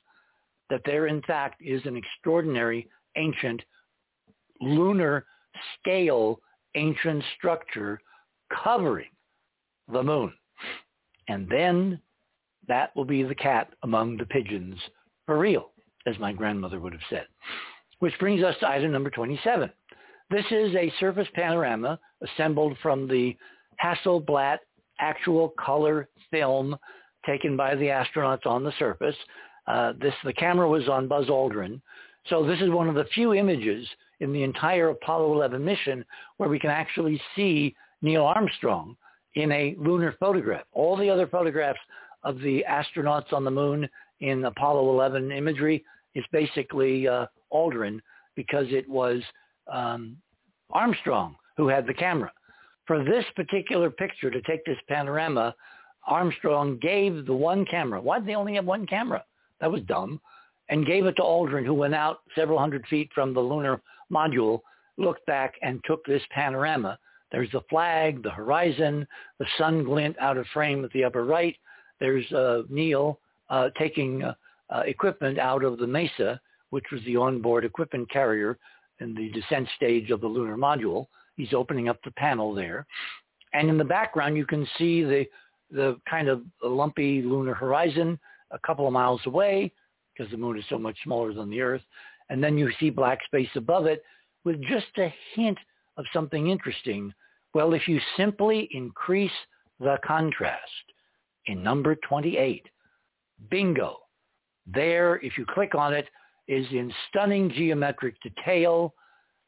that 0.69 0.81
there 0.85 1.07
in 1.07 1.21
fact 1.23 1.61
is 1.61 1.81
an 1.85 1.97
extraordinary 1.97 2.87
ancient 3.17 3.61
lunar 4.61 5.25
scale 5.79 6.39
ancient 6.75 7.23
structure 7.37 7.99
covering 8.63 9.09
the 9.91 10.03
moon. 10.03 10.31
And 11.27 11.49
then 11.49 11.99
that 12.67 12.95
will 12.95 13.05
be 13.05 13.23
the 13.23 13.35
cat 13.35 13.73
among 13.83 14.17
the 14.17 14.25
pigeons 14.25 14.75
for 15.25 15.37
real, 15.37 15.71
as 16.05 16.17
my 16.19 16.31
grandmother 16.31 16.79
would 16.79 16.93
have 16.93 17.01
said. 17.09 17.25
Which 17.99 18.17
brings 18.19 18.43
us 18.43 18.55
to 18.59 18.69
item 18.69 18.91
number 18.91 19.09
27. 19.09 19.69
This 20.29 20.45
is 20.51 20.75
a 20.75 20.93
surface 20.99 21.27
panorama 21.33 21.99
assembled 22.21 22.77
from 22.81 23.07
the 23.07 23.35
Hasselblad 23.83 24.57
actual 24.99 25.53
color 25.59 26.09
film 26.31 26.75
taken 27.27 27.55
by 27.55 27.75
the 27.75 27.85
astronauts 27.85 28.47
on 28.47 28.63
the 28.63 28.73
surface. 28.79 29.15
Uh, 29.67 29.93
this 30.01 30.13
the 30.23 30.33
camera 30.33 30.67
was 30.67 30.89
on 30.89 31.07
Buzz 31.07 31.27
Aldrin, 31.27 31.79
so 32.29 32.43
this 32.45 32.59
is 32.61 32.69
one 32.71 32.89
of 32.89 32.95
the 32.95 33.05
few 33.13 33.33
images 33.33 33.87
in 34.19 34.33
the 34.33 34.43
entire 34.43 34.89
Apollo 34.89 35.33
11 35.33 35.63
mission 35.63 36.03
where 36.37 36.49
we 36.49 36.57
can 36.57 36.71
actually 36.71 37.21
see 37.35 37.75
Neil 38.01 38.23
Armstrong 38.23 38.95
in 39.35 39.51
a 39.51 39.75
lunar 39.77 40.15
photograph. 40.19 40.63
All 40.73 40.97
the 40.97 41.09
other 41.09 41.27
photographs 41.27 41.79
of 42.23 42.39
the 42.39 42.65
astronauts 42.67 43.31
on 43.31 43.43
the 43.43 43.51
moon 43.51 43.87
in 44.21 44.45
Apollo 44.45 44.89
11 44.89 45.31
imagery 45.31 45.85
is 46.15 46.25
basically 46.31 47.07
uh, 47.07 47.27
Aldrin 47.53 47.99
because 48.35 48.65
it 48.69 48.89
was 48.89 49.21
um, 49.71 50.17
Armstrong 50.71 51.35
who 51.55 51.67
had 51.67 51.85
the 51.85 51.93
camera. 51.93 52.31
For 52.85 53.03
this 53.03 53.25
particular 53.35 53.89
picture, 53.89 54.31
to 54.31 54.41
take 54.43 54.63
this 54.65 54.77
panorama, 54.87 55.53
Armstrong 56.07 56.77
gave 56.81 57.25
the 57.25 57.33
one 57.33 57.65
camera. 57.65 58.01
Why 58.01 58.19
did 58.19 58.27
they 58.27 58.35
only 58.35 58.55
have 58.55 58.65
one 58.65 58.87
camera? 58.87 59.23
That 59.61 59.71
was 59.71 59.81
dumb. 59.83 60.19
And 60.69 60.85
gave 60.85 61.05
it 61.05 61.13
to 61.13 61.21
Aldrin, 61.21 61.65
who 61.65 61.73
went 61.73 61.95
out 61.95 62.19
several 62.35 62.59
hundred 62.59 62.85
feet 62.87 63.09
from 63.13 63.33
the 63.33 63.39
lunar 63.39 63.81
module, 64.11 64.61
looked 64.97 65.25
back 65.25 65.53
and 65.61 65.81
took 65.85 66.05
this 66.05 66.21
panorama. 66.31 66.97
There's 67.31 67.51
the 67.51 67.61
flag, 67.69 68.23
the 68.23 68.31
horizon, 68.31 69.07
the 69.37 69.45
sun 69.57 69.83
glint 69.83 70.17
out 70.19 70.37
of 70.37 70.45
frame 70.47 70.83
at 70.83 70.91
the 70.91 71.03
upper 71.03 71.25
right, 71.25 71.55
there's 71.99 72.29
uh, 72.31 72.63
Neil 72.69 73.19
uh, 73.49 73.69
taking 73.77 74.23
uh, 74.23 74.33
uh, 74.69 74.83
equipment 74.85 75.39
out 75.39 75.63
of 75.63 75.77
the 75.77 75.87
Mesa, 75.87 76.39
which 76.69 76.85
was 76.91 77.01
the 77.05 77.15
onboard 77.15 77.65
equipment 77.65 78.09
carrier 78.11 78.57
in 78.99 79.15
the 79.15 79.29
descent 79.29 79.67
stage 79.75 80.11
of 80.11 80.21
the 80.21 80.27
lunar 80.27 80.57
module. 80.57 81.07
He's 81.35 81.53
opening 81.53 81.87
up 81.87 81.99
the 82.03 82.11
panel 82.11 82.53
there. 82.53 82.85
And 83.53 83.69
in 83.69 83.77
the 83.77 83.85
background, 83.85 84.35
you 84.35 84.45
can 84.45 84.67
see 84.77 85.03
the, 85.03 85.25
the 85.71 85.99
kind 86.09 86.27
of 86.27 86.43
lumpy 86.63 87.21
lunar 87.21 87.53
horizon 87.53 88.19
a 88.51 88.59
couple 88.59 88.87
of 88.87 88.93
miles 88.93 89.21
away 89.25 89.71
because 90.15 90.31
the 90.31 90.37
moon 90.37 90.57
is 90.57 90.63
so 90.69 90.77
much 90.77 90.97
smaller 91.03 91.33
than 91.33 91.49
the 91.49 91.61
Earth. 91.61 91.81
And 92.29 92.43
then 92.43 92.57
you 92.57 92.69
see 92.79 92.89
black 92.89 93.19
space 93.25 93.49
above 93.55 93.85
it 93.85 94.03
with 94.43 94.61
just 94.63 94.87
a 94.97 95.13
hint 95.33 95.57
of 95.97 96.05
something 96.13 96.49
interesting. 96.49 97.13
Well, 97.53 97.73
if 97.73 97.87
you 97.87 97.99
simply 98.15 98.69
increase 98.71 99.31
the 99.79 99.97
contrast, 100.05 100.63
in 101.47 101.63
number 101.63 101.95
28. 102.07 102.65
Bingo. 103.49 103.97
There, 104.65 105.19
if 105.23 105.37
you 105.37 105.45
click 105.45 105.75
on 105.75 105.93
it, 105.93 106.07
is 106.47 106.65
in 106.71 106.93
stunning 107.09 107.49
geometric 107.51 108.15
detail 108.21 108.93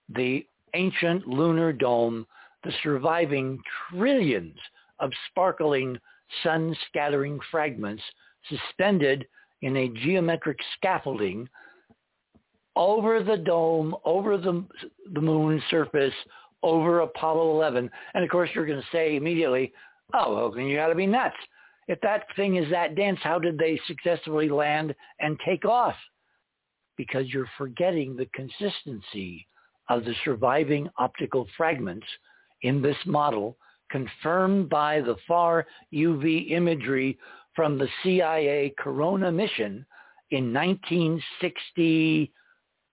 the 0.09 0.45
ancient 0.73 1.27
lunar 1.27 1.71
dome, 1.71 2.25
the 2.63 2.71
surviving 2.83 3.61
trillions 3.89 4.57
of 4.99 5.11
sparkling 5.30 5.97
sun-scattering 6.43 7.39
fragments 7.51 8.03
suspended 8.49 9.26
in 9.61 9.76
a 9.77 9.89
geometric 9.89 10.57
scaffolding 10.77 11.47
over 12.76 13.21
the 13.21 13.38
dome, 13.38 13.95
over 14.05 14.38
the, 14.38 14.63
the 15.13 15.21
moon 15.21 15.61
surface, 15.69 16.13
over 16.63 17.01
Apollo 17.01 17.51
11. 17.55 17.89
And 18.13 18.23
of 18.23 18.30
course, 18.30 18.49
you're 18.53 18.65
going 18.65 18.81
to 18.81 18.88
say 18.91 19.15
immediately, 19.15 19.73
oh, 20.13 20.51
well, 20.53 20.59
you 20.59 20.77
got 20.77 20.88
to 20.88 20.95
be 20.95 21.07
nuts. 21.07 21.35
If 21.88 21.99
that 22.01 22.26
thing 22.35 22.57
is 22.57 22.69
that 22.69 22.95
dense, 22.95 23.19
how 23.23 23.39
did 23.39 23.57
they 23.57 23.80
successfully 23.88 24.49
land 24.49 24.95
and 25.19 25.38
take 25.45 25.65
off? 25.65 25.95
Because 26.97 27.27
you're 27.27 27.49
forgetting 27.57 28.15
the 28.15 28.30
consistency 28.34 29.47
of 29.89 30.05
the 30.05 30.13
surviving 30.23 30.88
optical 30.97 31.47
fragments 31.57 32.05
in 32.61 32.81
this 32.81 32.97
model 33.05 33.57
confirmed 33.89 34.69
by 34.69 35.01
the 35.01 35.15
far 35.27 35.65
UV 35.93 36.51
imagery 36.51 37.17
from 37.55 37.77
the 37.77 37.87
CIA 38.03 38.73
Corona 38.77 39.31
mission 39.31 39.85
in 40.31 40.53
1960, 40.53 42.31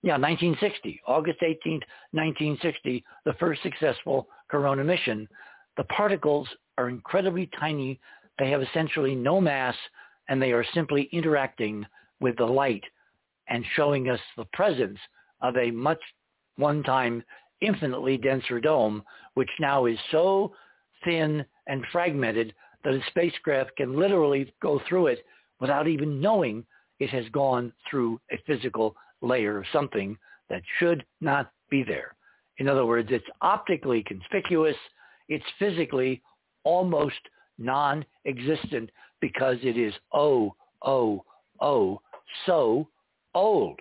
yeah, 0.02 0.12
1960, 0.12 1.00
August 1.06 1.40
18th, 1.40 1.82
1960, 2.12 3.04
the 3.24 3.32
first 3.34 3.62
successful 3.62 4.28
Corona 4.48 4.84
mission. 4.84 5.28
The 5.76 5.84
particles 5.84 6.48
are 6.78 6.88
incredibly 6.88 7.50
tiny. 7.58 8.00
They 8.38 8.50
have 8.50 8.62
essentially 8.62 9.14
no 9.14 9.40
mass, 9.40 9.76
and 10.28 10.40
they 10.40 10.52
are 10.52 10.64
simply 10.74 11.08
interacting 11.12 11.84
with 12.20 12.36
the 12.36 12.44
light 12.44 12.84
and 13.48 13.64
showing 13.74 14.08
us 14.08 14.20
the 14.36 14.46
presence 14.52 14.98
of 15.42 15.56
a 15.56 15.70
much 15.70 16.00
one 16.56 16.82
time 16.82 17.22
infinitely 17.60 18.16
denser 18.16 18.60
dome, 18.60 19.02
which 19.34 19.50
now 19.60 19.86
is 19.86 19.98
so 20.10 20.52
thin 21.04 21.44
and 21.66 21.84
fragmented 21.92 22.54
that 22.84 22.94
a 22.94 23.00
spacecraft 23.08 23.76
can 23.76 23.98
literally 23.98 24.52
go 24.62 24.80
through 24.88 25.08
it 25.08 25.24
without 25.60 25.88
even 25.88 26.20
knowing 26.20 26.64
it 26.98 27.10
has 27.10 27.28
gone 27.30 27.72
through 27.90 28.20
a 28.30 28.38
physical 28.46 28.94
layer 29.22 29.58
of 29.58 29.64
something 29.72 30.16
that 30.48 30.62
should 30.78 31.04
not 31.20 31.50
be 31.70 31.82
there. 31.82 32.14
In 32.58 32.68
other 32.68 32.86
words, 32.86 33.08
it's 33.10 33.26
optically 33.42 34.02
conspicuous. 34.06 34.76
It's 35.28 35.44
physically 35.58 36.22
almost 36.64 37.20
non-existent 37.58 38.90
because 39.20 39.56
it 39.62 39.76
is 39.76 39.92
oh, 40.12 40.54
oh, 40.82 41.24
oh, 41.60 42.00
so 42.44 42.88
old. 43.34 43.80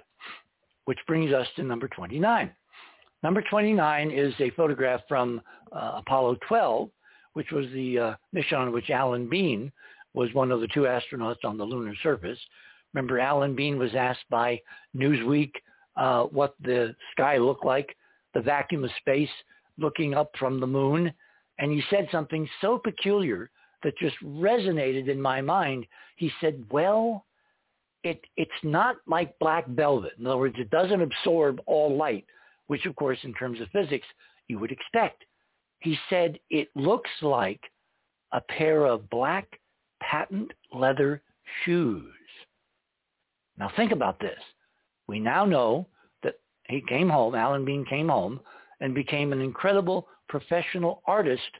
Which 0.85 0.99
brings 1.07 1.33
us 1.33 1.47
to 1.55 1.63
number 1.63 1.87
29. 1.87 2.51
Number 3.23 3.43
29 3.49 4.11
is 4.11 4.33
a 4.39 4.51
photograph 4.51 5.01
from 5.07 5.41
uh, 5.71 5.93
Apollo 5.97 6.37
12, 6.47 6.89
which 7.35 7.51
was 7.51 7.65
the 7.73 7.97
uh, 7.97 8.15
mission 8.33 8.57
on 8.57 8.71
which 8.71 8.89
Alan 8.89 9.29
Bean 9.29 9.71
was 10.13 10.33
one 10.33 10.51
of 10.51 10.61
the 10.61 10.67
two 10.67 10.81
astronauts 10.81 11.43
on 11.43 11.57
the 11.57 11.63
lunar 11.63 11.93
surface. 12.01 12.39
Remember, 12.93 13.19
Alan 13.19 13.55
Bean 13.55 13.77
was 13.77 13.93
asked 13.95 14.25
by 14.29 14.59
Newsweek 14.95 15.51
uh, 15.97 16.23
what 16.23 16.55
the 16.61 16.95
sky 17.11 17.37
looked 17.37 17.65
like, 17.65 17.95
the 18.33 18.41
vacuum 18.41 18.83
of 18.83 18.91
space 18.99 19.29
looking 19.77 20.13
up 20.13 20.31
from 20.39 20.59
the 20.59 20.67
moon. 20.67 21.11
And 21.59 21.71
he 21.71 21.81
said 21.89 22.07
something 22.11 22.47
so 22.61 22.77
peculiar 22.77 23.49
that 23.83 23.97
just 23.97 24.15
resonated 24.23 25.09
in 25.09 25.21
my 25.21 25.41
mind. 25.41 25.85
He 26.15 26.31
said, 26.41 26.63
well, 26.71 27.25
it, 28.03 28.21
it's 28.37 28.51
not 28.63 28.97
like 29.07 29.37
black 29.39 29.67
velvet. 29.67 30.13
In 30.19 30.27
other 30.27 30.37
words, 30.37 30.55
it 30.57 30.69
doesn't 30.69 31.01
absorb 31.01 31.59
all 31.65 31.95
light 31.95 32.25
which 32.67 32.85
of 32.85 32.95
course 32.95 33.19
in 33.23 33.33
terms 33.33 33.61
of 33.61 33.69
physics 33.69 34.07
you 34.47 34.59
would 34.59 34.71
expect. 34.71 35.23
He 35.85 35.99
said 36.09 36.39
it 36.49 36.69
looks 36.73 37.11
like 37.21 37.61
a 38.31 38.41
pair 38.41 38.87
of 38.87 39.07
black 39.11 39.59
patent 40.01 40.51
leather 40.73 41.21
shoes. 41.63 42.11
Now 43.59 43.69
think 43.75 43.91
about 43.91 44.19
this. 44.19 44.39
We 45.07 45.19
now 45.19 45.45
know 45.45 45.85
that 46.23 46.39
he 46.67 46.81
came 46.81 47.07
home, 47.07 47.35
Alan 47.35 47.65
Bean 47.65 47.85
came 47.85 48.09
home 48.09 48.39
and 48.81 48.95
became 48.95 49.31
an 49.31 49.41
incredible 49.41 50.07
professional 50.27 51.03
artist 51.05 51.51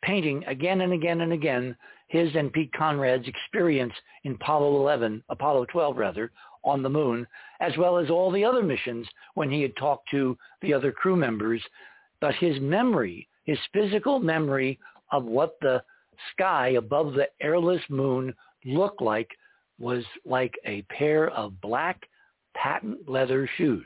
painting 0.00 0.44
again 0.44 0.82
and 0.82 0.92
again 0.92 1.22
and 1.22 1.32
again 1.32 1.76
his 2.06 2.32
and 2.36 2.52
Pete 2.52 2.72
Conrad's 2.72 3.26
experience 3.26 3.94
in 4.22 4.34
Apollo 4.34 4.76
11, 4.76 5.24
Apollo 5.28 5.66
12 5.72 5.96
rather, 5.96 6.30
on 6.62 6.84
the 6.84 6.88
moon, 6.88 7.26
as 7.58 7.76
well 7.76 7.98
as 7.98 8.10
all 8.10 8.30
the 8.30 8.44
other 8.44 8.62
missions 8.62 9.08
when 9.34 9.50
he 9.50 9.60
had 9.60 9.76
talked 9.76 10.08
to 10.12 10.38
the 10.62 10.72
other 10.72 10.92
crew 10.92 11.16
members. 11.16 11.60
But 12.20 12.36
his 12.36 12.60
memory, 12.60 13.28
his 13.46 13.58
physical 13.72 14.18
memory 14.18 14.78
of 15.12 15.24
what 15.24 15.56
the 15.60 15.82
sky 16.32 16.70
above 16.70 17.14
the 17.14 17.28
airless 17.40 17.82
moon 17.88 18.34
looked 18.64 19.00
like 19.00 19.30
was 19.78 20.04
like 20.24 20.54
a 20.64 20.82
pair 20.82 21.30
of 21.30 21.60
black 21.60 22.02
patent 22.54 23.08
leather 23.08 23.48
shoes. 23.56 23.84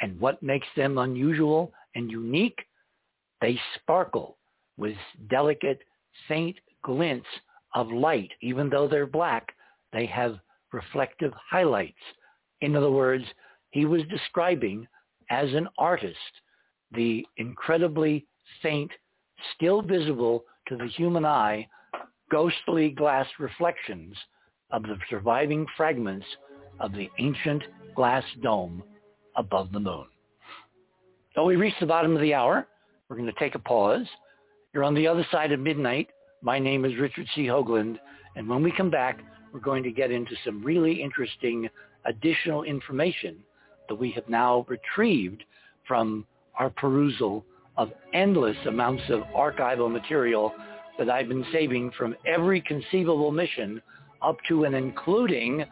And 0.00 0.18
what 0.18 0.42
makes 0.42 0.66
them 0.76 0.98
unusual 0.98 1.72
and 1.94 2.10
unique? 2.10 2.58
They 3.40 3.58
sparkle 3.76 4.38
with 4.76 4.96
delicate, 5.28 5.80
faint 6.26 6.56
glints 6.82 7.28
of 7.74 7.92
light. 7.92 8.30
Even 8.40 8.68
though 8.68 8.88
they're 8.88 9.06
black, 9.06 9.54
they 9.92 10.06
have 10.06 10.38
reflective 10.72 11.32
highlights. 11.50 11.94
In 12.60 12.74
other 12.74 12.90
words, 12.90 13.24
he 13.70 13.84
was 13.84 14.02
describing 14.10 14.86
as 15.30 15.52
an 15.52 15.68
artist 15.78 16.16
the 16.92 17.24
incredibly 17.36 18.26
faint, 18.62 18.90
still 19.56 19.82
visible 19.82 20.44
to 20.68 20.76
the 20.76 20.86
human 20.86 21.24
eye, 21.24 21.66
ghostly 22.30 22.90
glass 22.90 23.26
reflections 23.38 24.14
of 24.70 24.82
the 24.82 24.96
surviving 25.08 25.66
fragments 25.76 26.26
of 26.78 26.92
the 26.92 27.08
ancient 27.18 27.62
glass 27.94 28.24
dome 28.42 28.82
above 29.36 29.72
the 29.72 29.80
moon. 29.80 30.06
So 31.34 31.44
we 31.44 31.56
reached 31.56 31.80
the 31.80 31.86
bottom 31.86 32.14
of 32.14 32.22
the 32.22 32.34
hour. 32.34 32.66
We're 33.08 33.16
going 33.16 33.32
to 33.32 33.38
take 33.38 33.54
a 33.54 33.60
pause. 33.60 34.06
You're 34.72 34.84
on 34.84 34.94
the 34.94 35.06
other 35.06 35.26
side 35.30 35.52
of 35.52 35.60
midnight. 35.60 36.08
My 36.42 36.58
name 36.58 36.84
is 36.84 36.96
Richard 36.98 37.26
C. 37.34 37.46
Hoagland. 37.46 37.98
And 38.36 38.48
when 38.48 38.62
we 38.62 38.72
come 38.72 38.90
back, 38.90 39.20
we're 39.52 39.60
going 39.60 39.82
to 39.82 39.90
get 39.90 40.10
into 40.10 40.34
some 40.44 40.62
really 40.62 41.02
interesting 41.02 41.68
additional 42.04 42.62
information 42.62 43.38
that 43.88 43.96
we 43.96 44.10
have 44.12 44.28
now 44.28 44.64
retrieved 44.68 45.42
from 45.86 46.24
our 46.58 46.70
perusal 46.70 47.44
of 47.80 47.90
endless 48.12 48.56
amounts 48.66 49.02
of 49.08 49.20
archival 49.34 49.90
material 49.90 50.52
that 50.98 51.08
I've 51.08 51.28
been 51.28 51.46
saving 51.50 51.90
from 51.96 52.14
every 52.26 52.60
conceivable 52.60 53.32
mission 53.32 53.80
up 54.20 54.36
to 54.48 54.64
and 54.64 54.74
including 54.74 55.64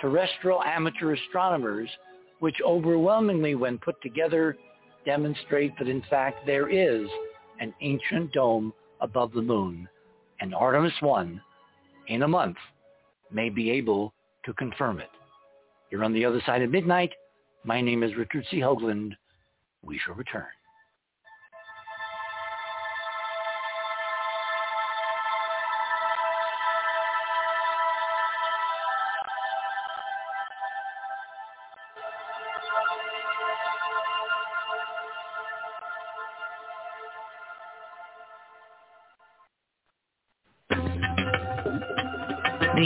terrestrial 0.00 0.62
amateur 0.62 1.14
astronomers, 1.14 1.90
which 2.38 2.54
overwhelmingly 2.64 3.56
when 3.56 3.78
put 3.78 4.00
together 4.00 4.56
demonstrate 5.04 5.76
that 5.80 5.88
in 5.88 6.02
fact 6.08 6.46
there 6.46 6.68
is 6.68 7.08
an 7.58 7.74
ancient 7.80 8.32
dome 8.32 8.72
above 9.00 9.32
the 9.32 9.42
moon. 9.42 9.88
And 10.40 10.54
Artemis 10.54 10.94
1 11.00 11.40
in 12.06 12.22
a 12.22 12.28
month 12.28 12.58
may 13.32 13.48
be 13.48 13.72
able 13.72 14.14
to 14.44 14.52
confirm 14.52 15.00
it. 15.00 15.10
You're 15.90 16.04
on 16.04 16.12
the 16.12 16.24
other 16.24 16.40
side 16.46 16.62
of 16.62 16.70
midnight. 16.70 17.10
My 17.64 17.80
name 17.80 18.04
is 18.04 18.14
Richard 18.14 18.44
C. 18.52 18.58
Hoagland. 18.58 19.16
We 19.82 19.98
shall 19.98 20.14
return. 20.14 20.46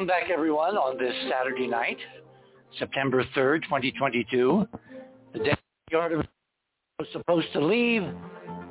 welcome 0.00 0.18
back 0.18 0.30
everyone 0.30 0.78
on 0.78 0.96
this 0.96 1.12
Saturday 1.28 1.66
night, 1.66 1.98
September 2.78 3.22
3rd, 3.36 3.64
2022. 3.64 4.66
The 5.34 5.54
Artemis 5.94 6.26
was 6.98 7.06
supposed 7.12 7.52
to 7.52 7.60
leave, 7.60 8.04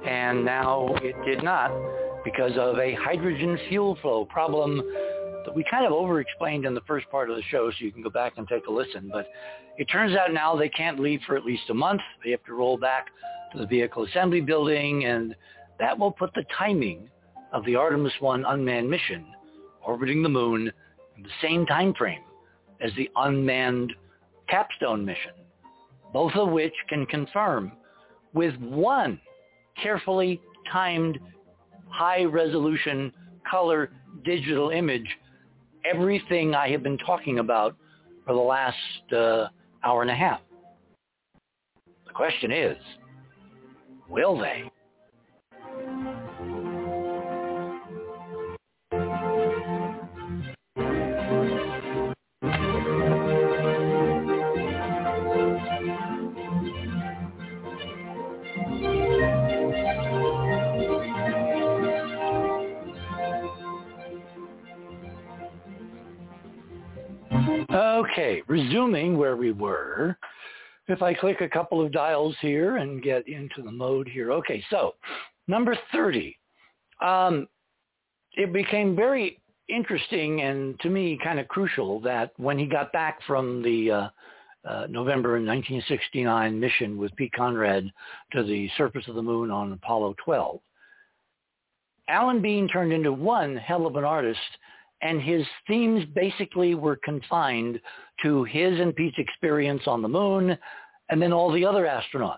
and 0.07 0.43
now 0.43 0.87
it 1.03 1.13
did 1.27 1.43
not 1.43 1.69
because 2.23 2.53
of 2.57 2.79
a 2.79 2.95
hydrogen 2.95 3.59
fuel 3.69 3.95
flow 4.01 4.25
problem 4.25 4.77
that 5.45 5.53
we 5.55 5.63
kind 5.69 5.85
of 5.85 5.91
over-explained 5.91 6.65
in 6.65 6.73
the 6.73 6.81
first 6.87 7.07
part 7.11 7.29
of 7.29 7.35
the 7.35 7.43
show, 7.51 7.69
so 7.69 7.75
you 7.77 7.91
can 7.91 8.01
go 8.01 8.09
back 8.09 8.33
and 8.37 8.47
take 8.47 8.65
a 8.65 8.71
listen. 8.71 9.11
But 9.13 9.27
it 9.77 9.85
turns 9.85 10.15
out 10.15 10.33
now 10.33 10.55
they 10.55 10.69
can't 10.69 10.99
leave 10.99 11.19
for 11.27 11.37
at 11.37 11.45
least 11.45 11.69
a 11.69 11.75
month. 11.75 12.01
They 12.25 12.31
have 12.31 12.43
to 12.45 12.55
roll 12.55 12.75
back 12.75 13.05
to 13.51 13.59
the 13.59 13.67
vehicle 13.67 14.03
assembly 14.05 14.41
building, 14.41 15.05
and 15.05 15.35
that 15.77 15.95
will 15.95 16.11
put 16.11 16.33
the 16.33 16.45
timing 16.57 17.07
of 17.53 17.63
the 17.65 17.75
Artemis 17.75 18.13
1 18.19 18.45
unmanned 18.45 18.89
mission 18.89 19.27
orbiting 19.83 20.21
the 20.23 20.29
moon 20.29 20.71
the 21.23 21.29
same 21.41 21.65
time 21.65 21.93
frame 21.93 22.23
as 22.81 22.91
the 22.97 23.09
unmanned 23.15 23.93
capstone 24.47 25.05
mission, 25.05 25.31
both 26.13 26.33
of 26.35 26.49
which 26.49 26.73
can 26.87 27.05
confirm 27.05 27.71
with 28.33 28.55
one 28.57 29.19
carefully 29.81 30.41
timed 30.71 31.19
high 31.89 32.23
resolution 32.23 33.11
color 33.49 33.91
digital 34.23 34.69
image 34.69 35.07
everything 35.85 36.53
I 36.55 36.69
have 36.69 36.83
been 36.83 36.97
talking 36.97 37.39
about 37.39 37.75
for 38.25 38.33
the 38.33 38.39
last 38.39 39.13
uh, 39.15 39.47
hour 39.83 40.01
and 40.01 40.11
a 40.11 40.15
half. 40.15 40.41
The 42.05 42.13
question 42.13 42.51
is, 42.51 42.77
will 44.09 44.37
they? 44.37 44.69
Okay, 68.11 68.41
resuming 68.47 69.17
where 69.17 69.35
we 69.35 69.51
were. 69.51 70.17
If 70.87 71.01
I 71.03 71.13
click 71.13 71.41
a 71.41 71.49
couple 71.49 71.85
of 71.85 71.91
dials 71.91 72.35
here 72.41 72.77
and 72.77 73.03
get 73.03 73.27
into 73.27 73.61
the 73.61 73.71
mode 73.71 74.07
here. 74.07 74.31
Okay, 74.31 74.63
so 74.69 74.95
number 75.47 75.77
30. 75.91 76.35
Um, 77.01 77.47
it 78.33 78.51
became 78.51 78.95
very 78.95 79.39
interesting 79.67 80.41
and 80.41 80.79
to 80.79 80.89
me 80.89 81.19
kind 81.23 81.39
of 81.39 81.47
crucial 81.47 81.99
that 82.01 82.31
when 82.37 82.57
he 82.57 82.65
got 82.65 82.91
back 82.91 83.19
from 83.27 83.61
the 83.61 83.91
uh, 83.91 84.09
uh, 84.67 84.87
November 84.89 85.33
1969 85.33 86.59
mission 86.59 86.97
with 86.97 87.15
Pete 87.15 87.31
Conrad 87.33 87.91
to 88.31 88.43
the 88.43 88.69
surface 88.77 89.07
of 89.07 89.15
the 89.15 89.21
moon 89.21 89.51
on 89.51 89.71
Apollo 89.73 90.15
12, 90.23 90.59
Alan 92.07 92.41
Bean 92.41 92.67
turned 92.67 92.91
into 92.91 93.13
one 93.13 93.55
hell 93.55 93.85
of 93.85 93.95
an 93.95 94.03
artist 94.03 94.39
and 95.01 95.21
his 95.21 95.45
themes 95.67 96.05
basically 96.13 96.75
were 96.75 96.99
confined 97.03 97.79
to 98.23 98.43
his 98.45 98.79
and 98.79 98.95
Pete's 98.95 99.17
experience 99.17 99.83
on 99.87 100.01
the 100.01 100.07
moon 100.07 100.57
and 101.09 101.21
then 101.21 101.33
all 101.33 101.51
the 101.51 101.65
other 101.65 101.85
astronauts 101.85 102.37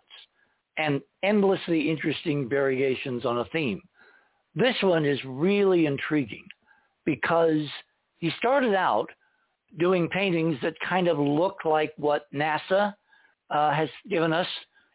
and 0.77 1.01
endlessly 1.23 1.89
interesting 1.89 2.47
variations 2.47 3.25
on 3.25 3.39
a 3.39 3.45
theme. 3.45 3.81
This 4.55 4.75
one 4.81 5.05
is 5.05 5.19
really 5.25 5.85
intriguing 5.85 6.45
because 7.05 7.65
he 8.19 8.31
started 8.37 8.75
out 8.75 9.09
doing 9.79 10.09
paintings 10.09 10.57
that 10.61 10.73
kind 10.87 11.07
of 11.07 11.17
look 11.17 11.57
like 11.65 11.93
what 11.97 12.25
NASA 12.33 12.93
uh, 13.49 13.71
has 13.71 13.89
given 14.09 14.33
us, 14.33 14.47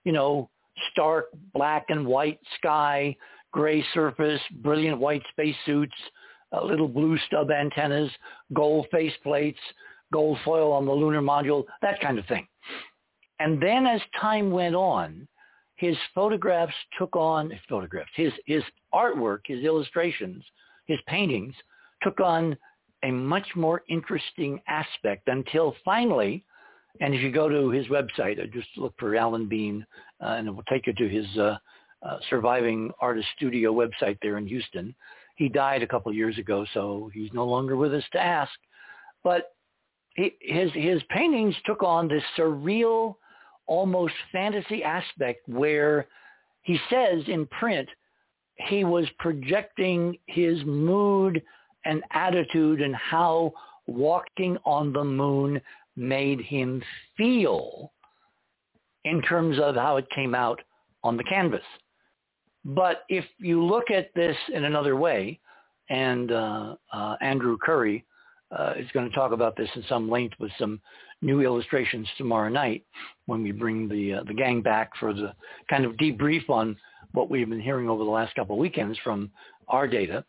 you 0.05 0.13
know, 0.13 0.51
stark 0.93 1.27
black 1.55 1.87
and 1.89 2.07
white 2.07 2.39
sky, 2.59 3.17
gray 3.53 3.85
surface, 3.95 4.41
brilliant 4.63 4.99
white 4.99 5.23
spacesuits, 5.31 5.95
uh, 6.57 6.65
little 6.65 6.89
blue 6.89 7.19
stub 7.27 7.51
antennas, 7.51 8.11
gold 8.55 8.87
face 8.91 9.13
plates, 9.23 9.59
gold 10.13 10.39
foil 10.45 10.73
on 10.73 10.87
the 10.87 10.93
lunar 10.93 11.23
module, 11.23 11.65
that 11.83 12.01
kind 12.01 12.19
of 12.19 12.27
thing. 12.27 12.47
And 13.39 13.61
then 13.63 13.87
as 13.87 14.01
time 14.21 14.51
went 14.51 14.75
on, 14.75 15.29
his 15.77 15.97
photographs 16.15 16.75
took 16.99 17.15
on, 17.17 17.53
photographs, 17.69 18.11
his, 18.15 18.33
his 18.47 18.63
artwork, 18.95 19.41
his 19.45 19.63
illustrations, 19.63 20.43
his 20.87 20.99
paintings 21.07 21.55
took 22.03 22.19
on 22.21 22.57
a 23.03 23.11
much 23.11 23.47
more 23.55 23.83
interesting 23.89 24.61
aspect 24.69 25.29
until 25.29 25.75
finally, 25.85 26.45
and 27.01 27.15
if 27.15 27.21
you 27.21 27.31
go 27.31 27.49
to 27.49 27.71
his 27.71 27.87
website, 27.89 28.41
I 28.41 28.47
just 28.47 28.69
look 28.77 28.95
for 28.99 29.15
Alan 29.17 29.49
Bean, 29.49 29.87
uh, 30.23 30.29
and 30.29 30.49
it 30.49 30.51
will 30.51 30.63
take 30.65 30.87
you 30.87 30.95
to 30.95 31.09
his 31.09 31.27
uh, 31.37 31.59
uh, 32.03 32.19
Surviving 32.31 32.91
Artist 33.01 33.29
Studio 33.37 33.73
website 33.73 34.19
there 34.23 34.39
in 34.39 34.47
Houston. 34.47 34.95
He 35.37 35.49
died 35.49 35.83
a 35.83 35.87
couple 35.87 36.11
of 36.11 36.17
years 36.17 36.39
ago, 36.39 36.67
so 36.75 37.11
he's 37.15 37.33
no 37.33 37.45
longer 37.45 37.77
with 37.77 37.95
us 37.95 38.05
to 38.13 38.21
ask. 38.21 38.53
But 39.23 39.53
he, 40.15 40.33
his 40.41 40.71
his 40.73 41.03
paintings 41.11 41.55
took 41.67 41.83
on 41.83 42.09
this 42.09 42.23
surreal, 42.37 43.17
almost 43.67 44.15
fantasy 44.33 44.83
aspect 44.83 45.47
where 45.49 46.07
he 46.63 46.79
says 46.91 47.23
in 47.29 47.47
print 47.47 47.89
he 48.57 48.85
was 48.85 49.07
projecting 49.19 50.17
his 50.27 50.65
mood 50.65 51.43
and 51.85 52.03
attitude 52.13 52.81
and 52.81 52.97
how 52.97 53.53
walking 53.87 54.57
on 54.65 54.93
the 54.93 55.05
moon 55.05 55.61
made 55.97 56.41
him 56.41 56.83
feel 57.17 57.93
in 59.05 59.23
terms 59.23 59.59
of 59.59 59.77
how 59.77 59.99
it 59.99 60.09
came 60.11 60.35
out 60.35 60.61
on 61.05 61.17
the 61.17 61.25
canvas. 61.25 61.63
But 62.67 63.05
if 63.09 63.25
you 63.39 63.65
look 63.65 63.93
at 63.93 64.13
this 64.15 64.37
in 64.53 64.65
another 64.65 64.97
way, 64.97 65.39
and 65.89 66.33
uh, 66.33 66.75
uh, 66.93 67.17
Andrew 67.21 67.57
Curry 67.63 68.05
uh, 68.51 68.75
is 68.77 68.91
going 68.93 69.09
to 69.09 69.15
talk 69.15 69.31
about 69.31 69.57
this 69.57 69.71
in 69.77 69.85
some 69.89 70.11
length 70.11 70.35
with 70.41 70.51
some 70.59 70.81
new 71.23 71.43
illustrations 71.43 72.09
tomorrow 72.19 72.49
night 72.49 72.85
when 73.27 73.43
we 73.45 73.53
bring 73.53 73.89
the 73.89 74.15
uh, 74.15 74.25
the 74.25 74.35
gang 74.35 74.63
back 74.63 74.91
for 74.99 75.15
the 75.15 75.33
kind 75.71 75.85
of 75.85 75.93
debrief 75.93 76.51
on 76.51 76.77
what 77.13 77.31
we've 77.31 77.49
been 77.49 77.61
hearing 77.61 77.89
over 77.89 78.03
the 78.03 78.11
last 78.11 78.35
couple 78.35 78.57
of 78.57 78.61
weekends 78.61 78.99
from 79.05 79.31
our 79.69 79.87
data. 79.87 80.25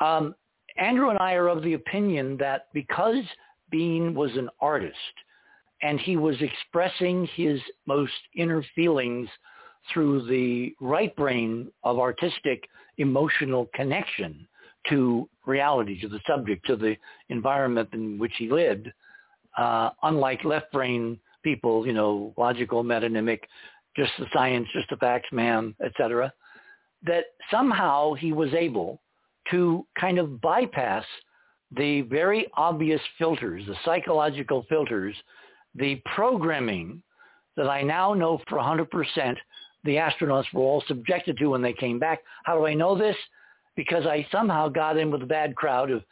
Um, 0.00 0.34
Andrew 0.76 1.08
and 1.08 1.18
I 1.18 1.32
are 1.32 1.48
of 1.48 1.62
the 1.62 1.74
opinion 1.74 2.36
that 2.38 2.68
because 2.74 3.24
Bean 3.70 4.14
was 4.14 4.32
an 4.36 4.50
artist 4.60 4.96
and 5.80 5.98
he 5.98 6.16
was 6.16 6.36
expressing 6.40 7.26
his 7.34 7.58
most 7.86 8.12
inner 8.36 8.62
feelings 8.74 9.28
through 9.92 10.26
the 10.26 10.74
right 10.80 11.14
brain 11.16 11.70
of 11.82 11.98
artistic 11.98 12.68
emotional 12.98 13.68
connection 13.74 14.46
to 14.88 15.28
reality, 15.46 16.00
to 16.00 16.08
the 16.08 16.20
subject, 16.26 16.66
to 16.66 16.76
the 16.76 16.96
environment 17.28 17.88
in 17.92 18.18
which 18.18 18.32
he 18.36 18.50
lived, 18.50 18.90
uh, 19.56 19.90
unlike 20.02 20.44
left 20.44 20.70
brain 20.72 21.18
people, 21.42 21.86
you 21.86 21.92
know, 21.92 22.32
logical, 22.36 22.82
metonymic, 22.82 23.40
just 23.96 24.12
the 24.18 24.26
science, 24.32 24.66
just 24.72 24.88
the 24.90 24.96
facts, 24.96 25.28
man, 25.32 25.74
etc., 25.84 26.32
that 27.02 27.24
somehow 27.50 28.14
he 28.14 28.32
was 28.32 28.52
able 28.54 29.00
to 29.50 29.86
kind 29.98 30.18
of 30.18 30.40
bypass 30.40 31.04
the 31.76 32.02
very 32.02 32.46
obvious 32.56 33.00
filters, 33.18 33.64
the 33.66 33.76
psychological 33.84 34.64
filters, 34.68 35.14
the 35.74 36.00
programming 36.14 37.02
that 37.56 37.68
I 37.68 37.82
now 37.82 38.14
know 38.14 38.40
for 38.48 38.58
100% 38.58 39.36
the 39.84 39.96
astronauts 39.96 40.52
were 40.52 40.62
all 40.62 40.82
subjected 40.88 41.36
to 41.38 41.48
when 41.48 41.62
they 41.62 41.72
came 41.72 41.98
back. 41.98 42.20
How 42.44 42.56
do 42.56 42.66
I 42.66 42.74
know 42.74 42.96
this? 42.96 43.16
Because 43.76 44.06
I 44.06 44.26
somehow 44.30 44.68
got 44.68 44.96
in 44.96 45.10
with 45.10 45.22
a 45.22 45.26
bad 45.26 45.54
crowd 45.56 45.90
of 45.90 46.02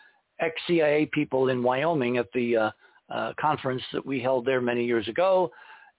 ex-CIA 0.40 1.07
people 1.12 1.49
in 1.49 1.62
Wyoming 1.62 2.19
at 2.19 2.32
the 2.35 2.57
uh, 2.57 2.70
uh, 3.11 3.32
conference 3.40 3.82
that 3.93 4.05
we 4.05 4.20
held 4.20 4.44
there 4.44 4.61
many 4.61 4.85
years 4.85 5.09
ago. 5.09 5.51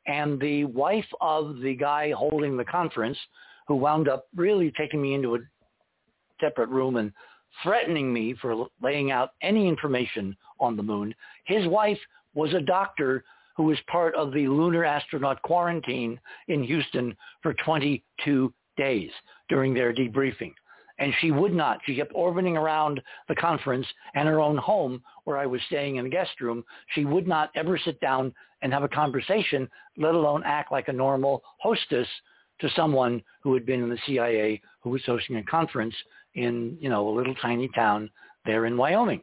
And 0.05 0.39
the 0.39 0.65
wife 0.65 1.05
of 1.21 1.59
the 1.59 1.75
guy 1.75 2.11
holding 2.11 2.57
the 2.57 2.65
conference, 2.65 3.17
who 3.67 3.75
wound 3.75 4.09
up 4.09 4.27
really 4.35 4.71
taking 4.77 5.01
me 5.01 5.13
into 5.13 5.35
a 5.35 5.39
separate 6.41 6.69
room 6.69 6.97
and 6.97 7.13
threatening 7.61 8.11
me 8.11 8.35
for 8.41 8.67
laying 8.81 9.11
out 9.11 9.31
any 9.41 9.67
information 9.67 10.35
on 10.59 10.75
the 10.75 10.83
moon. 10.83 11.13
His 11.45 11.67
wife 11.67 11.99
was 12.33 12.53
a 12.53 12.61
doctor 12.61 13.23
who 13.55 13.63
was 13.63 13.77
part 13.87 14.15
of 14.15 14.33
the 14.33 14.47
lunar 14.47 14.83
astronaut 14.83 15.41
quarantine 15.41 16.19
in 16.47 16.63
Houston 16.63 17.15
for 17.41 17.53
22 17.53 18.53
days 18.77 19.11
during 19.49 19.73
their 19.73 19.93
debriefing. 19.93 20.53
And 20.99 21.13
she 21.19 21.31
would 21.31 21.53
not. 21.53 21.79
She 21.85 21.95
kept 21.95 22.11
orbiting 22.13 22.55
around 22.55 23.01
the 23.27 23.35
conference 23.35 23.87
and 24.13 24.27
her 24.27 24.39
own 24.39 24.57
home 24.57 25.01
where 25.23 25.37
I 25.37 25.45
was 25.45 25.61
staying 25.67 25.95
in 25.95 26.05
the 26.05 26.09
guest 26.09 26.39
room. 26.39 26.63
She 26.93 27.03
would 27.05 27.27
not 27.27 27.49
ever 27.55 27.77
sit 27.77 27.99
down 27.99 28.33
and 28.61 28.71
have 28.71 28.83
a 28.83 28.89
conversation, 28.89 29.69
let 29.97 30.15
alone 30.15 30.43
act 30.45 30.71
like 30.71 30.87
a 30.87 30.93
normal 30.93 31.43
hostess 31.59 32.07
to 32.59 32.69
someone 32.75 33.21
who 33.41 33.53
had 33.53 33.65
been 33.65 33.83
in 33.83 33.89
the 33.89 33.97
CIA 34.05 34.61
who 34.81 34.91
was 34.91 35.01
hosting 35.05 35.37
a 35.37 35.43
conference 35.43 35.95
in, 36.35 36.77
you 36.79 36.89
know, 36.89 37.09
a 37.09 37.15
little 37.15 37.35
tiny 37.35 37.69
town 37.69 38.09
there 38.45 38.65
in 38.65 38.77
Wyoming. 38.77 39.21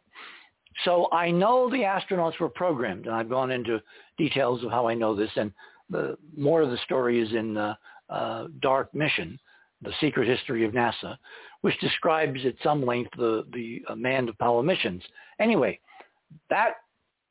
So 0.84 1.08
I 1.12 1.30
know 1.30 1.70
the 1.70 1.78
astronauts 1.78 2.38
were 2.38 2.48
programmed, 2.48 3.06
and 3.06 3.14
I've 3.14 3.28
gone 3.28 3.50
into 3.50 3.80
details 4.18 4.64
of 4.64 4.70
how 4.70 4.88
I 4.88 4.94
know 4.94 5.14
this, 5.14 5.30
and 5.36 5.52
the, 5.90 6.16
more 6.36 6.62
of 6.62 6.70
the 6.70 6.78
story 6.84 7.20
is 7.20 7.32
in 7.32 7.56
uh, 7.56 7.74
uh, 8.08 8.46
Dark 8.60 8.94
Mission, 8.94 9.38
The 9.82 9.92
Secret 10.00 10.28
History 10.28 10.64
of 10.64 10.72
NASA, 10.72 11.16
which 11.60 11.78
describes 11.80 12.40
at 12.46 12.54
some 12.62 12.84
length 12.84 13.10
the, 13.16 13.44
the 13.52 13.82
uh, 13.88 13.94
manned 13.94 14.28
Apollo 14.28 14.62
missions. 14.62 15.02
Anyway, 15.38 15.78
that 16.48 16.74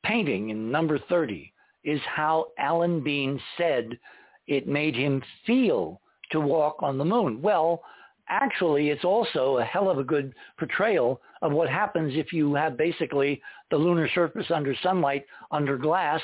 painting 0.04 0.50
in 0.50 0.70
number 0.70 0.98
30 1.08 1.52
is 1.84 2.00
how 2.06 2.48
Alan 2.58 3.02
Bean 3.02 3.40
said 3.56 3.98
it 4.46 4.68
made 4.68 4.94
him 4.94 5.22
feel 5.46 6.00
to 6.30 6.40
walk 6.40 6.76
on 6.82 6.98
the 6.98 7.04
moon. 7.04 7.40
Well, 7.42 7.82
actually 8.30 8.88
it's 8.90 9.04
also 9.04 9.58
a 9.58 9.64
hell 9.64 9.90
of 9.90 9.98
a 9.98 10.04
good 10.04 10.32
portrayal 10.56 11.20
of 11.42 11.52
what 11.52 11.68
happens 11.68 12.12
if 12.16 12.32
you 12.32 12.54
have 12.54 12.76
basically 12.78 13.42
the 13.70 13.76
lunar 13.76 14.08
surface 14.14 14.46
under 14.54 14.74
sunlight 14.82 15.26
under 15.50 15.76
glass 15.76 16.20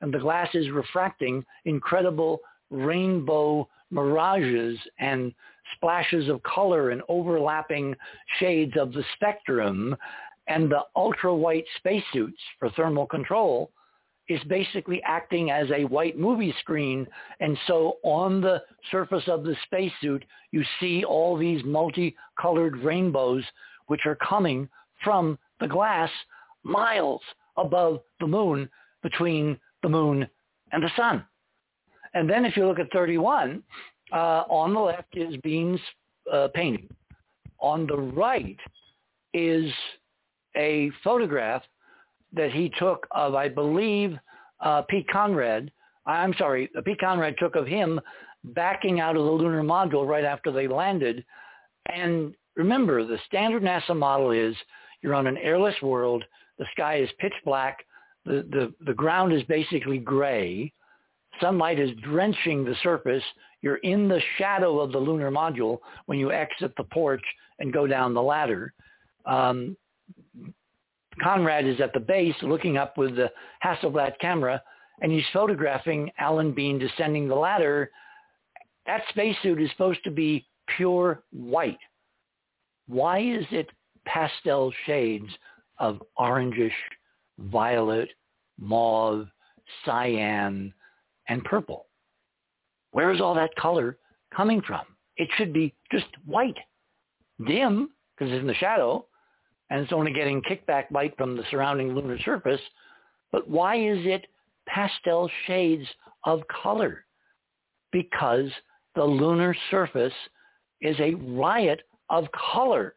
and 0.00 0.12
the 0.12 0.18
glass 0.18 0.48
is 0.54 0.70
refracting 0.70 1.44
incredible 1.66 2.40
rainbow 2.70 3.68
mirages 3.90 4.78
and 4.98 5.32
splashes 5.76 6.28
of 6.28 6.42
color 6.42 6.90
and 6.90 7.02
overlapping 7.08 7.94
shades 8.38 8.72
of 8.76 8.92
the 8.92 9.04
spectrum 9.14 9.94
and 10.48 10.70
the 10.70 10.80
ultra 10.96 11.34
white 11.34 11.66
spacesuits 11.76 12.40
for 12.58 12.70
thermal 12.70 13.06
control 13.06 13.70
is 14.30 14.40
basically 14.44 15.02
acting 15.04 15.50
as 15.50 15.68
a 15.72 15.84
white 15.86 16.16
movie 16.16 16.54
screen. 16.60 17.04
And 17.40 17.58
so 17.66 17.96
on 18.04 18.40
the 18.40 18.62
surface 18.92 19.24
of 19.26 19.42
the 19.42 19.56
spacesuit, 19.64 20.24
you 20.52 20.62
see 20.78 21.02
all 21.02 21.36
these 21.36 21.64
multicolored 21.64 22.76
rainbows, 22.78 23.42
which 23.88 24.06
are 24.06 24.14
coming 24.14 24.68
from 25.02 25.36
the 25.58 25.66
glass 25.66 26.10
miles 26.62 27.20
above 27.56 28.02
the 28.20 28.26
moon, 28.26 28.70
between 29.02 29.58
the 29.82 29.88
moon 29.88 30.28
and 30.70 30.82
the 30.82 30.90
sun. 30.96 31.24
And 32.14 32.30
then 32.30 32.44
if 32.44 32.56
you 32.56 32.66
look 32.68 32.78
at 32.78 32.92
31, 32.92 33.64
uh, 34.12 34.16
on 34.48 34.72
the 34.72 34.80
left 34.80 35.16
is 35.16 35.36
Bean's 35.38 35.80
uh, 36.32 36.48
painting. 36.54 36.88
On 37.58 37.84
the 37.84 37.96
right 37.96 38.58
is 39.34 39.72
a 40.56 40.92
photograph 41.02 41.62
that 42.32 42.52
he 42.52 42.70
took 42.78 43.06
of, 43.10 43.34
I 43.34 43.48
believe, 43.48 44.16
uh, 44.60 44.82
Pete 44.82 45.08
Conrad. 45.08 45.70
I'm 46.06 46.34
sorry, 46.38 46.70
uh, 46.76 46.80
Pete 46.82 47.00
Conrad 47.00 47.36
took 47.38 47.56
of 47.56 47.66
him 47.66 48.00
backing 48.44 49.00
out 49.00 49.16
of 49.16 49.24
the 49.24 49.30
lunar 49.30 49.62
module 49.62 50.06
right 50.06 50.24
after 50.24 50.50
they 50.50 50.66
landed. 50.66 51.24
And 51.86 52.34
remember, 52.56 53.04
the 53.04 53.18
standard 53.26 53.62
NASA 53.62 53.96
model 53.96 54.30
is 54.30 54.54
you're 55.02 55.14
on 55.14 55.26
an 55.26 55.38
airless 55.38 55.74
world. 55.82 56.24
The 56.58 56.66
sky 56.72 56.96
is 56.96 57.08
pitch 57.18 57.32
black. 57.44 57.78
The, 58.24 58.46
the, 58.50 58.72
the 58.86 58.94
ground 58.94 59.32
is 59.32 59.42
basically 59.44 59.98
gray. 59.98 60.72
Sunlight 61.40 61.78
is 61.78 61.90
drenching 62.02 62.64
the 62.64 62.74
surface. 62.82 63.22
You're 63.62 63.76
in 63.76 64.08
the 64.08 64.20
shadow 64.36 64.78
of 64.80 64.92
the 64.92 64.98
lunar 64.98 65.30
module 65.30 65.78
when 66.06 66.18
you 66.18 66.32
exit 66.32 66.72
the 66.76 66.84
porch 66.84 67.24
and 67.58 67.72
go 67.72 67.86
down 67.86 68.14
the 68.14 68.22
ladder. 68.22 68.72
Um, 69.26 69.76
Conrad 71.22 71.66
is 71.66 71.80
at 71.80 71.92
the 71.92 72.00
base 72.00 72.34
looking 72.42 72.76
up 72.76 72.96
with 72.96 73.16
the 73.16 73.30
Hasselblad 73.64 74.18
camera, 74.20 74.62
and 75.02 75.10
he's 75.10 75.24
photographing 75.32 76.10
Alan 76.18 76.52
Bean 76.52 76.78
descending 76.78 77.28
the 77.28 77.34
ladder. 77.34 77.90
That 78.86 79.02
spacesuit 79.08 79.60
is 79.60 79.70
supposed 79.70 80.04
to 80.04 80.10
be 80.10 80.46
pure 80.76 81.22
white. 81.32 81.78
Why 82.86 83.20
is 83.20 83.44
it 83.50 83.68
pastel 84.06 84.72
shades 84.86 85.28
of 85.78 86.02
orangish, 86.18 86.72
violet, 87.38 88.10
mauve, 88.58 89.28
cyan, 89.84 90.72
and 91.28 91.44
purple? 91.44 91.86
Where 92.92 93.10
is 93.10 93.20
all 93.20 93.34
that 93.34 93.54
color 93.56 93.98
coming 94.34 94.60
from? 94.62 94.82
It 95.16 95.28
should 95.36 95.52
be 95.52 95.74
just 95.92 96.06
white, 96.24 96.58
dim 97.46 97.90
because 98.16 98.32
it's 98.32 98.40
in 98.40 98.46
the 98.46 98.54
shadow, 98.54 99.06
and 99.70 99.80
it's 99.80 99.92
only 99.92 100.12
getting 100.12 100.42
kickback 100.42 100.90
light 100.90 101.16
from 101.16 101.36
the 101.36 101.44
surrounding 101.50 101.94
lunar 101.94 102.18
surface. 102.24 102.60
But 103.32 103.48
why 103.48 103.76
is 103.76 104.04
it 104.04 104.26
pastel 104.66 105.30
shades 105.46 105.86
of 106.24 106.42
color? 106.48 107.04
Because 107.92 108.50
the 108.94 109.04
lunar 109.04 109.54
surface 109.70 110.12
is 110.80 110.96
a 110.98 111.14
riot 111.14 111.82
of 112.08 112.26
color 112.52 112.94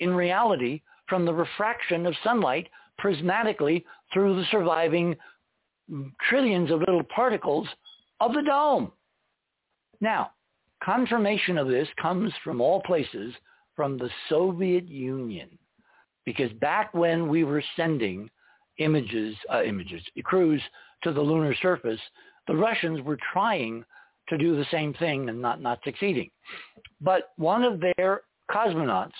in 0.00 0.14
reality 0.14 0.82
from 1.08 1.24
the 1.24 1.32
refraction 1.32 2.06
of 2.06 2.14
sunlight 2.24 2.68
prismatically 3.00 3.84
through 4.12 4.36
the 4.36 4.46
surviving 4.50 5.16
trillions 6.28 6.70
of 6.70 6.80
little 6.80 7.04
particles 7.04 7.68
of 8.20 8.32
the 8.32 8.42
dome. 8.42 8.90
Now, 10.00 10.32
confirmation 10.82 11.58
of 11.58 11.68
this 11.68 11.88
comes 12.00 12.32
from 12.42 12.60
all 12.60 12.82
places 12.82 13.34
from 13.76 13.98
the 13.98 14.10
Soviet 14.28 14.88
Union. 14.88 15.48
Because 16.26 16.52
back 16.54 16.92
when 16.92 17.28
we 17.28 17.44
were 17.44 17.62
sending 17.76 18.28
images, 18.78 19.34
uh, 19.50 19.62
images, 19.62 20.02
crews 20.24 20.60
to 21.02 21.12
the 21.12 21.20
lunar 21.20 21.54
surface, 21.62 22.00
the 22.46 22.54
Russians 22.54 23.00
were 23.02 23.18
trying 23.32 23.84
to 24.28 24.36
do 24.36 24.56
the 24.56 24.66
same 24.70 24.92
thing 24.94 25.28
and 25.28 25.40
not, 25.40 25.62
not 25.62 25.78
succeeding. 25.84 26.30
But 27.00 27.30
one 27.36 27.62
of 27.62 27.80
their 27.80 28.22
cosmonauts, 28.50 29.12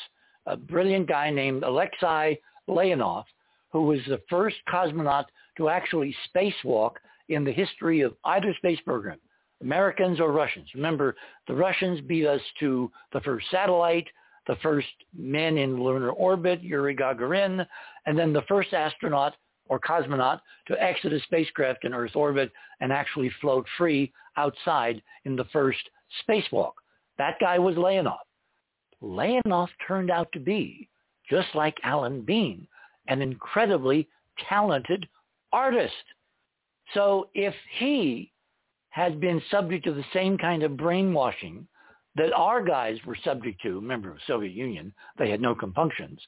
a 0.47 0.57
brilliant 0.57 1.09
guy 1.09 1.31
named 1.31 1.62
Alexei 1.62 2.39
Leonov, 2.69 3.24
who 3.73 3.83
was 3.83 4.01
the 4.09 4.20
first 4.28 4.57
cosmonaut 4.69 5.27
to 5.57 5.69
actually 5.69 6.15
spacewalk 6.35 6.93
in 7.28 7.45
the 7.45 7.53
history 7.53 8.01
of 8.01 8.15
either 8.24 8.55
space 8.55 8.81
program, 8.85 9.19
Americans 9.61 10.20
or 10.20 10.33
Russians. 10.33 10.69
Remember, 10.74 11.16
the 11.47 11.55
Russians 11.55 12.01
beat 12.01 12.27
us 12.27 12.41
to 12.61 12.91
the 13.12 13.20
first 13.20 13.47
satellite, 13.51 14.07
the 14.47 14.56
first 14.62 14.89
men 15.16 15.59
in 15.59 15.82
lunar 15.82 16.10
orbit, 16.10 16.62
Yuri 16.62 16.94
Gagarin, 16.94 17.66
and 18.06 18.18
then 18.18 18.32
the 18.32 18.43
first 18.43 18.73
astronaut 18.73 19.35
or 19.68 19.81
cosmonaut 19.81 20.40
to 20.68 20.82
exit 20.82 21.12
a 21.12 21.20
spacecraft 21.20 21.85
in 21.85 21.93
Earth 21.94 22.14
orbit 22.14 22.52
and 22.81 22.93
actually 22.93 23.31
float 23.40 23.66
free 23.77 24.12
outside 24.36 25.02
in 25.24 25.36
the 25.36 25.47
first 25.52 25.81
spacewalk. 26.28 26.73
That 27.18 27.39
guy 27.40 27.59
was 27.59 27.77
Leonov. 27.77 28.18
Leonov 29.02 29.68
turned 29.86 30.10
out 30.10 30.28
to 30.32 30.40
be, 30.40 30.89
just 31.28 31.48
like 31.55 31.77
Alan 31.82 32.23
Bean, 32.23 32.66
an 33.09 33.23
incredibly 33.23 34.09
talented 34.48 35.09
artist. 35.52 35.93
So 36.94 37.28
if 37.35 37.55
he 37.78 38.32
had 38.90 39.20
been 39.20 39.43
subject 39.51 39.85
to 39.85 39.93
the 39.93 40.05
same 40.12 40.39
kind 40.39 40.62
of 40.62 40.77
brainwashing 40.77 41.66
that 42.17 42.33
our 42.33 42.63
guys 42.65 42.99
were 43.07 43.17
subject 43.25 43.61
to, 43.63 43.75
remember 43.75 44.13
the 44.13 44.21
Soviet 44.27 44.53
Union, 44.53 44.93
they 45.19 45.31
had 45.31 45.41
no 45.41 45.55
compunctions, 45.55 46.19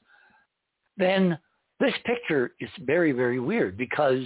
then 0.97 1.37
this 1.79 1.93
picture 2.05 2.53
is 2.59 2.69
very, 2.81 3.11
very 3.11 3.39
weird 3.39 3.77
because 3.77 4.23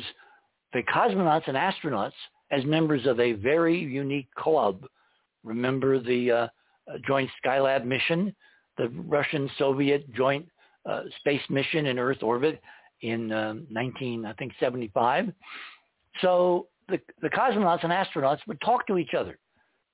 the 0.74 0.84
cosmonauts 0.84 1.48
and 1.48 1.56
astronauts, 1.56 2.14
as 2.52 2.66
members 2.66 3.06
of 3.06 3.20
a 3.20 3.34
very 3.34 3.78
unique 3.78 4.34
club, 4.36 4.86
remember 5.44 6.00
the 6.00 6.32
uh, 6.32 6.48
uh 6.88 6.98
joint 7.08 7.30
Skylab 7.44 7.86
mission, 7.86 8.36
the 8.78 8.90
Russian-Soviet 8.90 10.14
joint 10.14 10.48
uh, 10.90 11.04
space 11.20 11.42
mission 11.50 11.86
in 11.86 12.00
Earth 12.00 12.24
orbit, 12.24 12.62
in 13.02 13.32
um, 13.32 13.68
19, 13.70 14.26
I 14.26 14.34
think 14.34 14.54
75. 14.60 15.32
So 16.22 16.68
the, 16.90 17.00
the 17.22 17.30
cosmonauts 17.30 17.84
and 17.84 17.92
astronauts 17.92 18.40
would 18.48 18.60
talk 18.62 18.88
to 18.88 18.98
each 18.98 19.14
other. 19.18 19.38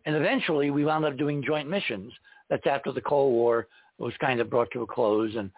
And 0.06 0.16
eventually 0.16 0.70
we 0.72 0.86
wound 0.86 1.06
up 1.06 1.18
doing 1.18 1.44
joint 1.44 1.70
missions. 1.70 2.12
That's 2.50 2.66
after 2.66 2.92
the 2.92 3.02
Cold 3.02 3.34
War 3.34 3.68
was 3.98 4.14
kind 4.20 4.40
of 4.40 4.50
brought 4.50 4.70
to 4.72 4.82
a 4.82 4.88
close 4.88 5.36
and 5.36 5.52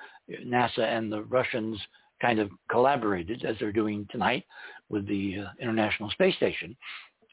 NASA 0.46 0.80
and 0.80 1.12
the 1.12 1.24
Russians 1.24 1.80
kind 2.22 2.40
of 2.40 2.50
collaborated 2.70 3.46
as 3.46 3.56
they're 3.60 3.72
doing 3.72 4.08
tonight 4.12 4.44
with 4.90 5.08
the 5.08 5.40
uh, 5.40 5.50
International 5.60 6.10
Space 6.12 6.36
Station. 6.36 6.76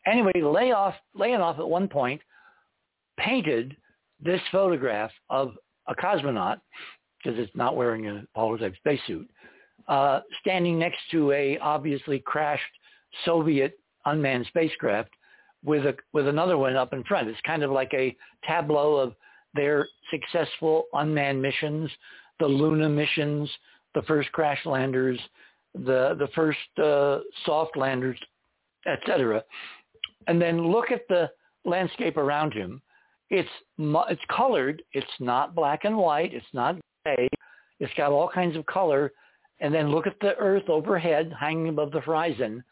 Anyway, 0.06 0.32
Layoff, 0.40 0.94
Leonov 1.16 1.58
at 1.58 1.68
one 1.68 1.88
point 1.88 2.20
painted 3.18 3.76
this 4.22 4.40
photograph 4.52 5.10
of 5.28 5.54
a 5.86 5.94
cosmonaut, 5.94 6.60
because 7.18 7.38
it's 7.38 7.54
not 7.54 7.76
wearing 7.76 8.06
a 8.06 8.22
Apollo-type 8.34 8.74
spacesuit, 8.76 9.28
uh, 9.88 10.20
standing 10.40 10.78
next 10.78 10.98
to 11.10 11.32
a 11.32 11.58
obviously 11.58 12.20
crashed 12.20 12.62
Soviet 13.24 13.78
unmanned 14.04 14.46
spacecraft 14.46 15.10
with 15.64 15.86
a 15.86 15.96
with 16.12 16.28
another 16.28 16.56
one 16.58 16.76
up 16.76 16.92
in 16.92 17.04
front. 17.04 17.28
It's 17.28 17.40
kind 17.46 17.62
of 17.62 17.70
like 17.70 17.92
a 17.94 18.16
tableau 18.46 18.96
of 18.96 19.14
their 19.54 19.88
successful 20.10 20.84
unmanned 20.92 21.40
missions, 21.40 21.90
the 22.38 22.46
Luna 22.46 22.88
missions, 22.88 23.50
the 23.94 24.02
first 24.02 24.30
crash 24.32 24.64
landers, 24.64 25.18
the 25.74 26.16
the 26.18 26.28
first 26.34 26.58
uh, 26.82 27.18
soft 27.44 27.76
landers, 27.76 28.18
etc. 28.86 29.42
And 30.26 30.40
then 30.40 30.70
look 30.70 30.90
at 30.90 31.08
the 31.08 31.30
landscape 31.64 32.16
around 32.16 32.52
him. 32.52 32.80
It's 33.30 33.48
it's 33.78 34.22
colored. 34.34 34.82
It's 34.92 35.06
not 35.20 35.54
black 35.54 35.84
and 35.84 35.96
white. 35.96 36.32
It's 36.32 36.46
not 36.52 36.76
gray. 37.04 37.28
It's 37.80 37.94
got 37.94 38.12
all 38.12 38.28
kinds 38.28 38.56
of 38.56 38.66
color. 38.66 39.12
And 39.60 39.74
then 39.74 39.90
look 39.90 40.06
at 40.06 40.14
the 40.20 40.36
Earth 40.36 40.68
overhead, 40.68 41.32
hanging 41.38 41.68
above 41.68 41.90
the 41.90 42.00
horizon, 42.00 42.62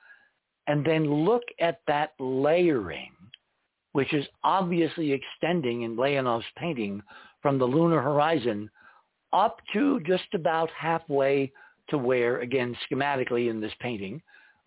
and 0.67 0.85
then 0.85 1.25
look 1.25 1.43
at 1.61 1.81
that 1.87 2.13
layering, 2.19 3.13
which 3.93 4.13
is 4.13 4.27
obviously 4.45 5.13
extending 5.13 5.83
in 5.83 5.97
Leonov's 5.97 6.45
painting 6.57 7.03
from 7.41 7.59
the 7.59 7.65
lunar 7.65 8.01
horizon 8.01 8.71
up 9.33 9.61
to 9.73 10.01
just 10.01 10.33
about 10.35 10.71
halfway 10.71 11.53
to 11.89 11.99
where, 11.99 12.41
again, 12.41 12.77
schematically 12.91 13.49
in 13.49 13.61
this 13.61 13.73
painting, 13.81 14.21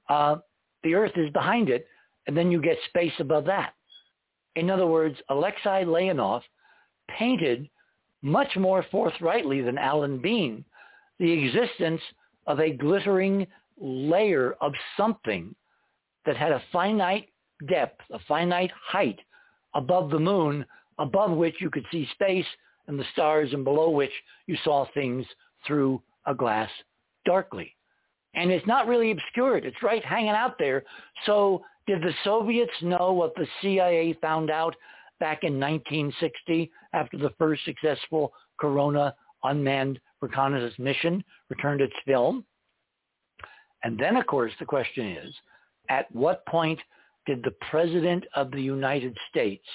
uh, 0.09 0.37
the 0.83 0.95
Earth 0.95 1.11
is 1.15 1.29
behind 1.31 1.69
it, 1.69 1.87
and 2.27 2.37
then 2.37 2.51
you 2.51 2.61
get 2.61 2.77
space 2.87 3.13
above 3.19 3.45
that. 3.45 3.73
In 4.55 4.69
other 4.69 4.87
words, 4.87 5.17
Alexei 5.29 5.83
Leonov 5.83 6.41
painted 7.09 7.69
much 8.21 8.55
more 8.57 8.85
forthrightly 8.91 9.61
than 9.61 9.77
Alan 9.77 10.19
Bean 10.19 10.63
the 11.19 11.31
existence 11.31 12.01
of 12.47 12.59
a 12.59 12.71
glittering 12.71 13.45
layer 13.79 14.55
of 14.61 14.73
something 14.97 15.53
that 16.25 16.37
had 16.37 16.51
a 16.51 16.63
finite 16.71 17.29
depth, 17.67 18.01
a 18.11 18.19
finite 18.27 18.71
height 18.87 19.19
above 19.73 20.09
the 20.09 20.19
moon, 20.19 20.65
above 20.97 21.31
which 21.31 21.55
you 21.59 21.69
could 21.69 21.85
see 21.91 22.07
space 22.13 22.45
and 22.87 22.99
the 22.99 23.05
stars 23.13 23.53
and 23.53 23.63
below 23.63 23.89
which 23.89 24.11
you 24.47 24.57
saw 24.63 24.85
things 24.93 25.25
through 25.65 26.01
a 26.25 26.33
glass 26.33 26.69
darkly. 27.25 27.75
And 28.33 28.51
it's 28.51 28.65
not 28.67 28.87
really 28.87 29.11
obscured. 29.11 29.65
It's 29.65 29.83
right 29.83 30.03
hanging 30.03 30.29
out 30.29 30.55
there. 30.59 30.83
So 31.25 31.63
did 31.87 32.01
the 32.01 32.13
Soviets 32.23 32.71
know 32.81 33.13
what 33.13 33.33
the 33.35 33.47
CIA 33.61 34.17
found 34.21 34.51
out 34.51 34.75
back 35.19 35.43
in 35.43 35.59
1960 35.59 36.71
after 36.93 37.17
the 37.17 37.31
first 37.37 37.65
successful 37.65 38.31
Corona 38.59 39.15
unmanned 39.43 39.99
reconnaissance 40.21 40.77
mission 40.77 41.23
returned 41.49 41.81
its 41.81 41.95
film? 42.05 42.45
And 43.83 43.97
then, 43.97 44.17
of 44.17 44.27
course, 44.27 44.51
the 44.59 44.65
question 44.65 45.07
is, 45.07 45.33
at 45.89 46.13
what 46.13 46.45
point 46.45 46.79
did 47.25 47.43
the 47.43 47.55
President 47.69 48.25
of 48.35 48.51
the 48.51 48.61
United 48.61 49.15
States, 49.29 49.65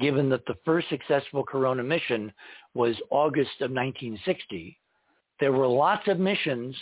given 0.00 0.28
that 0.28 0.46
the 0.46 0.56
first 0.64 0.88
successful 0.88 1.44
Corona 1.44 1.82
mission 1.82 2.32
was 2.74 2.96
August 3.10 3.60
of 3.60 3.70
1960, 3.70 4.78
there 5.40 5.52
were 5.52 5.66
lots 5.66 6.06
of 6.08 6.18
missions 6.18 6.76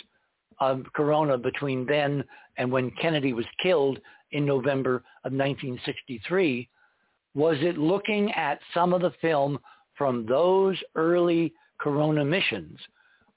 of 0.59 0.83
Corona 0.95 1.37
between 1.37 1.85
then 1.85 2.23
and 2.57 2.71
when 2.71 2.91
Kennedy 3.01 3.33
was 3.33 3.45
killed 3.61 3.99
in 4.31 4.45
November 4.45 4.95
of 5.23 5.31
1963. 5.33 6.69
Was 7.35 7.57
it 7.61 7.77
looking 7.77 8.31
at 8.33 8.59
some 8.73 8.93
of 8.93 9.01
the 9.01 9.13
film 9.21 9.59
from 9.95 10.25
those 10.25 10.77
early 10.95 11.53
Corona 11.79 12.25
missions, 12.25 12.79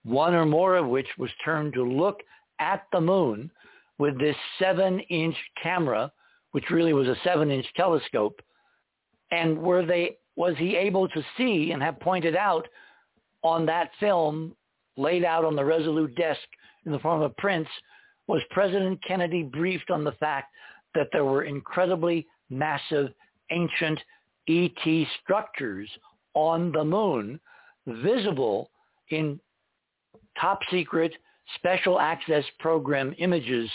one 0.04 0.34
or 0.34 0.46
more 0.46 0.76
of 0.76 0.86
which 0.86 1.08
was 1.18 1.30
turned 1.44 1.74
to 1.74 1.82
look 1.82 2.20
at 2.58 2.86
the 2.92 3.00
moon 3.00 3.50
with 4.00 4.18
this 4.18 4.34
seven-inch 4.58 5.36
camera, 5.62 6.10
which 6.52 6.70
really 6.70 6.94
was 6.94 7.06
a 7.06 7.16
seven-inch 7.22 7.66
telescope, 7.76 8.40
and 9.30 9.58
were 9.58 9.84
they 9.84 10.16
was 10.36 10.54
he 10.56 10.74
able 10.74 11.06
to 11.06 11.22
see 11.36 11.72
and 11.72 11.82
have 11.82 12.00
pointed 12.00 12.34
out 12.34 12.66
on 13.42 13.66
that 13.66 13.90
film 14.00 14.56
laid 14.96 15.22
out 15.22 15.44
on 15.44 15.54
the 15.54 15.64
Resolute 15.64 16.14
desk 16.14 16.40
in 16.86 16.92
the 16.92 16.98
form 17.00 17.20
of 17.20 17.36
prints, 17.36 17.70
was 18.26 18.40
President 18.50 18.98
Kennedy 19.06 19.42
briefed 19.42 19.90
on 19.90 20.02
the 20.02 20.12
fact 20.12 20.50
that 20.94 21.08
there 21.12 21.26
were 21.26 21.44
incredibly 21.44 22.26
massive 22.48 23.12
ancient 23.50 24.00
ET 24.48 25.06
structures 25.22 25.90
on 26.32 26.72
the 26.72 26.84
moon 26.84 27.38
visible 27.86 28.70
in 29.10 29.38
top 30.40 30.60
secret 30.70 31.12
special 31.56 31.98
access 32.00 32.44
program 32.58 33.14
images 33.18 33.70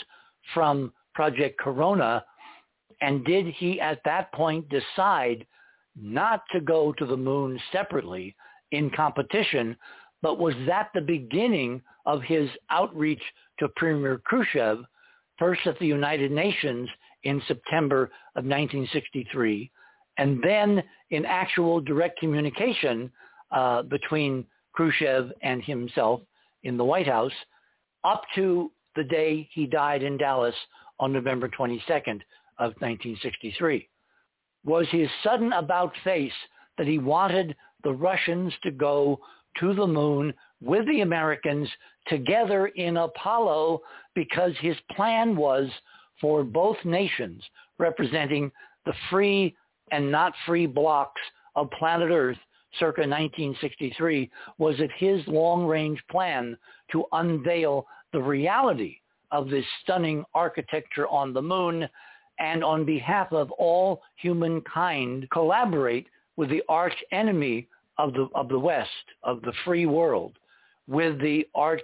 from 0.54 0.92
Project 1.14 1.58
Corona? 1.58 2.24
And 3.00 3.24
did 3.24 3.46
he 3.46 3.80
at 3.80 4.00
that 4.04 4.32
point 4.32 4.68
decide 4.68 5.46
not 6.00 6.42
to 6.52 6.60
go 6.60 6.92
to 6.92 7.06
the 7.06 7.16
moon 7.16 7.58
separately 7.72 8.34
in 8.72 8.90
competition, 8.90 9.76
but 10.22 10.38
was 10.38 10.54
that 10.66 10.90
the 10.94 11.00
beginning 11.00 11.82
of 12.04 12.22
his 12.22 12.48
outreach 12.70 13.22
to 13.58 13.68
Premier 13.76 14.20
Khrushchev, 14.24 14.84
first 15.38 15.66
at 15.66 15.78
the 15.78 15.86
United 15.86 16.30
Nations 16.30 16.88
in 17.24 17.42
September 17.46 18.04
of 18.34 18.44
1963, 18.44 19.70
and 20.18 20.42
then 20.42 20.82
in 21.10 21.24
actual 21.24 21.80
direct 21.80 22.18
communication 22.18 23.10
uh, 23.50 23.82
between 23.82 24.44
Khrushchev 24.72 25.32
and 25.42 25.62
himself 25.62 26.20
in 26.62 26.76
the 26.76 26.84
White 26.84 27.06
House 27.06 27.32
up 28.06 28.22
to 28.36 28.70
the 28.94 29.04
day 29.04 29.48
he 29.52 29.66
died 29.66 30.02
in 30.04 30.16
Dallas 30.16 30.54
on 31.00 31.12
November 31.12 31.48
22nd 31.48 32.20
of 32.58 32.72
1963 32.78 33.88
was 34.64 34.86
his 34.90 35.08
sudden 35.22 35.52
about 35.52 35.92
face 36.04 36.32
that 36.78 36.86
he 36.86 36.98
wanted 36.98 37.54
the 37.82 37.92
Russians 37.92 38.52
to 38.62 38.70
go 38.70 39.18
to 39.58 39.74
the 39.74 39.86
moon 39.86 40.32
with 40.62 40.86
the 40.86 41.00
Americans 41.00 41.68
together 42.06 42.68
in 42.68 42.96
Apollo 42.96 43.80
because 44.14 44.52
his 44.60 44.76
plan 44.94 45.36
was 45.36 45.68
for 46.20 46.44
both 46.44 46.76
nations 46.84 47.42
representing 47.78 48.50
the 48.86 48.94
free 49.10 49.54
and 49.90 50.10
not 50.10 50.32
free 50.46 50.66
blocks 50.66 51.20
of 51.56 51.70
planet 51.78 52.10
Earth 52.10 52.38
circa 52.78 53.00
1963 53.00 54.30
was 54.58 54.76
it 54.78 54.90
his 54.96 55.26
long-range 55.26 56.02
plan 56.10 56.56
to 56.92 57.04
unveil 57.12 57.86
the 58.12 58.20
reality 58.20 58.96
of 59.30 59.48
this 59.48 59.64
stunning 59.82 60.24
architecture 60.34 61.08
on 61.08 61.32
the 61.32 61.42
moon 61.42 61.88
and 62.38 62.62
on 62.62 62.84
behalf 62.84 63.32
of 63.32 63.50
all 63.52 64.02
humankind 64.16 65.26
collaborate 65.32 66.06
with 66.36 66.50
the 66.50 66.62
arch 66.68 66.96
enemy 67.12 67.66
of 67.98 68.12
the, 68.12 68.28
of 68.34 68.48
the 68.48 68.58
West, 68.58 68.90
of 69.22 69.40
the 69.42 69.52
free 69.64 69.86
world, 69.86 70.38
with 70.86 71.18
the 71.20 71.46
arch 71.54 71.82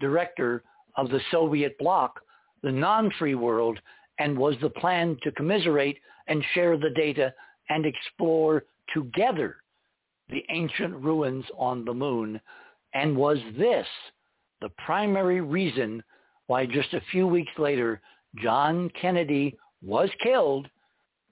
director 0.00 0.64
of 0.96 1.08
the 1.10 1.20
Soviet 1.30 1.78
bloc, 1.78 2.20
the 2.62 2.72
non-free 2.72 3.36
world, 3.36 3.78
and 4.18 4.36
was 4.36 4.56
the 4.60 4.70
plan 4.70 5.16
to 5.22 5.30
commiserate 5.32 5.98
and 6.26 6.44
share 6.54 6.76
the 6.76 6.90
data 6.90 7.32
and 7.68 7.86
explore 7.86 8.64
together 8.92 9.56
the 10.30 10.44
ancient 10.50 10.94
ruins 10.96 11.44
on 11.56 11.84
the 11.84 11.94
moon. 11.94 12.40
And 12.94 13.16
was 13.16 13.38
this 13.56 13.86
the 14.60 14.70
primary 14.84 15.40
reason 15.40 16.02
why 16.46 16.66
just 16.66 16.92
a 16.94 17.02
few 17.12 17.26
weeks 17.26 17.52
later, 17.58 18.00
John 18.42 18.90
Kennedy 19.00 19.56
was 19.82 20.10
killed 20.22 20.68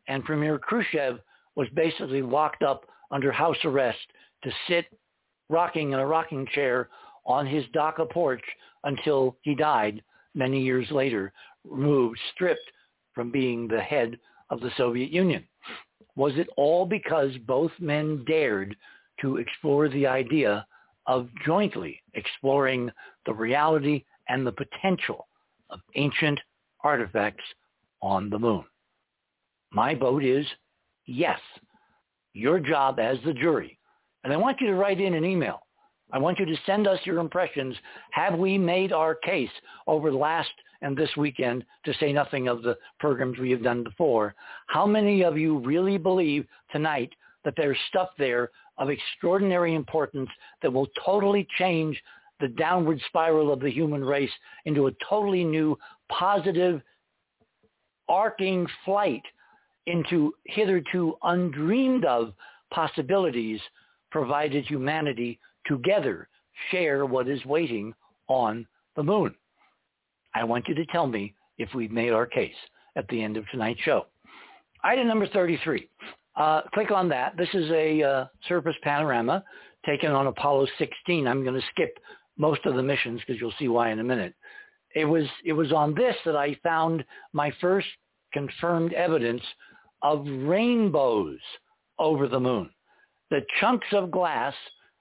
and 0.08 0.24
Premier 0.24 0.58
Khrushchev 0.58 1.18
was 1.56 1.68
basically 1.74 2.22
locked 2.22 2.62
up 2.62 2.84
under 3.10 3.32
house 3.32 3.56
arrest 3.64 3.98
to 4.44 4.50
sit 4.68 4.86
rocking 5.48 5.92
in 5.92 5.98
a 5.98 6.06
rocking 6.06 6.46
chair 6.54 6.88
on 7.24 7.46
his 7.46 7.64
dacha 7.72 8.06
porch 8.06 8.42
until 8.84 9.36
he 9.42 9.54
died 9.54 10.02
many 10.34 10.62
years 10.62 10.90
later, 10.90 11.32
removed, 11.64 12.18
stripped 12.34 12.70
from 13.14 13.30
being 13.30 13.66
the 13.66 13.80
head 13.80 14.18
of 14.50 14.60
the 14.60 14.70
Soviet 14.76 15.10
Union. 15.10 15.44
Was 16.16 16.32
it 16.36 16.48
all 16.56 16.86
because 16.86 17.36
both 17.46 17.72
men 17.78 18.24
dared 18.26 18.76
to 19.20 19.36
explore 19.36 19.88
the 19.88 20.06
idea 20.06 20.66
of 21.06 21.28
jointly 21.44 22.02
exploring 22.14 22.90
the 23.26 23.34
reality 23.34 24.04
and 24.28 24.46
the 24.46 24.52
potential 24.52 25.28
of 25.70 25.80
ancient 25.94 26.40
artifacts 26.82 27.44
on 28.02 28.30
the 28.30 28.38
moon? 28.38 28.64
My 29.72 29.94
vote 29.94 30.24
is 30.24 30.46
yes. 31.06 31.40
Your 32.32 32.60
job 32.60 32.98
as 32.98 33.18
the 33.24 33.32
jury. 33.32 33.78
And 34.24 34.32
I 34.32 34.36
want 34.36 34.60
you 34.60 34.66
to 34.68 34.74
write 34.74 35.00
in 35.00 35.14
an 35.14 35.24
email. 35.24 35.60
I 36.12 36.18
want 36.18 36.38
you 36.38 36.46
to 36.46 36.56
send 36.66 36.86
us 36.86 37.00
your 37.04 37.18
impressions. 37.18 37.76
Have 38.12 38.38
we 38.38 38.58
made 38.58 38.92
our 38.92 39.14
case 39.14 39.50
over 39.86 40.10
the 40.10 40.16
last 40.16 40.50
and 40.82 40.96
this 40.96 41.10
weekend, 41.16 41.64
to 41.84 41.94
say 41.94 42.12
nothing 42.12 42.48
of 42.48 42.62
the 42.62 42.76
programs 42.98 43.38
we 43.38 43.50
have 43.50 43.62
done 43.62 43.82
before? 43.82 44.34
How 44.66 44.86
many 44.86 45.22
of 45.22 45.38
you 45.38 45.58
really 45.58 45.98
believe 45.98 46.46
tonight 46.70 47.12
that 47.44 47.54
there's 47.56 47.78
stuff 47.88 48.10
there 48.18 48.50
of 48.78 48.90
extraordinary 48.90 49.74
importance 49.74 50.28
that 50.62 50.72
will 50.72 50.88
totally 51.04 51.46
change 51.58 52.00
the 52.40 52.48
downward 52.48 53.00
spiral 53.06 53.52
of 53.52 53.60
the 53.60 53.70
human 53.70 54.04
race 54.04 54.30
into 54.66 54.88
a 54.88 54.92
totally 55.08 55.44
new, 55.44 55.78
positive, 56.10 56.82
arcing 58.08 58.66
flight 58.84 59.22
into 59.86 60.32
hitherto 60.44 61.16
undreamed 61.22 62.04
of 62.04 62.34
possibilities 62.70 63.60
provided 64.10 64.64
humanity 64.66 65.38
together 65.66 66.28
share 66.70 67.06
what 67.06 67.28
is 67.28 67.44
waiting 67.44 67.94
on 68.28 68.66
the 68.96 69.02
moon. 69.02 69.34
I 70.36 70.44
want 70.44 70.68
you 70.68 70.74
to 70.74 70.84
tell 70.86 71.06
me 71.06 71.34
if 71.56 71.70
we've 71.74 71.90
made 71.90 72.10
our 72.12 72.26
case 72.26 72.54
at 72.94 73.08
the 73.08 73.22
end 73.22 73.38
of 73.38 73.48
tonight's 73.50 73.80
show. 73.80 74.06
Item 74.84 75.08
number 75.08 75.26
33. 75.28 75.88
Uh, 76.36 76.60
click 76.74 76.90
on 76.90 77.08
that. 77.08 77.38
This 77.38 77.48
is 77.54 77.70
a 77.70 78.02
uh, 78.02 78.24
surface 78.46 78.76
panorama 78.82 79.42
taken 79.86 80.12
on 80.12 80.26
Apollo 80.26 80.66
16. 80.78 81.26
I'm 81.26 81.42
going 81.42 81.58
to 81.58 81.66
skip 81.70 81.98
most 82.36 82.66
of 82.66 82.74
the 82.74 82.82
missions 82.82 83.20
because 83.20 83.40
you'll 83.40 83.54
see 83.58 83.68
why 83.68 83.90
in 83.90 84.00
a 84.00 84.04
minute. 84.04 84.34
It 84.94 85.06
was 85.06 85.24
it 85.44 85.54
was 85.54 85.72
on 85.72 85.94
this 85.94 86.14
that 86.26 86.36
I 86.36 86.54
found 86.62 87.02
my 87.32 87.50
first 87.60 87.88
confirmed 88.34 88.92
evidence 88.92 89.42
of 90.02 90.26
rainbows 90.26 91.38
over 91.98 92.28
the 92.28 92.40
moon. 92.40 92.68
The 93.30 93.40
chunks 93.58 93.88
of 93.92 94.10
glass, 94.10 94.54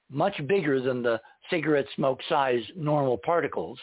much 0.09 0.35
bigger 0.47 0.81
than 0.81 1.03
the 1.03 1.19
cigarette 1.49 1.87
smoke 1.95 2.19
size 2.29 2.63
normal 2.75 3.17
particles, 3.17 3.77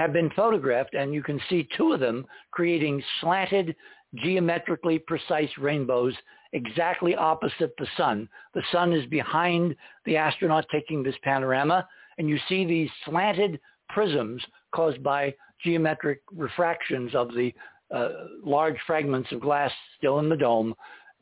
have 0.00 0.14
been 0.14 0.30
photographed 0.30 0.94
and 0.94 1.12
you 1.12 1.22
can 1.22 1.38
see 1.50 1.68
two 1.76 1.92
of 1.92 2.00
them 2.00 2.24
creating 2.52 3.02
slanted, 3.20 3.76
geometrically 4.14 4.98
precise 4.98 5.50
rainbows 5.58 6.14
exactly 6.54 7.14
opposite 7.14 7.74
the 7.76 7.86
sun. 7.98 8.26
The 8.54 8.62
sun 8.72 8.94
is 8.94 9.04
behind 9.06 9.76
the 10.06 10.16
astronaut 10.16 10.64
taking 10.72 11.02
this 11.02 11.14
panorama 11.22 11.86
and 12.16 12.30
you 12.30 12.38
see 12.48 12.64
these 12.64 12.88
slanted 13.04 13.60
prisms 13.90 14.42
caused 14.74 15.02
by 15.02 15.34
geometric 15.62 16.22
refractions 16.32 17.14
of 17.14 17.34
the 17.34 17.52
uh, 17.94 18.08
large 18.42 18.76
fragments 18.86 19.30
of 19.32 19.40
glass 19.40 19.70
still 19.98 20.18
in 20.18 20.30
the 20.30 20.36
dome, 20.36 20.74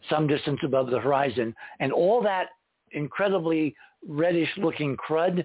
some 0.09 0.28
distance 0.28 0.60
above 0.62 0.88
the 0.90 1.00
horizon. 1.00 1.52
And 1.80 1.92
all 1.92 2.22
that 2.22 2.50
incredibly 2.92 3.74
reddish 4.06 4.50
looking 4.56 4.96
crud, 4.96 5.44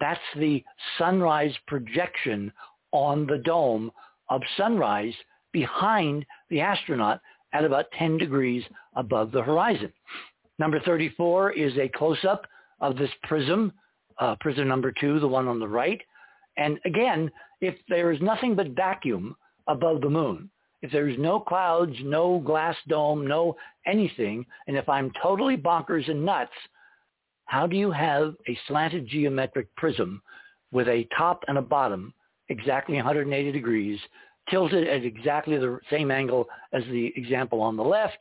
that's 0.00 0.18
the 0.36 0.64
sunrise 0.96 1.54
projection 1.66 2.50
on 2.92 3.26
the 3.26 3.38
dome 3.38 3.90
of 4.28 4.42
sunrise 4.56 5.14
behind 5.52 6.24
the 6.48 6.60
astronaut 6.60 7.20
at 7.52 7.64
about 7.64 7.90
10 7.98 8.18
degrees 8.18 8.62
above 8.94 9.32
the 9.32 9.42
horizon. 9.42 9.92
Number 10.58 10.80
34 10.80 11.52
is 11.52 11.76
a 11.78 11.88
close-up 11.88 12.46
of 12.80 12.96
this 12.96 13.10
prism, 13.24 13.72
uh, 14.18 14.36
prism 14.40 14.68
number 14.68 14.92
two, 14.92 15.18
the 15.20 15.28
one 15.28 15.48
on 15.48 15.58
the 15.58 15.68
right. 15.68 16.00
And 16.56 16.78
again, 16.84 17.30
if 17.60 17.74
there 17.88 18.12
is 18.12 18.20
nothing 18.20 18.54
but 18.54 18.68
vacuum 18.68 19.36
above 19.66 20.00
the 20.00 20.10
moon, 20.10 20.50
if 20.82 20.90
there's 20.92 21.18
no 21.18 21.40
clouds, 21.40 21.94
no 22.02 22.38
glass 22.38 22.76
dome, 22.88 23.26
no 23.26 23.56
anything, 23.86 24.46
and 24.66 24.76
if 24.76 24.88
I'm 24.88 25.12
totally 25.22 25.56
bonkers 25.56 26.10
and 26.10 26.24
nuts, 26.24 26.52
how 27.46 27.66
do 27.66 27.76
you 27.76 27.90
have 27.90 28.34
a 28.48 28.58
slanted 28.66 29.06
geometric 29.08 29.74
prism 29.76 30.22
with 30.72 30.88
a 30.88 31.08
top 31.16 31.44
and 31.48 31.58
a 31.58 31.62
bottom 31.62 32.14
exactly 32.50 32.96
180 32.96 33.52
degrees, 33.52 33.98
tilted 34.50 34.86
at 34.86 35.04
exactly 35.04 35.56
the 35.56 35.78
same 35.90 36.10
angle 36.10 36.46
as 36.72 36.82
the 36.90 37.12
example 37.16 37.62
on 37.62 37.76
the 37.76 37.82
left, 37.82 38.18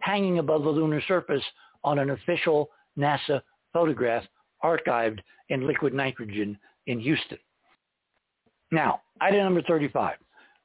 hanging 0.00 0.38
above 0.38 0.62
the 0.62 0.70
lunar 0.70 1.02
surface 1.06 1.42
on 1.82 1.98
an 1.98 2.10
official 2.10 2.70
NASA 2.96 3.42
photograph 3.72 4.24
archived 4.64 5.18
in 5.50 5.66
liquid 5.66 5.92
nitrogen 5.92 6.56
in 6.86 6.98
Houston. 7.00 7.38
Now, 8.70 9.02
item 9.20 9.44
number 9.44 9.62
35 9.62 10.16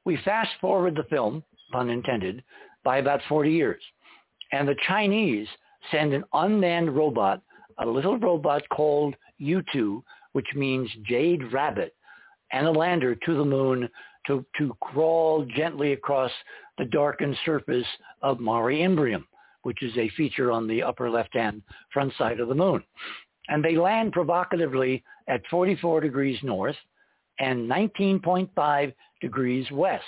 we 0.06 0.18
fast 0.24 0.50
forward 0.60 0.96
the 0.96 1.04
film, 1.04 1.44
pun 1.72 1.90
intended, 1.90 2.42
by 2.82 2.98
about 2.98 3.20
40 3.28 3.52
years. 3.52 3.82
And 4.50 4.66
the 4.66 4.76
Chinese 4.88 5.46
send 5.90 6.14
an 6.14 6.24
unmanned 6.32 6.96
robot, 6.96 7.42
a 7.78 7.86
little 7.86 8.18
robot 8.18 8.62
called 8.70 9.14
Yutu, 9.40 10.02
which 10.32 10.46
means 10.54 10.88
jade 11.04 11.52
rabbit, 11.52 11.94
and 12.52 12.66
a 12.66 12.70
lander 12.70 13.14
to 13.14 13.36
the 13.36 13.44
moon 13.44 13.88
to, 14.26 14.44
to 14.58 14.76
crawl 14.80 15.46
gently 15.56 15.92
across 15.92 16.30
the 16.78 16.84
darkened 16.84 17.36
surface 17.44 17.86
of 18.22 18.40
Mare 18.40 18.72
Imbrium, 18.72 19.24
which 19.62 19.82
is 19.82 19.96
a 19.96 20.10
feature 20.10 20.50
on 20.50 20.66
the 20.66 20.82
upper 20.82 21.10
left-hand 21.10 21.62
front 21.92 22.12
side 22.16 22.40
of 22.40 22.48
the 22.48 22.54
moon. 22.54 22.82
And 23.48 23.64
they 23.64 23.76
land 23.76 24.12
provocatively 24.12 25.02
at 25.28 25.42
44 25.50 26.00
degrees 26.00 26.38
north 26.42 26.76
and 27.38 27.68
19.5 27.68 28.94
degrees 29.20 29.70
west. 29.72 30.04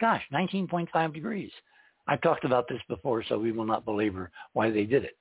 Gosh, 0.00 0.22
19.5 0.32 1.14
degrees. 1.14 1.50
I've 2.08 2.20
talked 2.20 2.44
about 2.44 2.68
this 2.68 2.80
before, 2.88 3.24
so 3.28 3.38
we 3.38 3.52
will 3.52 3.64
not 3.64 3.84
belabor 3.84 4.30
why 4.52 4.70
they 4.70 4.84
did 4.84 5.04
it. 5.04 5.16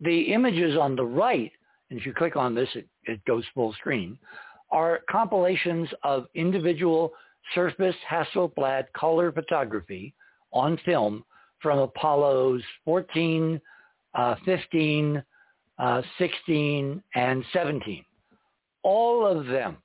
The 0.00 0.32
images 0.32 0.76
on 0.76 0.96
the 0.96 1.04
right, 1.04 1.52
and 1.90 1.98
if 1.98 2.06
you 2.06 2.12
click 2.12 2.36
on 2.36 2.54
this, 2.54 2.68
it, 2.74 2.88
it 3.04 3.24
goes 3.24 3.44
full 3.54 3.72
screen, 3.74 4.18
are 4.70 5.00
compilations 5.10 5.88
of 6.02 6.26
individual 6.34 7.12
surface 7.54 7.96
Hasselblad 8.10 8.84
color 8.92 9.32
photography 9.32 10.14
on 10.52 10.78
film 10.84 11.24
from 11.60 11.78
Apollos 11.78 12.62
14, 12.84 13.60
uh, 14.14 14.34
15, 14.44 15.22
uh, 15.78 16.02
16, 16.18 17.02
and 17.14 17.44
17. 17.52 18.04
All 18.82 19.26
of 19.26 19.46
them 19.46 19.78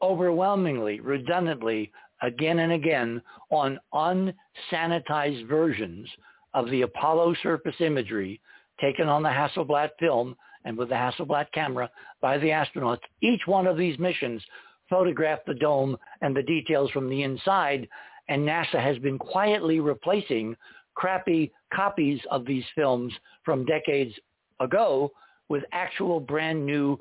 overwhelmingly, 0.00 1.00
redundantly, 1.00 1.92
again 2.22 2.60
and 2.60 2.72
again 2.72 3.20
on 3.50 3.78
unsanitized 3.94 5.46
versions 5.48 6.08
of 6.54 6.70
the 6.70 6.82
Apollo 6.82 7.34
surface 7.42 7.74
imagery 7.80 8.40
taken 8.80 9.08
on 9.08 9.22
the 9.22 9.28
Hasselblad 9.28 9.90
film 9.98 10.36
and 10.64 10.76
with 10.76 10.88
the 10.88 10.94
Hasselblad 10.94 11.46
camera 11.52 11.90
by 12.20 12.38
the 12.38 12.48
astronauts. 12.48 13.00
Each 13.20 13.42
one 13.46 13.66
of 13.66 13.76
these 13.76 13.98
missions 13.98 14.42
photographed 14.88 15.46
the 15.46 15.54
dome 15.54 15.96
and 16.20 16.36
the 16.36 16.42
details 16.42 16.90
from 16.90 17.08
the 17.08 17.22
inside, 17.22 17.88
and 18.28 18.46
NASA 18.46 18.80
has 18.80 18.98
been 18.98 19.18
quietly 19.18 19.80
replacing 19.80 20.56
crappy 20.94 21.50
copies 21.74 22.20
of 22.30 22.44
these 22.44 22.64
films 22.74 23.12
from 23.44 23.64
decades 23.64 24.14
ago 24.60 25.10
with 25.48 25.64
actual 25.72 26.20
brand 26.20 26.64
new, 26.64 26.98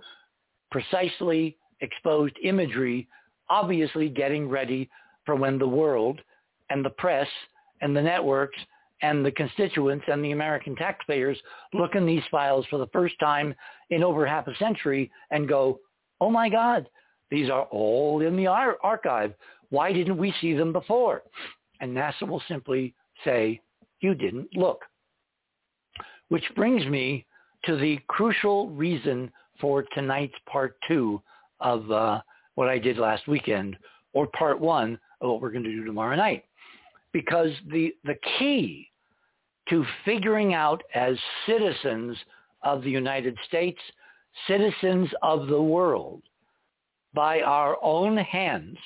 precisely 0.71 1.57
exposed 1.81 2.35
imagery, 2.43 3.07
obviously 3.49 4.09
getting 4.09 4.47
ready 4.47 4.89
for 5.25 5.35
when 5.35 5.57
the 5.57 5.67
world 5.67 6.19
and 6.69 6.83
the 6.83 6.89
press 6.91 7.27
and 7.81 7.95
the 7.95 8.01
networks 8.01 8.57
and 9.01 9.25
the 9.25 9.31
constituents 9.31 10.05
and 10.07 10.23
the 10.23 10.31
American 10.31 10.75
taxpayers 10.75 11.37
look 11.73 11.95
in 11.95 12.05
these 12.05 12.23
files 12.29 12.65
for 12.69 12.77
the 12.77 12.87
first 12.87 13.15
time 13.19 13.53
in 13.89 14.03
over 14.03 14.25
half 14.25 14.47
a 14.47 14.55
century 14.57 15.11
and 15.31 15.49
go, 15.49 15.79
oh 16.19 16.29
my 16.29 16.49
God, 16.49 16.87
these 17.29 17.49
are 17.49 17.63
all 17.71 18.21
in 18.21 18.37
the 18.37 18.47
ar- 18.47 18.77
archive. 18.83 19.33
Why 19.69 19.91
didn't 19.91 20.17
we 20.17 20.33
see 20.41 20.53
them 20.53 20.73
before? 20.73 21.23
And 21.79 21.95
NASA 21.95 22.27
will 22.27 22.43
simply 22.47 22.93
say, 23.23 23.61
you 24.01 24.13
didn't 24.13 24.55
look. 24.55 24.81
Which 26.29 26.43
brings 26.55 26.85
me 26.85 27.25
to 27.65 27.77
the 27.77 27.99
crucial 28.07 28.69
reason 28.69 29.31
for 29.59 29.83
tonight's 29.93 30.35
part 30.51 30.75
two 30.87 31.21
of 31.59 31.89
uh, 31.91 32.21
what 32.55 32.67
I 32.67 32.77
did 32.77 32.97
last 32.97 33.27
weekend 33.27 33.77
or 34.13 34.27
part 34.27 34.59
one 34.59 34.99
of 35.21 35.29
what 35.29 35.41
we're 35.41 35.51
going 35.51 35.63
to 35.63 35.71
do 35.71 35.85
tomorrow 35.85 36.15
night. 36.15 36.45
Because 37.13 37.51
the, 37.69 37.93
the 38.03 38.15
key 38.39 38.90
to 39.69 39.85
figuring 40.05 40.53
out 40.53 40.81
as 40.95 41.17
citizens 41.45 42.17
of 42.63 42.83
the 42.83 42.89
United 42.89 43.37
States, 43.47 43.79
citizens 44.47 45.09
of 45.21 45.47
the 45.47 45.61
world, 45.61 46.21
by 47.13 47.41
our 47.41 47.77
own 47.81 48.17
hands, 48.17 48.77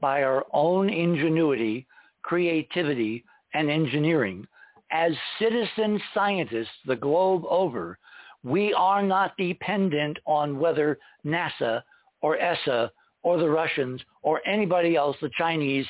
by 0.00 0.22
our 0.22 0.44
own 0.52 0.88
ingenuity, 0.88 1.86
creativity, 2.22 3.24
and 3.54 3.70
engineering, 3.70 4.46
as 4.90 5.12
citizen 5.38 6.00
scientists 6.14 6.68
the 6.86 6.96
globe 6.96 7.44
over, 7.48 7.98
we 8.44 8.72
are 8.74 9.02
not 9.02 9.36
dependent 9.36 10.18
on 10.26 10.58
whether 10.58 10.98
NASA 11.24 11.82
or 12.22 12.38
ESA 12.38 12.90
or 13.22 13.38
the 13.38 13.48
Russians 13.48 14.00
or 14.22 14.40
anybody 14.46 14.94
else, 14.94 15.16
the 15.20 15.30
Chinese, 15.36 15.86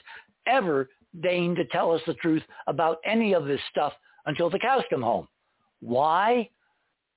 ever 0.46 0.88
deign 1.22 1.54
to 1.54 1.64
tell 1.66 1.92
us 1.92 2.00
the 2.06 2.14
truth 2.14 2.42
about 2.66 2.98
any 3.04 3.34
of 3.34 3.44
this 3.44 3.60
stuff 3.70 3.92
until 4.27 4.51
the 4.51 4.59
cows 4.59 4.82
come 4.90 5.03
home. 5.03 5.28
Why? 5.81 6.48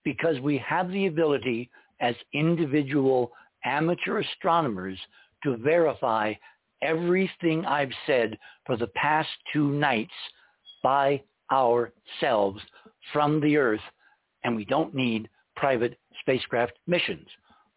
Because 0.04 0.40
we 0.40 0.58
have 0.60 0.92
the 0.92 1.08
ability 1.08 1.70
as 2.00 2.16
individual 2.34 3.32
amateur 3.66 4.20
astronomers 4.20 4.98
to 5.44 5.58
verify 5.58 6.34
everything 6.82 7.66
I've 7.66 7.92
said 8.08 8.38
for 8.66 8.78
the 8.78 8.88
past 8.88 9.30
two 9.52 9.72
nights 9.72 10.14
by 10.82 11.22
ourselves 11.52 12.62
from 13.12 13.42
the 13.42 13.58
Earth, 13.58 13.82
and 14.44 14.56
we 14.56 14.66
don't 14.66 14.94
need 14.94 15.30
private 15.56 15.98
spacecraft 16.22 16.74
missions. 16.88 17.28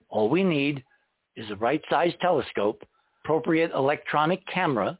All 0.09 0.29
we 0.29 0.45
need 0.45 0.85
is 1.37 1.51
a 1.51 1.57
right-sized 1.57 2.21
telescope, 2.21 2.83
appropriate 3.25 3.73
electronic 3.75 4.47
camera, 4.47 4.99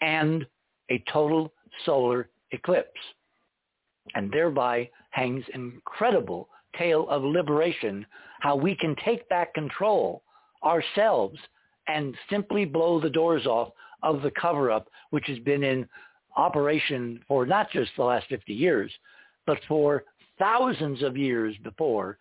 and 0.00 0.46
a 0.90 1.02
total 1.10 1.52
solar 1.86 2.28
eclipse. 2.50 3.00
And 4.14 4.30
thereby 4.30 4.90
hangs 5.10 5.44
an 5.54 5.72
incredible 5.74 6.48
tale 6.76 7.08
of 7.08 7.22
liberation, 7.22 8.06
how 8.40 8.56
we 8.56 8.74
can 8.76 8.96
take 9.04 9.28
back 9.28 9.54
control 9.54 10.22
ourselves 10.64 11.38
and 11.88 12.14
simply 12.28 12.64
blow 12.64 13.00
the 13.00 13.10
doors 13.10 13.46
off 13.46 13.72
of 14.02 14.22
the 14.22 14.30
cover-up, 14.32 14.88
which 15.10 15.26
has 15.26 15.38
been 15.40 15.62
in 15.62 15.88
operation 16.36 17.20
for 17.26 17.44
not 17.44 17.70
just 17.70 17.90
the 17.96 18.04
last 18.04 18.26
50 18.28 18.52
years, 18.52 18.90
but 19.46 19.58
for 19.66 20.04
thousands 20.38 21.02
of 21.02 21.16
years 21.16 21.56
before. 21.62 22.18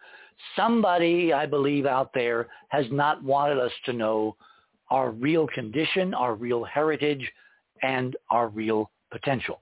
Somebody, 0.56 1.34
I 1.34 1.46
believe, 1.46 1.86
out 1.86 2.12
there 2.14 2.48
has 2.70 2.86
not 2.92 3.24
wanted 3.24 3.60
us 3.60 3.72
to 3.86 3.94
know 3.94 4.36
our 4.90 5.12
real 5.12 5.48
condition, 5.48 6.14
our 6.14 6.34
real 6.36 6.64
heritage, 6.64 7.30
and 7.84 8.16
our 8.32 8.48
real 8.48 8.90
potential. 9.12 9.62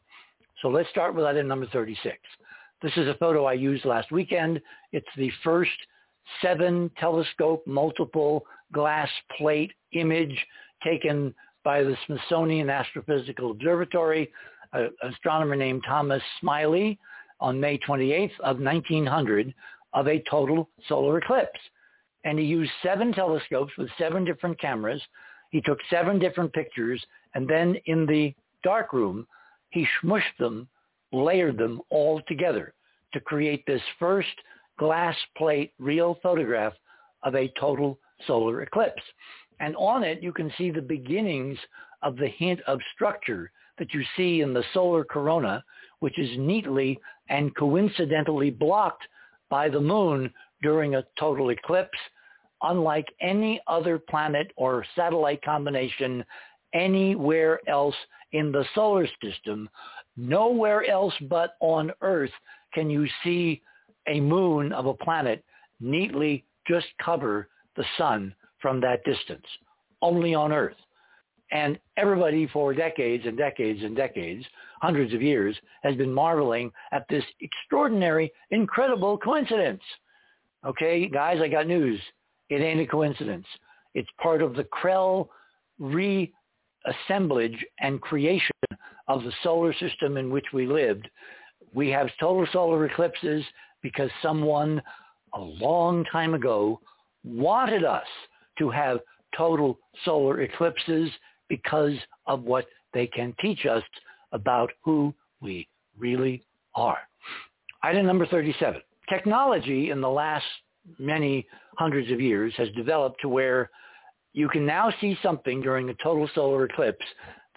So 0.62 0.70
let's 0.70 0.90
start 0.90 1.14
with 1.14 1.26
item 1.26 1.48
number 1.48 1.68
36. 1.68 2.18
This 2.82 2.92
is 2.98 3.08
a 3.08 3.14
photo 3.16 3.46
I 3.46 3.54
used 3.54 3.86
last 3.86 4.12
weekend. 4.12 4.60
It's 4.92 5.08
the 5.16 5.32
first 5.44 5.72
seven 6.42 6.90
telescope 7.00 7.66
multiple 7.68 8.44
glass 8.74 9.10
plate 9.38 9.72
image 9.94 10.46
taken 10.84 11.34
by 11.64 11.84
the 11.84 11.96
Smithsonian 12.06 12.68
Astrophysical 12.68 13.52
Observatory, 13.52 14.32
an 14.74 14.90
astronomer 15.04 15.56
named 15.56 15.84
Thomas 15.86 16.22
Smiley 16.40 16.98
on 17.40 17.60
May 17.60 17.78
28th 17.80 18.40
of 18.40 18.60
1900 18.60 19.54
of 19.94 20.08
a 20.08 20.24
total 20.30 20.70
solar 20.88 21.20
eclipse. 21.20 21.60
And 22.24 22.40
he 22.40 22.46
used 22.46 22.72
seven 22.82 23.14
telescopes 23.14 23.74
with 23.78 23.90
seven 23.98 24.26
different 24.26 24.60
cameras. 24.60 25.02
He 25.52 25.62
took 25.62 25.78
seven 25.90 26.20
different 26.20 26.52
pictures 26.54 27.04
and 27.36 27.48
then 27.48 27.76
in 27.86 28.06
the 28.06 28.34
darkroom, 28.64 29.28
he 29.70 29.88
smushed 30.02 30.38
them, 30.40 30.68
layered 31.12 31.58
them 31.58 31.82
all 31.90 32.22
together 32.28 32.74
to 33.14 33.20
create 33.20 33.64
this 33.66 33.82
first 34.00 34.28
glass 34.78 35.16
plate 35.38 35.74
real 35.80 36.20
photograph 36.22 36.74
of 37.24 37.36
a 37.36 37.52
total 37.60 38.00
solar 38.26 38.62
eclipse. 38.62 39.02
And 39.60 39.76
on 39.76 40.04
it, 40.04 40.22
you 40.22 40.32
can 40.32 40.52
see 40.58 40.70
the 40.72 40.82
beginnings 40.82 41.58
of 42.04 42.16
the 42.16 42.28
hint 42.28 42.60
of 42.68 42.80
structure 42.94 43.52
that 43.80 43.94
you 43.94 44.04
see 44.16 44.42
in 44.42 44.54
the 44.54 44.64
solar 44.74 45.04
corona, 45.04 45.64
which 46.00 46.18
is 46.20 46.38
neatly 46.38 47.00
and 47.30 47.56
coincidentally 47.56 48.50
blocked 48.50 49.04
by 49.50 49.70
the 49.70 49.80
moon 49.80 50.32
during 50.62 50.96
a 50.96 51.06
total 51.20 51.50
eclipse, 51.50 51.98
unlike 52.64 53.08
any 53.22 53.62
other 53.68 54.00
planet 54.00 54.52
or 54.56 54.86
satellite 54.96 55.42
combination 55.44 56.24
anywhere 56.74 57.60
else 57.68 57.96
in 58.32 58.52
the 58.52 58.66
solar 58.76 59.08
system. 59.24 59.70
Nowhere 60.16 60.86
else 60.86 61.14
but 61.30 61.56
on 61.60 61.92
Earth 62.02 62.32
can 62.74 62.90
you 62.90 63.08
see 63.24 63.62
a 64.08 64.20
moon 64.20 64.72
of 64.72 64.86
a 64.86 64.94
planet 64.94 65.44
neatly 65.80 66.46
just 66.68 66.88
cover 67.04 67.50
the 67.76 67.86
sun 67.98 68.34
from 68.62 68.82
that 68.82 69.04
distance. 69.06 69.46
Only 70.02 70.34
on 70.34 70.52
Earth. 70.52 70.76
And 71.52 71.80
everybody 71.96 72.48
for 72.48 72.74
decades 72.74 73.26
and 73.26 73.38
decades 73.38 73.82
and 73.82 73.96
decades, 73.96 74.46
hundreds 74.82 75.14
of 75.14 75.22
years, 75.22 75.56
has 75.84 75.96
been 75.96 76.14
marveling 76.14 76.72
at 76.92 77.06
this 77.10 77.24
extraordinary, 77.40 78.32
incredible 78.52 79.18
coincidence. 79.18 79.82
Okay, 80.66 81.08
guys, 81.08 81.40
I 81.42 81.48
got 81.48 81.68
news. 81.68 82.02
It 82.50 82.62
ain't 82.62 82.82
a 82.82 82.86
coincidence. 82.86 83.46
It's 83.94 84.10
part 84.22 84.42
of 84.42 84.56
the 84.56 84.66
Krell 84.66 85.30
reassemblage 86.86 87.58
and 87.80 88.02
creation 88.02 88.52
of 89.08 89.24
the 89.24 89.32
solar 89.44 89.74
system 89.74 90.18
in 90.18 90.30
which 90.30 90.46
we 90.54 90.66
lived. 90.66 91.08
We 91.74 91.90
have 91.90 92.10
total 92.20 92.48
solar 92.52 92.86
eclipses 92.86 93.44
because 93.82 94.10
someone 94.22 94.82
a 95.34 95.40
long 95.40 96.06
time 96.12 96.34
ago 96.34 96.80
wanted 97.24 97.84
us 97.84 98.08
to 98.60 98.70
have 98.70 99.00
total 99.36 99.78
solar 100.04 100.42
eclipses 100.42 101.10
because 101.50 101.94
of 102.26 102.44
what 102.44 102.66
they 102.94 103.08
can 103.08 103.34
teach 103.40 103.66
us 103.66 103.84
about 104.32 104.72
who 104.84 105.14
we 105.42 105.68
really 105.98 106.44
are. 106.76 107.00
Item 107.84 108.06
number 108.06 108.26
37. 108.26 108.82
Technology 109.10 109.92
in 109.92 110.02
the 110.02 110.10
last 110.10 110.46
many 111.00 111.46
hundreds 111.78 112.12
of 112.12 112.20
years 112.20 112.54
has 112.58 112.70
developed 112.76 113.22
to 113.22 113.30
where 113.30 113.70
you 114.38 114.48
can 114.48 114.68
now 114.68 114.94
see 115.02 115.18
something 115.24 115.62
during 115.62 115.90
a 115.90 115.96
total 115.96 116.30
solar 116.36 116.66
eclipse 116.66 117.04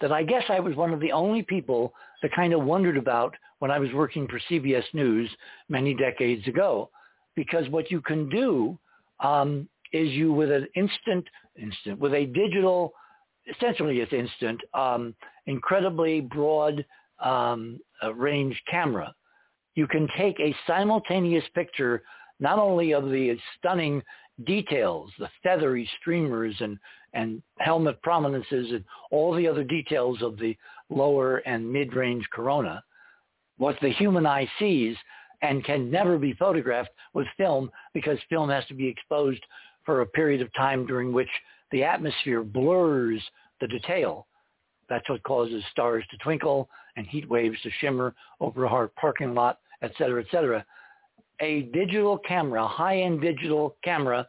that 0.01 0.11
I 0.11 0.23
guess 0.23 0.41
I 0.49 0.59
was 0.59 0.75
one 0.75 0.91
of 0.91 0.99
the 0.99 1.11
only 1.11 1.43
people 1.43 1.93
that 2.23 2.33
kind 2.33 2.53
of 2.53 2.63
wondered 2.63 2.97
about 2.97 3.35
when 3.59 3.69
I 3.69 3.77
was 3.77 3.93
working 3.93 4.27
for 4.27 4.41
CBS 4.49 4.85
News 4.91 5.29
many 5.69 5.93
decades 5.93 6.47
ago. 6.47 6.89
Because 7.35 7.69
what 7.69 7.91
you 7.91 8.01
can 8.01 8.27
do 8.29 8.79
um, 9.19 9.69
is 9.93 10.09
you 10.09 10.33
with 10.33 10.51
an 10.51 10.67
instant, 10.75 11.23
instant, 11.55 11.99
with 11.99 12.15
a 12.15 12.25
digital, 12.25 12.93
essentially 13.55 13.99
it's 13.99 14.11
instant, 14.11 14.59
um, 14.73 15.13
incredibly 15.45 16.19
broad 16.19 16.83
um, 17.23 17.79
uh, 18.03 18.11
range 18.15 18.59
camera, 18.71 19.13
you 19.75 19.85
can 19.85 20.07
take 20.17 20.39
a 20.39 20.55
simultaneous 20.65 21.45
picture 21.53 22.01
not 22.39 22.57
only 22.57 22.91
of 22.91 23.03
the 23.03 23.37
stunning 23.59 24.01
details, 24.45 25.11
the 25.19 25.29
feathery 25.43 25.89
streamers 25.99 26.55
and, 26.59 26.77
and 27.13 27.41
helmet 27.59 28.01
prominences 28.01 28.71
and 28.71 28.83
all 29.11 29.33
the 29.33 29.47
other 29.47 29.63
details 29.63 30.21
of 30.21 30.37
the 30.37 30.55
lower 30.89 31.37
and 31.37 31.71
mid-range 31.71 32.25
corona, 32.31 32.83
what 33.57 33.75
the 33.81 33.89
human 33.89 34.25
eye 34.25 34.49
sees 34.59 34.95
and 35.41 35.63
can 35.63 35.89
never 35.89 36.17
be 36.17 36.33
photographed 36.33 36.91
with 37.13 37.27
film 37.37 37.71
because 37.93 38.17
film 38.29 38.49
has 38.49 38.65
to 38.67 38.73
be 38.73 38.87
exposed 38.87 39.43
for 39.85 40.01
a 40.01 40.05
period 40.05 40.41
of 40.41 40.53
time 40.53 40.85
during 40.85 41.11
which 41.11 41.29
the 41.71 41.83
atmosphere 41.83 42.43
blurs 42.43 43.21
the 43.59 43.67
detail. 43.67 44.27
That's 44.89 45.09
what 45.09 45.23
causes 45.23 45.63
stars 45.71 46.03
to 46.11 46.17
twinkle 46.17 46.69
and 46.95 47.07
heat 47.07 47.27
waves 47.29 47.57
to 47.63 47.71
shimmer 47.79 48.13
over 48.39 48.65
a 48.65 48.69
hard 48.69 48.93
parking 48.95 49.33
lot, 49.33 49.59
et 49.81 49.91
cetera, 49.97 50.21
et 50.21 50.27
cetera. 50.29 50.65
A 51.41 51.63
digital 51.73 52.17
camera, 52.19 52.67
high-end 52.67 53.21
digital 53.21 53.75
camera, 53.83 54.27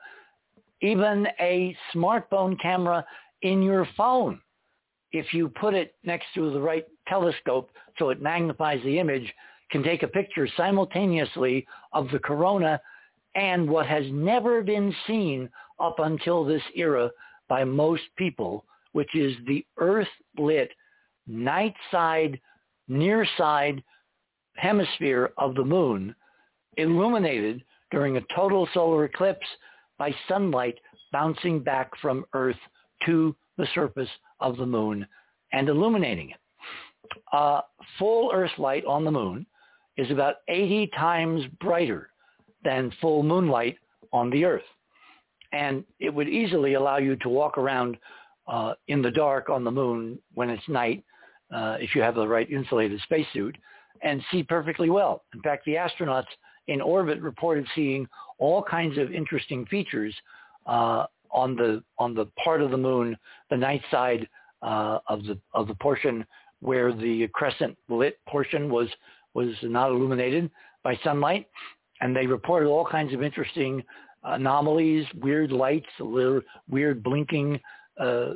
even 0.80 1.28
a 1.40 1.76
smartphone 1.94 2.60
camera 2.60 3.04
in 3.42 3.62
your 3.62 3.86
phone, 3.96 4.40
if 5.12 5.34
you 5.34 5.48
put 5.48 5.74
it 5.74 5.94
next 6.04 6.26
to 6.34 6.50
the 6.50 6.60
right 6.60 6.86
telescope 7.06 7.70
so 7.98 8.08
it 8.08 8.22
magnifies 8.22 8.82
the 8.82 8.98
image, 8.98 9.32
can 9.70 9.82
take 9.82 10.02
a 10.02 10.08
picture 10.08 10.48
simultaneously 10.56 11.66
of 11.92 12.08
the 12.10 12.18
corona 12.18 12.80
and 13.34 13.68
what 13.68 13.86
has 13.86 14.04
never 14.10 14.62
been 14.62 14.94
seen 15.06 15.48
up 15.80 15.98
until 15.98 16.44
this 16.44 16.62
era 16.74 17.10
by 17.48 17.64
most 17.64 18.02
people, 18.16 18.64
which 18.92 19.14
is 19.14 19.34
the 19.46 19.64
Earth-lit 19.78 20.70
night 21.26 21.74
side, 21.90 22.40
near 22.88 23.26
side 23.36 23.82
hemisphere 24.56 25.32
of 25.38 25.54
the 25.54 25.64
moon 25.64 26.14
illuminated 26.76 27.62
during 27.90 28.16
a 28.16 28.22
total 28.34 28.68
solar 28.72 29.04
eclipse 29.04 29.46
by 29.98 30.14
sunlight 30.28 30.78
bouncing 31.12 31.60
back 31.60 31.90
from 32.00 32.24
Earth 32.32 32.56
to 33.06 33.36
the 33.58 33.66
surface 33.74 34.08
of 34.40 34.56
the 34.56 34.66
moon 34.66 35.06
and 35.52 35.68
illuminating 35.68 36.30
it. 36.30 36.36
Uh, 37.32 37.60
full 37.98 38.30
Earth 38.32 38.50
light 38.58 38.84
on 38.86 39.04
the 39.04 39.10
moon 39.10 39.46
is 39.96 40.10
about 40.10 40.36
80 40.48 40.90
times 40.96 41.42
brighter 41.60 42.08
than 42.64 42.92
full 43.00 43.22
moonlight 43.22 43.76
on 44.12 44.30
the 44.30 44.44
Earth. 44.44 44.62
And 45.52 45.84
it 46.00 46.12
would 46.12 46.28
easily 46.28 46.74
allow 46.74 46.96
you 46.96 47.16
to 47.16 47.28
walk 47.28 47.58
around 47.58 47.98
uh, 48.48 48.74
in 48.88 49.02
the 49.02 49.10
dark 49.10 49.50
on 49.50 49.64
the 49.64 49.70
moon 49.70 50.18
when 50.34 50.48
it's 50.48 50.66
night, 50.68 51.04
uh, 51.54 51.76
if 51.78 51.94
you 51.94 52.00
have 52.00 52.14
the 52.14 52.26
right 52.26 52.50
insulated 52.50 53.00
spacesuit, 53.02 53.56
and 54.02 54.22
see 54.30 54.42
perfectly 54.42 54.90
well. 54.90 55.22
In 55.34 55.42
fact, 55.42 55.64
the 55.64 55.74
astronauts 55.74 56.24
in 56.68 56.80
orbit 56.80 57.20
reported 57.20 57.66
seeing 57.74 58.06
all 58.38 58.62
kinds 58.62 58.98
of 58.98 59.12
interesting 59.12 59.66
features 59.66 60.14
uh, 60.66 61.06
on 61.30 61.56
the 61.56 61.82
on 61.98 62.14
the 62.14 62.26
part 62.42 62.62
of 62.62 62.70
the 62.70 62.76
moon, 62.76 63.16
the 63.50 63.56
night 63.56 63.82
side 63.90 64.28
uh, 64.62 64.98
of 65.08 65.24
the 65.24 65.38
of 65.54 65.66
the 65.68 65.74
portion 65.76 66.24
where 66.60 66.92
the 66.92 67.28
crescent 67.32 67.76
lit 67.88 68.18
portion 68.26 68.70
was 68.70 68.88
was 69.34 69.48
not 69.62 69.90
illuminated 69.90 70.50
by 70.84 70.98
sunlight, 71.02 71.48
and 72.00 72.14
they 72.14 72.26
reported 72.26 72.68
all 72.68 72.84
kinds 72.84 73.14
of 73.14 73.22
interesting 73.22 73.82
anomalies, 74.24 75.06
weird 75.20 75.50
lights, 75.50 75.88
weird 76.00 77.02
blinking 77.02 77.60
uh, 77.98 78.30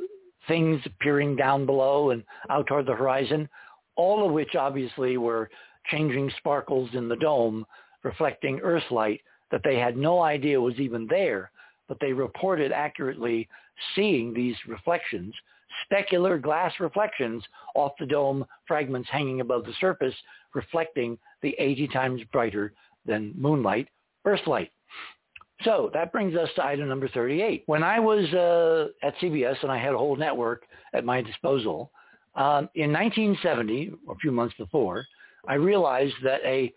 things 0.47 0.81
appearing 0.85 1.35
down 1.35 1.65
below 1.65 2.11
and 2.11 2.23
out 2.49 2.67
toward 2.67 2.85
the 2.85 2.95
horizon, 2.95 3.47
all 3.95 4.25
of 4.25 4.31
which 4.31 4.55
obviously 4.55 5.17
were 5.17 5.49
changing 5.89 6.31
sparkles 6.37 6.89
in 6.93 7.07
the 7.07 7.15
dome 7.15 7.65
reflecting 8.03 8.59
Earth 8.61 8.89
light 8.91 9.21
that 9.51 9.61
they 9.63 9.77
had 9.77 9.97
no 9.97 10.21
idea 10.21 10.59
was 10.59 10.75
even 10.79 11.07
there, 11.07 11.51
but 11.87 11.97
they 11.99 12.13
reported 12.13 12.71
accurately 12.71 13.47
seeing 13.95 14.33
these 14.33 14.55
reflections, 14.67 15.33
specular 15.89 16.41
glass 16.41 16.73
reflections 16.79 17.43
off 17.75 17.93
the 17.99 18.05
dome 18.05 18.45
fragments 18.67 19.09
hanging 19.11 19.41
above 19.41 19.65
the 19.65 19.73
surface, 19.79 20.15
reflecting 20.53 21.17
the 21.41 21.55
80 21.59 21.87
times 21.89 22.21
brighter 22.31 22.73
than 23.05 23.33
moonlight, 23.37 23.87
Earth 24.25 24.45
light. 24.47 24.71
So 25.63 25.89
that 25.93 26.11
brings 26.11 26.35
us 26.35 26.49
to 26.55 26.63
item 26.63 26.87
number 26.87 27.07
38. 27.07 27.63
When 27.65 27.83
I 27.83 27.99
was 27.99 28.25
uh, 28.33 28.89
at 29.05 29.17
CBS 29.17 29.61
and 29.63 29.71
I 29.71 29.77
had 29.77 29.93
a 29.93 29.97
whole 29.97 30.15
network 30.15 30.63
at 30.93 31.03
my 31.03 31.21
disposal, 31.21 31.91
um, 32.35 32.69
in 32.75 32.93
1970, 32.93 33.93
a 34.09 34.15
few 34.15 34.31
months 34.31 34.53
before, 34.59 35.05
I 35.47 35.55
realized 35.55 36.13
that 36.23 36.41
a 36.43 36.71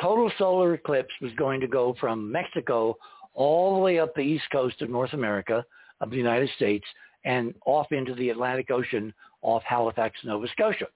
total 0.00 0.30
solar 0.38 0.74
eclipse 0.74 1.12
was 1.20 1.32
going 1.36 1.60
to 1.60 1.66
go 1.66 1.94
from 2.00 2.30
Mexico 2.30 2.96
all 3.34 3.74
the 3.74 3.80
way 3.80 3.98
up 3.98 4.14
the 4.14 4.20
east 4.20 4.44
coast 4.52 4.82
of 4.82 4.90
North 4.90 5.12
America, 5.12 5.64
of 6.00 6.10
the 6.10 6.16
United 6.16 6.50
States, 6.56 6.84
and 7.24 7.54
off 7.66 7.92
into 7.92 8.14
the 8.14 8.30
Atlantic 8.30 8.70
Ocean 8.70 9.12
off 9.42 9.62
Halifax, 9.64 10.18
Nova 10.24 10.46
Scotia. 10.48 10.86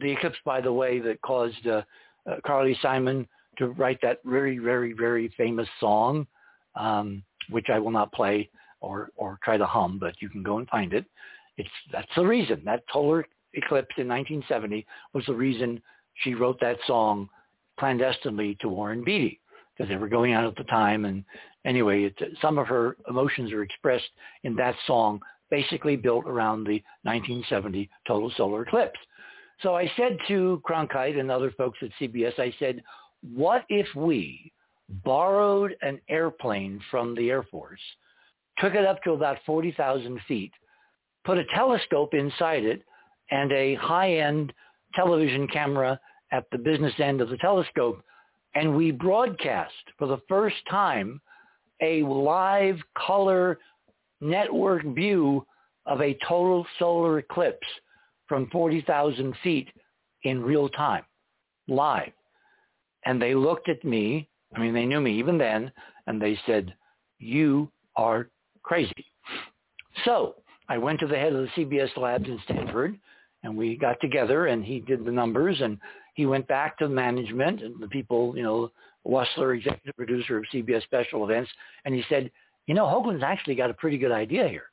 The 0.00 0.12
eclipse, 0.12 0.38
by 0.44 0.60
the 0.60 0.72
way, 0.72 1.00
that 1.00 1.20
caused 1.22 1.66
uh, 1.66 1.82
uh, 2.30 2.36
Carly 2.46 2.76
Simon 2.80 3.26
to 3.58 3.68
write 3.68 3.98
that 4.02 4.20
very, 4.24 4.58
very, 4.58 4.92
very 4.92 5.32
famous 5.36 5.68
song, 5.80 6.26
um, 6.76 7.22
which 7.50 7.66
I 7.72 7.78
will 7.78 7.90
not 7.90 8.12
play 8.12 8.48
or, 8.80 9.10
or 9.16 9.38
try 9.42 9.56
to 9.56 9.66
hum, 9.66 9.98
but 9.98 10.20
you 10.20 10.28
can 10.28 10.42
go 10.42 10.58
and 10.58 10.68
find 10.68 10.92
it. 10.92 11.04
It's, 11.56 11.68
that's 11.92 12.08
the 12.16 12.26
reason. 12.26 12.62
That 12.64 12.82
total 12.92 13.22
eclipse 13.54 13.94
in 13.96 14.08
1970 14.08 14.86
was 15.12 15.24
the 15.26 15.34
reason 15.34 15.80
she 16.22 16.34
wrote 16.34 16.60
that 16.60 16.78
song 16.86 17.28
clandestinely 17.78 18.56
to 18.60 18.68
Warren 18.68 19.04
Beatty 19.04 19.40
because 19.76 19.88
they 19.88 19.96
were 19.96 20.08
going 20.08 20.32
out 20.32 20.44
at 20.44 20.56
the 20.56 20.64
time. 20.64 21.04
And 21.04 21.24
anyway, 21.64 22.04
it, 22.04 22.14
some 22.40 22.58
of 22.58 22.66
her 22.66 22.96
emotions 23.08 23.52
are 23.52 23.62
expressed 23.62 24.08
in 24.44 24.54
that 24.56 24.76
song, 24.86 25.20
basically 25.50 25.96
built 25.96 26.26
around 26.26 26.64
the 26.64 26.82
1970 27.02 27.90
total 28.06 28.32
solar 28.36 28.62
eclipse. 28.62 28.98
So 29.62 29.74
I 29.74 29.90
said 29.96 30.18
to 30.28 30.62
Cronkite 30.68 31.18
and 31.18 31.30
other 31.30 31.52
folks 31.52 31.78
at 31.82 31.90
CBS, 32.00 32.38
I 32.38 32.54
said, 32.58 32.82
what 33.22 33.64
if 33.68 33.86
we 33.94 34.52
borrowed 34.88 35.74
an 35.82 36.00
airplane 36.08 36.80
from 36.90 37.14
the 37.14 37.30
Air 37.30 37.42
Force, 37.44 37.80
took 38.58 38.74
it 38.74 38.84
up 38.84 39.02
to 39.02 39.12
about 39.12 39.38
40,000 39.46 40.20
feet, 40.28 40.52
put 41.24 41.38
a 41.38 41.44
telescope 41.54 42.14
inside 42.14 42.64
it, 42.64 42.82
and 43.30 43.50
a 43.52 43.74
high-end 43.76 44.52
television 44.94 45.48
camera 45.48 45.98
at 46.34 46.50
the 46.50 46.58
business 46.58 46.92
end 46.98 47.20
of 47.20 47.28
the 47.28 47.36
telescope, 47.36 48.02
and 48.56 48.76
we 48.76 48.90
broadcast 48.90 49.72
for 49.96 50.08
the 50.08 50.20
first 50.28 50.56
time 50.68 51.20
a 51.80 52.02
live 52.02 52.76
color 52.98 53.58
network 54.20 54.82
view 54.94 55.46
of 55.86 56.00
a 56.00 56.18
total 56.26 56.66
solar 56.80 57.18
eclipse 57.18 57.66
from 58.26 58.48
40,000 58.50 59.32
feet 59.44 59.68
in 60.24 60.42
real 60.42 60.68
time, 60.70 61.04
live. 61.68 62.12
And 63.06 63.22
they 63.22 63.34
looked 63.34 63.68
at 63.68 63.84
me, 63.84 64.28
I 64.56 64.58
mean, 64.58 64.74
they 64.74 64.86
knew 64.86 65.00
me 65.00 65.16
even 65.16 65.38
then, 65.38 65.70
and 66.08 66.20
they 66.20 66.36
said, 66.46 66.74
you 67.20 67.70
are 67.94 68.28
crazy. 68.64 69.06
So 70.04 70.34
I 70.68 70.78
went 70.78 70.98
to 71.00 71.06
the 71.06 71.16
head 71.16 71.32
of 71.32 71.46
the 71.46 71.64
CBS 71.64 71.96
labs 71.96 72.28
in 72.28 72.40
Stamford, 72.44 72.98
and 73.44 73.56
we 73.56 73.76
got 73.76 74.00
together, 74.00 74.46
and 74.46 74.64
he 74.64 74.80
did 74.80 75.04
the 75.04 75.12
numbers, 75.12 75.60
and 75.60 75.78
he 76.14 76.26
went 76.26 76.46
back 76.48 76.78
to 76.78 76.88
management 76.88 77.62
and 77.62 77.80
the 77.80 77.88
people, 77.88 78.36
you 78.36 78.42
know, 78.42 78.70
Wussler, 79.06 79.56
executive 79.56 79.96
producer 79.96 80.38
of 80.38 80.44
CBS 80.52 80.82
Special 80.84 81.24
Events, 81.24 81.50
and 81.84 81.94
he 81.94 82.02
said, 82.08 82.30
you 82.66 82.74
know, 82.74 82.86
Hoagland's 82.86 83.22
actually 83.22 83.54
got 83.54 83.68
a 83.68 83.74
pretty 83.74 83.98
good 83.98 84.12
idea 84.12 84.48
here. 84.48 84.70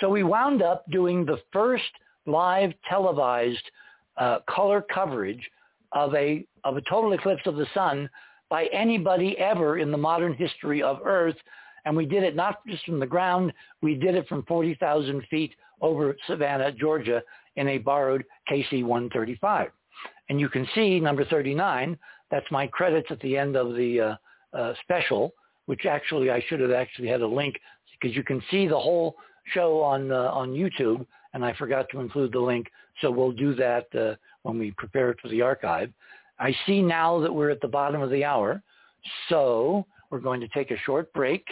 So 0.00 0.08
we 0.08 0.22
wound 0.22 0.62
up 0.62 0.88
doing 0.90 1.24
the 1.24 1.38
first 1.52 1.82
live 2.26 2.72
televised 2.88 3.62
uh, 4.16 4.38
color 4.48 4.84
coverage 4.92 5.50
of 5.92 6.14
a 6.14 6.46
of 6.64 6.76
a 6.76 6.82
total 6.82 7.12
eclipse 7.12 7.42
of 7.46 7.56
the 7.56 7.66
sun 7.74 8.08
by 8.48 8.66
anybody 8.66 9.36
ever 9.38 9.78
in 9.78 9.90
the 9.90 9.98
modern 9.98 10.34
history 10.34 10.82
of 10.82 11.00
Earth. 11.04 11.36
And 11.84 11.96
we 11.96 12.06
did 12.06 12.22
it 12.22 12.34
not 12.34 12.66
just 12.66 12.84
from 12.84 12.98
the 12.98 13.06
ground, 13.06 13.52
we 13.82 13.94
did 13.94 14.14
it 14.14 14.26
from 14.28 14.44
40,000 14.44 15.22
feet 15.28 15.54
over 15.80 16.16
Savannah, 16.26 16.72
Georgia 16.72 17.22
in 17.56 17.68
a 17.68 17.78
borrowed 17.78 18.24
KC-135. 18.50 19.68
And 20.28 20.40
you 20.40 20.48
can 20.48 20.66
see 20.74 21.00
number 21.00 21.24
39, 21.24 21.98
that's 22.30 22.46
my 22.50 22.66
credits 22.66 23.08
at 23.10 23.20
the 23.20 23.36
end 23.36 23.56
of 23.56 23.74
the 23.74 24.00
uh, 24.00 24.56
uh, 24.56 24.74
special, 24.82 25.32
which 25.66 25.86
actually 25.86 26.30
I 26.30 26.42
should 26.48 26.60
have 26.60 26.70
actually 26.70 27.08
had 27.08 27.20
a 27.20 27.26
link 27.26 27.56
because 28.00 28.16
you 28.16 28.22
can 28.22 28.42
see 28.50 28.66
the 28.66 28.78
whole 28.78 29.16
show 29.52 29.80
on 29.80 30.10
uh, 30.10 30.30
on 30.32 30.50
YouTube, 30.50 31.06
and 31.32 31.44
I 31.44 31.52
forgot 31.54 31.86
to 31.90 32.00
include 32.00 32.32
the 32.32 32.40
link. 32.40 32.66
So 33.00 33.10
we'll 33.10 33.32
do 33.32 33.54
that 33.56 33.86
uh, 33.94 34.14
when 34.42 34.58
we 34.58 34.72
prepare 34.72 35.10
it 35.10 35.18
for 35.20 35.28
the 35.28 35.42
archive. 35.42 35.92
I 36.38 36.54
see 36.66 36.82
now 36.82 37.20
that 37.20 37.32
we're 37.32 37.50
at 37.50 37.60
the 37.60 37.68
bottom 37.68 38.00
of 38.00 38.10
the 38.10 38.24
hour, 38.24 38.62
so 39.28 39.86
we're 40.10 40.20
going 40.20 40.40
to 40.40 40.48
take 40.48 40.70
a 40.70 40.78
short 40.84 41.12
break. 41.12 41.44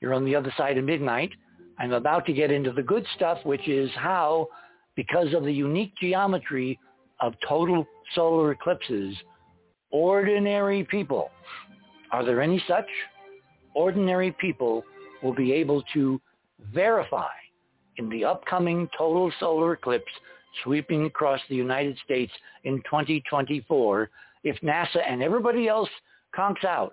You're 0.00 0.14
on 0.14 0.24
the 0.24 0.34
other 0.34 0.52
side 0.56 0.78
of 0.78 0.84
midnight. 0.84 1.30
I'm 1.78 1.92
about 1.92 2.26
to 2.26 2.32
get 2.32 2.50
into 2.50 2.72
the 2.72 2.82
good 2.82 3.06
stuff, 3.16 3.38
which 3.44 3.68
is 3.68 3.90
how, 3.96 4.48
because 4.96 5.32
of 5.34 5.44
the 5.44 5.52
unique 5.52 5.92
geometry 6.00 6.78
of 7.20 7.34
total 7.48 7.86
solar 8.14 8.52
eclipses, 8.52 9.16
ordinary 9.90 10.84
people, 10.84 11.30
are 12.12 12.24
there 12.24 12.40
any 12.40 12.62
such? 12.66 12.86
Ordinary 13.74 14.32
people 14.32 14.84
will 15.22 15.34
be 15.34 15.52
able 15.52 15.82
to 15.94 16.20
verify 16.72 17.28
in 17.96 18.08
the 18.08 18.24
upcoming 18.24 18.88
total 18.96 19.32
solar 19.38 19.72
eclipse 19.72 20.12
sweeping 20.62 21.04
across 21.04 21.40
the 21.48 21.54
United 21.54 21.96
States 22.04 22.32
in 22.64 22.78
2024 22.84 24.10
if 24.44 24.60
NASA 24.60 25.00
and 25.06 25.22
everybody 25.22 25.68
else 25.68 25.90
conks 26.36 26.64
out. 26.64 26.92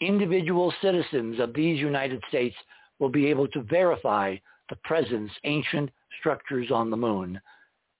Individual 0.00 0.72
citizens 0.82 1.40
of 1.40 1.54
these 1.54 1.80
United 1.80 2.22
States 2.28 2.56
will 2.98 3.08
be 3.08 3.26
able 3.26 3.48
to 3.48 3.62
verify 3.62 4.36
the 4.68 4.76
presence 4.84 5.30
ancient 5.44 5.90
structures 6.20 6.70
on 6.70 6.90
the 6.90 6.96
moon. 6.96 7.40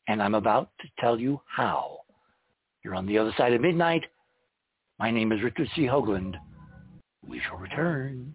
And 0.08 0.22
I'm 0.22 0.34
about 0.34 0.70
to 0.80 0.88
tell 1.00 1.18
you 1.18 1.40
how. 1.46 1.98
You're 2.84 2.94
on 2.94 3.06
the 3.06 3.16
other 3.16 3.32
side 3.38 3.54
of 3.54 3.62
midnight. 3.62 4.04
My 4.98 5.10
name 5.10 5.32
is 5.32 5.42
Richard 5.42 5.68
C. 5.74 5.82
Hoagland. 5.86 6.34
We 7.26 7.40
shall 7.40 7.56
return. 7.56 8.34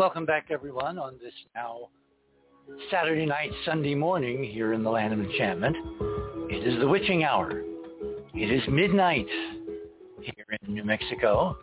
welcome 0.00 0.24
back, 0.24 0.46
everyone, 0.48 0.96
on 0.96 1.18
this 1.22 1.34
now 1.54 1.90
Saturday 2.90 3.26
night, 3.26 3.50
Sunday 3.66 3.94
morning 3.94 4.42
here 4.42 4.72
in 4.72 4.82
the 4.82 4.88
land 4.88 5.12
of 5.12 5.20
enchantment. 5.20 5.76
It 6.48 6.66
is 6.66 6.80
the 6.80 6.88
witching 6.88 7.22
hour. 7.22 7.60
It 8.32 8.50
is 8.50 8.62
midnight 8.70 9.26
here 10.22 10.46
in 10.62 10.72
New 10.72 10.84
Mexico. 10.84 11.54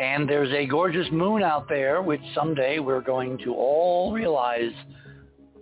And 0.00 0.28
there's 0.28 0.52
a 0.52 0.66
gorgeous 0.66 1.06
moon 1.12 1.44
out 1.44 1.68
there, 1.68 2.02
which 2.02 2.20
someday 2.34 2.80
we're 2.80 3.02
going 3.02 3.38
to 3.44 3.54
all 3.54 4.12
realize 4.12 4.72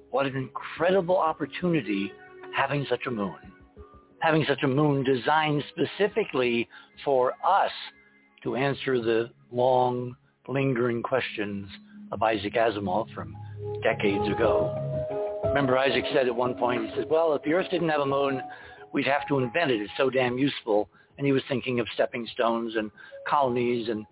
what 0.09 0.25
an 0.25 0.35
incredible 0.35 1.19
opportunity 1.19 2.11
having 2.57 2.87
such 2.89 3.05
a 3.07 3.11
moon. 3.11 3.37
Having 4.21 4.47
such 4.49 4.63
a 4.63 4.69
moon 4.69 5.05
designed 5.05 5.63
specifically 5.73 6.71
for 7.05 7.35
us 7.47 7.71
to 8.45 8.57
answer 8.57 8.99
the 8.99 9.29
long 9.53 10.17
lingering 10.49 11.03
questions 11.03 11.69
of 12.13 12.23
Isaac 12.23 12.55
Asimov 12.55 13.13
from 13.15 13.37
decades 13.83 14.27
ago. 14.29 14.83
Remember 15.45 15.79
Isaac 15.79 16.05
said 16.13 16.27
at 16.27 16.35
one 16.35 16.55
point, 16.55 16.89
he 16.89 16.97
said, 16.97 17.11
well, 17.11 17.35
if 17.35 17.43
the 17.43 17.53
Earth 17.53 17.71
didn't 17.71 17.89
have 17.89 18.01
a 18.01 18.07
moon, 18.07 18.43
we'd 18.93 19.07
have 19.07 19.27
to 19.29 19.39
invent 19.39 19.71
it. 19.71 19.81
It's 19.81 19.93
so 19.97 20.11
damn 20.11 20.39
useful. 20.39 20.89
And 21.19 21.27
he 21.27 21.33
was 21.33 21.43
thinking 21.49 21.81
of 21.81 21.87
stepping 21.95 22.27
stones 22.33 22.75
and 22.77 22.91
colonies 23.27 23.89
and 23.89 24.05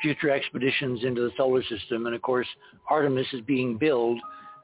future 0.00 0.30
expeditions 0.30 1.04
into 1.04 1.22
the 1.22 1.30
solar 1.36 1.62
system. 1.64 2.06
And 2.06 2.14
of 2.14 2.22
course, 2.22 2.46
Artemis 2.88 3.26
is 3.32 3.40
being 3.42 3.78
billed 3.78 4.20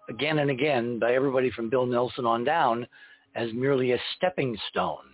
again 0.09 0.38
and 0.38 0.50
again 0.50 0.98
by 0.98 1.14
everybody 1.14 1.50
from 1.50 1.70
Bill 1.70 1.86
Nelson 1.86 2.26
on 2.26 2.44
down 2.44 2.86
as 3.34 3.52
merely 3.52 3.92
a 3.92 3.98
stepping 4.16 4.56
stone 4.70 5.05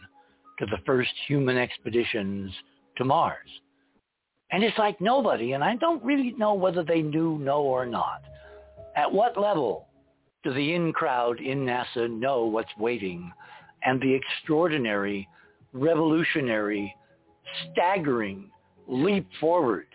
to 0.59 0.67
the 0.67 0.79
first 0.87 1.11
human 1.27 1.59
expeditions 1.59 2.53
to 2.97 3.05
Mars. 3.05 3.49
And 4.55 4.63
it's 4.63 4.79
like 4.79 5.01
nobody, 5.01 5.55
and 5.55 5.65
I 5.65 5.75
don't 5.75 6.05
really 6.05 6.33
know 6.39 6.55
whether 6.55 6.85
they 6.85 7.03
knew, 7.03 7.39
know 7.41 7.63
or 7.63 7.85
not. 7.85 8.23
At 8.95 9.13
what 9.13 9.37
level 9.37 9.89
do 10.45 10.55
the 10.55 10.75
in 10.75 10.93
crowd 10.93 11.41
in 11.41 11.67
NASA 11.67 12.09
know 12.09 12.45
what's 12.45 12.71
waiting 12.79 13.33
and 13.83 14.01
the 14.01 14.15
extraordinary, 14.15 15.29
revolutionary, 15.73 16.95
staggering 17.73 18.49
leap 18.87 19.27
forward 19.41 19.89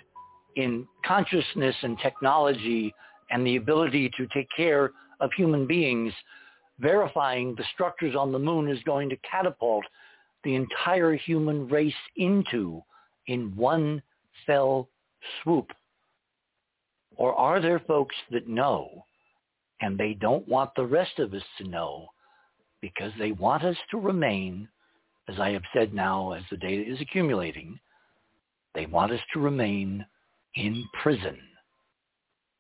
in 0.57 0.86
consciousness 1.06 1.77
and 1.81 1.98
technology 1.99 2.94
and 3.31 3.48
the 3.48 3.56
ability 3.56 4.11
to 4.18 4.27
take 4.34 4.49
care 4.53 4.91
of 5.22 5.31
human 5.38 5.68
beings, 5.68 6.11
verifying 6.80 7.56
the 7.56 7.64
structures 7.73 8.14
on 8.14 8.34
the 8.34 8.40
moon 8.40 8.68
is 8.68 8.84
going 8.84 9.07
to 9.07 9.15
catapult 9.19 9.86
the 10.44 10.56
entire 10.56 11.14
human 11.15 11.65
race 11.69 11.94
into 12.18 12.84
in 13.27 13.56
one 13.56 14.02
fell 14.45 14.89
swoop? 15.43 15.71
Or 17.15 17.35
are 17.35 17.59
there 17.59 17.79
folks 17.79 18.15
that 18.31 18.47
know 18.47 19.05
and 19.81 19.97
they 19.97 20.13
don't 20.13 20.47
want 20.47 20.71
the 20.75 20.85
rest 20.85 21.19
of 21.19 21.33
us 21.33 21.43
to 21.57 21.67
know 21.67 22.07
because 22.81 23.11
they 23.17 23.31
want 23.33 23.63
us 23.63 23.75
to 23.91 23.97
remain, 23.97 24.67
as 25.27 25.39
I 25.39 25.51
have 25.51 25.63
said 25.73 25.93
now 25.93 26.33
as 26.33 26.43
the 26.49 26.57
data 26.57 26.89
is 26.89 27.01
accumulating, 27.01 27.79
they 28.75 28.85
want 28.85 29.11
us 29.11 29.19
to 29.33 29.39
remain 29.39 30.05
in 30.55 30.85
prison. 31.01 31.37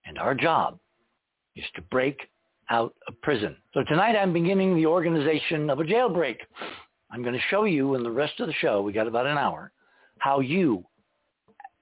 And 0.05 0.17
our 0.17 0.33
job 0.33 0.79
is 1.55 1.65
to 1.75 1.81
break 1.83 2.19
out 2.69 2.93
of 3.07 3.19
prison. 3.21 3.55
So 3.73 3.83
tonight 3.87 4.15
I'm 4.15 4.33
beginning 4.33 4.75
the 4.75 4.85
organization 4.85 5.69
of 5.69 5.79
a 5.79 5.83
jailbreak. 5.83 6.37
I'm 7.11 7.21
going 7.21 7.33
to 7.33 7.41
show 7.49 7.63
you 7.63 7.95
in 7.95 8.03
the 8.03 8.11
rest 8.11 8.39
of 8.39 8.47
the 8.47 8.53
show, 8.53 8.81
we 8.81 8.93
got 8.93 9.07
about 9.07 9.25
an 9.25 9.37
hour, 9.37 9.71
how 10.19 10.39
you 10.39 10.85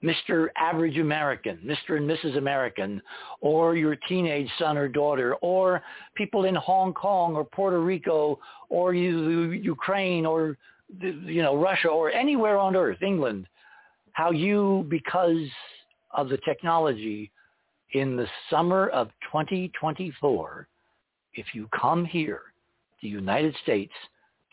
Mr. 0.04 0.50
Average 0.56 0.98
American, 0.98 1.58
Mr. 1.66 1.98
and 1.98 2.08
Mrs. 2.08 2.38
American, 2.38 3.02
or 3.42 3.76
your 3.76 3.96
teenage 4.08 4.50
son 4.60 4.78
or 4.78 4.88
daughter, 4.88 5.36
or 5.36 5.82
people 6.16 6.46
in 6.46 6.54
Hong 6.56 6.94
Kong 6.94 7.36
or 7.36 7.44
Puerto 7.44 7.80
Rico 7.80 8.40
or 8.70 8.94
Ukraine 8.94 10.26
or 10.26 10.58
you 11.02 11.42
know 11.42 11.58
Russia 11.58 11.88
or 11.88 12.12
anywhere 12.12 12.58
on 12.58 12.76
earth, 12.76 13.02
England, 13.02 13.48
how 14.14 14.32
you 14.32 14.86
because 14.88 15.48
of 16.12 16.30
the 16.30 16.38
technology 16.46 17.32
in 17.94 18.16
the 18.16 18.28
summer 18.50 18.90
of 18.90 19.08
2024, 19.32 20.68
if 21.34 21.48
you 21.54 21.68
come 21.78 22.06
here, 22.06 22.42
the 23.02 23.08
United 23.08 23.56
States, 23.64 23.94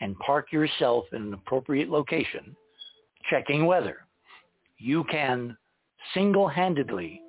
and 0.01 0.17
park 0.19 0.51
yourself 0.51 1.05
in 1.13 1.21
an 1.21 1.33
appropriate 1.33 1.89
location, 1.89 2.55
checking 3.29 3.65
weather 3.65 4.04
you 4.77 5.03
can 5.05 5.57
single-handedly, 6.13 7.21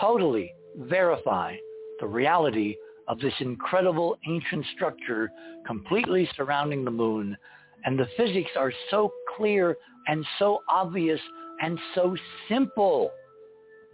totally 0.00 0.52
verify 0.76 1.54
the 2.00 2.06
reality 2.06 2.76
of 3.08 3.18
this 3.18 3.34
incredible 3.40 4.16
ancient 4.28 4.64
structure 4.74 5.30
completely 5.66 6.28
surrounding 6.36 6.84
the 6.84 6.90
moon. 6.90 7.36
And 7.84 7.98
the 7.98 8.06
physics 8.16 8.50
are 8.56 8.72
so 8.90 9.12
clear 9.36 9.76
and 10.06 10.24
so 10.38 10.60
obvious 10.68 11.20
and 11.60 11.78
so 11.94 12.16
simple 12.48 13.10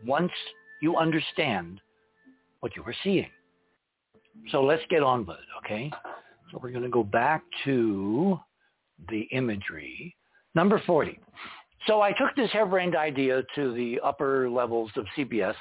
once 0.05 0.33
you 0.83 0.97
understand 0.97 1.81
what 2.61 2.77
you 2.77 2.83
are 2.85 2.95
seeing. 3.03 3.31
So 4.51 4.63
let's 4.63 4.83
get 4.91 5.03
on 5.03 5.25
with 5.27 5.37
it, 5.39 5.65
okay? 5.65 5.91
So 6.51 6.61
we're 6.63 6.71
going 6.71 6.83
to 6.83 6.91
go 6.91 7.03
back 7.03 7.43
to 7.65 8.39
the 9.09 9.21
imagery. 9.33 10.15
Number 10.55 10.81
40. 10.87 11.19
So 11.87 12.01
I 12.01 12.13
took 12.13 12.35
this 12.37 12.51
harebrained 12.51 12.97
idea 12.97 13.43
to 13.55 13.73
the 13.75 14.01
upper 14.03 14.49
levels 14.51 14.91
of 14.97 15.07
CBS, 15.17 15.55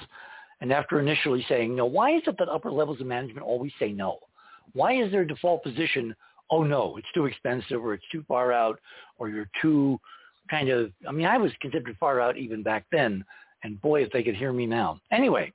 and 0.62 0.72
after 0.72 1.00
initially 1.00 1.46
saying, 1.48 1.76
no, 1.76 1.86
why 1.86 2.16
is 2.16 2.24
it 2.28 2.38
that 2.40 2.50
upper 2.50 2.72
levels 2.72 3.02
of 3.02 3.08
management 3.08 3.46
always 3.46 3.72
say 3.80 3.92
no? 3.92 4.20
Why 4.74 4.94
is 5.02 5.12
their 5.12 5.26
default 5.26 5.64
position, 5.64 6.16
oh 6.50 6.64
no, 6.64 6.98
it's 6.98 7.08
too 7.14 7.26
expensive 7.26 7.84
or 7.84 7.94
it's 7.94 8.06
too 8.12 8.24
far 8.28 8.52
out 8.52 8.80
or 9.18 9.30
you're 9.30 9.50
too 9.62 10.00
kind 10.50 10.70
of, 10.70 10.92
I 11.08 11.12
mean, 11.12 11.26
I 11.26 11.38
was 11.38 11.52
considered 11.62 11.96
far 12.00 12.22
out 12.22 12.38
even 12.38 12.64
back 12.64 12.86
then, 12.92 13.24
and 13.64 13.82
boy, 13.82 14.04
if 14.04 14.12
they 14.12 14.24
could 14.24 14.36
hear 14.36 14.54
me 14.54 14.66
now. 14.66 15.00
Anyway, 15.12 15.52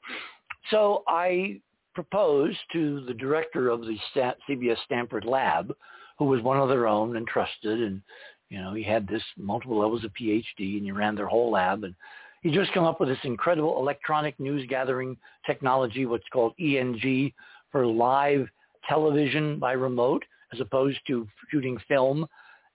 so 0.70 1.04
I 1.08 1.60
proposed 1.94 2.58
to 2.72 3.04
the 3.06 3.14
director 3.14 3.68
of 3.68 3.82
the 3.82 3.96
CBS 4.48 4.76
Stamford 4.84 5.24
lab, 5.24 5.74
who 6.18 6.24
was 6.26 6.42
one 6.42 6.58
of 6.58 6.68
their 6.68 6.86
own 6.86 7.16
and 7.16 7.26
trusted, 7.26 7.80
and 7.82 8.02
you 8.50 8.60
know 8.60 8.74
he 8.74 8.82
had 8.82 9.08
this 9.08 9.22
multiple 9.36 9.78
levels 9.78 10.04
of 10.04 10.12
PhD, 10.12 10.76
and 10.76 10.84
he 10.84 10.92
ran 10.92 11.14
their 11.14 11.26
whole 11.26 11.50
lab, 11.50 11.84
and 11.84 11.94
he 12.42 12.50
just 12.50 12.72
come 12.72 12.84
up 12.84 13.00
with 13.00 13.08
this 13.08 13.18
incredible 13.24 13.78
electronic 13.78 14.38
news 14.38 14.66
gathering 14.68 15.16
technology, 15.46 16.06
what's 16.06 16.28
called 16.32 16.54
ENG, 16.60 17.32
for 17.70 17.86
live 17.86 18.48
television 18.88 19.58
by 19.58 19.72
remote, 19.72 20.24
as 20.52 20.60
opposed 20.60 20.98
to 21.06 21.26
shooting 21.50 21.78
film 21.88 22.26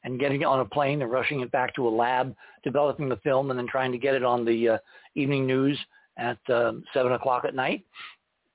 and 0.03 0.19
getting 0.19 0.41
it 0.41 0.45
on 0.45 0.59
a 0.59 0.65
plane 0.65 1.01
and 1.01 1.11
rushing 1.11 1.41
it 1.41 1.51
back 1.51 1.73
to 1.75 1.87
a 1.87 1.89
lab, 1.89 2.35
developing 2.63 3.09
the 3.09 3.17
film, 3.17 3.49
and 3.49 3.59
then 3.59 3.67
trying 3.67 3.91
to 3.91 3.97
get 3.97 4.13
it 4.13 4.23
on 4.23 4.45
the 4.45 4.69
uh, 4.69 4.77
evening 5.15 5.47
news 5.47 5.77
at 6.17 6.37
um, 6.49 6.83
seven 6.93 7.13
o'clock 7.13 7.43
at 7.43 7.55
night. 7.55 7.83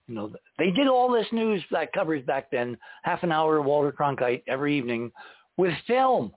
You 0.06 0.14
know, 0.14 0.32
they 0.58 0.70
did 0.70 0.86
all 0.86 1.10
this 1.10 1.26
news 1.32 1.62
that 1.72 1.92
coverage 1.92 2.24
back 2.24 2.50
then, 2.50 2.78
half 3.02 3.22
an 3.24 3.32
hour 3.32 3.60
Walter 3.60 3.92
Cronkite 3.92 4.42
every 4.46 4.78
evening 4.78 5.10
with 5.56 5.74
film. 5.86 6.32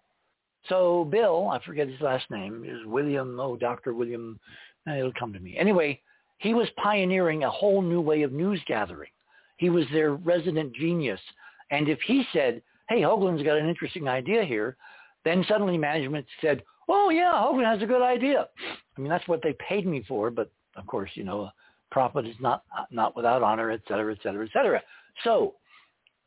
So 0.70 1.06
Bill, 1.06 1.50
I 1.50 1.60
forget 1.66 1.88
his 1.88 2.00
last 2.02 2.30
name, 2.32 2.64
is 2.66 2.86
William, 2.86 3.40
oh, 3.40 3.58
Dr. 3.58 3.94
William, 3.94 4.40
eh, 4.88 4.98
it'll 4.98 5.14
come 5.14 5.34
to 5.34 5.40
me. 5.40 5.58
Anyway, 5.58 6.00
he 6.38 6.54
was 6.54 6.68
pioneering 6.82 7.44
a 7.44 7.50
whole 7.50 7.82
new 7.82 8.02
way 8.02 8.22
of 8.24 8.32
news 8.32 8.62
gathering. 8.66 9.10
He 9.58 9.70
was 9.70 9.86
their 9.92 10.14
resident 10.14 10.74
genius. 10.74 11.20
And 11.72 11.90
if 11.90 12.00
he 12.02 12.26
said, 12.34 12.62
hey, 12.90 13.02
Hoagland's 13.02 13.44
got 13.44 13.58
an 13.58 13.70
interesting 13.70 14.08
idea 14.08 14.44
here, 14.44 14.78
then 15.26 15.46
suddenly 15.48 15.78
management 15.78 16.26
said, 16.42 16.64
oh, 16.90 17.10
yeah, 17.10 17.32
Hoagland 17.34 17.72
has 17.72 17.82
a 17.82 17.86
good 17.86 18.02
idea. 18.02 18.48
I 18.98 19.02
mean, 19.02 19.10
that's 19.10 19.28
what 19.28 19.42
they 19.42 19.56
paid 19.68 19.86
me 19.86 20.04
for, 20.08 20.30
but 20.32 20.52
of 20.76 20.86
course, 20.88 21.10
you 21.14 21.24
know, 21.24 21.50
prophet 21.92 22.26
is 22.26 22.36
not 22.40 22.64
not 22.90 23.16
without 23.16 23.44
honor, 23.44 23.72
et 23.72 23.82
cetera, 23.88 24.12
et 24.12 24.20
cetera, 24.24 24.46
et 24.46 24.52
cetera. 24.52 24.82
So 25.24 25.54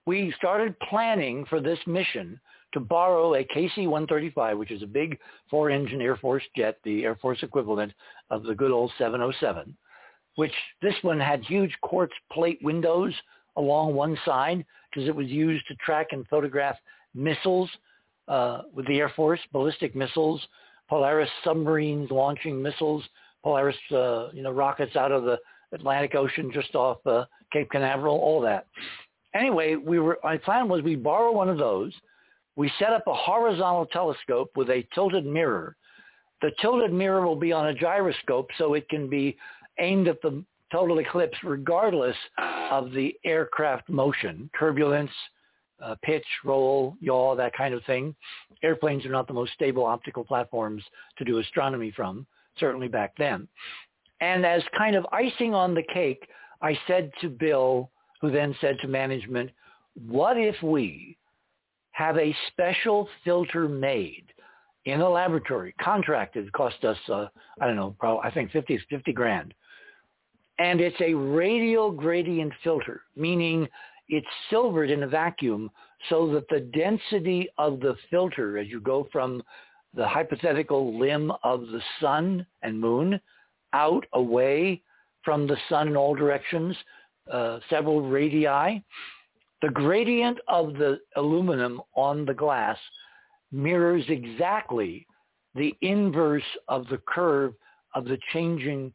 we 0.07 0.33
started 0.39 0.79
planning 0.81 1.45
for 1.47 1.61
this 1.61 1.79
mission 1.87 2.41
to 2.77 2.81
borrow 2.81 3.35
a 3.37 3.45
KC-135, 3.45 4.59
which 4.59 4.71
is 4.71 4.83
a 4.83 4.87
big 4.87 5.19
four-engine 5.51 6.03
Air 6.03 6.17
Force 6.17 6.43
jet, 6.55 6.77
the 6.85 7.05
Air 7.05 7.17
Force 7.17 7.39
equivalent 7.43 7.91
of 8.29 8.43
the 8.43 8.55
good 8.55 8.71
old 8.71 8.93
707, 8.99 9.75
which 10.35 10.53
this 10.83 10.95
one 11.01 11.19
had 11.19 11.43
huge 11.43 11.75
quartz 11.81 12.13
plate 12.31 12.59
windows 12.63 13.15
along 13.57 13.95
one 13.95 14.19
side 14.27 14.63
because 14.91 15.09
it 15.09 15.17
was 15.17 15.29
used 15.29 15.67
to 15.69 15.75
track 15.77 16.09
and 16.11 16.29
photograph 16.29 16.77
missiles 17.15 17.71
uh, 18.29 18.61
with 18.75 18.87
the 18.89 18.99
Air 18.99 19.11
Force, 19.17 19.41
ballistic 19.53 19.97
missiles, 19.97 20.47
Polaris 20.87 21.31
submarines 21.45 22.11
launching 22.11 22.61
missiles, 22.61 23.03
Polaris, 23.43 23.75
uh, 23.91 24.29
you 24.35 24.43
know, 24.43 24.51
rockets 24.51 24.97
out 24.97 25.13
of 25.13 25.25
the 25.25 25.39
Atlantic 25.73 26.15
Ocean 26.15 26.51
just 26.53 26.75
off 26.75 26.99
uh, 27.07 27.25
Cape 27.55 27.71
Canaveral, 27.71 28.19
all 28.19 28.43
that. 28.43 28.67
Anyway, 29.35 29.77
we 29.77 29.99
were. 29.99 30.19
My 30.23 30.37
plan 30.37 30.69
was 30.69 30.83
we 30.83 30.95
borrow 30.95 31.33
one 31.33 31.49
of 31.49 31.57
those. 31.57 31.95
We 32.57 32.73
set 32.79 32.93
up 32.93 33.07
a 33.07 33.15
horizontal 33.15 33.87
telescope 33.87 34.51
with 34.57 34.71
a 34.71 34.87
tilted 34.95 35.27
mirror. 35.27 35.77
The 36.43 36.53
tilted 36.61 36.93
mirror 36.93 37.27
will 37.27 37.37
be 37.37 37.53
on 37.53 37.69
a 37.69 37.75
gyroscope, 37.75 38.51
so 38.59 38.75
it 38.75 38.89
can 38.89 39.09
be 39.09 39.37
aimed 39.79 40.09
at 40.09 40.21
the 40.23 40.43
total 40.73 40.99
eclipse 40.99 41.37
regardless 41.45 42.17
of 42.71 42.93
the 42.93 43.15
aircraft 43.25 43.89
motion, 43.89 44.51
turbulence, 44.59 45.11
uh, 45.83 45.95
pitch, 46.03 46.25
roll, 46.45 46.97
yaw, 47.01 47.35
that 47.37 47.53
kind 47.55 47.75
of 47.75 47.85
thing. 47.85 48.15
Airplanes 48.63 49.05
are 49.05 49.11
not 49.11 49.27
the 49.27 49.35
most 49.35 49.53
stable 49.53 49.85
optical 49.85 50.25
platforms 50.25 50.83
to 51.19 51.25
do 51.25 51.39
astronomy 51.39 51.93
from 51.95 52.27
certainly 52.59 52.89
back 52.89 53.13
then. 53.19 53.47
And 54.21 54.47
as 54.47 54.63
kind 54.77 54.97
of 54.97 55.07
icing 55.13 55.55
on 55.55 55.75
the 55.75 55.83
cake, 55.93 56.27
I 56.63 56.79
said 56.87 57.13
to 57.21 57.29
Bill, 57.29 57.91
who 58.21 58.31
then 58.31 58.57
said 58.61 58.77
to 58.81 58.89
management, 58.89 59.51
what 60.07 60.39
if 60.39 60.63
we 60.63 61.19
have 61.97 62.19
a 62.19 62.37
special 62.49 63.09
filter 63.25 63.71
made 63.71 64.25
in 64.85 65.01
a 65.01 65.09
laboratory, 65.09 65.75
contracted, 65.81 66.53
cost 66.53 66.85
us, 66.85 66.99
uh, 67.11 67.27
I 67.59 67.67
don't 67.67 67.75
know, 67.75 67.97
probably, 67.99 68.21
I 68.23 68.31
think 68.31 68.51
50, 68.51 68.79
50 68.91 69.13
grand. 69.15 69.55
And 70.59 70.83
it's 70.83 71.01
a 71.01 71.15
radial 71.15 71.91
gradient 71.91 72.53
filter, 72.63 73.01
meaning 73.17 73.67
it's 74.11 74.27
silvered 74.51 74.91
in 74.91 75.05
a 75.05 75.09
vacuum 75.09 75.71
so 76.11 76.31
that 76.35 76.47
the 76.51 76.61
density 76.61 77.49
of 77.57 77.81
the 77.81 77.97
filter 78.11 78.59
as 78.59 78.69
you 78.69 78.79
go 78.79 79.09
from 79.11 79.43
the 79.95 80.07
hypothetical 80.07 80.99
limb 80.99 81.33
of 81.45 81.63
the 81.63 81.81
sun 81.99 82.45
and 82.61 82.79
moon 82.79 83.19
out 83.73 84.05
away 84.13 84.83
from 85.25 85.47
the 85.47 85.57
sun 85.71 85.89
in 85.89 85.97
all 85.97 86.15
directions, 86.15 86.77
uh, 87.33 87.59
several 87.71 88.03
radii. 88.03 88.85
The 89.63 89.71
gradient 89.71 90.39
of 90.49 90.75
the 90.75 91.01
aluminum 91.17 91.81
on 91.95 92.25
the 92.25 92.35
glass 92.35 92.79
mirrors 93.51 94.05
exactly 94.09 95.07
the 95.55 95.75
inverse 95.81 96.45
of 96.69 96.87
the 96.89 97.01
curve 97.09 97.55
of 97.95 98.05
the 98.05 98.19
changing 98.33 98.93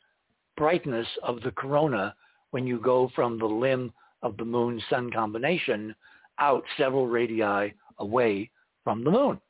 brightness 0.58 1.08
of 1.24 1.42
the 1.42 1.52
corona 1.52 2.14
when 2.52 2.68
you 2.68 2.80
go 2.80 3.10
from 3.16 3.40
the 3.40 3.46
limb 3.46 3.92
of 4.22 4.38
the 4.38 4.46
moon-sun 4.46 5.12
combination 5.12 5.96
out 6.40 6.64
several 6.78 7.08
radii 7.08 7.74
away 7.98 8.50
from 8.84 9.04
the 9.04 9.12
moon. 9.12 9.42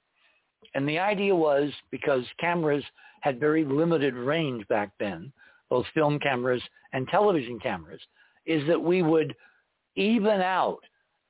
And 0.74 0.88
the 0.88 1.00
idea 1.00 1.36
was 1.36 1.72
because 1.90 2.24
cameras 2.40 2.84
had 3.20 3.40
very 3.40 3.66
limited 3.66 4.14
range 4.14 4.66
back 4.70 4.92
then, 5.00 5.34
both 5.70 5.86
film 5.94 6.20
cameras 6.20 6.64
and 6.94 7.08
television 7.08 7.60
cameras, 7.60 8.02
is 8.46 8.66
that 8.68 8.82
we 8.82 9.02
would 9.02 9.36
even 9.96 10.42
out 10.42 10.80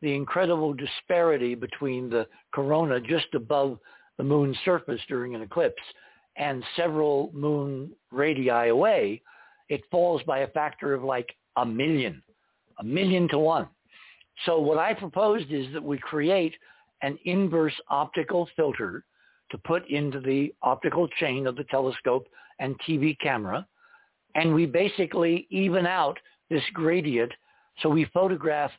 the 0.01 0.13
incredible 0.13 0.73
disparity 0.73 1.55
between 1.55 2.09
the 2.09 2.27
corona 2.53 2.99
just 2.99 3.33
above 3.33 3.79
the 4.17 4.23
moon's 4.23 4.57
surface 4.65 5.01
during 5.07 5.35
an 5.35 5.41
eclipse 5.41 5.81
and 6.37 6.63
several 6.75 7.31
moon 7.33 7.91
radii 8.11 8.69
away, 8.69 9.21
it 9.69 9.81
falls 9.91 10.21
by 10.23 10.39
a 10.39 10.47
factor 10.47 10.93
of 10.93 11.03
like 11.03 11.29
a 11.57 11.65
million, 11.65 12.21
a 12.79 12.83
million 12.83 13.27
to 13.29 13.39
one. 13.39 13.67
So 14.45 14.59
what 14.59 14.77
I 14.77 14.93
proposed 14.93 15.51
is 15.51 15.71
that 15.73 15.83
we 15.83 15.97
create 15.97 16.55
an 17.01 17.17
inverse 17.25 17.73
optical 17.89 18.49
filter 18.55 19.03
to 19.51 19.57
put 19.59 19.87
into 19.89 20.19
the 20.19 20.53
optical 20.61 21.07
chain 21.19 21.45
of 21.45 21.55
the 21.55 21.65
telescope 21.65 22.27
and 22.59 22.79
TV 22.87 23.17
camera. 23.19 23.67
And 24.35 24.53
we 24.53 24.65
basically 24.65 25.47
even 25.49 25.85
out 25.85 26.17
this 26.49 26.63
gradient. 26.73 27.31
So 27.81 27.89
we 27.89 28.05
photograph 28.13 28.71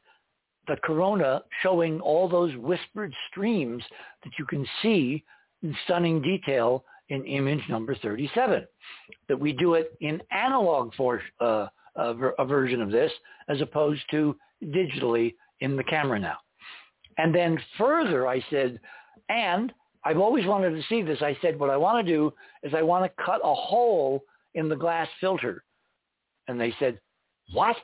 the 0.69 0.77
corona 0.85 1.43
showing 1.63 2.01
all 2.01 2.29
those 2.29 2.55
whispered 2.57 3.13
streams 3.31 3.83
that 4.25 4.33
you 4.39 4.47
can 4.47 4.67
see 4.81 5.25
in 5.63 5.77
stunning 5.85 6.23
detail 6.23 6.85
in 7.09 7.25
image 7.25 7.63
number 7.69 7.95
37. 7.97 8.67
That 9.29 9.39
we 9.39 9.53
do 9.53 9.75
it 9.75 9.93
in 10.01 10.23
analog 10.31 10.93
for 10.95 11.21
uh, 11.41 11.67
a, 11.97 12.15
a 12.39 12.45
version 12.45 12.81
of 12.81 12.91
this 12.91 13.13
as 13.49 13.61
opposed 13.61 14.03
to 14.11 14.37
digitally 14.65 15.35
in 15.61 15.77
the 15.77 15.85
camera 15.85 16.19
now. 16.19 16.39
And 17.19 17.35
then 17.35 17.59
further, 17.77 18.27
I 18.27 18.45
said, 18.51 18.81
and 19.29 19.73
I've 20.05 20.19
always 20.19 20.47
wanted 20.47 20.71
to 20.71 20.83
see 20.89 21.03
this. 21.03 21.23
I 21.23 21.37
said, 21.43 21.59
what 21.59 21.71
I 21.71 21.77
want 21.77 22.05
to 22.05 22.13
do 22.13 22.33
is 22.63 22.73
I 22.75 22.83
want 22.83 23.05
to 23.05 23.23
cut 23.23 23.41
a 23.45 23.55
hole 23.55 24.23
in 24.55 24.69
the 24.69 24.77
glass 24.77 25.09
filter. 25.21 25.65
And 26.49 26.61
they 26.61 26.75
said, 26.79 26.99
what? 27.53 27.77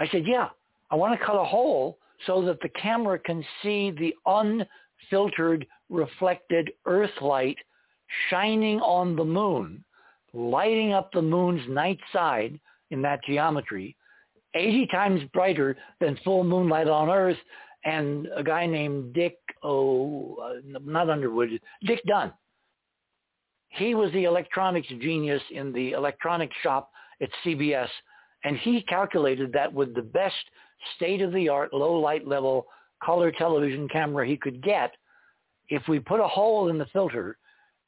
I 0.00 0.08
said, 0.08 0.26
yeah, 0.26 0.48
I 0.90 0.96
want 0.96 1.18
to 1.18 1.24
cut 1.24 1.36
a 1.36 1.44
hole 1.44 1.98
so 2.26 2.42
that 2.42 2.60
the 2.60 2.68
camera 2.70 3.18
can 3.18 3.44
see 3.62 3.90
the 3.90 4.14
unfiltered 4.26 5.66
reflected 5.88 6.70
earth 6.86 7.10
light 7.20 7.58
shining 8.30 8.80
on 8.80 9.16
the 9.16 9.24
moon, 9.24 9.84
lighting 10.32 10.92
up 10.92 11.10
the 11.12 11.22
moon's 11.22 11.66
night 11.68 11.98
side 12.12 12.58
in 12.90 13.02
that 13.02 13.20
geometry, 13.24 13.96
80 14.54 14.86
times 14.88 15.22
brighter 15.32 15.76
than 16.00 16.18
full 16.24 16.44
moonlight 16.44 16.88
on 16.88 17.08
Earth 17.08 17.38
and 17.84 18.28
a 18.36 18.42
guy 18.42 18.66
named 18.66 19.14
Dick, 19.14 19.38
oh, 19.62 20.52
not 20.84 21.10
Underwood, 21.10 21.58
Dick 21.84 22.00
Dunn. 22.06 22.32
He 23.70 23.94
was 23.94 24.12
the 24.12 24.24
electronics 24.24 24.88
genius 24.88 25.42
in 25.50 25.72
the 25.72 25.92
electronics 25.92 26.54
shop 26.62 26.90
at 27.20 27.30
CBS, 27.44 27.88
and 28.44 28.56
he 28.58 28.82
calculated 28.82 29.52
that 29.52 29.72
with 29.72 29.94
the 29.94 30.02
best 30.02 30.34
state-of-the-art 30.96 31.72
low 31.72 31.94
light 31.94 32.26
level 32.26 32.66
color 33.02 33.32
television 33.32 33.88
camera 33.88 34.26
he 34.26 34.36
could 34.36 34.62
get, 34.62 34.92
if 35.68 35.82
we 35.88 35.98
put 35.98 36.20
a 36.20 36.28
hole 36.28 36.68
in 36.68 36.78
the 36.78 36.86
filter, 36.86 37.36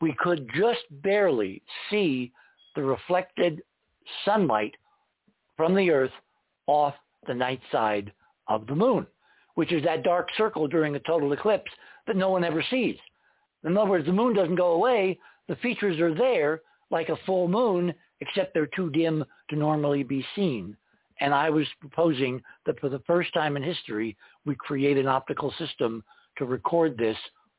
we 0.01 0.15
could 0.19 0.49
just 0.57 0.83
barely 1.03 1.63
see 1.91 2.33
the 2.75 2.83
reflected 2.83 3.63
sunlight 4.25 4.75
from 5.57 5.75
the 5.75 5.91
Earth 5.91 6.11
off 6.67 6.95
the 7.27 7.35
night 7.35 7.61
side 7.71 8.13
of 8.49 8.67
the 8.67 8.75
moon 8.75 9.07
which 9.55 9.73
is 9.73 9.83
that 9.85 10.03
dark 10.03 10.29
circle 10.37 10.67
during 10.67 10.97
a 10.97 11.01
total 11.01 11.33
eclipse 11.33 11.71
that 12.07 12.17
no 12.17 12.29
one 12.29 12.45
ever 12.45 12.63
sees. 12.71 12.97
In 13.65 13.77
other 13.77 13.91
words, 13.91 14.07
the 14.07 14.13
moon 14.13 14.35
doesn't 14.35 14.57
go 14.57 14.73
away. 14.73 15.19
The 15.49 15.57
features 15.57 16.01
are 16.01 16.15
there 16.15 16.63
like 16.91 17.09
a 17.09 17.17
full 17.25 17.49
moon, 17.49 17.95
except 18.21 18.53
they're 18.53 18.67
too 18.67 18.91
dim 18.91 19.25
to 19.51 19.57
normally 19.57 20.03
be 20.03 20.25
seen 20.37 20.77
And 21.21 21.33
I 21.33 21.51
was 21.51 21.67
proposing 21.81 22.43
that 22.67 22.79
for 22.81 22.89
the 22.89 23.03
first 23.07 23.33
time 23.35 23.57
in 23.57 23.63
history, 23.63 24.17
we 24.45 24.55
create 24.55 24.99
an 24.99 25.07
optical 25.07 25.53
system 25.59 26.03
to 26.39 26.45
record 26.45 26.99
this 26.99 27.17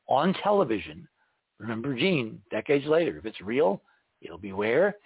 on 0.08 0.34
television. 0.42 1.08
Remember 1.58 1.94
Gene, 1.94 2.40
decades 2.50 2.86
later, 2.86 3.16
if 3.18 3.24
it's 3.24 3.40
real, 3.40 3.80
it'll 4.20 4.38
be 4.38 4.52
where? 4.52 4.96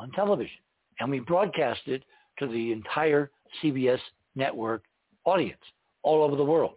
On 0.00 0.10
television. 0.12 0.58
And 0.98 1.10
we 1.10 1.20
broadcast 1.20 1.80
it 1.86 2.02
to 2.38 2.46
the 2.46 2.72
entire 2.72 3.30
CBS 3.62 4.00
network 4.34 4.84
audience 5.24 5.60
all 6.02 6.22
over 6.22 6.36
the 6.36 6.44
world. 6.44 6.74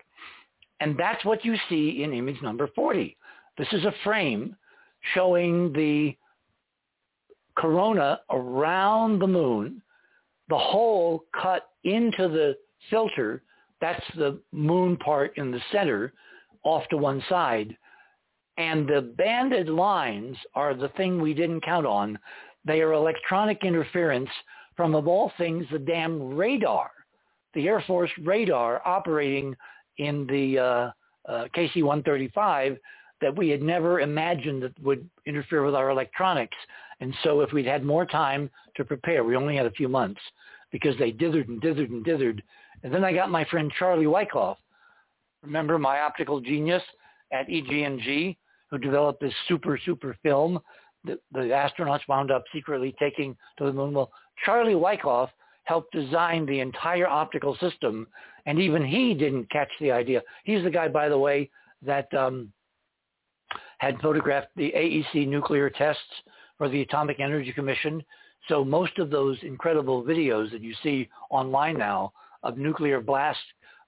And 0.79 0.97
that's 0.97 1.23
what 1.23 1.45
you 1.45 1.55
see 1.69 2.03
in 2.03 2.13
image 2.13 2.41
number 2.41 2.67
40. 2.75 3.15
This 3.57 3.67
is 3.71 3.85
a 3.85 3.93
frame 4.03 4.55
showing 5.13 5.71
the 5.73 6.15
corona 7.55 8.19
around 8.31 9.19
the 9.19 9.27
moon, 9.27 9.81
the 10.49 10.57
hole 10.57 11.25
cut 11.39 11.69
into 11.83 12.27
the 12.27 12.55
filter, 12.89 13.43
that's 13.81 14.03
the 14.15 14.39
moon 14.51 14.97
part 14.97 15.37
in 15.37 15.51
the 15.51 15.61
center, 15.71 16.13
off 16.63 16.87
to 16.89 16.97
one 16.97 17.23
side. 17.29 17.75
And 18.57 18.87
the 18.87 19.13
banded 19.17 19.67
lines 19.67 20.37
are 20.55 20.73
the 20.73 20.89
thing 20.89 21.21
we 21.21 21.33
didn't 21.33 21.61
count 21.61 21.85
on. 21.85 22.19
They 22.65 22.81
are 22.81 22.93
electronic 22.93 23.63
interference 23.63 24.29
from, 24.75 24.95
of 24.95 25.07
all 25.07 25.31
things, 25.37 25.65
the 25.71 25.79
damn 25.79 26.35
radar, 26.35 26.91
the 27.53 27.67
Air 27.67 27.83
Force 27.85 28.11
radar 28.23 28.81
operating 28.85 29.55
in 29.97 30.25
the 30.27 30.59
uh, 30.59 30.91
uh, 31.31 31.47
KC-135 31.55 32.77
that 33.21 33.35
we 33.35 33.49
had 33.49 33.61
never 33.61 34.01
imagined 34.01 34.63
that 34.63 34.79
would 34.83 35.07
interfere 35.25 35.63
with 35.63 35.75
our 35.75 35.89
electronics. 35.89 36.57
And 36.99 37.13
so 37.23 37.41
if 37.41 37.51
we'd 37.51 37.65
had 37.65 37.83
more 37.83 38.05
time 38.05 38.49
to 38.75 38.85
prepare, 38.85 39.23
we 39.23 39.35
only 39.35 39.55
had 39.55 39.65
a 39.65 39.71
few 39.71 39.87
months 39.87 40.21
because 40.71 40.97
they 40.97 41.11
dithered 41.11 41.47
and 41.47 41.61
dithered 41.61 41.89
and 41.89 42.05
dithered. 42.05 42.41
And 42.83 42.93
then 42.93 43.03
I 43.03 43.13
got 43.13 43.29
my 43.29 43.45
friend 43.45 43.71
Charlie 43.77 44.07
Wyckoff, 44.07 44.57
remember 45.43 45.77
my 45.77 45.99
optical 45.99 46.39
genius 46.39 46.83
at 47.31 47.49
EG&G 47.49 48.37
who 48.69 48.77
developed 48.77 49.21
this 49.21 49.33
super, 49.47 49.79
super 49.85 50.15
film 50.23 50.59
that 51.05 51.19
the 51.31 51.39
astronauts 51.41 52.07
wound 52.07 52.31
up 52.31 52.43
secretly 52.53 52.95
taking 52.99 53.35
to 53.57 53.65
the 53.65 53.73
moon. 53.73 53.93
Well, 53.93 54.11
Charlie 54.45 54.75
Wyckoff 54.75 55.29
helped 55.65 55.93
design 55.93 56.45
the 56.45 56.59
entire 56.59 57.07
optical 57.07 57.55
system, 57.57 58.07
and 58.45 58.59
even 58.59 58.83
he 58.83 59.13
didn't 59.13 59.49
catch 59.51 59.69
the 59.79 59.91
idea. 59.91 60.21
He's 60.43 60.63
the 60.63 60.69
guy, 60.69 60.87
by 60.87 61.09
the 61.09 61.17
way, 61.17 61.49
that 61.85 62.13
um, 62.13 62.51
had 63.77 63.99
photographed 63.99 64.49
the 64.55 64.71
AEC 64.75 65.27
nuclear 65.27 65.69
tests 65.69 66.01
for 66.57 66.69
the 66.69 66.81
Atomic 66.81 67.19
Energy 67.19 67.51
Commission. 67.51 68.03
So 68.47 68.63
most 68.63 68.99
of 68.99 69.09
those 69.09 69.37
incredible 69.43 70.03
videos 70.03 70.51
that 70.51 70.61
you 70.61 70.73
see 70.83 71.09
online 71.29 71.77
now 71.77 72.13
of 72.43 72.57
nuclear 72.57 72.99
blasts 73.01 73.41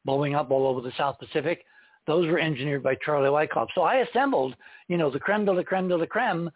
blowing 0.05 0.35
up 0.35 0.51
all 0.51 0.67
over 0.67 0.81
the 0.81 0.93
South 0.97 1.17
Pacific, 1.19 1.65
those 2.07 2.27
were 2.27 2.39
engineered 2.39 2.83
by 2.83 2.95
Charlie 3.03 3.29
Wyckoff. 3.29 3.69
So 3.73 3.81
I 3.81 3.95
assembled, 3.97 4.55
you 4.87 4.97
know, 4.97 5.09
the 5.09 5.19
creme 5.19 5.45
de 5.45 5.51
la 5.51 5.63
creme 5.63 5.87
de 5.87 5.97
la 5.97 6.05
creme, 6.05 6.49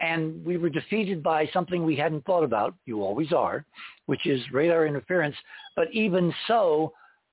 and 0.00 0.44
we 0.44 0.56
were 0.56 0.68
defeated 0.68 1.22
by 1.22 1.48
something 1.52 1.84
we 1.84 1.96
hadn't 1.96 2.24
thought 2.24 2.44
about. 2.44 2.74
You 2.86 3.02
always 3.02 3.32
are, 3.32 3.64
which 4.06 4.26
is 4.26 4.40
radar 4.52 4.86
interference. 4.86 5.36
But 5.76 5.88
even 5.92 6.32
so, 6.46 6.92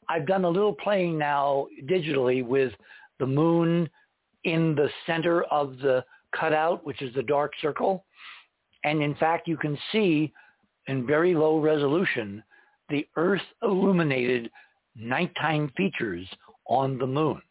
I've 0.09 0.27
done 0.27 0.45
a 0.45 0.49
little 0.49 0.73
playing 0.73 1.17
now 1.17 1.67
digitally 1.85 2.45
with 2.45 2.73
the 3.19 3.25
moon 3.25 3.89
in 4.43 4.75
the 4.75 4.89
center 5.07 5.43
of 5.43 5.77
the 5.79 6.03
cutout, 6.39 6.85
which 6.85 7.01
is 7.01 7.13
the 7.15 7.23
dark 7.23 7.51
circle. 7.61 8.05
And 8.83 9.01
in 9.01 9.15
fact, 9.15 9.47
you 9.47 9.57
can 9.57 9.77
see 9.91 10.31
in 10.87 11.07
very 11.07 11.33
low 11.33 11.59
resolution 11.59 12.43
the 12.89 13.07
Earth 13.15 13.41
illuminated 13.63 14.51
nighttime 14.95 15.71
features 15.75 16.27
on 16.67 16.97
the 16.97 17.07
moon. 17.07 17.41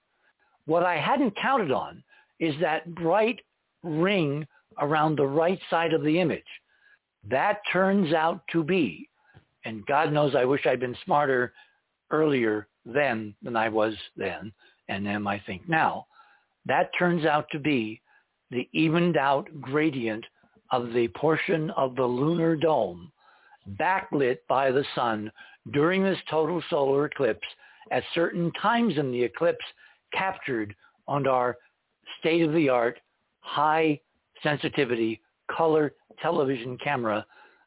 What 0.66 0.84
I 0.84 0.96
hadn't 0.96 1.36
counted 1.36 1.72
on 1.72 2.02
is 2.40 2.54
that 2.60 2.94
bright 2.94 3.40
ring 3.82 4.46
around 4.80 5.16
the 5.16 5.26
right 5.26 5.58
side 5.70 5.92
of 5.92 6.02
the 6.02 6.20
image. 6.20 6.42
That 7.28 7.58
turns 7.72 8.12
out 8.12 8.40
to 8.52 8.62
be, 8.62 9.08
and 9.64 9.86
God 9.86 10.12
knows 10.12 10.34
I 10.34 10.44
wish 10.44 10.66
I'd 10.66 10.80
been 10.80 10.96
smarter 11.04 11.52
earlier 12.10 12.68
then 12.84 13.34
than 13.42 13.56
I 13.56 13.68
was 13.68 13.94
then, 14.16 14.52
and 14.88 15.08
am 15.08 15.26
I 15.26 15.40
think 15.46 15.68
now, 15.68 16.06
that 16.66 16.90
turns 16.98 17.24
out 17.24 17.46
to 17.52 17.58
be 17.58 18.00
the 18.50 18.68
evened 18.72 19.16
out 19.16 19.48
gradient 19.60 20.24
of 20.70 20.92
the 20.92 21.08
portion 21.08 21.70
of 21.70 21.94
the 21.96 22.04
lunar 22.04 22.56
dome 22.56 23.10
backlit 23.78 24.38
by 24.48 24.70
the 24.70 24.84
sun 24.94 25.30
during 25.72 26.02
this 26.02 26.18
total 26.30 26.62
solar 26.68 27.06
eclipse 27.06 27.46
at 27.90 28.02
certain 28.14 28.52
times 28.60 28.98
in 28.98 29.10
the 29.10 29.22
eclipse 29.22 29.64
captured 30.12 30.74
on 31.08 31.26
our 31.26 31.56
state-of-the-art 32.20 32.98
high 33.40 33.98
sensitivity 34.42 35.20
color 35.54 35.92
television 36.20 36.78
camera, 36.82 37.24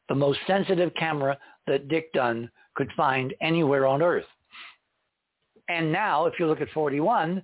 the 0.08 0.14
most 0.14 0.38
sensitive 0.46 0.92
camera 0.94 1.36
that 1.66 1.88
Dick 1.88 2.12
Dunn 2.12 2.50
could 2.74 2.90
find 2.96 3.34
anywhere 3.40 3.86
on 3.86 4.02
Earth. 4.02 4.24
And 5.68 5.92
now, 5.92 6.26
if 6.26 6.34
you 6.38 6.46
look 6.46 6.60
at 6.60 6.70
41, 6.70 7.42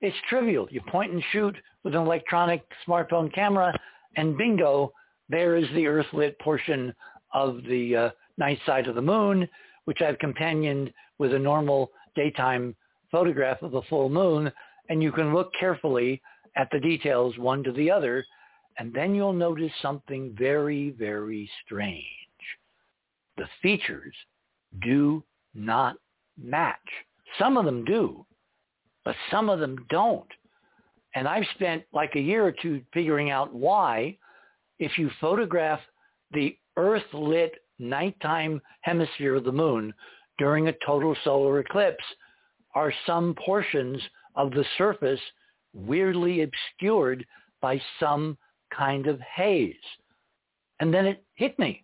it's 0.00 0.16
trivial. 0.28 0.68
You 0.70 0.80
point 0.82 1.12
and 1.12 1.22
shoot 1.32 1.56
with 1.84 1.94
an 1.94 2.02
electronic 2.02 2.62
smartphone 2.86 3.32
camera, 3.32 3.78
and 4.16 4.36
bingo, 4.36 4.92
there 5.28 5.56
is 5.56 5.66
the 5.74 5.86
Earth-lit 5.86 6.38
portion 6.38 6.94
of 7.32 7.62
the 7.68 7.96
uh, 7.96 8.10
night 8.36 8.58
side 8.64 8.86
of 8.86 8.94
the 8.94 9.02
moon, 9.02 9.48
which 9.84 10.00
I've 10.00 10.18
companioned 10.18 10.92
with 11.18 11.34
a 11.34 11.38
normal 11.38 11.90
daytime 12.14 12.74
photograph 13.10 13.62
of 13.62 13.72
the 13.72 13.82
full 13.88 14.08
moon. 14.08 14.50
And 14.88 15.02
you 15.02 15.12
can 15.12 15.34
look 15.34 15.52
carefully 15.58 16.22
at 16.56 16.68
the 16.72 16.80
details 16.80 17.36
one 17.38 17.62
to 17.64 17.72
the 17.72 17.90
other, 17.90 18.24
and 18.78 18.92
then 18.94 19.14
you'll 19.14 19.32
notice 19.32 19.72
something 19.82 20.34
very, 20.38 20.90
very 20.90 21.50
strange. 21.64 22.04
The 23.36 23.48
features 23.60 24.14
do 24.82 25.22
not 25.54 25.96
match. 26.40 26.76
Some 27.38 27.56
of 27.56 27.64
them 27.64 27.84
do, 27.84 28.24
but 29.08 29.16
some 29.30 29.48
of 29.48 29.58
them 29.58 29.86
don't. 29.88 30.28
And 31.14 31.26
I've 31.26 31.46
spent 31.54 31.82
like 31.94 32.14
a 32.14 32.20
year 32.20 32.44
or 32.44 32.52
two 32.52 32.82
figuring 32.92 33.30
out 33.30 33.54
why 33.54 34.18
if 34.78 34.98
you 34.98 35.10
photograph 35.18 35.80
the 36.32 36.54
Earth-lit 36.76 37.54
nighttime 37.78 38.60
hemisphere 38.82 39.36
of 39.36 39.44
the 39.44 39.50
moon 39.50 39.94
during 40.36 40.68
a 40.68 40.74
total 40.84 41.16
solar 41.24 41.60
eclipse, 41.60 42.04
are 42.74 42.92
some 43.06 43.34
portions 43.42 43.98
of 44.36 44.50
the 44.50 44.64
surface 44.76 45.20
weirdly 45.72 46.42
obscured 46.42 47.24
by 47.62 47.80
some 47.98 48.36
kind 48.76 49.06
of 49.06 49.18
haze. 49.20 49.74
And 50.80 50.92
then 50.92 51.06
it 51.06 51.24
hit 51.34 51.58
me. 51.58 51.82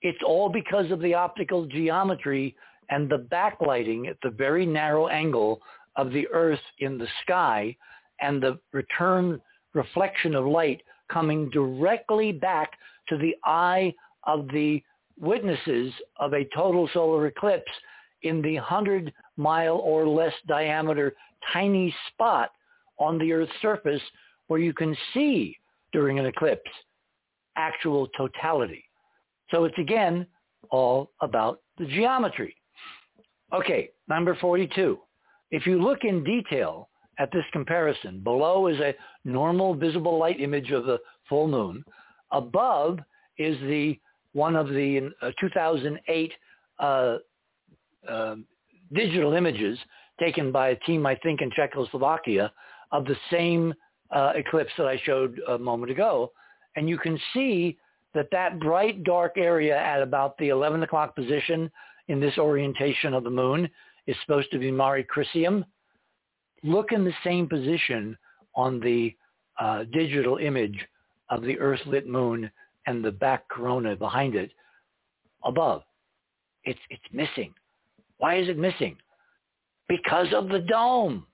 It's 0.00 0.22
all 0.26 0.48
because 0.48 0.90
of 0.92 1.00
the 1.00 1.12
optical 1.12 1.66
geometry 1.66 2.56
and 2.88 3.06
the 3.06 3.26
backlighting 3.30 4.08
at 4.08 4.16
the 4.22 4.30
very 4.30 4.64
narrow 4.64 5.08
angle 5.08 5.60
of 5.98 6.12
the 6.12 6.26
earth 6.28 6.60
in 6.78 6.96
the 6.96 7.08
sky 7.22 7.76
and 8.22 8.42
the 8.42 8.58
return 8.72 9.40
reflection 9.74 10.34
of 10.34 10.46
light 10.46 10.80
coming 11.12 11.50
directly 11.50 12.32
back 12.32 12.72
to 13.08 13.18
the 13.18 13.34
eye 13.44 13.92
of 14.24 14.48
the 14.48 14.82
witnesses 15.20 15.92
of 16.18 16.32
a 16.32 16.48
total 16.54 16.88
solar 16.94 17.26
eclipse 17.26 17.70
in 18.22 18.40
the 18.40 18.54
100 18.54 19.12
mile 19.36 19.76
or 19.76 20.06
less 20.06 20.32
diameter 20.46 21.14
tiny 21.52 21.94
spot 22.08 22.50
on 22.98 23.18
the 23.18 23.32
Earth's 23.32 23.52
surface 23.60 24.02
where 24.48 24.60
you 24.60 24.72
can 24.72 24.96
see 25.14 25.56
during 25.92 26.18
an 26.18 26.26
eclipse 26.26 26.70
actual 27.56 28.08
totality. 28.16 28.84
So 29.50 29.64
it's 29.64 29.78
again 29.78 30.26
all 30.70 31.12
about 31.20 31.60
the 31.78 31.86
geometry. 31.86 32.54
Okay, 33.52 33.90
number 34.08 34.36
42. 34.40 34.98
If 35.50 35.66
you 35.66 35.82
look 35.82 36.04
in 36.04 36.24
detail 36.24 36.88
at 37.18 37.30
this 37.32 37.44
comparison, 37.52 38.20
below 38.20 38.66
is 38.68 38.78
a 38.80 38.94
normal 39.24 39.74
visible 39.74 40.18
light 40.18 40.40
image 40.40 40.70
of 40.70 40.84
the 40.84 40.98
full 41.28 41.48
moon. 41.48 41.84
Above 42.32 42.98
is 43.38 43.58
the 43.60 43.98
one 44.32 44.56
of 44.56 44.68
the 44.68 45.10
uh, 45.22 45.30
2008 45.40 46.32
uh, 46.78 47.16
uh, 48.08 48.36
digital 48.92 49.32
images 49.32 49.78
taken 50.20 50.52
by 50.52 50.70
a 50.70 50.76
team, 50.76 51.06
I 51.06 51.14
think, 51.16 51.40
in 51.40 51.50
Czechoslovakia 51.50 52.52
of 52.92 53.04
the 53.04 53.16
same 53.30 53.74
uh, 54.10 54.32
eclipse 54.34 54.72
that 54.78 54.86
I 54.86 55.00
showed 55.04 55.40
a 55.48 55.58
moment 55.58 55.90
ago. 55.90 56.32
And 56.76 56.88
you 56.88 56.98
can 56.98 57.18
see 57.32 57.78
that 58.14 58.28
that 58.32 58.58
bright 58.60 59.04
dark 59.04 59.34
area 59.36 59.76
at 59.76 60.02
about 60.02 60.36
the 60.38 60.48
11 60.48 60.82
o'clock 60.82 61.14
position 61.14 61.70
in 62.08 62.20
this 62.20 62.38
orientation 62.38 63.14
of 63.14 63.24
the 63.24 63.30
moon 63.30 63.68
is 64.08 64.16
supposed 64.22 64.50
to 64.50 64.58
be 64.58 64.72
Mare 64.72 65.04
Crisium. 65.04 65.64
Look 66.64 66.90
in 66.90 67.04
the 67.04 67.12
same 67.22 67.46
position 67.46 68.16
on 68.56 68.80
the 68.80 69.14
uh, 69.60 69.84
digital 69.92 70.38
image 70.38 70.84
of 71.28 71.42
the 71.42 71.58
Earth-lit 71.60 72.08
moon 72.08 72.50
and 72.86 73.04
the 73.04 73.12
back 73.12 73.48
corona 73.48 73.94
behind 73.94 74.34
it 74.34 74.50
above. 75.44 75.82
it's, 76.64 76.80
it's 76.90 77.02
missing. 77.12 77.54
Why 78.16 78.38
is 78.38 78.48
it 78.48 78.58
missing? 78.58 78.96
Because 79.88 80.28
of 80.34 80.48
the 80.48 80.60
dome. 80.60 81.26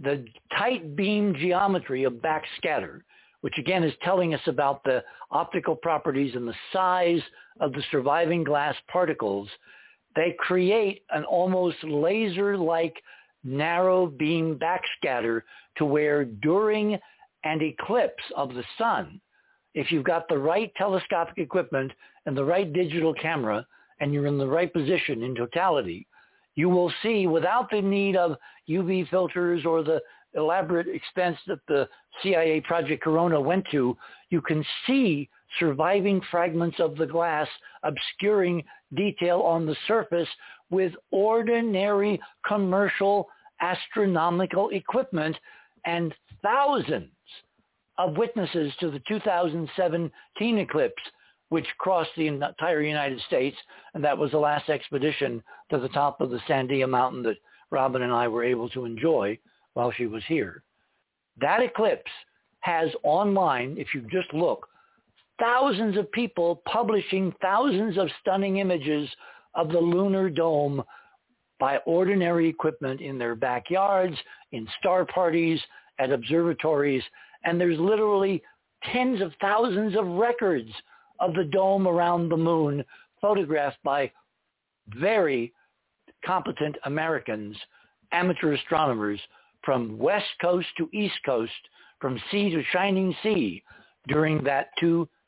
The 0.00 0.24
tight 0.56 0.94
beam 0.94 1.34
geometry 1.34 2.04
of 2.04 2.14
backscatter, 2.14 3.00
which 3.40 3.54
again 3.58 3.82
is 3.82 3.94
telling 4.02 4.34
us 4.34 4.40
about 4.46 4.84
the 4.84 5.02
optical 5.30 5.74
properties 5.74 6.34
and 6.34 6.46
the 6.46 6.54
size 6.72 7.22
of 7.60 7.72
the 7.72 7.82
surviving 7.90 8.44
glass 8.44 8.74
particles, 8.88 9.48
they 10.16 10.34
create 10.38 11.02
an 11.10 11.24
almost 11.24 11.76
laser-like 11.84 12.96
narrow 13.44 14.06
beam 14.06 14.58
backscatter 14.58 15.42
to 15.76 15.84
where 15.84 16.24
during 16.24 16.98
an 17.44 17.62
eclipse 17.62 18.24
of 18.34 18.54
the 18.54 18.64
sun, 18.76 19.20
if 19.74 19.92
you've 19.92 20.04
got 20.04 20.26
the 20.28 20.38
right 20.38 20.72
telescopic 20.76 21.38
equipment 21.38 21.92
and 22.24 22.36
the 22.36 22.44
right 22.44 22.72
digital 22.72 23.14
camera 23.14 23.64
and 24.00 24.12
you're 24.12 24.26
in 24.26 24.38
the 24.38 24.46
right 24.46 24.72
position 24.72 25.22
in 25.22 25.34
totality, 25.34 26.06
you 26.54 26.68
will 26.68 26.92
see 27.02 27.26
without 27.26 27.70
the 27.70 27.80
need 27.80 28.16
of 28.16 28.36
UV 28.68 29.08
filters 29.10 29.64
or 29.64 29.82
the 29.82 30.00
elaborate 30.34 30.88
expense 30.88 31.36
that 31.46 31.60
the 31.68 31.88
CIA 32.22 32.60
Project 32.62 33.02
Corona 33.02 33.40
went 33.40 33.64
to, 33.70 33.96
you 34.30 34.40
can 34.40 34.64
see 34.86 35.28
surviving 35.58 36.20
fragments 36.30 36.78
of 36.80 36.96
the 36.96 37.06
glass 37.06 37.48
obscuring 37.82 38.62
detail 38.94 39.40
on 39.40 39.66
the 39.66 39.76
surface 39.86 40.28
with 40.70 40.92
ordinary 41.10 42.20
commercial 42.46 43.28
astronomical 43.60 44.70
equipment 44.70 45.36
and 45.84 46.14
thousands 46.42 47.10
of 47.98 48.16
witnesses 48.16 48.72
to 48.80 48.90
the 48.90 49.00
2017 49.08 50.58
eclipse, 50.58 51.02
which 51.48 51.66
crossed 51.78 52.10
the 52.16 52.26
entire 52.26 52.82
United 52.82 53.20
States. 53.22 53.56
And 53.94 54.04
that 54.04 54.18
was 54.18 54.32
the 54.32 54.38
last 54.38 54.68
expedition 54.68 55.42
to 55.70 55.78
the 55.78 55.88
top 55.88 56.20
of 56.20 56.30
the 56.30 56.40
Sandia 56.48 56.88
Mountain 56.88 57.22
that 57.22 57.36
Robin 57.70 58.02
and 58.02 58.12
I 58.12 58.28
were 58.28 58.44
able 58.44 58.68
to 58.70 58.84
enjoy 58.84 59.38
while 59.74 59.90
she 59.92 60.06
was 60.06 60.22
here. 60.26 60.62
That 61.40 61.62
eclipse 61.62 62.10
has 62.60 62.90
online, 63.02 63.76
if 63.78 63.94
you 63.94 64.02
just 64.10 64.32
look, 64.34 64.68
thousands 65.38 65.96
of 65.96 66.10
people 66.12 66.62
publishing 66.66 67.32
thousands 67.40 67.98
of 67.98 68.08
stunning 68.20 68.58
images 68.58 69.08
of 69.54 69.68
the 69.70 69.78
lunar 69.78 70.30
dome 70.30 70.82
by 71.58 71.78
ordinary 71.86 72.48
equipment 72.48 73.00
in 73.00 73.18
their 73.18 73.34
backyards, 73.34 74.16
in 74.52 74.66
star 74.78 75.04
parties, 75.06 75.60
at 75.98 76.12
observatories, 76.12 77.02
and 77.44 77.60
there's 77.60 77.78
literally 77.78 78.42
tens 78.92 79.20
of 79.22 79.32
thousands 79.40 79.96
of 79.96 80.06
records 80.06 80.70
of 81.20 81.32
the 81.34 81.44
dome 81.44 81.88
around 81.88 82.28
the 82.28 82.36
moon 82.36 82.84
photographed 83.20 83.78
by 83.82 84.10
very 84.88 85.52
competent 86.24 86.76
Americans, 86.84 87.56
amateur 88.12 88.52
astronomers 88.52 89.20
from 89.64 89.98
west 89.98 90.26
coast 90.40 90.66
to 90.76 90.88
east 90.92 91.16
coast, 91.24 91.52
from 92.00 92.20
sea 92.30 92.50
to 92.50 92.62
shining 92.72 93.14
sea 93.22 93.62
during 94.08 94.44
that 94.44 94.68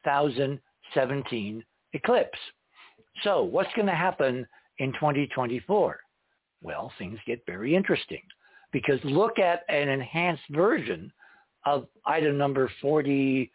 2017 0.09 1.65
eclipse. 1.93 2.39
So 3.23 3.43
what's 3.43 3.73
going 3.75 3.87
to 3.87 3.95
happen 3.95 4.47
in 4.79 4.93
2024? 4.95 6.01
Well, 6.63 6.93
things 6.99 7.19
get 7.27 7.43
very 7.47 7.75
interesting 7.75 8.23
because 8.73 8.99
look 9.05 9.39
at 9.39 9.63
an 9.69 9.89
enhanced 9.89 10.43
version 10.51 11.13
of 11.67 11.87
item 12.07 12.39
number 12.39 12.71
42, 12.81 13.51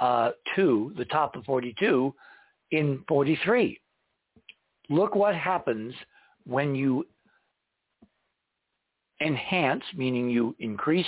uh, 0.00 0.30
the 0.56 1.04
top 1.10 1.36
of 1.36 1.44
42, 1.44 2.14
in 2.72 3.04
43. 3.08 3.78
Look 4.90 5.14
what 5.14 5.34
happens 5.34 5.94
when 6.44 6.74
you 6.74 7.06
enhance, 9.20 9.84
meaning 9.96 10.28
you 10.28 10.56
increase 10.58 11.06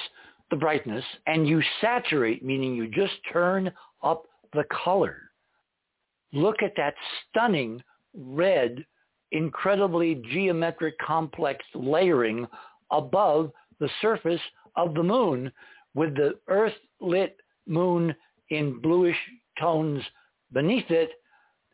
the 0.51 0.57
brightness, 0.57 1.05
and 1.27 1.49
you 1.49 1.61
saturate, 1.81 2.45
meaning 2.45 2.75
you 2.75 2.87
just 2.89 3.15
turn 3.33 3.73
up 4.03 4.27
the 4.55 4.65
color. 4.85 5.17
Look 6.33 6.63
at 6.63 6.75
that 6.77 6.95
stunning 7.29 7.83
red, 8.15 8.85
incredibly 9.33 10.23
geometric 10.33 10.99
complex 10.99 11.65
layering 11.75 12.47
above 12.91 13.51
the 13.81 13.89
surface 14.01 14.41
of 14.77 14.95
the 14.95 15.03
moon 15.03 15.51
with 15.95 16.15
the 16.17 16.39
Earth-lit 16.49 17.37
moon 17.67 18.15
in 18.51 18.81
bluish 18.81 19.17
tones 19.59 20.03
beneath 20.53 20.91
it 20.91 21.11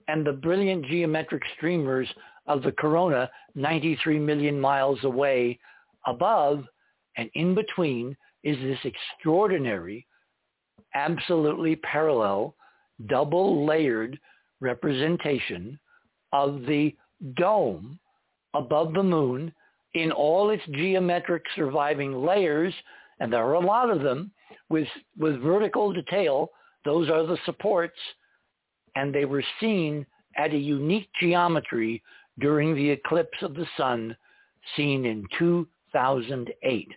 and 0.09 0.27
the 0.27 0.33
brilliant 0.33 0.87
geometric 0.87 1.43
streamers 1.57 2.09
of 2.47 2.63
the 2.63 2.73
corona 2.73 3.31
93 3.55 4.19
million 4.19 4.61
miles 4.61 5.03
away 5.05 5.59
above 6.07 6.65
and 7.17 7.31
in 7.35 7.55
between 7.55 8.17
is 8.43 8.57
this 8.59 8.79
extraordinary, 8.85 10.07
absolutely 10.95 11.77
parallel, 11.77 12.55
double 13.09 13.65
layered 13.67 14.19
representation 14.61 15.79
of 16.33 16.63
the 16.67 16.95
dome 17.37 17.99
above 18.55 18.93
the 18.95 19.03
moon 19.03 19.53
in 19.95 20.13
all 20.13 20.51
its 20.51 20.63
geometric 20.73 21.43
surviving 21.57 22.25
layers 22.25 22.75
and 23.21 23.33
there 23.33 23.45
are 23.45 23.55
a 23.55 23.61
lot 23.61 23.91
of 23.91 24.03
them 24.03 24.33
with, 24.69 24.89
with 25.19 25.41
vertical 25.41 25.93
detail. 25.93 26.51
Those 26.85 27.09
are 27.11 27.27
the 27.27 27.39
supports, 27.45 27.99
and 28.97 29.15
they 29.15 29.27
were 29.27 29.45
seen 29.61 30.07
at 30.37 30.55
a 30.55 30.59
unique 30.59 31.09
geometry 31.21 32.03
during 32.39 32.75
the 32.75 32.91
eclipse 32.91 33.39
of 33.43 33.55
the 33.55 33.67
sun 33.77 34.17
seen 34.77 35.05
in 35.05 35.27
2008. 35.39 36.89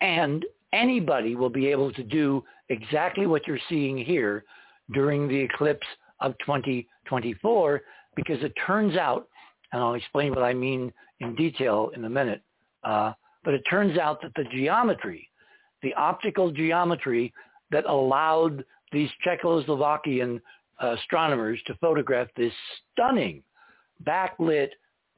And 0.00 0.44
anybody 0.72 1.36
will 1.36 1.50
be 1.50 1.68
able 1.68 1.92
to 1.92 2.02
do 2.02 2.42
exactly 2.68 3.26
what 3.26 3.46
you're 3.46 3.58
seeing 3.68 3.96
here 3.96 4.44
during 4.92 5.28
the 5.28 5.36
eclipse 5.36 5.86
of 6.20 6.34
2024 6.44 7.82
because 8.14 8.42
it 8.42 8.52
turns 8.66 8.96
out, 8.96 9.28
and 9.72 9.82
I'll 9.82 9.94
explain 9.94 10.34
what 10.34 10.42
I 10.42 10.54
mean 10.54 10.92
in 11.20 11.34
detail 11.34 11.90
in 11.94 12.04
a 12.04 12.10
minute, 12.10 12.42
uh, 12.84 13.12
but 13.44 13.54
it 13.54 13.62
turns 13.68 13.98
out 13.98 14.20
that 14.22 14.32
the 14.36 14.44
geometry, 14.52 15.28
the 15.82 15.94
optical 15.94 16.50
geometry 16.50 17.32
that 17.70 17.84
allowed 17.86 18.64
these 18.92 19.10
Czechoslovakian 19.26 20.40
astronomers 20.80 21.60
to 21.66 21.74
photograph 21.76 22.28
this 22.36 22.52
stunning 22.92 23.42
backlit 24.06 24.68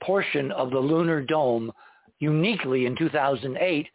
portion 0.02 0.52
of 0.52 0.70
the 0.70 0.78
lunar 0.78 1.20
dome 1.20 1.73
uniquely 2.20 2.86
in 2.86 2.97
2008, 2.97 3.86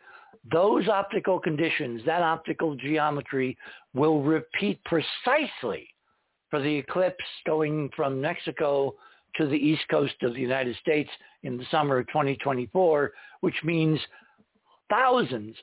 those 0.51 0.87
optical 0.87 1.39
conditions, 1.39 2.01
that 2.05 2.21
optical 2.21 2.75
geometry 2.75 3.57
will 3.93 4.21
repeat 4.21 4.79
precisely 4.83 5.87
for 6.49 6.61
the 6.61 6.75
eclipse 6.75 7.23
going 7.45 7.89
from 7.95 8.19
Mexico 8.19 8.93
to 9.35 9.47
the 9.47 9.55
east 9.55 9.83
coast 9.89 10.13
of 10.21 10.33
the 10.33 10.41
United 10.41 10.75
States 10.77 11.09
in 11.43 11.57
the 11.57 11.65
summer 11.71 11.99
of 11.99 12.07
2024, 12.07 13.11
which 13.41 13.55
means 13.63 13.99
thousands, 14.89 15.55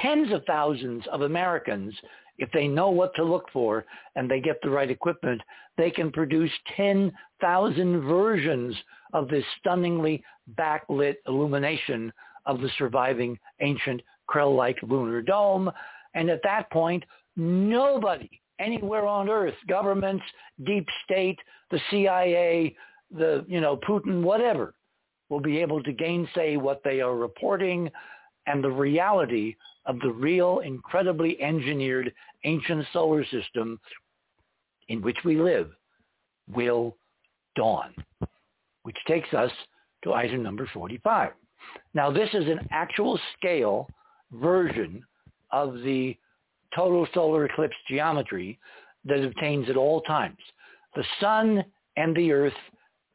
tens 0.00 0.32
of 0.32 0.42
thousands 0.46 1.04
of 1.12 1.22
Americans, 1.22 1.92
if 2.38 2.50
they 2.52 2.66
know 2.66 2.88
what 2.88 3.14
to 3.16 3.24
look 3.24 3.46
for 3.52 3.84
and 4.16 4.30
they 4.30 4.40
get 4.40 4.56
the 4.62 4.70
right 4.70 4.90
equipment, 4.90 5.42
they 5.76 5.90
can 5.90 6.10
produce 6.10 6.50
10,000 6.76 8.00
versions 8.00 8.74
of 9.12 9.28
this 9.28 9.44
stunningly 9.58 10.22
backlit 10.58 11.16
illumination 11.26 12.12
of 12.46 12.60
the 12.60 12.70
surviving 12.78 13.38
ancient 13.60 14.00
Krell-like 14.30 14.78
lunar 14.82 15.22
dome. 15.22 15.70
And 16.14 16.30
at 16.30 16.42
that 16.44 16.70
point, 16.70 17.04
nobody 17.36 18.28
anywhere 18.58 19.06
on 19.06 19.28
earth, 19.28 19.54
governments, 19.68 20.24
deep 20.64 20.86
state, 21.04 21.38
the 21.70 21.80
CIA, 21.90 22.76
the, 23.10 23.44
you 23.48 23.60
know, 23.60 23.76
Putin, 23.76 24.22
whatever, 24.22 24.74
will 25.30 25.40
be 25.40 25.58
able 25.58 25.82
to 25.82 25.92
gainsay 25.92 26.56
what 26.56 26.82
they 26.84 27.00
are 27.00 27.16
reporting 27.16 27.90
and 28.46 28.62
the 28.62 28.70
reality 28.70 29.54
of 29.86 29.98
the 30.00 30.10
real, 30.10 30.60
incredibly 30.60 31.40
engineered 31.40 32.12
ancient 32.44 32.84
solar 32.92 33.24
system 33.26 33.80
in 34.88 35.00
which 35.00 35.18
we 35.24 35.36
live 35.36 35.70
will 36.52 36.96
dawn, 37.56 37.94
which 38.82 38.96
takes 39.06 39.32
us 39.32 39.50
to 40.04 40.12
item 40.12 40.42
number 40.42 40.68
45. 40.72 41.32
Now, 41.94 42.10
this 42.10 42.28
is 42.34 42.46
an 42.46 42.68
actual 42.70 43.18
scale 43.36 43.88
version 44.32 45.04
of 45.50 45.74
the 45.82 46.16
total 46.74 47.06
solar 47.14 47.46
eclipse 47.46 47.76
geometry 47.88 48.58
that 49.04 49.24
obtains 49.24 49.68
at 49.68 49.76
all 49.76 50.00
times. 50.02 50.38
The 50.94 51.04
sun 51.20 51.64
and 51.96 52.16
the 52.16 52.32
earth 52.32 52.52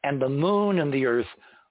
and 0.04 0.20
the 0.20 0.28
moon 0.28 0.78
and 0.78 0.92
the 0.92 1.06
earth 1.06 1.26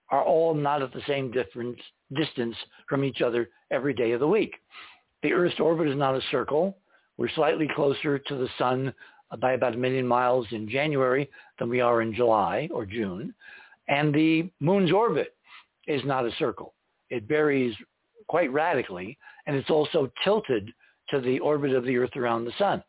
are 0.09 0.23
all 0.23 0.53
not 0.53 0.81
at 0.81 0.93
the 0.93 1.01
same 1.07 1.31
difference, 1.31 1.79
distance 2.13 2.55
from 2.87 3.03
each 3.03 3.21
other 3.21 3.49
every 3.71 3.93
day 3.93 4.11
of 4.11 4.19
the 4.19 4.27
week. 4.27 4.55
The 5.23 5.33
Earth's 5.33 5.59
orbit 5.59 5.87
is 5.87 5.97
not 5.97 6.15
a 6.15 6.21
circle. 6.29 6.77
We're 7.17 7.29
slightly 7.29 7.67
closer 7.75 8.19
to 8.19 8.35
the 8.35 8.49
sun 8.59 8.93
by 9.41 9.53
about 9.53 9.73
a 9.73 9.77
million 9.77 10.05
miles 10.05 10.45
in 10.51 10.69
January 10.69 11.29
than 11.57 11.69
we 11.69 11.81
are 11.81 12.01
in 12.01 12.13
July 12.13 12.69
or 12.71 12.85
June. 12.85 13.33
And 13.87 14.13
the 14.13 14.49
moon's 14.59 14.91
orbit 14.91 15.35
is 15.87 16.03
not 16.05 16.25
a 16.25 16.35
circle. 16.37 16.73
It 17.09 17.23
varies 17.23 17.75
quite 18.27 18.51
radically, 18.51 19.17
and 19.45 19.55
it's 19.55 19.69
also 19.69 20.11
tilted 20.23 20.71
to 21.09 21.19
the 21.21 21.39
orbit 21.39 21.73
of 21.73 21.85
the 21.85 21.97
Earth 21.97 22.15
around 22.15 22.45
the 22.45 22.53
sun. 22.57 22.83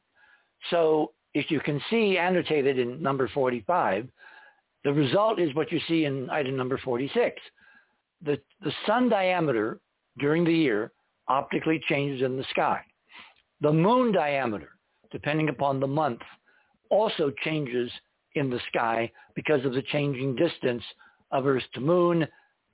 So 0.71 1.13
if 1.35 1.51
you 1.51 1.61
can 1.61 1.81
see 1.91 2.17
annotated 2.17 2.79
in 2.79 3.03
number 3.03 3.29
45, 3.29 4.09
the 4.85 4.93
result 4.93 5.41
is 5.41 5.55
what 5.55 5.71
you 5.73 5.81
see 5.89 6.05
in 6.05 6.31
item 6.31 6.57
number 6.57 6.79
46. 6.79 7.41
The, 8.23 8.39
the 8.63 8.73
sun 8.87 9.09
diameter 9.09 9.81
during 10.19 10.45
the 10.45 10.55
year 10.55 10.93
optically 11.29 11.81
changes 11.89 12.23
in 12.23 12.37
the 12.37 12.45
sky. 12.51 12.81
The 13.61 13.73
moon 13.73 14.13
diameter, 14.13 14.71
depending 15.11 15.49
upon 15.49 15.81
the 15.81 15.87
month, 15.87 16.21
also 16.91 17.33
changes 17.43 17.91
in 18.35 18.49
the 18.49 18.61
sky 18.69 19.11
because 19.35 19.65
of 19.65 19.73
the 19.73 19.83
changing 19.83 20.37
distance 20.37 20.83
of 21.33 21.47
Earth 21.47 21.65
to 21.75 21.81
moon, 21.81 22.27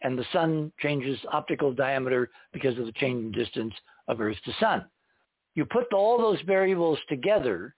and 0.03 0.19
the 0.19 0.25
sun 0.33 0.73
changes 0.81 1.19
optical 1.33 1.73
diameter 1.73 2.31
because 2.53 2.79
of 2.79 2.87
the 2.87 2.93
changing 2.93 3.33
distance 3.33 3.75
of 4.09 4.21
Earth 4.21 4.37
to 4.45 4.53
sun. 4.59 4.85
You 5.55 5.65
put 5.65 5.93
all 5.93 6.19
those 6.19 6.41
variables 6.47 6.99
together, 7.09 7.75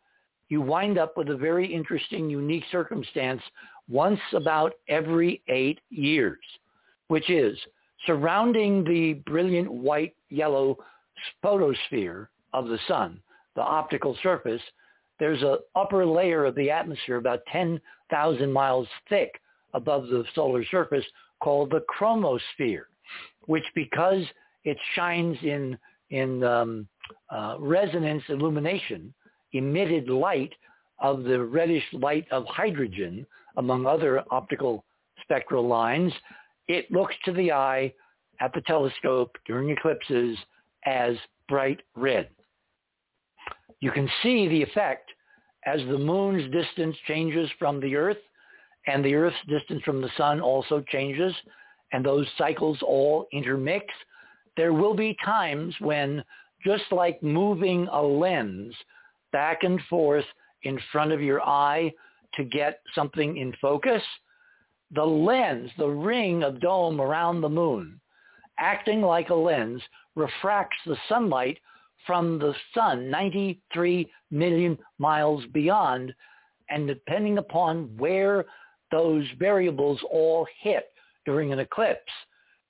you 0.49 0.61
wind 0.61 0.99
up 0.99 1.17
with 1.17 1.31
a 1.31 1.37
very 1.37 1.73
interesting, 1.73 2.31
unique 2.31 2.65
circumstance 2.71 3.43
once 3.89 4.21
about 4.33 4.75
every 4.89 5.43
eight 5.49 5.81
years, 5.91 6.39
which 7.09 7.29
is 7.29 7.59
surrounding 8.07 8.85
the 8.85 9.15
brilliant 9.27 9.71
white 9.71 10.15
yellow 10.31 10.79
photosphere 11.43 12.31
of 12.53 12.69
the 12.69 12.79
sun, 12.87 13.21
the 13.57 13.63
optical 13.63 14.17
surface, 14.23 14.63
there's 15.19 15.43
an 15.43 15.59
upper 15.77 16.05
layer 16.05 16.45
of 16.45 16.55
the 16.55 16.71
atmosphere 16.71 17.17
about 17.17 17.45
10,000 17.51 18.53
miles 18.53 18.89
thick 19.09 19.41
above 19.73 20.09
the 20.09 20.25
solar 20.35 20.65
surface 20.67 21.05
called 21.45 21.71
the 21.71 21.85
chromosphere, 21.95 22.85
which 23.47 23.65
because 23.75 24.25
it 24.65 24.79
shines 24.95 25.37
in, 25.43 25.77
in 26.09 26.43
um, 26.43 26.89
uh, 27.31 27.57
resonance 27.61 28.23
illumination, 28.31 29.13
emitted 29.53 30.09
light 30.09 30.55
of 31.01 31.25
the 31.25 31.39
reddish 31.39 31.85
light 31.93 32.27
of 32.31 32.47
hydrogen, 32.47 33.27
among 33.59 33.85
other 33.85 34.25
optical 34.31 34.85
spectral 35.21 35.69
lines, 35.69 36.13
it 36.67 36.91
looks 36.91 37.15
to 37.27 37.33
the 37.33 37.53
eye 37.53 37.93
at 38.41 38.51
the 38.55 38.63
telescope 38.63 39.37
during 39.47 39.69
eclipses 39.69 40.39
as 40.87 41.15
bright 41.47 41.81
red. 41.95 42.29
You 43.81 43.91
can 43.91 44.09
see 44.23 44.49
the 44.49 44.63
effect 44.63 45.11
as 45.67 45.81
the 45.91 45.99
moon's 45.99 46.51
distance 46.51 46.97
changes 47.07 47.51
from 47.59 47.81
the 47.81 47.95
Earth 47.97 48.17
and 48.87 49.05
the 49.05 49.15
Earth's 49.15 49.37
distance 49.49 49.83
from 49.83 50.01
the 50.01 50.11
sun 50.17 50.41
also 50.41 50.83
changes 50.89 51.35
and 51.93 52.05
those 52.05 52.27
cycles 52.37 52.79
all 52.83 53.27
intermix. 53.33 53.87
There 54.57 54.73
will 54.73 54.95
be 54.95 55.17
times 55.25 55.75
when 55.81 56.23
just 56.65 56.85
like 56.91 57.23
moving 57.23 57.89
a 57.93 58.03
lens 58.03 58.75
back 59.33 59.63
and 59.63 59.81
forth 59.89 60.25
in 60.63 60.79
front 60.91 61.13
of 61.13 61.21
your 61.21 61.43
eye 61.43 61.93
to 62.35 62.45
get 62.45 62.81
something 62.95 63.37
in 63.37 63.55
focus, 63.61 64.03
the 64.95 65.05
lens, 65.05 65.71
the 65.79 65.89
ring 65.89 66.43
of 66.43 66.61
dome 66.61 67.01
around 67.01 67.41
the 67.41 67.49
moon, 67.49 68.01
acting 68.59 69.03
like 69.03 69.31
a 69.31 69.35
lens, 69.35 69.83
refracts 70.15 70.79
the 70.87 70.97
sunlight 71.09 71.59
from 72.07 72.39
the 72.39 72.55
sun 72.75 73.11
93 73.11 74.11
million 74.31 74.79
miles 74.99 75.45
beyond. 75.53 76.15
And 76.71 76.87
depending 76.87 77.39
upon 77.39 77.97
where 77.97 78.45
those 78.95 79.27
variables 79.41 79.99
all 80.13 80.47
hit 80.63 80.85
during 81.27 81.53
an 81.53 81.59
eclipse, 81.59 82.13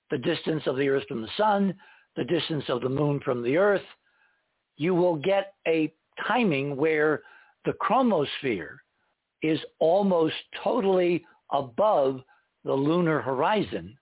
the 0.09 0.17
distance 0.17 0.63
of 0.65 0.75
the 0.75 0.89
Earth 0.89 1.03
from 1.07 1.21
the 1.21 1.29
sun, 1.37 1.75
the 2.15 2.23
distance 2.23 2.63
of 2.67 2.81
the 2.81 2.89
moon 2.89 3.19
from 3.23 3.43
the 3.43 3.55
Earth, 3.55 3.85
you 4.75 4.95
will 4.95 5.17
get 5.17 5.53
a 5.67 5.93
timing 6.27 6.75
where 6.75 7.21
the 7.65 7.73
chromosphere 7.73 8.77
is 9.43 9.59
almost 9.77 10.33
totally 10.63 11.23
above 11.51 12.21
the 12.63 12.73
lunar 12.73 13.21
horizon 13.21 13.95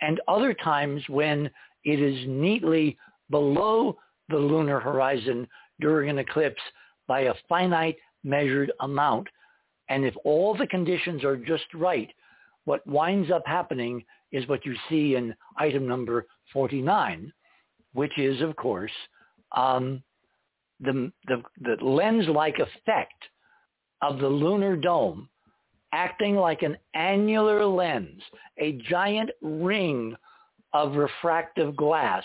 and 0.00 0.20
other 0.26 0.52
times 0.52 1.00
when 1.08 1.48
it 1.84 2.00
is 2.00 2.26
neatly 2.26 2.98
below 3.30 3.96
the 4.28 4.36
lunar 4.36 4.80
horizon 4.80 5.46
during 5.80 6.10
an 6.10 6.18
eclipse 6.18 6.62
by 7.06 7.20
a 7.20 7.34
finite 7.48 7.96
measured 8.24 8.72
amount. 8.80 9.28
And 9.90 10.04
if 10.04 10.14
all 10.24 10.56
the 10.56 10.66
conditions 10.66 11.24
are 11.24 11.36
just 11.36 11.64
right, 11.74 12.08
what 12.64 12.86
winds 12.86 13.30
up 13.30 13.42
happening 13.44 14.04
is 14.32 14.48
what 14.48 14.64
you 14.64 14.74
see 14.88 15.16
in 15.16 15.34
item 15.58 15.86
number 15.86 16.26
49, 16.52 17.32
which 17.92 18.16
is, 18.18 18.40
of 18.40 18.56
course, 18.56 18.92
um, 19.56 20.02
the, 20.80 21.12
the, 21.26 21.42
the 21.60 21.84
lens-like 21.84 22.58
effect 22.58 23.24
of 24.00 24.18
the 24.18 24.28
lunar 24.28 24.76
dome 24.76 25.28
acting 25.92 26.36
like 26.36 26.62
an 26.62 26.76
annular 26.94 27.66
lens, 27.66 28.22
a 28.58 28.78
giant 28.88 29.30
ring 29.42 30.14
of 30.72 30.94
refractive 30.94 31.76
glass 31.76 32.22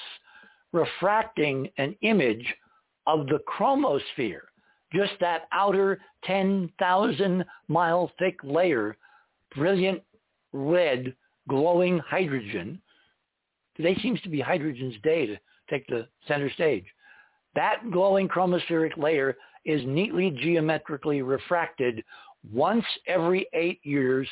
refracting 0.71 1.69
an 1.77 1.95
image 2.01 2.45
of 3.07 3.27
the 3.27 3.39
chromosphere, 3.47 4.41
just 4.93 5.13
that 5.19 5.47
outer 5.51 5.99
10,000 6.23 7.45
mile 7.67 8.11
thick 8.19 8.37
layer, 8.43 8.97
brilliant 9.55 10.01
red 10.53 11.13
glowing 11.47 11.99
hydrogen. 11.99 12.81
Today 13.75 13.95
seems 14.01 14.21
to 14.21 14.29
be 14.29 14.39
hydrogen's 14.39 14.95
day 15.03 15.25
to 15.25 15.37
take 15.69 15.85
the 15.87 16.07
center 16.27 16.49
stage. 16.51 16.85
That 17.55 17.91
glowing 17.91 18.27
chromospheric 18.27 18.97
layer 18.97 19.37
is 19.65 19.81
neatly 19.85 20.31
geometrically 20.31 21.21
refracted 21.21 22.03
once 22.53 22.85
every 23.07 23.47
eight 23.53 23.79
years, 23.83 24.27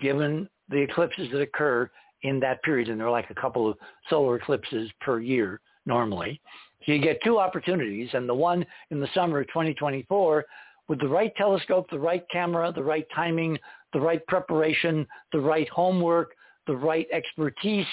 given 0.00 0.48
the 0.68 0.78
eclipses 0.82 1.30
that 1.30 1.40
occur 1.40 1.90
in 2.22 2.40
that 2.40 2.62
period. 2.62 2.88
And 2.88 2.98
there 2.98 3.06
are 3.06 3.12
like 3.12 3.30
a 3.30 3.40
couple 3.40 3.68
of 3.68 3.76
solar 4.10 4.36
eclipses 4.36 4.90
per 5.00 5.20
year 5.20 5.60
normally. 5.84 6.40
So 6.86 6.92
you 6.92 7.00
get 7.00 7.18
two 7.24 7.38
opportunities. 7.38 8.08
And 8.12 8.28
the 8.28 8.34
one 8.34 8.64
in 8.90 9.00
the 9.00 9.08
summer 9.12 9.40
of 9.40 9.48
2024, 9.48 10.44
with 10.88 11.00
the 11.00 11.08
right 11.08 11.34
telescope, 11.36 11.90
the 11.90 11.98
right 11.98 12.24
camera, 12.30 12.72
the 12.72 12.82
right 12.82 13.06
timing, 13.14 13.58
the 13.92 14.00
right 14.00 14.24
preparation, 14.28 15.06
the 15.32 15.40
right 15.40 15.68
homework, 15.68 16.32
the 16.66 16.76
right 16.76 17.06
expertise, 17.12 17.86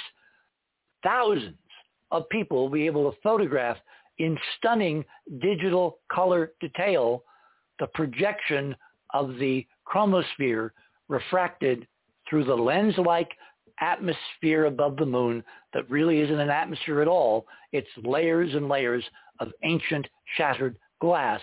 thousands 1.04 1.56
of 2.12 2.30
people 2.30 2.58
will 2.58 2.70
be 2.70 2.86
able 2.86 3.12
to 3.12 3.18
photograph 3.22 3.78
in 4.20 4.38
stunning 4.58 5.04
digital 5.42 5.98
color 6.12 6.52
detail 6.62 7.24
the 7.80 7.88
projection 7.88 8.76
of 9.14 9.36
the 9.38 9.66
chromosphere 9.88 10.70
refracted 11.08 11.88
through 12.30 12.44
the 12.44 12.56
lens-like 12.56 13.32
atmosphere 13.82 14.66
above 14.66 14.98
the 14.98 15.06
moon 15.06 15.44
that 15.74 15.90
really 15.90 16.20
isn't 16.20 16.40
an 16.40 16.50
atmosphere 16.50 17.02
at 17.02 17.08
all. 17.08 17.46
It's 17.72 17.88
layers 18.04 18.54
and 18.54 18.70
layers 18.70 19.04
of 19.40 19.50
ancient 19.64 20.08
shattered 20.38 20.78
glass. 21.02 21.42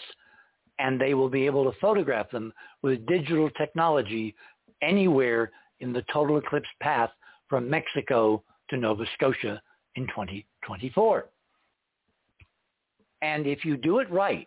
And 0.79 1.01
they 1.01 1.15
will 1.15 1.29
be 1.29 1.47
able 1.47 1.71
to 1.71 1.79
photograph 1.79 2.31
them 2.31 2.53
with 2.83 3.07
digital 3.07 3.51
technology 3.51 4.35
anywhere 4.83 5.51
in 5.81 5.93
the 5.93 6.05
total 6.13 6.39
eclipse 6.39 6.69
path 6.81 7.11
from 7.49 7.69
Mexico 7.69 8.43
to 8.71 8.77
Nova 8.77 9.05
Scotia 9.15 9.61
in 9.97 10.07
2024. 10.07 11.27
And 13.23 13.47
if 13.47 13.65
you 13.65 13.77
do 13.77 13.99
it 13.99 14.11
right, 14.11 14.47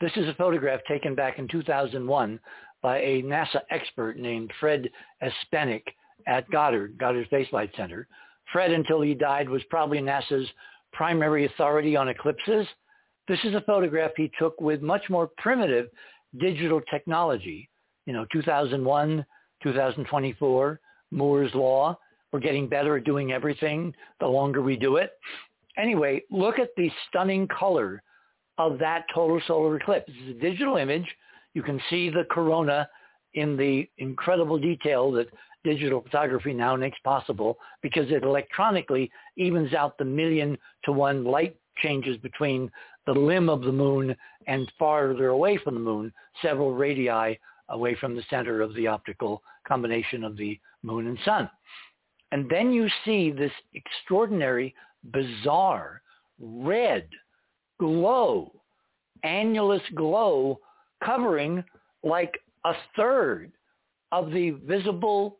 this 0.00 0.12
is 0.16 0.28
a 0.28 0.34
photograph 0.34 0.80
taken 0.88 1.14
back 1.14 1.38
in 1.38 1.48
2001 1.48 2.40
by 2.80 2.98
a 2.98 3.22
NASA 3.22 3.60
expert 3.70 4.16
named 4.16 4.52
Fred 4.60 4.88
Espenak 5.22 5.82
at 6.26 6.50
Goddard, 6.50 6.98
Goddard 6.98 7.26
Space 7.26 7.48
Flight 7.48 7.70
Center. 7.76 8.06
Fred, 8.52 8.72
until 8.72 9.00
he 9.00 9.14
died, 9.14 9.48
was 9.48 9.62
probably 9.70 9.98
NASA's 9.98 10.48
primary 10.92 11.46
authority 11.46 11.96
on 11.96 12.08
eclipses. 12.08 12.66
This 13.26 13.38
is 13.44 13.54
a 13.54 13.60
photograph 13.62 14.12
he 14.16 14.30
took 14.38 14.60
with 14.60 14.80
much 14.80 15.02
more 15.10 15.30
primitive 15.36 15.88
digital 16.38 16.80
technology. 16.90 17.68
You 18.06 18.14
know, 18.14 18.26
2001, 18.32 19.24
2024, 19.62 20.80
Moore's 21.10 21.54
Law. 21.54 21.98
We're 22.32 22.40
getting 22.40 22.68
better 22.68 22.96
at 22.96 23.04
doing 23.04 23.32
everything 23.32 23.94
the 24.20 24.26
longer 24.26 24.62
we 24.62 24.76
do 24.76 24.96
it. 24.96 25.12
Anyway, 25.76 26.22
look 26.30 26.58
at 26.58 26.70
the 26.76 26.90
stunning 27.08 27.46
color 27.48 28.02
of 28.58 28.78
that 28.78 29.04
total 29.14 29.40
solar 29.46 29.76
eclipse. 29.76 30.06
This 30.08 30.16
is 30.24 30.36
a 30.36 30.40
digital 30.40 30.76
image. 30.76 31.06
You 31.54 31.62
can 31.62 31.80
see 31.88 32.10
the 32.10 32.24
corona 32.30 32.88
in 33.34 33.56
the 33.56 33.88
incredible 33.98 34.58
detail 34.58 35.12
that 35.12 35.28
digital 35.64 36.00
photography 36.00 36.52
now 36.52 36.76
makes 36.76 36.98
possible 37.00 37.58
because 37.82 38.10
it 38.10 38.22
electronically 38.22 39.10
evens 39.36 39.74
out 39.74 39.98
the 39.98 40.04
million 40.04 40.56
to 40.84 40.92
one 40.92 41.24
light 41.24 41.56
changes 41.82 42.16
between 42.18 42.70
the 43.06 43.12
limb 43.12 43.48
of 43.48 43.62
the 43.62 43.72
moon 43.72 44.14
and 44.46 44.70
farther 44.78 45.28
away 45.28 45.58
from 45.58 45.74
the 45.74 45.80
moon, 45.80 46.12
several 46.42 46.74
radii 46.74 47.38
away 47.70 47.94
from 47.96 48.14
the 48.14 48.24
center 48.30 48.60
of 48.60 48.74
the 48.74 48.86
optical 48.86 49.42
combination 49.66 50.24
of 50.24 50.36
the 50.36 50.58
moon 50.82 51.06
and 51.06 51.18
sun. 51.24 51.50
And 52.32 52.48
then 52.50 52.72
you 52.72 52.88
see 53.04 53.30
this 53.30 53.52
extraordinary, 53.74 54.74
bizarre, 55.12 56.02
red 56.40 57.08
glow, 57.78 58.52
annulus 59.24 59.82
glow 59.94 60.60
covering 61.04 61.64
like 62.02 62.38
a 62.64 62.72
third 62.96 63.52
of 64.12 64.30
the 64.30 64.50
visible 64.50 65.38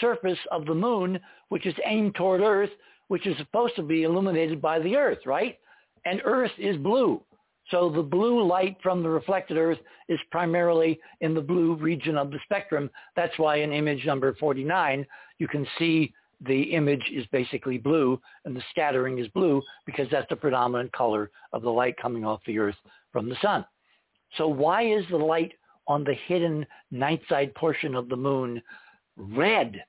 surface 0.00 0.38
of 0.50 0.66
the 0.66 0.74
moon, 0.74 1.18
which 1.48 1.66
is 1.66 1.74
aimed 1.84 2.14
toward 2.14 2.40
Earth, 2.40 2.70
which 3.08 3.26
is 3.26 3.36
supposed 3.38 3.76
to 3.76 3.82
be 3.82 4.04
illuminated 4.04 4.60
by 4.60 4.78
the 4.78 4.96
Earth, 4.96 5.18
right? 5.26 5.58
And 6.04 6.20
Earth 6.24 6.52
is 6.58 6.76
blue. 6.76 7.22
So 7.70 7.88
the 7.88 8.02
blue 8.02 8.42
light 8.42 8.76
from 8.82 9.02
the 9.02 9.08
reflected 9.08 9.56
Earth 9.56 9.78
is 10.08 10.18
primarily 10.30 10.98
in 11.20 11.34
the 11.34 11.40
blue 11.40 11.74
region 11.76 12.16
of 12.16 12.30
the 12.30 12.40
spectrum. 12.44 12.90
That's 13.16 13.38
why 13.38 13.56
in 13.56 13.72
image 13.72 14.04
number 14.04 14.34
49, 14.34 15.06
you 15.38 15.48
can 15.48 15.66
see 15.78 16.12
the 16.46 16.62
image 16.62 17.02
is 17.14 17.24
basically 17.30 17.78
blue 17.78 18.20
and 18.44 18.56
the 18.56 18.62
scattering 18.70 19.18
is 19.18 19.28
blue 19.28 19.62
because 19.86 20.08
that's 20.10 20.28
the 20.28 20.36
predominant 20.36 20.92
color 20.92 21.30
of 21.52 21.62
the 21.62 21.70
light 21.70 21.96
coming 22.00 22.24
off 22.24 22.40
the 22.46 22.58
Earth 22.58 22.76
from 23.12 23.28
the 23.28 23.36
sun. 23.40 23.64
So 24.36 24.48
why 24.48 24.82
is 24.82 25.04
the 25.10 25.16
light 25.16 25.52
on 25.86 26.04
the 26.04 26.14
hidden 26.26 26.66
night 26.90 27.22
side 27.28 27.54
portion 27.54 27.94
of 27.94 28.08
the 28.08 28.16
moon 28.16 28.62
red 29.16 29.82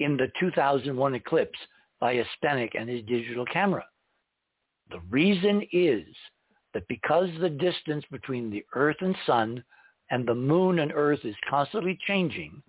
in 0.00 0.16
the 0.16 0.28
2001 0.40 1.14
eclipse 1.14 1.58
by 2.00 2.16
Espenak 2.16 2.70
and 2.78 2.88
his 2.88 3.04
digital 3.04 3.44
camera? 3.46 3.84
The 4.90 5.00
reason 5.10 5.66
is 5.72 6.04
that 6.72 6.86
because 6.88 7.28
the 7.40 7.50
distance 7.50 8.04
between 8.10 8.50
the 8.50 8.64
Earth 8.74 8.96
and 9.00 9.16
Sun 9.26 9.64
and 10.10 10.26
the 10.26 10.34
Moon 10.34 10.80
and 10.80 10.92
Earth 10.92 11.20
is 11.24 11.36
constantly 11.48 11.98
changing, 12.06 12.62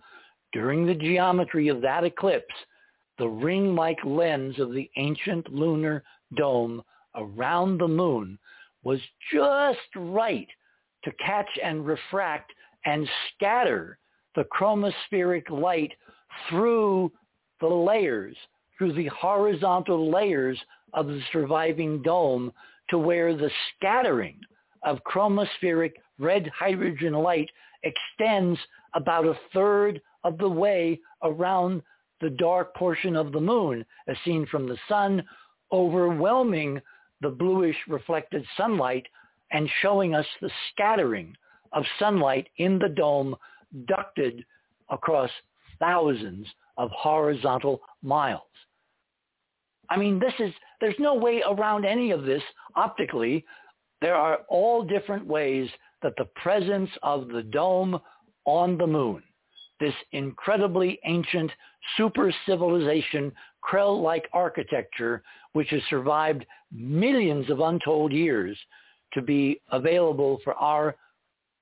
during 0.54 0.86
the 0.86 0.96
geometry 0.96 1.68
of 1.68 1.82
that 1.82 2.04
eclipse, 2.04 2.54
the 3.18 3.28
ring-like 3.28 4.00
lens 4.06 4.60
of 4.60 4.72
the 4.72 4.90
ancient 4.98 5.52
lunar 5.52 6.04
dome 6.36 6.82
around 7.16 7.78
the 7.78 7.88
moon 7.88 8.38
was 8.84 9.00
just 9.34 9.80
right 9.96 10.48
to 11.04 11.12
catch 11.14 11.50
and 11.64 11.86
refract 11.86 12.52
and 12.86 13.08
scatter 13.34 13.98
the 14.36 14.46
chromospheric 14.46 15.50
light 15.50 15.94
through 16.50 17.12
the 17.62 17.68
layers, 17.68 18.36
through 18.78 18.94
the 18.94 19.08
horizontal 19.08 20.12
layers 20.12 20.60
of 20.94 21.08
the 21.08 21.22
surviving 21.32 22.02
dome 22.02 22.52
to 22.90 22.98
where 22.98 23.36
the 23.36 23.50
scattering 23.76 24.40
of 24.84 25.00
chromospheric 25.04 25.94
red 26.20 26.50
hydrogen 26.58 27.14
light 27.14 27.50
extends 27.84 28.60
about 28.94 29.26
a 29.26 29.38
third 29.54 30.02
of 30.24 30.38
the 30.38 30.50
way 30.50 31.00
around 31.24 31.82
the 32.22 32.30
dark 32.32 32.74
portion 32.76 33.16
of 33.16 33.32
the 33.32 33.40
moon 33.40 33.86
as 34.08 34.16
seen 34.24 34.46
from 34.48 34.68
the 34.68 34.78
sun, 34.88 35.24
overwhelming 35.72 36.80
the 37.22 37.30
bluish 37.30 37.76
reflected 37.88 38.46
sunlight 38.58 39.06
and 39.52 39.70
showing 39.82 40.16
us 40.16 40.26
the 40.42 40.52
scattering 40.72 41.36
of 41.74 41.84
sunlight 42.00 42.48
in 42.58 42.80
the 42.80 42.90
dome 42.90 43.36
ducted 43.88 44.45
across 44.90 45.30
thousands 45.80 46.48
of 46.78 46.90
horizontal 46.92 47.82
miles. 48.02 48.42
I 49.90 49.98
mean, 49.98 50.20
this 50.20 50.34
is, 50.40 50.54
there's 50.82 50.95
no 51.00 51.14
way 51.14 51.44
around 51.48 51.86
any 51.86 52.12
of 52.12 52.24
this 52.24 52.42
optically. 52.76 53.45
There 54.02 54.16
are 54.16 54.40
all 54.50 54.84
different 54.84 55.26
ways 55.26 55.70
that 56.02 56.14
the 56.18 56.26
presence 56.36 56.90
of 57.04 57.28
the 57.28 57.44
dome 57.44 58.00
on 58.45 58.78
the 58.78 58.88
moon, 58.88 59.24
this 59.80 59.94
incredibly 60.12 61.00
ancient 61.06 61.52
super 61.98 62.34
civilization, 62.45 63.32
Krell-like 63.64 64.28
architecture, 64.34 65.24
which 65.54 65.70
has 65.70 65.82
survived 65.90 66.45
millions 66.72 67.50
of 67.50 67.60
untold 67.60 68.12
years 68.12 68.58
to 69.14 69.22
be 69.22 69.62
available 69.72 70.40
for 70.44 70.54
our 70.56 70.95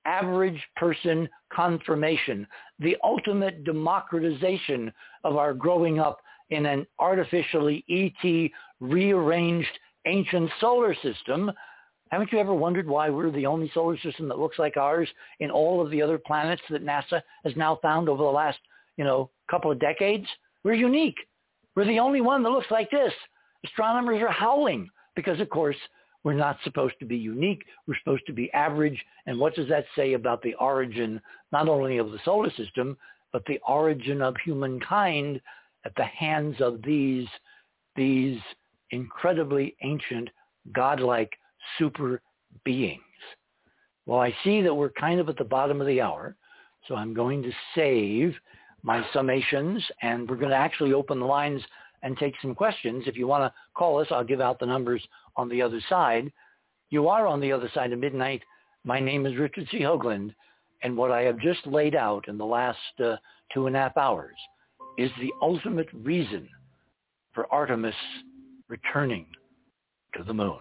average 0.06 0.62
person 0.76 1.30
confirmation, 1.52 2.48
the 2.80 2.98
ultimate 3.04 3.64
democratization 3.64 4.92
of 5.24 5.38
our 5.38 5.54
growing 5.54 6.00
up 6.00 6.20
in 6.50 6.66
an 6.66 6.86
artificially 7.00 7.84
ET 7.90 8.52
rearranged 8.80 9.80
ancient 10.06 10.50
solar 10.60 10.94
system. 10.96 11.52
Haven't 12.12 12.32
you 12.32 12.40
ever 12.40 12.54
wondered 12.54 12.88
why 12.88 13.10
we're 13.10 13.32
the 13.32 13.46
only 13.46 13.72
solar 13.74 13.98
system 14.00 14.28
that 14.28 14.40
looks 14.40 14.60
like 14.60 14.78
ours 14.78 15.10
in 15.40 15.50
all 15.50 15.82
of 15.82 15.90
the 15.90 16.02
other 16.02 16.18
planets 16.18 16.62
that 16.70 16.86
NASA 16.86 17.22
has 17.44 17.56
now 17.56 17.80
found 17.82 18.10
over 18.10 18.24
the 18.24 18.30
last, 18.30 18.60
you 18.98 19.04
know, 19.04 19.30
couple 19.50 19.72
of 19.72 19.80
decades? 19.80 20.28
We're 20.64 20.74
unique. 20.74 21.18
We're 21.76 21.86
the 21.86 22.00
only 22.00 22.22
one 22.22 22.44
that 22.44 22.50
looks 22.50 22.70
like 22.70 22.92
this. 22.92 23.14
Astronomers 23.66 24.22
are 24.22 24.32
howling 24.32 24.90
because, 25.16 25.40
of 25.40 25.50
course, 25.50 25.78
we're 26.24 26.34
not 26.34 26.58
supposed 26.64 26.96
to 27.00 27.06
be 27.06 27.18
unique. 27.18 27.64
We're 27.88 27.98
supposed 28.00 28.26
to 28.28 28.34
be 28.34 28.52
average. 28.54 29.04
And 29.26 29.40
what 29.40 29.56
does 29.56 29.68
that 29.70 29.86
say 29.96 30.14
about 30.14 30.42
the 30.42 30.54
origin, 30.56 31.22
not 31.52 31.68
only 31.68 31.98
of 31.98 32.12
the 32.12 32.20
solar 32.24 32.50
system, 32.52 32.98
but 33.32 33.46
the 33.46 33.60
origin 33.68 34.22
of 34.22 34.36
humankind 34.44 35.42
at 35.86 35.96
the 35.96 36.06
hands 36.06 36.56
of 36.62 36.82
these, 36.82 37.28
these 37.96 38.40
incredibly 38.92 39.76
ancient, 39.82 40.30
godlike 40.72 41.32
super 41.78 42.22
beings? 42.64 43.02
Well, 44.06 44.20
I 44.20 44.36
see 44.44 44.62
that 44.62 44.74
we're 44.74 44.92
kind 44.92 45.20
of 45.20 45.30
at 45.30 45.38
the 45.38 45.44
bottom 45.44 45.82
of 45.82 45.88
the 45.88 46.02
hour, 46.02 46.36
so 46.88 46.96
I'm 46.96 47.14
going 47.14 47.42
to 47.44 47.52
save 47.76 48.36
my 48.82 49.02
summations, 49.14 49.82
and 50.02 50.30
we're 50.30 50.36
going 50.36 50.52
to 50.52 50.58
actually 50.58 50.94
open 50.94 51.20
the 51.20 51.26
lines 51.26 51.62
and 52.02 52.18
take 52.18 52.34
some 52.42 52.54
questions. 52.54 53.06
If 53.08 53.18
you 53.18 53.28
want 53.28 53.44
to 53.44 53.54
call 53.74 54.00
us, 54.00 54.08
I'll 54.12 54.26
give 54.26 54.42
out 54.42 54.60
the 54.60 54.66
numbers 54.66 55.02
on 55.36 55.50
the 55.50 55.62
other 55.62 55.82
side. 55.90 56.32
You 56.90 57.08
are 57.08 57.28
on 57.28 57.40
the 57.40 57.52
other 57.52 57.70
side 57.74 57.92
of 57.92 58.00
midnight. 58.00 58.42
My 58.84 59.00
name 59.00 59.26
is 59.26 59.38
Richard 59.38 59.68
C. 59.72 59.80
Hoagland, 59.80 60.34
and 60.84 60.96
what 60.96 61.12
I 61.12 61.22
have 61.22 61.40
just 61.40 61.66
laid 61.66 61.96
out 61.96 62.28
in 62.28 62.38
the 62.38 62.46
last 62.46 62.78
uh, 63.04 63.16
two 63.54 63.68
and 63.68 63.76
a 63.76 63.80
half 63.80 63.98
hours 63.98 64.36
is 64.98 65.12
the 65.20 65.32
ultimate 65.42 65.88
reason 65.94 66.48
for 67.34 67.52
Artemis 67.52 67.96
returning 68.68 69.26
to 70.16 70.24
the 70.24 70.34
moon. 70.34 70.60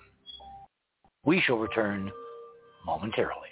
We 1.25 1.41
shall 1.41 1.59
return 1.59 2.11
momentarily. 2.87 3.52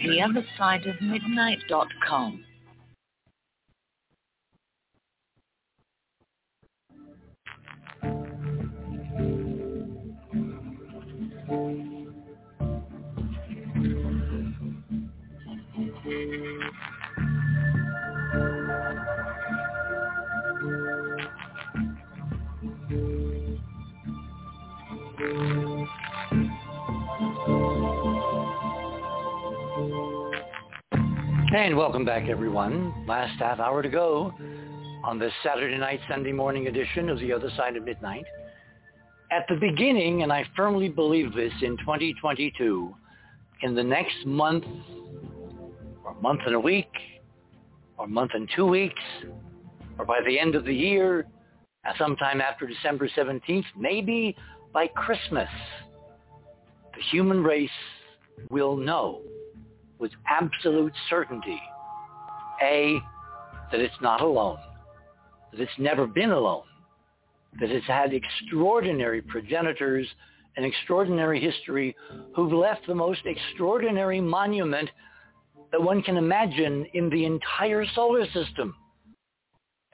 The 0.00 0.20
And 31.54 31.76
welcome 31.76 32.06
back, 32.06 32.30
everyone. 32.30 33.04
Last 33.06 33.38
half 33.38 33.60
hour 33.60 33.82
to 33.82 33.88
go 33.90 34.32
on 35.04 35.18
this 35.18 35.34
Saturday 35.44 35.76
night, 35.76 36.00
Sunday 36.08 36.32
morning 36.32 36.66
edition 36.66 37.10
of 37.10 37.18
The 37.18 37.30
Other 37.30 37.50
Side 37.58 37.76
of 37.76 37.84
Midnight. 37.84 38.24
At 39.30 39.44
the 39.50 39.56
beginning, 39.56 40.22
and 40.22 40.32
I 40.32 40.46
firmly 40.56 40.88
believe 40.88 41.34
this, 41.34 41.52
in 41.60 41.76
2022, 41.76 42.94
in 43.64 43.74
the 43.74 43.82
next 43.82 44.24
month, 44.24 44.64
or 46.02 46.14
month 46.22 46.40
and 46.46 46.54
a 46.54 46.60
week, 46.60 46.90
or 47.98 48.06
month 48.06 48.30
and 48.32 48.48
two 48.56 48.64
weeks, 48.64 49.02
or 49.98 50.06
by 50.06 50.20
the 50.26 50.38
end 50.38 50.54
of 50.54 50.64
the 50.64 50.74
year, 50.74 51.26
uh, 51.86 51.92
sometime 51.98 52.40
after 52.40 52.66
December 52.66 53.10
17th, 53.14 53.66
maybe 53.76 54.34
by 54.72 54.86
Christmas, 54.86 55.50
the 56.96 57.02
human 57.10 57.44
race 57.44 57.68
will 58.48 58.74
know 58.74 59.20
with 60.02 60.10
absolute 60.28 60.92
certainty, 61.08 61.62
A, 62.60 62.98
that 63.70 63.80
it's 63.80 63.94
not 64.02 64.20
alone, 64.20 64.58
that 65.52 65.60
it's 65.60 65.78
never 65.78 66.08
been 66.08 66.32
alone, 66.32 66.64
that 67.60 67.70
it's 67.70 67.86
had 67.86 68.12
extraordinary 68.12 69.22
progenitors, 69.22 70.08
an 70.56 70.64
extraordinary 70.64 71.40
history 71.40 71.94
who've 72.34 72.52
left 72.52 72.84
the 72.88 72.94
most 72.94 73.20
extraordinary 73.26 74.20
monument 74.20 74.90
that 75.70 75.80
one 75.80 76.02
can 76.02 76.16
imagine 76.16 76.84
in 76.94 77.08
the 77.08 77.24
entire 77.24 77.86
solar 77.94 78.26
system, 78.32 78.74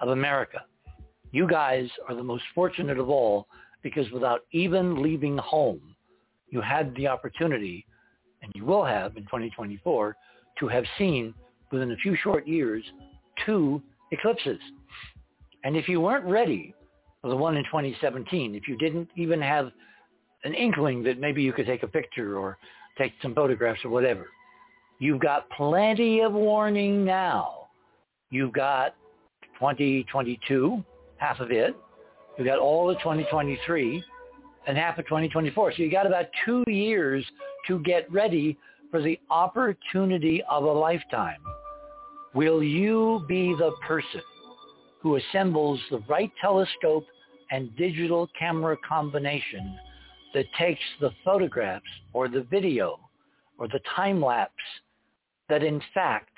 of 0.00 0.08
America. 0.08 0.64
You 1.30 1.46
guys 1.46 1.88
are 2.08 2.16
the 2.16 2.24
most 2.24 2.42
fortunate 2.52 2.98
of 2.98 3.08
all 3.08 3.46
because 3.84 4.10
without 4.10 4.40
even 4.50 5.00
leaving 5.00 5.38
home, 5.38 5.94
you 6.48 6.60
had 6.60 6.92
the 6.96 7.06
opportunity, 7.06 7.86
and 8.42 8.50
you 8.56 8.64
will 8.64 8.84
have 8.84 9.16
in 9.16 9.22
2024, 9.22 10.16
to 10.58 10.66
have 10.66 10.84
seen 10.98 11.32
within 11.70 11.92
a 11.92 11.96
few 11.96 12.16
short 12.16 12.48
years 12.48 12.82
two 13.46 13.80
eclipses. 14.10 14.58
And 15.64 15.76
if 15.76 15.88
you 15.88 16.00
weren't 16.00 16.26
ready 16.26 16.74
for 17.22 17.28
the 17.28 17.36
one 17.36 17.56
in 17.56 17.64
2017, 17.64 18.54
if 18.54 18.68
you 18.68 18.76
didn't 18.76 19.08
even 19.16 19.40
have 19.40 19.72
an 20.44 20.52
inkling 20.52 21.02
that 21.04 21.18
maybe 21.18 21.42
you 21.42 21.54
could 21.54 21.66
take 21.66 21.82
a 21.82 21.88
picture 21.88 22.38
or 22.38 22.58
take 22.98 23.12
some 23.22 23.34
photographs 23.34 23.80
or 23.82 23.88
whatever, 23.88 24.28
you've 24.98 25.20
got 25.20 25.48
plenty 25.50 26.20
of 26.20 26.34
warning 26.34 27.02
now. 27.02 27.68
You've 28.30 28.52
got 28.52 28.94
2022, 29.58 30.84
half 31.16 31.40
of 31.40 31.50
it. 31.50 31.74
You've 32.36 32.46
got 32.46 32.58
all 32.58 32.90
of 32.90 32.98
2023 32.98 34.04
and 34.66 34.76
half 34.76 34.98
of 34.98 35.06
2024. 35.06 35.72
So 35.72 35.82
you 35.82 35.90
got 35.90 36.06
about 36.06 36.26
two 36.44 36.62
years 36.66 37.24
to 37.68 37.78
get 37.80 38.10
ready 38.12 38.58
for 38.90 39.00
the 39.00 39.18
opportunity 39.30 40.42
of 40.50 40.64
a 40.64 40.72
lifetime. 40.72 41.40
Will 42.34 42.62
you 42.62 43.24
be 43.28 43.54
the 43.58 43.72
person 43.86 44.20
who 45.04 45.16
assembles 45.16 45.78
the 45.90 46.02
right 46.08 46.32
telescope 46.40 47.04
and 47.50 47.76
digital 47.76 48.26
camera 48.38 48.74
combination 48.88 49.78
that 50.32 50.46
takes 50.58 50.80
the 50.98 51.10
photographs 51.22 51.84
or 52.14 52.26
the 52.26 52.46
video 52.50 52.98
or 53.58 53.68
the 53.68 53.80
time 53.94 54.20
lapse 54.20 54.54
that 55.50 55.62
in 55.62 55.80
fact 55.92 56.32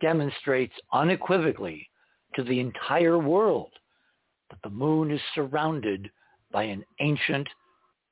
demonstrates 0.00 0.74
unequivocally 0.92 1.88
to 2.34 2.42
the 2.42 2.58
entire 2.58 3.20
world 3.20 3.70
that 4.50 4.58
the 4.64 4.70
moon 4.70 5.12
is 5.12 5.20
surrounded 5.36 6.10
by 6.50 6.64
an 6.64 6.84
ancient, 7.00 7.46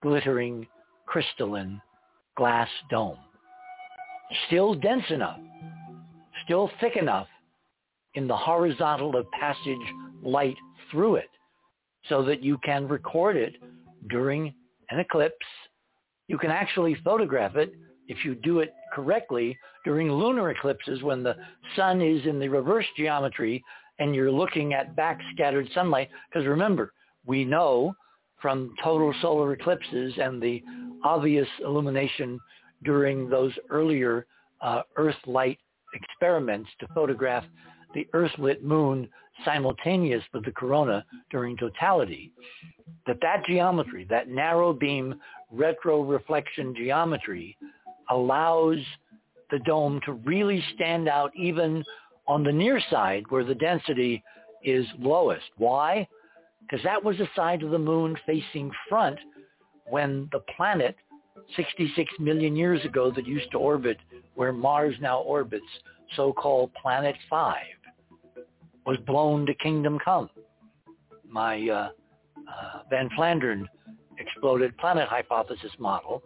glittering, 0.02 0.64
crystalline 1.06 1.82
glass 2.36 2.68
dome. 2.90 3.18
Still 4.46 4.76
dense 4.76 5.10
enough, 5.10 5.40
still 6.44 6.70
thick 6.80 6.96
enough 6.96 7.26
in 8.14 8.26
the 8.26 8.36
horizontal 8.36 9.16
of 9.16 9.30
passage 9.32 9.76
light 10.22 10.56
through 10.90 11.16
it 11.16 11.28
so 12.08 12.22
that 12.24 12.42
you 12.42 12.58
can 12.64 12.88
record 12.88 13.36
it 13.36 13.54
during 14.08 14.54
an 14.90 14.98
eclipse. 14.98 15.36
You 16.28 16.38
can 16.38 16.50
actually 16.50 16.96
photograph 17.04 17.56
it 17.56 17.72
if 18.08 18.24
you 18.24 18.34
do 18.34 18.60
it 18.60 18.72
correctly 18.92 19.56
during 19.84 20.10
lunar 20.10 20.50
eclipses 20.50 21.02
when 21.02 21.22
the 21.22 21.36
sun 21.76 22.02
is 22.02 22.26
in 22.26 22.40
the 22.40 22.48
reverse 22.48 22.86
geometry 22.96 23.62
and 23.98 24.14
you're 24.14 24.32
looking 24.32 24.74
at 24.74 24.96
backscattered 24.96 25.72
sunlight. 25.74 26.08
Because 26.28 26.46
remember, 26.46 26.92
we 27.26 27.44
know 27.44 27.94
from 28.40 28.74
total 28.82 29.14
solar 29.20 29.52
eclipses 29.52 30.14
and 30.20 30.42
the 30.42 30.62
obvious 31.04 31.48
illumination 31.64 32.40
during 32.84 33.28
those 33.28 33.52
earlier 33.68 34.26
uh, 34.62 34.82
Earth 34.96 35.16
light 35.26 35.58
experiments 35.94 36.68
to 36.80 36.86
photograph 36.94 37.44
the 37.94 38.06
Earth-lit 38.12 38.64
moon 38.64 39.08
simultaneous 39.44 40.22
with 40.32 40.44
the 40.44 40.52
corona 40.52 41.04
during 41.30 41.56
totality, 41.56 42.32
that 43.06 43.20
that 43.22 43.44
geometry, 43.46 44.06
that 44.10 44.28
narrow 44.28 44.72
beam 44.72 45.14
retroreflection 45.54 46.76
geometry 46.76 47.56
allows 48.10 48.78
the 49.50 49.58
dome 49.60 50.00
to 50.04 50.12
really 50.12 50.62
stand 50.74 51.08
out 51.08 51.32
even 51.36 51.84
on 52.28 52.44
the 52.44 52.52
near 52.52 52.80
side 52.90 53.24
where 53.30 53.44
the 53.44 53.54
density 53.54 54.22
is 54.62 54.86
lowest. 54.98 55.46
Why? 55.56 56.06
Because 56.60 56.84
that 56.84 57.02
was 57.02 57.18
the 57.18 57.28
side 57.34 57.62
of 57.62 57.70
the 57.70 57.78
moon 57.78 58.16
facing 58.26 58.70
front 58.88 59.18
when 59.86 60.28
the 60.30 60.40
planet 60.56 60.94
66 61.56 62.12
million 62.20 62.54
years 62.54 62.84
ago 62.84 63.10
that 63.10 63.26
used 63.26 63.50
to 63.50 63.58
orbit 63.58 63.98
where 64.34 64.52
Mars 64.52 64.94
now 65.00 65.20
orbits, 65.20 65.64
so-called 66.16 66.70
Planet 66.80 67.16
5, 67.28 67.56
was 68.86 68.96
blown 69.06 69.46
to 69.46 69.54
kingdom 69.54 69.98
come. 70.04 70.30
My 71.28 71.68
uh, 71.68 71.90
uh, 72.36 72.82
Van 72.90 73.08
Flandern 73.16 73.64
exploded 74.18 74.76
planet 74.78 75.08
hypothesis 75.08 75.72
model, 75.78 76.22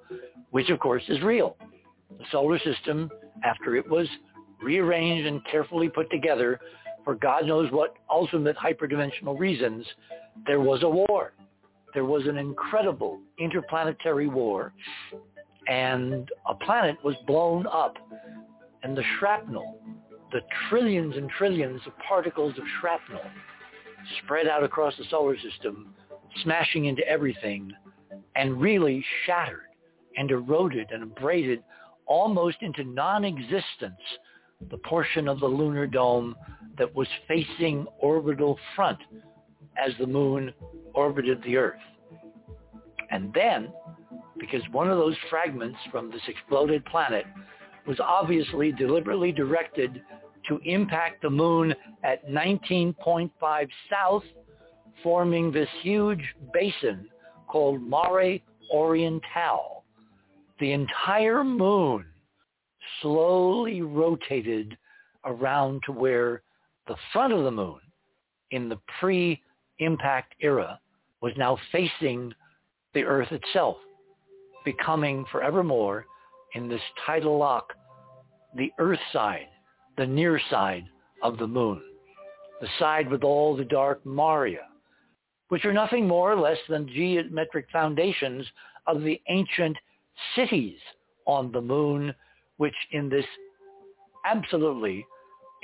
which 0.50 0.70
of 0.70 0.78
course 0.78 1.02
is 1.08 1.20
real. 1.23 1.57
The 2.18 2.24
solar 2.31 2.58
system, 2.60 3.10
after 3.44 3.76
it 3.76 3.89
was 3.89 4.07
rearranged 4.62 5.26
and 5.26 5.41
carefully 5.50 5.89
put 5.89 6.10
together 6.10 6.60
for 7.05 7.15
God 7.15 7.47
knows 7.47 7.70
what 7.70 7.94
ultimate 8.10 8.57
hyperdimensional 8.57 9.39
reasons, 9.39 9.86
there 10.47 10.60
was 10.60 10.83
a 10.83 10.89
war. 10.89 11.34
There 11.92 12.05
was 12.05 12.26
an 12.26 12.39
incredible 12.39 13.20
interplanetary 13.39 14.26
war, 14.26 14.73
and 15.68 16.28
a 16.49 16.55
planet 16.55 16.97
was 17.05 17.15
blown 17.26 17.66
up, 17.66 17.94
and 18.83 18.97
the 18.97 19.05
shrapnel, 19.18 19.78
the 20.33 20.41
trillions 20.69 21.17
and 21.17 21.31
trillions 21.31 21.81
of 21.86 21.93
particles 21.99 22.57
of 22.59 22.65
shrapnel 22.81 23.23
spread 24.23 24.47
out 24.47 24.62
across 24.62 24.97
the 24.97 25.05
solar 25.11 25.36
system, 25.39 25.94
smashing 26.43 26.86
into 26.86 27.07
everything, 27.07 27.73
and 28.36 28.61
really 28.61 29.05
shattered 29.25 29.61
and 30.17 30.31
eroded 30.31 30.91
and 30.91 31.03
abraded 31.03 31.62
almost 32.07 32.59
into 32.61 32.85
non-existence 32.85 33.94
the 34.70 34.78
portion 34.78 35.28
of 35.28 35.41
the 35.41 35.47
lunar 35.47 35.86
dome 35.86 36.35
that 36.78 36.94
was 36.94 37.09
facing 37.28 37.86
orbital 37.99 38.59
front 38.75 38.99
as 39.77 39.93
the 39.99 40.07
moon 40.07 40.53
orbited 40.94 41.43
the 41.43 41.57
Earth. 41.57 41.81
And 43.11 43.33
then, 43.35 43.73
because 44.39 44.62
one 44.73 44.91
of 44.91 44.99
those 44.99 45.17
fragments 45.31 45.78
from 45.91 46.11
this 46.11 46.23
exploded 46.28 46.85
planet 46.86 47.25
was 47.87 47.99
obviously 48.01 48.73
deliberately 48.73 49.33
directed 49.33 50.03
to 50.49 50.59
impact 50.65 51.23
the 51.23 51.31
moon 51.31 51.75
at 52.03 52.27
19.5 52.29 53.69
south, 53.91 54.25
forming 55.03 55.51
this 55.51 55.69
huge 55.83 56.23
basin 56.53 57.09
called 57.47 57.83
Mare 57.83 58.39
Orientale. 58.73 59.85
The 60.61 60.73
entire 60.73 61.45
moon 61.45 62.05
slowly 63.01 63.83
rotated 63.83 64.77
around 65.25 65.83
to 65.87 65.93
where 65.93 66.43
the 66.87 66.97
front 67.13 67.33
of 67.33 67.45
the 67.45 67.51
moon 67.51 67.81
in 68.51 68.69
the 68.69 68.79
pre-impact 69.01 70.35
era 70.41 70.79
was 71.21 71.33
now 71.37 71.59
facing 71.73 72.33
the 72.93 73.03
Earth 73.03 73.33
itself, 73.33 73.77
becoming 74.65 75.25
forevermore 75.33 76.05
in 76.55 76.68
this 76.68 76.81
tidal 77.07 77.39
lock 77.39 77.73
the 78.57 78.73
Earth 78.78 79.00
side, 79.12 79.49
the 79.97 80.07
near 80.07 80.41
side 80.50 80.84
of 81.23 81.39
the 81.39 81.47
moon, 81.47 81.83
the 82.60 82.68
side 82.78 83.10
with 83.10 83.24
all 83.24 83.57
the 83.57 83.65
dark 83.65 84.05
Maria, 84.05 84.66
which 85.49 85.65
are 85.65 85.73
nothing 85.73 86.07
more 86.07 86.33
or 86.33 86.41
less 86.41 86.58
than 86.68 86.89
geometric 86.89 87.66
foundations 87.73 88.47
of 88.86 89.02
the 89.02 89.20
ancient 89.28 89.76
cities 90.36 90.78
on 91.26 91.50
the 91.52 91.60
moon 91.60 92.15
which 92.57 92.74
in 92.92 93.08
this 93.08 93.24
absolutely 94.24 95.05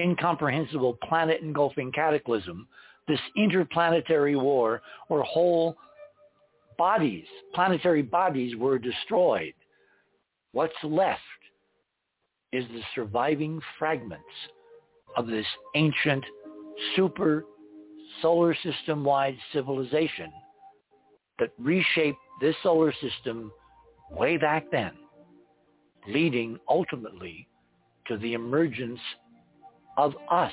incomprehensible 0.01 0.99
planet 1.09 1.41
engulfing 1.43 1.93
cataclysm, 1.93 2.67
this 3.07 3.21
interplanetary 3.37 4.37
war 4.37 4.83
where 5.09 5.23
whole 5.23 5.77
bodies, 6.79 7.27
planetary 7.55 8.03
bodies 8.03 8.57
were 8.57 8.79
destroyed, 8.79 9.55
what's 10.53 10.73
left 10.83 11.21
is 12.53 12.65
the 12.69 12.83
surviving 12.95 13.61
fragments 13.79 14.25
of 15.17 15.27
this 15.27 15.47
ancient 15.75 16.25
super 16.97 17.45
solar 18.23 18.57
system 18.63 19.05
wide 19.05 19.37
civilization 19.53 20.33
that 21.39 21.51
reshaped 21.59 22.19
this 22.41 22.55
solar 22.63 22.93
system 23.01 23.53
way 24.11 24.37
back 24.37 24.65
then 24.71 24.93
leading 26.09 26.59
ultimately 26.69 27.47
to 28.07 28.17
the 28.19 28.33
emergence 28.35 29.01
of 29.97 30.15
us. 30.31 30.53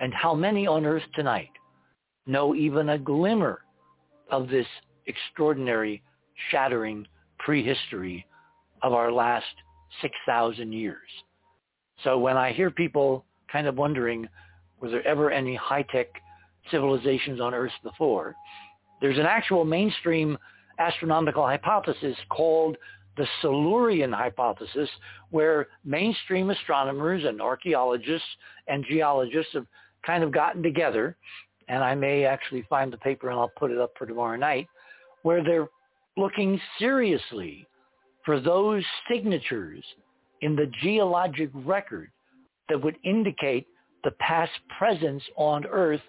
And 0.00 0.12
how 0.12 0.34
many 0.34 0.66
on 0.66 0.84
earth 0.84 1.04
tonight 1.14 1.50
know 2.26 2.54
even 2.54 2.90
a 2.90 2.98
glimmer 2.98 3.60
of 4.30 4.48
this 4.48 4.66
extraordinary, 5.06 6.02
shattering 6.50 7.06
prehistory 7.38 8.26
of 8.84 8.92
our 8.92 9.10
last 9.10 9.46
6,000 10.02 10.72
years? 10.72 11.08
So 12.04 12.18
when 12.18 12.36
I 12.36 12.52
hear 12.52 12.70
people 12.70 13.24
kind 13.50 13.66
of 13.66 13.76
wondering, 13.76 14.28
was 14.80 14.92
there 14.92 15.06
ever 15.06 15.30
any 15.30 15.56
high-tech 15.56 16.08
civilizations 16.70 17.40
on 17.40 17.54
Earth 17.54 17.72
before? 17.82 18.34
There's 19.00 19.18
an 19.18 19.26
actual 19.26 19.64
mainstream 19.64 20.38
astronomical 20.78 21.46
hypothesis 21.46 22.16
called 22.28 22.76
the 23.16 23.26
Silurian 23.40 24.12
hypothesis, 24.12 24.88
where 25.30 25.68
mainstream 25.84 26.50
astronomers 26.50 27.24
and 27.24 27.40
archaeologists 27.40 28.26
and 28.66 28.84
geologists 28.84 29.52
have 29.54 29.66
kind 30.04 30.22
of 30.22 30.32
gotten 30.32 30.62
together, 30.62 31.16
and 31.68 31.82
I 31.82 31.94
may 31.94 32.24
actually 32.24 32.66
find 32.68 32.92
the 32.92 32.98
paper 32.98 33.30
and 33.30 33.38
I'll 33.38 33.52
put 33.56 33.70
it 33.70 33.78
up 33.78 33.92
for 33.96 34.04
tomorrow 34.04 34.36
night, 34.36 34.66
where 35.22 35.42
they're 35.42 35.68
looking 36.16 36.60
seriously 36.78 37.66
for 38.24 38.40
those 38.40 38.84
signatures 39.10 39.84
in 40.40 40.56
the 40.56 40.70
geologic 40.82 41.50
record 41.54 42.10
that 42.68 42.82
would 42.82 42.96
indicate 43.04 43.66
the 44.04 44.10
past 44.12 44.52
presence 44.78 45.22
on 45.36 45.66
Earth 45.66 46.00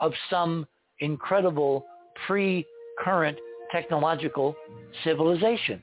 of 0.00 0.12
some 0.28 0.66
incredible 1.00 1.84
pre-current 2.26 3.38
technological 3.72 4.54
civilization. 5.04 5.80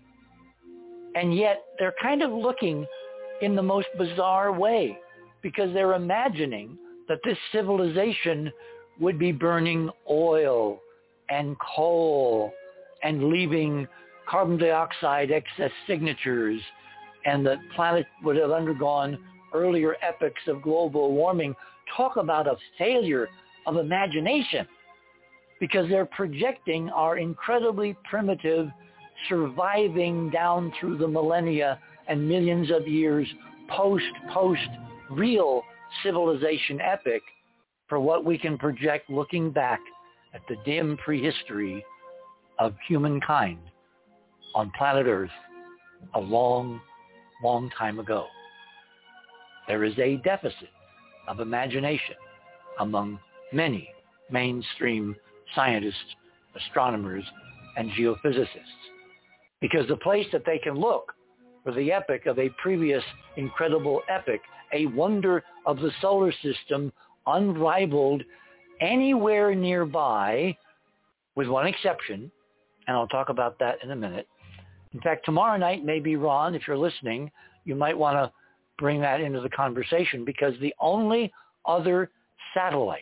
And 1.15 1.35
yet 1.35 1.63
they're 1.79 1.95
kind 2.01 2.21
of 2.21 2.31
looking 2.31 2.85
in 3.41 3.55
the 3.55 3.63
most 3.63 3.87
bizarre 3.97 4.51
way 4.51 4.97
because 5.41 5.73
they're 5.73 5.93
imagining 5.93 6.77
that 7.07 7.19
this 7.23 7.37
civilization 7.51 8.51
would 8.99 9.17
be 9.17 9.31
burning 9.31 9.89
oil 10.09 10.79
and 11.29 11.55
coal 11.75 12.51
and 13.03 13.29
leaving 13.29 13.87
carbon 14.29 14.57
dioxide 14.57 15.31
excess 15.31 15.71
signatures 15.87 16.61
and 17.25 17.45
the 17.45 17.57
planet 17.75 18.05
would 18.23 18.37
have 18.37 18.51
undergone 18.51 19.17
earlier 19.53 19.95
epochs 20.01 20.41
of 20.47 20.61
global 20.61 21.13
warming. 21.13 21.55
Talk 21.95 22.17
about 22.17 22.47
a 22.47 22.55
failure 22.77 23.27
of 23.65 23.77
imagination 23.77 24.67
because 25.59 25.89
they're 25.89 26.05
projecting 26.05 26.89
our 26.89 27.17
incredibly 27.17 27.97
primitive 28.09 28.69
surviving 29.27 30.29
down 30.29 30.71
through 30.79 30.97
the 30.97 31.07
millennia 31.07 31.79
and 32.07 32.27
millions 32.27 32.69
of 32.71 32.87
years 32.87 33.27
post, 33.69 34.05
post 34.33 34.69
real 35.09 35.63
civilization 36.03 36.79
epic 36.81 37.21
for 37.87 37.99
what 37.99 38.23
we 38.23 38.37
can 38.37 38.57
project 38.57 39.09
looking 39.09 39.49
back 39.49 39.79
at 40.33 40.41
the 40.47 40.55
dim 40.65 40.97
prehistory 40.97 41.83
of 42.59 42.73
humankind 42.87 43.59
on 44.57 44.71
planet 44.75 45.05
Earth 45.05 45.29
a 46.15 46.19
long, 46.19 46.81
long 47.43 47.69
time 47.77 47.99
ago. 47.99 48.25
There 49.67 49.83
is 49.83 49.93
a 49.99 50.17
deficit 50.23 50.69
of 51.27 51.39
imagination 51.39 52.15
among 52.79 53.19
many 53.53 53.87
mainstream 54.31 55.15
scientists, 55.53 56.15
astronomers, 56.55 57.23
and 57.77 57.91
geophysicists. 57.91 58.47
Because 59.61 59.87
the 59.87 59.97
place 59.97 60.25
that 60.31 60.43
they 60.43 60.57
can 60.57 60.73
look 60.73 61.13
for 61.63 61.71
the 61.71 61.91
epic 61.91 62.25
of 62.25 62.39
a 62.39 62.49
previous 62.59 63.03
incredible 63.35 64.01
epic, 64.09 64.41
a 64.73 64.87
wonder 64.87 65.43
of 65.67 65.77
the 65.77 65.91
solar 66.01 66.33
system, 66.41 66.91
unrivaled 67.27 68.23
anywhere 68.81 69.53
nearby, 69.53 70.57
with 71.35 71.47
one 71.47 71.67
exception, 71.67 72.31
and 72.87 72.97
I'll 72.97 73.07
talk 73.07 73.29
about 73.29 73.59
that 73.59 73.75
in 73.83 73.91
a 73.91 73.95
minute. 73.95 74.27
In 74.93 75.01
fact, 75.01 75.25
tomorrow 75.25 75.57
night, 75.57 75.83
maybe 75.83 76.15
Ron, 76.15 76.55
if 76.55 76.67
you're 76.67 76.77
listening, 76.77 77.31
you 77.65 77.75
might 77.75 77.97
want 77.97 78.15
to 78.17 78.31
bring 78.77 79.01
that 79.01 79.21
into 79.21 79.41
the 79.41 79.49
conversation 79.49 80.23
because 80.23 80.53
the 80.59 80.73
only 80.79 81.31
other 81.65 82.09
satellite 82.53 83.01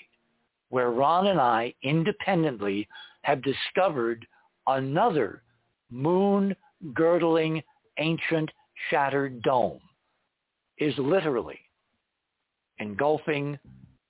where 0.70 0.92
Ron 0.92 1.28
and 1.28 1.40
I 1.40 1.74
independently 1.84 2.88
have 3.22 3.44
discovered 3.44 4.26
another 4.68 5.44
moon-girdling 5.92 7.62
ancient 8.00 8.50
shattered 8.90 9.42
dome 9.44 9.80
is 10.78 10.94
literally 10.98 11.60
engulfing 12.80 13.58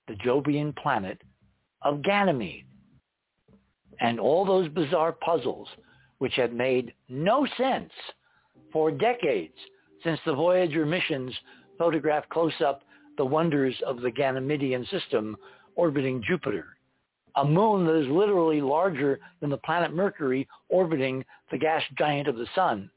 the 0.08 0.16
Jovian 0.16 0.76
planet 0.76 1.22
of 1.82 2.02
Ganymede. 2.04 2.66
And 4.00 4.20
all 4.20 4.46
those 4.46 4.68
bizarre 4.70 5.14
puzzles 5.14 5.68
which 6.26 6.34
had 6.34 6.52
made 6.52 6.92
no 7.08 7.46
sense 7.56 7.92
for 8.74 8.90
decades 8.90 9.54
since 10.04 10.20
the 10.26 10.34
Voyager 10.34 10.84
missions 10.84 11.32
photographed 11.78 12.28
close 12.30 12.60
up 12.66 12.82
the 13.20 13.24
wonders 13.24 13.76
of 13.86 14.02
the 14.02 14.10
Ganymedean 14.10 14.90
system 14.90 15.38
orbiting 15.76 16.24
Jupiter 16.28 16.66
a 17.36 17.46
moon 17.46 17.86
that 17.86 17.96
is 18.02 18.08
literally 18.08 18.60
larger 18.60 19.20
than 19.40 19.52
the 19.52 19.58
planet 19.58 19.94
Mercury 19.94 20.48
orbiting 20.68 21.24
the 21.52 21.60
gas 21.60 21.84
giant 21.96 22.28
of 22.28 22.38
the 22.38 22.48
sun, 22.56 22.90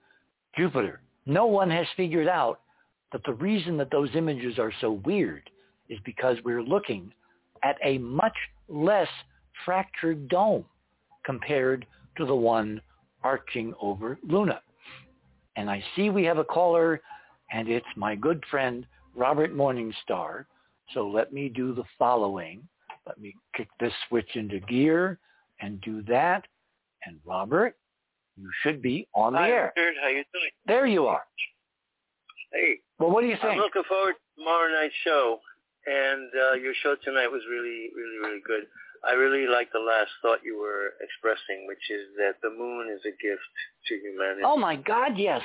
Jupiter. 0.57 1.03
No 1.27 1.45
one 1.45 1.69
has 1.71 1.87
figured 1.99 2.29
out 2.29 2.61
that 3.13 3.21
the 3.27 3.35
reason 3.35 3.77
that 3.77 3.91
those 3.91 4.09
images 4.15 4.59
are 4.59 4.73
so 4.81 4.93
weird 5.05 5.51
is 5.91 5.99
because 6.03 6.39
we're 6.47 6.63
looking 6.63 7.13
at 7.63 7.77
a 7.85 7.99
much 7.99 8.37
less 8.71 9.09
fractured 9.67 10.29
dome 10.29 10.65
compared 11.27 11.85
to 12.17 12.25
the 12.25 12.35
one 12.35 12.81
arching 13.23 13.75
over 13.81 14.19
Luna. 14.23 14.61
And 15.57 15.69
I 15.71 15.83
see 15.97 16.11
we 16.11 16.25
have 16.25 16.39
a 16.39 16.45
caller, 16.45 17.01
and 17.51 17.69
it's 17.69 17.87
my 17.97 18.15
good 18.15 18.43
friend 18.51 18.87
Robert 19.15 19.55
Morningstar. 19.55 20.45
So 20.95 21.09
let 21.09 21.33
me 21.33 21.49
do 21.49 21.75
the 21.75 21.85
following. 21.99 22.67
Let 23.07 23.21
me 23.21 23.35
kick 23.57 23.69
this 23.81 23.93
switch 24.09 24.37
into 24.37 24.61
gear 24.61 25.19
and 25.61 25.81
do 25.81 26.03
that. 26.03 26.47
And 27.05 27.19
Robert, 27.25 27.77
you 28.37 28.51
should 28.63 28.81
be 28.81 29.07
on 29.15 29.33
the 29.33 29.39
Hi, 29.41 29.51
air. 29.51 29.73
Richard. 29.77 29.95
How 30.01 30.09
you 30.09 30.25
doing? 30.33 30.51
There 30.67 30.87
you 30.87 31.07
are. 31.07 31.23
Hey, 32.53 32.79
Well, 32.99 33.11
what 33.11 33.23
do 33.23 33.27
you 33.27 33.37
say? 33.43 33.49
I'm 33.49 33.59
looking 33.59 33.83
forward 33.89 34.15
to 34.15 34.41
tomorrow 34.41 34.73
night's 34.73 34.95
show, 35.05 35.39
and 35.87 36.31
uh, 36.35 36.55
your 36.55 36.73
show 36.83 36.95
tonight 37.05 37.29
was 37.29 37.43
really, 37.51 37.91
really, 37.95 38.19
really 38.23 38.41
good. 38.47 38.65
I 39.07 39.13
really 39.13 39.47
like 39.47 39.71
the 39.73 39.79
last 39.79 40.11
thought 40.23 40.41
you 40.45 40.59
were 40.59 40.95
expressing, 41.01 41.67
which 41.67 41.91
is 41.91 42.07
that 42.17 42.35
the 42.43 42.51
moon 42.51 42.89
is 42.93 43.01
a 43.05 43.15
gift 43.23 43.43
to 43.89 43.95
humanity, 43.97 44.43
Oh 44.45 44.57
my 44.57 44.77
God, 44.77 45.17
yes. 45.17 45.43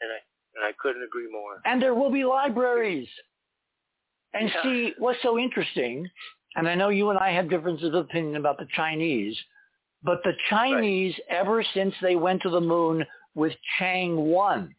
and 0.00 0.10
I 0.10 0.18
and 0.56 0.64
I 0.64 0.72
couldn't 0.78 1.02
agree 1.02 1.30
more. 1.30 1.60
And 1.64 1.80
there 1.80 1.94
will 1.94 2.10
be 2.10 2.24
libraries. 2.24 3.08
And 4.34 4.48
Yeah. 4.48 4.62
see, 4.62 4.94
what's 4.98 5.22
so 5.22 5.38
interesting, 5.38 6.10
and 6.56 6.68
I 6.68 6.74
know 6.74 6.88
you 6.88 7.10
and 7.10 7.18
I 7.18 7.30
have 7.30 7.48
differences 7.48 7.88
of 7.88 7.94
opinion 7.94 8.36
about 8.36 8.58
the 8.58 8.66
Chinese, 8.74 9.40
but 10.02 10.22
the 10.24 10.34
Chinese, 10.48 11.18
ever 11.28 11.62
since 11.62 11.94
they 12.00 12.16
went 12.16 12.42
to 12.42 12.50
the 12.50 12.60
moon 12.60 13.06
with 13.34 13.54
Chang'e 13.78 14.16
1, 14.16 14.74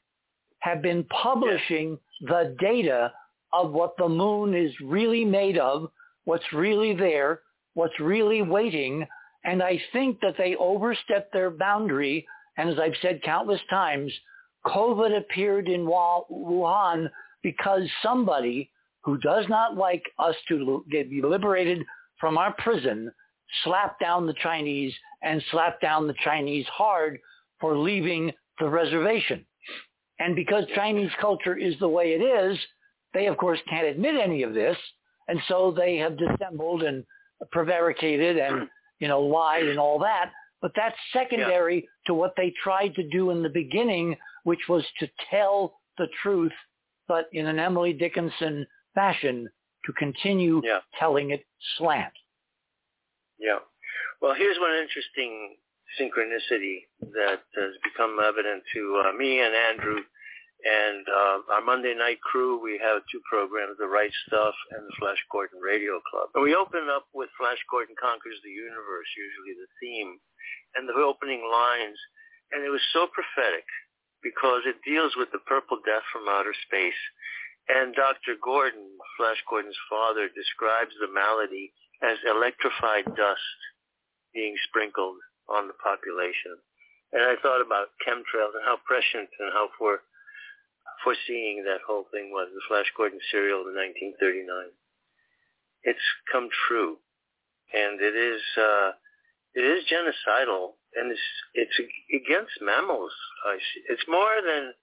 have 0.59 0.81
been 0.81 1.03
publishing 1.05 1.97
the 2.21 2.55
data 2.59 3.13
of 3.53 3.71
what 3.71 3.95
the 3.97 4.07
moon 4.09 4.53
is 4.53 4.79
really 4.81 5.25
made 5.25 5.57
of, 5.57 5.91
what's 6.25 6.51
really 6.53 6.93
there, 6.93 7.41
what's 7.73 7.99
really 7.99 8.41
waiting. 8.41 9.05
And 9.43 9.61
I 9.63 9.81
think 9.91 10.19
that 10.21 10.35
they 10.37 10.55
overstepped 10.55 11.33
their 11.33 11.49
boundary. 11.49 12.25
And 12.57 12.69
as 12.69 12.79
I've 12.79 12.95
said 13.01 13.21
countless 13.23 13.61
times, 13.69 14.11
COVID 14.65 15.17
appeared 15.17 15.67
in 15.67 15.85
Wuhan 15.85 17.09
because 17.41 17.83
somebody 18.03 18.69
who 19.03 19.17
does 19.17 19.45
not 19.49 19.75
like 19.75 20.03
us 20.19 20.35
to 20.47 20.83
be 20.91 21.21
liberated 21.23 21.83
from 22.19 22.37
our 22.37 22.53
prison 22.59 23.11
slapped 23.63 23.99
down 23.99 24.27
the 24.27 24.35
Chinese 24.41 24.93
and 25.23 25.43
slapped 25.51 25.81
down 25.81 26.07
the 26.07 26.15
Chinese 26.23 26.65
hard 26.67 27.19
for 27.59 27.77
leaving 27.77 28.31
the 28.59 28.69
reservation. 28.69 29.45
And 30.19 30.35
because 30.35 30.65
Chinese 30.75 31.11
culture 31.19 31.57
is 31.57 31.73
the 31.79 31.87
way 31.87 32.13
it 32.13 32.21
is, 32.21 32.59
they 33.13 33.25
of 33.25 33.37
course 33.37 33.59
can't 33.69 33.87
admit 33.87 34.15
any 34.15 34.43
of 34.43 34.53
this. 34.53 34.77
And 35.27 35.39
so 35.47 35.73
they 35.75 35.97
have 35.97 36.17
dissembled 36.17 36.83
and 36.83 37.03
prevaricated 37.51 38.37
and, 38.37 38.67
you 38.99 39.07
know, 39.07 39.21
lied 39.21 39.65
and 39.65 39.79
all 39.79 39.99
that. 39.99 40.31
But 40.61 40.71
that's 40.75 40.95
secondary 41.11 41.87
to 42.05 42.13
what 42.13 42.33
they 42.37 42.53
tried 42.63 42.93
to 42.95 43.03
do 43.09 43.31
in 43.31 43.41
the 43.41 43.49
beginning, 43.49 44.15
which 44.43 44.61
was 44.69 44.85
to 44.99 45.09
tell 45.29 45.79
the 45.97 46.07
truth, 46.21 46.51
but 47.07 47.27
in 47.33 47.47
an 47.47 47.57
Emily 47.59 47.93
Dickinson 47.93 48.65
fashion 48.93 49.49
to 49.85 49.93
continue 49.93 50.61
Yeah. 50.63 50.81
telling 50.99 51.31
it 51.31 51.45
slant. 51.77 52.13
Yeah. 53.39 53.59
Well, 54.21 54.35
here's 54.35 54.59
one 54.59 54.73
interesting 54.75 55.57
synchronicity 55.99 56.85
that 57.01 57.41
has 57.55 57.73
become 57.83 58.19
evident 58.23 58.63
to 58.73 59.03
uh, 59.05 59.11
me 59.13 59.39
and 59.41 59.53
Andrew 59.55 60.03
and 60.61 61.05
uh, 61.09 61.37
our 61.57 61.63
Monday 61.65 61.93
night 61.97 62.21
crew. 62.21 62.61
We 62.61 62.77
have 62.81 63.01
two 63.09 63.21
programs, 63.25 63.77
The 63.81 63.89
Right 63.89 64.13
Stuff 64.27 64.53
and 64.71 64.85
the 64.85 64.95
Flash 64.99 65.21
Gordon 65.31 65.59
Radio 65.59 66.01
Club. 66.09 66.29
And 66.35 66.43
we 66.43 66.53
open 66.53 66.85
up 66.89 67.09
with 67.13 67.33
Flash 67.37 67.59
Gordon 67.69 67.97
Conquers 67.97 68.37
the 68.45 68.53
Universe, 68.53 69.09
usually 69.17 69.57
the 69.57 69.71
theme, 69.81 70.21
and 70.77 70.85
the 70.85 70.97
opening 70.97 71.41
lines. 71.45 71.97
And 72.53 72.61
it 72.61 72.69
was 72.69 72.83
so 72.93 73.07
prophetic 73.09 73.65
because 74.21 74.63
it 74.69 74.85
deals 74.85 75.17
with 75.17 75.33
the 75.33 75.41
purple 75.49 75.81
death 75.81 76.05
from 76.13 76.29
outer 76.29 76.53
space. 76.67 77.01
And 77.69 77.95
Dr. 77.95 78.37
Gordon, 78.41 78.85
Flash 79.17 79.41
Gordon's 79.49 79.77
father, 79.89 80.29
describes 80.33 80.93
the 80.99 81.09
malady 81.09 81.73
as 82.01 82.17
electrified 82.25 83.05
dust 83.17 83.57
being 84.33 84.55
sprinkled 84.67 85.17
on 85.49 85.67
the 85.67 85.77
population. 85.81 86.57
And 87.13 87.23
I 87.27 87.35
thought 87.43 87.61
about 87.61 87.93
chemtrails 88.01 88.55
and 88.55 88.63
how 88.63 88.79
prescient 88.87 89.29
and 89.39 89.51
how 89.51 89.69
for, 89.77 90.01
foreseeing 91.03 91.63
that 91.65 91.81
whole 91.85 92.05
thing 92.11 92.31
was, 92.31 92.47
the 92.53 92.61
Flash 92.67 92.91
Gordon 92.95 93.19
serial 93.31 93.67
in 93.67 93.75
1939. 93.75 94.73
It's 95.83 96.07
come 96.31 96.49
true. 96.67 96.97
And 97.73 98.01
it 98.01 98.15
is, 98.15 98.41
uh, 98.57 98.91
it 99.55 99.63
is 99.63 99.87
genocidal 99.87 100.75
and 100.95 101.11
it's, 101.11 101.27
it's 101.55 101.77
against 102.11 102.51
mammals. 102.61 103.13
I 103.47 103.57
see. 103.57 103.81
It's 103.87 104.03
more 104.07 104.43
than 104.43 104.73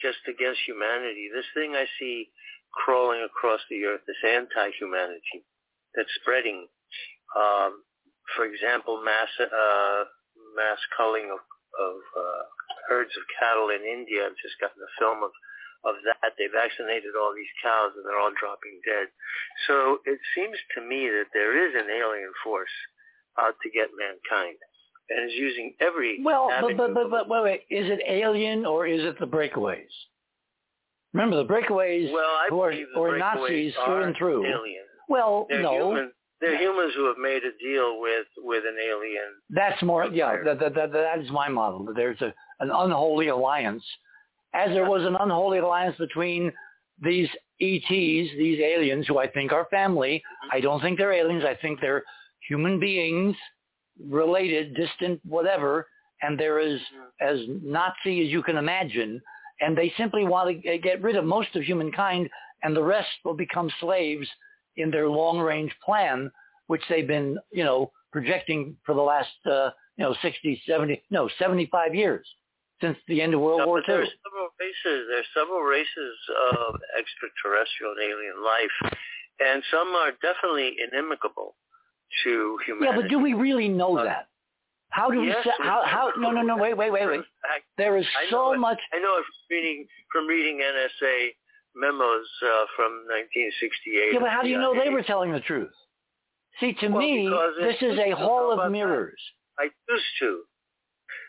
just 0.00 0.24
against 0.24 0.64
humanity. 0.64 1.28
This 1.28 1.48
thing 1.52 1.76
I 1.76 1.84
see 2.00 2.30
crawling 2.72 3.20
across 3.20 3.60
the 3.68 3.84
earth, 3.84 4.00
this 4.06 4.22
anti-humanity 4.24 5.44
that's 5.94 6.12
spreading. 6.20 6.66
Um, 7.36 7.84
for 8.36 8.44
example, 8.44 9.02
mass 9.04 9.28
uh, 9.40 10.04
mass 10.56 10.80
culling 10.96 11.28
of, 11.28 11.42
of 11.76 11.96
uh, 12.16 12.42
herds 12.88 13.12
of 13.16 13.24
cattle 13.38 13.70
in 13.70 13.84
India. 13.84 14.24
I've 14.24 14.40
just 14.40 14.56
gotten 14.60 14.80
a 14.80 14.92
film 14.98 15.22
of 15.22 15.32
of 15.84 15.94
that. 16.04 16.34
They 16.38 16.48
vaccinated 16.50 17.14
all 17.14 17.34
these 17.34 17.50
cows 17.62 17.92
and 17.96 18.04
they're 18.04 18.18
all 18.18 18.34
dropping 18.38 18.80
dead. 18.84 19.08
So 19.66 19.98
it 20.06 20.18
seems 20.34 20.56
to 20.74 20.80
me 20.82 21.08
that 21.08 21.30
there 21.32 21.54
is 21.54 21.74
an 21.74 21.90
alien 21.90 22.32
force 22.42 22.72
out 23.38 23.54
to 23.62 23.70
get 23.70 23.88
mankind 23.94 24.58
and 25.10 25.30
is 25.30 25.36
using 25.36 25.74
every 25.80 26.20
Well, 26.22 26.50
but, 26.60 26.76
but, 26.76 26.94
but, 26.94 27.10
but 27.10 27.28
wait, 27.28 27.42
wait. 27.42 27.60
Is 27.70 27.90
it 27.90 28.00
alien 28.06 28.66
or 28.66 28.86
is 28.86 29.02
it 29.04 29.18
the 29.18 29.26
breakaways? 29.26 29.88
Remember, 31.14 31.36
the 31.36 31.48
breakaways 31.48 32.12
well, 32.12 32.36
I 32.36 32.46
who 32.50 32.60
are, 32.60 32.70
believe 32.70 32.86
the 32.94 33.00
breakaways 33.00 33.18
Nazis 33.18 33.74
through 33.84 33.94
are 33.94 34.02
and 34.02 34.16
through. 34.16 34.46
Alien. 34.46 34.84
Well, 35.08 35.46
They're 35.48 35.62
no, 35.62 35.72
human. 35.72 36.12
They're 36.40 36.60
humans 36.60 36.92
who 36.94 37.06
have 37.06 37.18
made 37.18 37.42
a 37.42 37.50
deal 37.58 38.00
with 38.00 38.26
with 38.36 38.62
an 38.64 38.76
alien. 38.78 39.24
that's 39.50 39.82
more, 39.82 40.06
yeah, 40.06 40.36
that, 40.44 40.60
that, 40.60 40.74
that, 40.74 40.92
that 40.92 41.18
is 41.18 41.30
my 41.30 41.48
model. 41.48 41.88
There's 41.96 42.20
a, 42.20 42.32
an 42.60 42.70
unholy 42.70 43.28
alliance, 43.28 43.82
as 44.54 44.70
there 44.70 44.88
was 44.88 45.04
an 45.04 45.16
unholy 45.20 45.58
alliance 45.58 45.96
between 45.96 46.52
these 47.02 47.28
ETs, 47.60 47.88
these 47.88 48.60
aliens 48.60 49.06
who 49.06 49.18
I 49.18 49.28
think 49.28 49.52
are 49.52 49.66
family. 49.70 50.22
I 50.52 50.60
don't 50.60 50.80
think 50.80 50.98
they're 50.98 51.12
aliens. 51.12 51.44
I 51.44 51.54
think 51.60 51.80
they're 51.80 52.04
human 52.48 52.80
beings, 52.80 53.36
related, 54.08 54.74
distant, 54.74 55.20
whatever, 55.24 55.86
and 56.22 56.38
they're 56.38 56.60
as, 56.60 56.80
as 57.20 57.38
Nazi 57.62 58.24
as 58.24 58.28
you 58.28 58.42
can 58.42 58.56
imagine. 58.56 59.20
And 59.60 59.76
they 59.76 59.92
simply 59.96 60.24
want 60.24 60.62
to 60.62 60.78
get 60.78 61.02
rid 61.02 61.16
of 61.16 61.24
most 61.24 61.54
of 61.54 61.62
humankind, 61.62 62.28
and 62.62 62.74
the 62.74 62.82
rest 62.82 63.08
will 63.24 63.34
become 63.34 63.70
slaves 63.80 64.26
in 64.76 64.90
their 64.90 65.08
long-range 65.08 65.74
plan, 65.84 66.30
which 66.68 66.82
they've 66.88 67.06
been, 67.06 67.38
you 67.50 67.64
know, 67.64 67.90
projecting 68.12 68.76
for 68.86 68.94
the 68.94 69.00
last, 69.00 69.28
uh, 69.46 69.70
you 69.96 70.04
know, 70.04 70.14
60, 70.22 70.62
70, 70.66 71.02
no, 71.10 71.28
75 71.38 71.94
years 71.94 72.26
since 72.80 72.96
the 73.08 73.20
end 73.20 73.34
of 73.34 73.40
World 73.40 73.60
no, 73.60 73.66
War 73.66 73.78
II. 73.78 73.84
There 73.86 74.02
are 74.02 74.18
several 74.24 74.48
races. 74.60 75.06
There's 75.08 75.26
several 75.34 75.60
races 75.60 76.14
of 76.52 76.80
extraterrestrial 76.98 77.92
and 77.92 78.02
alien 78.02 78.38
life, 78.44 78.94
and 79.40 79.62
some 79.70 79.88
are 79.94 80.12
definitely 80.22 80.76
inimical 80.78 81.54
to 82.24 82.58
humanity. 82.66 82.96
Yeah, 82.96 83.02
but 83.02 83.10
do 83.10 83.18
we 83.18 83.34
really 83.34 83.68
know 83.68 83.98
uh, 83.98 84.04
that? 84.04 84.28
How 84.90 85.10
do 85.10 85.22
yes, 85.22 85.36
we? 85.44 85.50
Say, 85.50 85.56
how? 85.60 85.82
How? 85.84 86.12
No, 86.16 86.30
no, 86.30 86.42
no. 86.42 86.56
Wait, 86.56 86.76
wait, 86.76 86.90
wait, 86.90 87.06
wait. 87.06 87.20
There 87.76 87.96
is 87.96 88.06
so 88.30 88.52
it. 88.52 88.58
much. 88.58 88.78
I 88.92 88.98
know 88.98 89.18
it 89.18 89.24
from 89.24 89.56
reading 89.56 89.86
from 90.12 90.26
reading 90.26 90.60
NSA 90.64 91.28
memos 91.74 92.26
uh, 92.42 92.64
from 92.74 93.04
1968. 93.06 94.14
Yeah, 94.14 94.20
but 94.20 94.30
how 94.30 94.42
do 94.42 94.48
you 94.48 94.58
know 94.58 94.74
they 94.74 94.90
were 94.90 95.02
telling 95.02 95.32
the 95.32 95.40
truth? 95.40 95.70
See, 96.60 96.72
to 96.80 96.88
well, 96.88 96.98
me, 96.98 97.30
this 97.60 97.76
is 97.82 97.98
a 97.98 98.16
hall 98.16 98.58
of 98.58 98.72
mirrors. 98.72 99.20
That. 99.58 99.64
I 99.64 99.92
used 99.92 100.04
to. 100.20 100.42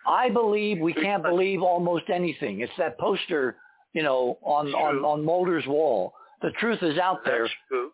I 0.07 0.29
believe 0.29 0.79
we 0.79 0.93
can't 0.93 1.23
believe 1.23 1.61
almost 1.61 2.05
anything. 2.13 2.61
It's 2.61 2.71
that 2.77 2.97
poster, 2.97 3.57
you 3.93 4.03
know, 4.03 4.37
on 4.43 4.67
on 4.73 5.03
on 5.03 5.25
Mulder's 5.25 5.65
wall. 5.67 6.13
The 6.41 6.51
truth 6.59 6.81
is 6.81 6.97
out 6.97 7.25
there, 7.25 7.49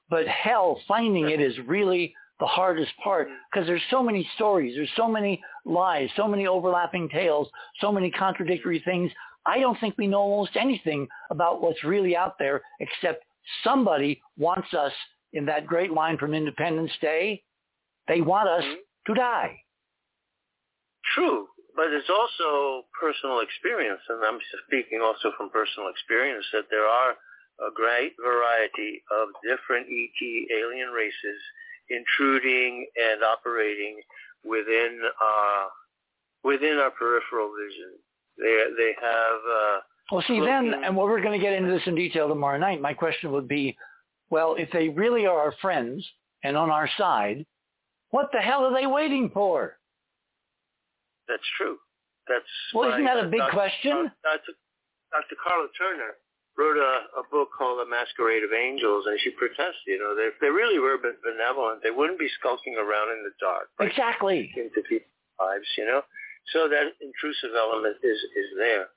but 0.09 0.27
hell, 0.27 0.79
finding 0.87 1.29
it 1.29 1.41
is 1.41 1.55
really 1.65 2.13
the 2.39 2.45
hardest 2.45 2.91
part 3.03 3.27
because 3.27 3.63
mm-hmm. 3.63 3.67
there's 3.67 3.81
so 3.89 4.03
many 4.03 4.29
stories, 4.35 4.75
there's 4.75 4.89
so 4.95 5.07
many 5.07 5.41
lies, 5.65 6.09
so 6.15 6.27
many 6.27 6.47
overlapping 6.47 7.09
tales, 7.09 7.47
so 7.79 7.91
many 7.91 8.11
contradictory 8.11 8.81
things. 8.85 9.11
I 9.45 9.59
don't 9.59 9.79
think 9.79 9.95
we 9.97 10.07
know 10.07 10.19
almost 10.19 10.55
anything 10.55 11.07
about 11.29 11.61
what's 11.61 11.83
really 11.83 12.15
out 12.15 12.37
there 12.39 12.61
except 12.79 13.23
somebody 13.63 14.21
wants 14.37 14.73
us 14.73 14.91
in 15.33 15.45
that 15.45 15.67
great 15.67 15.91
line 15.91 16.17
from 16.17 16.33
Independence 16.33 16.91
Day. 17.01 17.43
They 18.07 18.21
want 18.21 18.49
us 18.49 18.63
mm-hmm. 18.63 19.13
to 19.13 19.19
die. 19.19 19.59
True, 21.13 21.47
but 21.75 21.91
it's 21.91 22.09
also 22.09 22.85
personal 22.99 23.41
experience, 23.41 24.01
and 24.09 24.23
I'm 24.23 24.39
speaking 24.67 25.01
also 25.03 25.31
from 25.37 25.49
personal 25.49 25.89
experience 25.89 26.45
that 26.53 26.65
there 26.71 26.85
are 26.87 27.15
a 27.59 27.71
great 27.73 28.13
variety 28.19 29.03
of 29.11 29.29
different 29.43 29.87
ET 29.87 30.19
alien 30.51 30.89
races 30.89 31.39
intruding 31.89 32.87
and 32.95 33.23
operating 33.23 34.01
within 34.43 35.01
uh, 35.03 35.65
within 36.43 36.77
our 36.77 36.91
peripheral 36.91 37.51
vision. 37.53 37.91
They 38.37 38.55
they 38.77 38.93
have. 39.01 39.39
Uh, 39.43 39.79
well, 40.11 40.23
see, 40.27 40.39
then, 40.39 40.73
and 40.83 40.95
what 40.95 41.07
we're 41.07 41.21
going 41.21 41.39
to 41.39 41.43
get 41.43 41.53
into 41.53 41.71
this 41.71 41.81
in 41.87 41.95
detail 41.95 42.27
tomorrow 42.27 42.59
night. 42.59 42.79
My 42.79 42.93
question 42.93 43.31
would 43.31 43.47
be, 43.47 43.75
well, 44.29 44.55
if 44.55 44.69
they 44.71 44.89
really 44.89 45.25
are 45.25 45.39
our 45.39 45.53
friends 45.61 46.05
and 46.43 46.55
on 46.55 46.69
our 46.69 46.87
side, 46.95 47.43
what 48.11 48.29
the 48.31 48.39
hell 48.39 48.65
are 48.65 48.73
they 48.73 48.85
waiting 48.85 49.31
for? 49.33 49.77
That's 51.27 51.45
true. 51.57 51.77
That's 52.27 52.45
well, 52.73 52.89
isn't 52.89 53.05
that 53.05 53.21
a 53.21 53.29
big 53.29 53.39
Dr. 53.39 53.53
question? 53.53 54.11
Dr. 54.25 54.53
Dr. 55.13 55.35
Karla 55.41 55.69
Turner 55.77 56.17
wrote 56.57 56.77
a, 56.79 57.19
a 57.19 57.23
book 57.29 57.49
called 57.51 57.79
The 57.79 57.89
Masquerade 57.89 58.43
of 58.43 58.51
Angels, 58.55 59.05
and 59.07 59.19
she 59.21 59.31
protests, 59.35 59.83
you 59.85 59.99
know, 59.99 60.15
if 60.17 60.33
they 60.39 60.49
really 60.49 60.79
were 60.79 60.97
benevolent, 60.97 61.83
they 61.83 61.91
wouldn't 61.91 62.19
be 62.19 62.29
skulking 62.39 62.75
around 62.79 63.11
in 63.11 63.23
the 63.23 63.35
dark. 63.39 63.67
Like 63.79 63.91
exactly. 63.91 64.51
Into 64.55 64.81
people's 64.87 65.37
lives, 65.39 65.67
you 65.77 65.85
know. 65.85 66.01
So 66.53 66.69
that 66.69 66.95
intrusive 67.01 67.51
element 67.57 67.97
is, 68.03 68.17
is 68.17 68.49
there. 68.57 68.87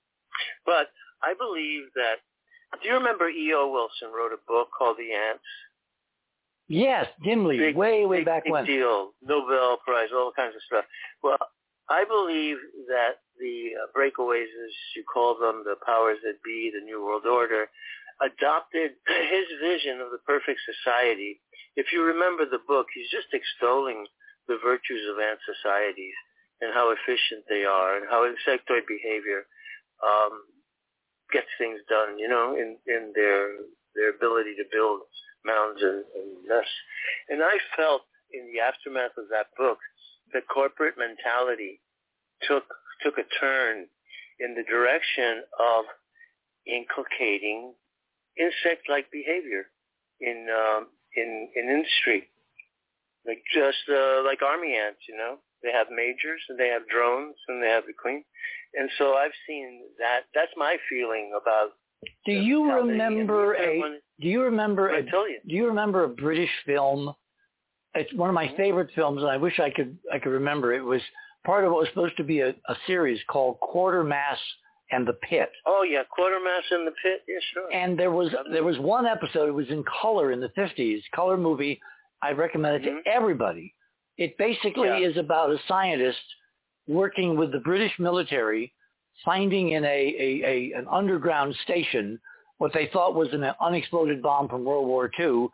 But 0.65 0.95
I 1.23 1.35
believe 1.35 1.91
that, 1.95 2.23
do 2.83 2.89
you 2.89 2.95
remember 2.95 3.29
E.O. 3.29 3.73
Wilson 3.73 4.15
wrote 4.15 4.33
a 4.33 4.41
book 4.47 4.69
called 4.77 4.97
The 4.99 5.11
Ants? 5.13 5.43
Yes, 6.69 7.07
dimly, 7.25 7.59
big, 7.59 7.77
way, 7.77 8.05
way 8.05 8.19
big, 8.19 8.27
back 8.27 8.45
big 8.45 8.53
when. 8.53 8.67
deal, 8.67 9.13
Nobel 9.23 9.79
Prize, 9.85 10.11
all 10.15 10.31
kinds 10.37 10.55
of 10.55 10.61
stuff. 10.67 10.85
Well, 11.23 11.39
I 11.91 12.05
believe 12.05 12.57
that 12.89 13.25
the 13.41 13.73
uh, 13.79 13.87
breakaways, 13.97 14.51
as 14.51 14.75
you 14.97 15.05
call 15.05 15.39
them, 15.39 15.63
the 15.65 15.77
powers 15.87 16.19
that 16.25 16.43
be, 16.45 16.71
the 16.73 16.85
New 16.85 17.05
World 17.05 17.25
Order, 17.27 17.69
adopted 18.21 18.93
his 19.31 19.47
vision 19.61 20.01
of 20.01 20.11
the 20.11 20.23
perfect 20.27 20.61
society. 20.67 21.41
If 21.77 21.93
you 21.93 22.03
remember 22.03 22.45
the 22.45 22.65
book, 22.67 22.87
he's 22.93 23.11
just 23.11 23.33
extolling 23.33 24.07
the 24.49 24.59
virtues 24.63 25.05
of 25.09 25.21
ant 25.21 25.39
societies 25.47 26.17
and 26.61 26.75
how 26.75 26.91
efficient 26.91 27.45
they 27.49 27.65
are 27.65 27.97
and 27.97 28.07
how 28.11 28.27
insectoid 28.27 28.83
behavior 28.89 29.47
um, 30.03 30.43
gets 31.33 31.49
things 31.59 31.81
done, 31.89 32.19
you 32.19 32.29
know, 32.29 32.57
in, 32.57 32.77
in 32.87 33.13
their 33.15 33.63
their 33.95 34.11
ability 34.15 34.55
to 34.55 34.65
build 34.71 35.01
mounds 35.45 35.81
and, 35.83 36.05
and 36.15 36.29
nests. 36.47 36.79
And 37.29 37.43
I 37.43 37.59
felt 37.77 38.03
in 38.33 38.47
the 38.53 38.61
aftermath 38.61 39.17
of 39.17 39.27
that 39.31 39.51
book 39.57 39.79
the 40.33 40.41
corporate 40.53 40.95
mentality 40.99 41.81
took 42.47 42.65
took 43.03 43.19
a 43.19 43.27
turn 43.41 43.87
in 44.41 44.55
the 44.55 44.63
direction 44.65 45.43
of 45.59 45.85
inculcating 46.67 47.75
insect-like 48.39 49.11
behavior 49.11 49.67
in 50.21 50.47
um, 50.51 50.87
in 51.17 51.49
in 51.57 51.69
industry, 51.69 52.29
like 53.27 53.43
just 53.53 53.89
uh, 53.89 54.23
like 54.25 54.43
army 54.43 54.77
ants. 54.77 55.01
You 55.09 55.17
know, 55.17 55.39
they 55.63 55.73
have 55.73 55.89
majors 55.91 56.41
and 56.49 56.59
they 56.59 56.69
have 56.69 56.89
drones 56.89 57.37
and 57.49 57.63
they 57.63 57.69
have 57.69 57.87
the 57.87 57.93
queen, 57.93 58.25
and 58.75 58.91
so 58.99 59.15
I've 59.15 59.37
seen 59.47 59.83
that. 59.99 60.23
That's 60.35 60.53
my 60.57 60.77
feeling 60.89 61.33
about. 61.41 61.71
Do 62.27 62.33
you 62.33 62.71
remember 62.71 63.55
a? 63.55 63.81
Do 64.21 64.29
you 64.29 64.43
remember 64.43 64.91
a? 64.91 65.03
Do 65.03 65.55
you 65.55 65.67
remember 65.67 66.05
a 66.05 66.09
British 66.09 66.51
film 66.65 67.13
it's 67.95 68.13
one 68.15 68.29
of 68.29 68.35
my 68.35 68.53
favorite 68.57 68.91
films, 68.95 69.23
and 69.23 69.31
I 69.31 69.37
wish 69.37 69.59
I 69.59 69.71
could 69.71 69.97
I 70.13 70.19
could 70.19 70.31
remember. 70.31 70.73
It 70.73 70.85
was 70.85 71.01
part 71.45 71.65
of 71.65 71.73
what 71.73 71.81
was 71.81 71.89
supposed 71.89 72.17
to 72.19 72.25
be 72.25 72.41
a, 72.41 72.51
a 72.51 72.77
series 72.87 73.21
called 73.31 73.59
Quatermass 73.61 74.37
and 74.91 75.07
the 75.07 75.15
Pit. 75.29 75.51
Oh 75.67 75.83
yeah, 75.83 76.03
Quatermass 76.19 76.63
and 76.71 76.87
the 76.87 76.93
Pit. 77.03 77.23
Yeah, 77.27 77.39
sure. 77.53 77.73
And 77.73 77.99
there 77.99 78.11
was 78.11 78.31
there 78.53 78.65
was 78.65 78.79
one 78.79 79.07
episode. 79.07 79.49
It 79.49 79.55
was 79.55 79.69
in 79.71 79.85
color 80.01 80.33
in 80.33 80.41
the 80.41 80.51
fifties, 80.51 81.03
color 81.15 81.37
movie. 81.37 81.81
I 82.23 82.33
recommend 82.33 82.77
it 82.77 82.89
mm-hmm. 82.89 82.99
to 83.05 83.11
everybody. 83.11 83.75
It 84.17 84.37
basically 84.39 84.89
yeah. 84.89 85.09
is 85.09 85.17
about 85.17 85.51
a 85.51 85.59
scientist 85.69 86.19
working 86.89 87.37
with 87.37 87.53
the 87.53 87.61
British 87.61 87.93
military, 87.99 88.73
finding 89.25 89.73
in 89.73 89.85
a, 89.85 89.89
a, 89.89 90.43
a 90.45 90.79
an 90.79 90.87
underground 90.91 91.55
station 91.65 92.19
what 92.59 92.73
they 92.73 92.91
thought 92.93 93.15
was 93.15 93.29
an 93.33 93.45
unexploded 93.61 94.21
bomb 94.21 94.49
from 94.49 94.65
World 94.65 94.87
War 94.87 95.11
II 95.19 95.47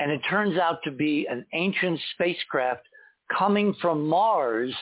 and 0.00 0.10
it 0.10 0.20
turns 0.28 0.58
out 0.58 0.82
to 0.82 0.90
be 0.90 1.26
an 1.30 1.46
ancient 1.52 2.00
spacecraft 2.14 2.82
coming 3.38 3.74
from 3.80 4.08
Mars, 4.08 4.74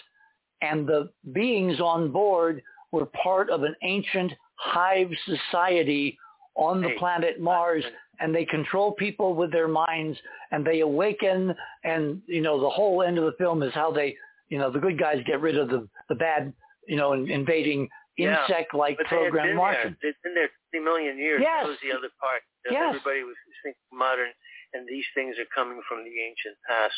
and 0.63 0.87
the 0.87 1.11
beings 1.33 1.81
on 1.81 2.11
board 2.11 2.63
were 2.93 3.07
part 3.23 3.51
of 3.51 3.65
an 3.65 3.75
ancient 3.83 4.33
hive 4.55 5.11
society 5.27 6.17
on 6.55 6.81
the 6.81 6.91
planet 6.99 7.41
Mars, 7.41 7.85
and 8.21 8.35
they 8.35 8.45
control 8.45 8.93
people 8.93 9.35
with 9.35 9.53
their 9.53 9.69
minds, 9.69 10.19
and 10.51 10.65
they 10.65 10.81
awaken, 10.81 11.55
and 11.85 12.23
you 12.27 12.41
know 12.41 12.61
the 12.61 12.71
whole 12.71 13.03
end 13.03 13.19
of 13.19 13.25
the 13.25 13.35
film 13.39 13.63
is 13.63 13.73
how 13.75 13.93
they, 13.93 14.17
you 14.49 14.59
know, 14.59 14.71
the 14.71 14.79
good 14.79 14.99
guys 14.99 15.23
get 15.27 15.41
rid 15.41 15.59
of 15.59 15.69
the 15.69 15.87
the 16.09 16.15
bad, 16.15 16.53
you 16.87 16.97
know, 16.97 17.13
invading 17.13 17.89
yeah. 18.17 18.43
insect-like 18.43 18.99
program 19.07 19.57
Martian. 19.57 19.97
There. 20.01 20.13
They've 20.13 20.23
been 20.25 20.35
there 20.35 20.51
50 20.73 20.85
million 20.85 21.19
years. 21.19 21.41
Yes. 21.43 21.63
That 21.63 21.69
was 21.69 21.79
the 21.83 21.97
other 21.97 22.11
part. 22.21 22.43
That 22.65 22.73
yes. 22.73 22.95
Everybody 22.97 23.23
was 23.23 23.37
thinking 23.63 23.79
modern 23.93 24.31
and 24.75 24.87
these 24.89 25.05
things 25.15 25.37
are 25.39 25.49
coming 25.55 25.81
from 25.89 26.05
the 26.05 26.17
ancient 26.21 26.57
past. 26.69 26.95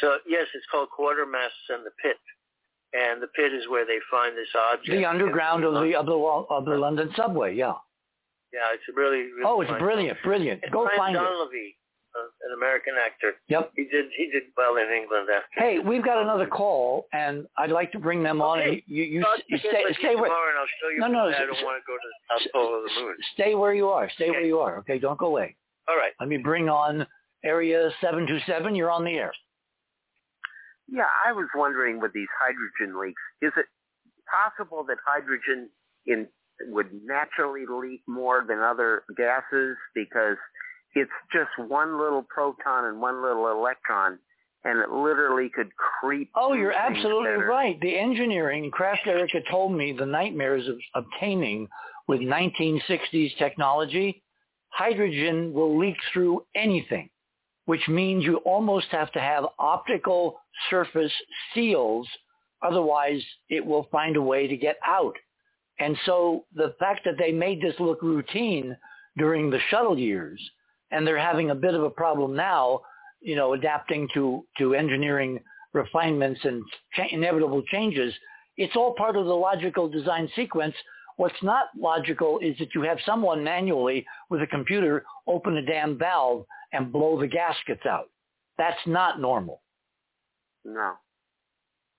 So 0.00 0.18
yes, 0.26 0.46
it's 0.54 0.66
called 0.70 0.88
Quatermass 0.92 1.54
and 1.70 1.84
the 1.84 1.92
Pit, 2.02 2.16
and 2.92 3.22
the 3.22 3.28
pit 3.28 3.52
is 3.52 3.68
where 3.68 3.86
they 3.86 3.98
find 4.10 4.36
this 4.36 4.48
object. 4.72 4.90
The 4.90 5.04
underground 5.06 5.64
of 5.64 5.74
the 5.74 5.94
of 5.96 6.06
the 6.06 6.16
of 6.50 6.64
the 6.64 6.76
London 6.76 7.10
subway, 7.16 7.54
yeah. 7.54 7.74
Yeah, 8.52 8.72
it's 8.72 8.84
a 8.88 8.94
really, 8.98 9.22
really 9.32 9.44
oh, 9.44 9.60
it's 9.60 9.70
brilliant, 9.78 10.16
film. 10.22 10.30
brilliant. 10.32 10.60
And 10.62 10.72
Go 10.72 10.84
Brian 10.84 10.96
find 10.98 11.16
Donlevy, 11.16 11.74
it. 11.74 11.74
Uh, 12.16 12.48
an 12.48 12.54
American 12.56 12.94
actor. 13.04 13.32
Yep. 13.48 13.72
He 13.76 13.84
did 13.84 14.06
he 14.16 14.30
did 14.30 14.44
well 14.56 14.76
in 14.76 14.88
England 14.88 15.28
after. 15.28 15.60
Hey, 15.60 15.78
we've 15.80 16.04
got 16.04 16.22
another 16.22 16.46
call, 16.46 17.06
and 17.12 17.46
I'd 17.58 17.70
like 17.72 17.92
to 17.92 17.98
bring 17.98 18.22
them 18.22 18.40
on. 18.40 18.60
Okay. 18.60 18.82
You 18.86 19.02
you, 19.04 19.24
I'll 19.26 19.36
you 19.48 19.58
stay, 19.58 19.82
stay 19.98 20.14
where. 20.14 20.24
Tomorrow 20.30 20.50
and 20.50 20.58
I'll 20.58 20.72
show 20.80 20.88
you 20.94 21.00
No, 21.00 21.08
no, 21.08 21.26
I 21.28 21.32
s- 21.32 21.38
don't 21.40 21.64
want 21.64 21.82
to 21.82 21.86
go 21.86 21.94
to 21.96 22.08
the 22.08 22.14
South 22.44 22.52
Pole 22.54 22.78
of 22.78 22.82
the 22.84 23.00
Moon. 23.02 23.16
Stay 23.34 23.54
where 23.54 23.74
you 23.74 23.88
are. 23.88 24.08
Stay 24.14 24.24
Okay. 24.30 24.30
where 24.32 24.46
you 24.46 24.58
are. 24.60 24.78
Okay, 24.78 24.98
don't 24.98 25.18
go 25.18 25.26
away. 25.26 25.56
All 25.88 25.96
right. 25.96 26.12
Let 26.20 26.28
me 26.28 26.38
bring 26.38 26.68
on 26.68 27.06
area 27.44 27.90
seven 28.00 28.26
two 28.26 28.38
seven. 28.46 28.74
You're 28.74 28.90
on 28.90 29.04
the 29.04 29.12
air. 29.12 29.32
Yeah, 30.88 31.06
I 31.26 31.32
was 31.32 31.48
wondering 31.54 32.00
with 32.00 32.12
these 32.12 32.28
hydrogen 32.38 33.00
leaks, 33.00 33.20
is 33.42 33.52
it 33.56 33.66
possible 34.30 34.84
that 34.88 34.98
hydrogen 35.04 35.68
in 36.06 36.28
would 36.68 36.86
naturally 37.04 37.64
leak 37.68 38.02
more 38.06 38.44
than 38.48 38.60
other 38.60 39.02
gases 39.16 39.76
because 39.94 40.36
it's 40.94 41.10
just 41.32 41.50
one 41.68 42.00
little 42.00 42.22
proton 42.22 42.86
and 42.86 43.00
one 43.00 43.22
little 43.22 43.50
electron 43.50 44.18
and 44.64 44.78
it 44.80 44.90
literally 44.90 45.50
could 45.54 45.68
creep 45.76 46.30
Oh, 46.34 46.54
you're 46.54 46.72
absolutely 46.72 47.30
that 47.32 47.40
are- 47.40 47.46
right. 47.46 47.78
The 47.80 47.96
engineering, 47.98 48.70
Krafft 48.70 49.02
Ehricke 49.06 49.42
told 49.50 49.72
me 49.76 49.92
the 49.92 50.06
nightmares 50.06 50.66
of 50.66 50.78
obtaining 50.94 51.68
with 52.08 52.20
1960s 52.20 53.36
technology, 53.38 54.22
hydrogen 54.76 55.52
will 55.52 55.78
leak 55.78 55.96
through 56.12 56.44
anything, 56.54 57.08
which 57.64 57.86
means 57.88 58.24
you 58.24 58.36
almost 58.38 58.88
have 58.90 59.10
to 59.12 59.20
have 59.20 59.44
optical 59.58 60.38
surface 60.70 61.12
seals 61.54 62.06
Otherwise, 62.62 63.22
it 63.48 63.64
will 63.64 63.88
find 63.92 64.16
a 64.16 64.22
way 64.22 64.46
to 64.46 64.56
get 64.56 64.76
out. 64.86 65.14
And 65.78 65.96
so 66.06 66.44
the 66.54 66.74
fact 66.78 67.00
that 67.04 67.18
they 67.18 67.32
made 67.32 67.60
this 67.60 67.78
look 67.78 68.02
routine 68.02 68.76
during 69.18 69.50
the 69.50 69.60
shuttle 69.70 69.98
years, 69.98 70.40
and 70.90 71.06
they're 71.06 71.18
having 71.18 71.50
a 71.50 71.54
bit 71.54 71.74
of 71.74 71.82
a 71.82 71.90
problem 71.90 72.34
now, 72.34 72.80
you 73.20 73.36
know, 73.36 73.52
adapting 73.52 74.08
to, 74.14 74.44
to 74.58 74.74
engineering 74.74 75.38
refinements 75.72 76.40
and 76.44 76.62
cha- 76.94 77.08
inevitable 77.10 77.62
changes, 77.70 78.14
it's 78.56 78.76
all 78.76 78.94
part 78.94 79.16
of 79.16 79.26
the 79.26 79.34
logical 79.34 79.88
design 79.88 80.28
sequence. 80.34 80.74
What's 81.16 81.42
not 81.42 81.68
logical 81.78 82.38
is 82.40 82.56
that 82.58 82.74
you 82.74 82.82
have 82.82 82.98
someone 83.06 83.42
manually 83.42 84.06
with 84.28 84.42
a 84.42 84.46
computer 84.46 85.04
open 85.26 85.56
a 85.56 85.62
damn 85.62 85.98
valve 85.98 86.44
and 86.72 86.92
blow 86.92 87.18
the 87.18 87.26
gaskets 87.26 87.86
out. 87.86 88.10
That's 88.58 88.86
not 88.86 89.20
normal. 89.20 89.62
No. 90.64 90.94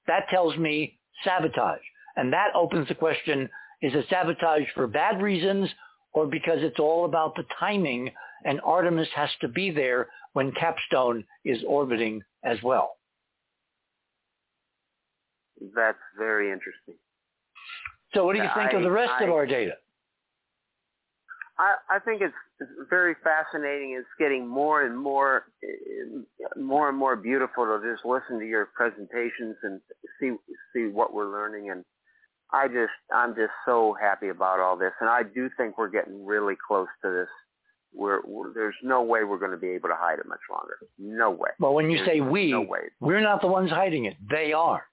That 0.07 0.29
tells 0.29 0.55
me 0.57 0.99
sabotage. 1.23 1.81
And 2.15 2.31
that 2.33 2.55
opens 2.55 2.87
the 2.87 2.95
question, 2.95 3.49
is 3.81 3.93
it 3.93 4.05
sabotage 4.09 4.63
for 4.73 4.87
bad 4.87 5.21
reasons 5.21 5.69
or 6.13 6.27
because 6.27 6.59
it's 6.61 6.79
all 6.79 7.05
about 7.05 7.35
the 7.35 7.45
timing 7.59 8.09
and 8.45 8.61
Artemis 8.63 9.09
has 9.15 9.29
to 9.41 9.47
be 9.47 9.71
there 9.71 10.07
when 10.33 10.51
Capstone 10.51 11.23
is 11.43 11.63
orbiting 11.67 12.21
as 12.43 12.57
well? 12.63 12.97
That's 15.75 15.97
very 16.17 16.51
interesting. 16.51 16.95
So 18.13 18.25
what 18.25 18.35
do 18.35 18.41
you 18.41 18.49
think 18.55 18.73
I, 18.73 18.77
of 18.77 18.83
the 18.83 18.91
rest 18.91 19.11
I, 19.19 19.23
of 19.25 19.29
our 19.31 19.45
data? 19.45 19.73
I, 21.59 21.75
I 21.89 21.99
think 21.99 22.21
it's, 22.21 22.33
it's 22.59 22.71
very 22.89 23.15
fascinating. 23.23 23.95
It's 23.97 24.07
getting 24.19 24.47
more 24.47 24.85
and 24.85 24.97
more, 24.97 25.45
more 26.55 26.89
and 26.89 26.97
more 26.97 27.15
beautiful 27.15 27.65
to 27.65 27.79
just 27.83 28.05
listen 28.05 28.39
to 28.39 28.45
your 28.45 28.69
presentations 28.75 29.55
and 29.63 29.81
see 30.19 30.31
see 30.73 30.87
what 30.87 31.13
we're 31.13 31.31
learning. 31.31 31.69
And 31.71 31.83
I 32.51 32.67
just, 32.67 32.93
I'm 33.13 33.35
just 33.35 33.51
so 33.65 33.95
happy 33.99 34.29
about 34.29 34.59
all 34.59 34.77
this. 34.77 34.93
And 35.01 35.09
I 35.09 35.23
do 35.23 35.49
think 35.57 35.77
we're 35.77 35.89
getting 35.89 36.25
really 36.25 36.55
close 36.67 36.87
to 37.03 37.11
this. 37.11 37.29
We're, 37.93 38.21
we're 38.25 38.53
there's 38.53 38.75
no 38.83 39.01
way 39.01 39.23
we're 39.23 39.39
going 39.39 39.51
to 39.51 39.57
be 39.57 39.69
able 39.69 39.89
to 39.89 39.95
hide 39.97 40.19
it 40.19 40.27
much 40.27 40.39
longer. 40.51 40.77
No 40.99 41.31
way. 41.31 41.49
Well, 41.59 41.73
when 41.73 41.89
you 41.89 41.97
There's 41.97 42.07
say 42.07 42.21
we, 42.21 42.51
no 42.51 42.67
we're 42.99 43.21
not 43.21 43.41
the 43.41 43.47
ones 43.47 43.71
hiding 43.71 44.05
it. 44.05 44.15
They 44.29 44.53
are. 44.53 44.85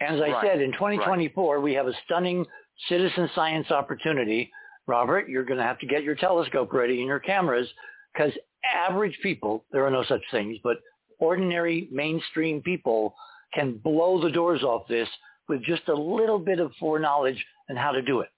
And 0.00 0.16
as 0.16 0.22
I 0.22 0.30
Right, 0.32 0.46
said, 0.46 0.60
in 0.60 0.72
2024, 0.72 1.60
we 1.60 1.74
have 1.74 1.86
a 1.86 1.92
stunning 2.04 2.44
citizen 2.88 3.30
science 3.34 3.70
opportunity. 3.70 4.50
Robert, 4.86 5.28
you're 5.28 5.44
going 5.44 5.58
to 5.58 5.64
have 5.64 5.78
to 5.80 5.86
get 5.86 6.02
your 6.02 6.14
telescope 6.14 6.72
ready 6.72 6.98
and 6.98 7.06
your 7.06 7.18
cameras 7.18 7.68
because 8.12 8.32
average 8.74 9.18
people, 9.22 9.64
there 9.72 9.86
are 9.86 9.90
no 9.90 10.04
such 10.04 10.22
things, 10.30 10.58
but 10.62 10.78
ordinary 11.18 11.88
mainstream 11.90 12.62
people 12.62 13.14
can 13.54 13.78
blow 13.78 14.20
the 14.20 14.30
doors 14.30 14.62
off 14.62 14.86
this 14.88 15.08
with 15.48 15.62
just 15.62 15.88
a 15.88 15.94
little 15.94 16.38
bit 16.38 16.60
of 16.60 16.72
foreknowledge 16.78 17.42
and 17.68 17.78
how 17.78 17.92
to 17.92 18.02
do 18.02 18.20
it. 18.20 18.28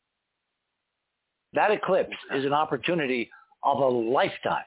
That 1.54 1.70
eclipse 1.70 2.16
is 2.34 2.44
an 2.44 2.52
opportunity 2.52 3.30
of 3.62 3.78
a 3.78 3.88
lifetime. 3.88 4.64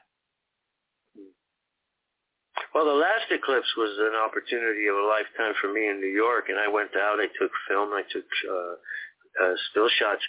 Well, 2.74 2.86
the 2.86 2.96
last 2.96 3.28
eclipse 3.30 3.68
was 3.76 3.92
an 4.00 4.16
opportunity 4.16 4.88
of 4.88 4.96
a 4.96 5.04
lifetime 5.04 5.52
for 5.60 5.72
me 5.72 5.88
in 5.88 6.00
New 6.00 6.12
York, 6.12 6.48
and 6.48 6.58
I 6.58 6.68
went 6.68 6.96
out. 6.96 7.20
I 7.20 7.28
took 7.38 7.52
film. 7.68 7.92
I 7.92 8.02
took 8.10 8.24
uh, 8.48 9.44
uh, 9.44 9.54
still 9.70 9.88
shots. 10.00 10.22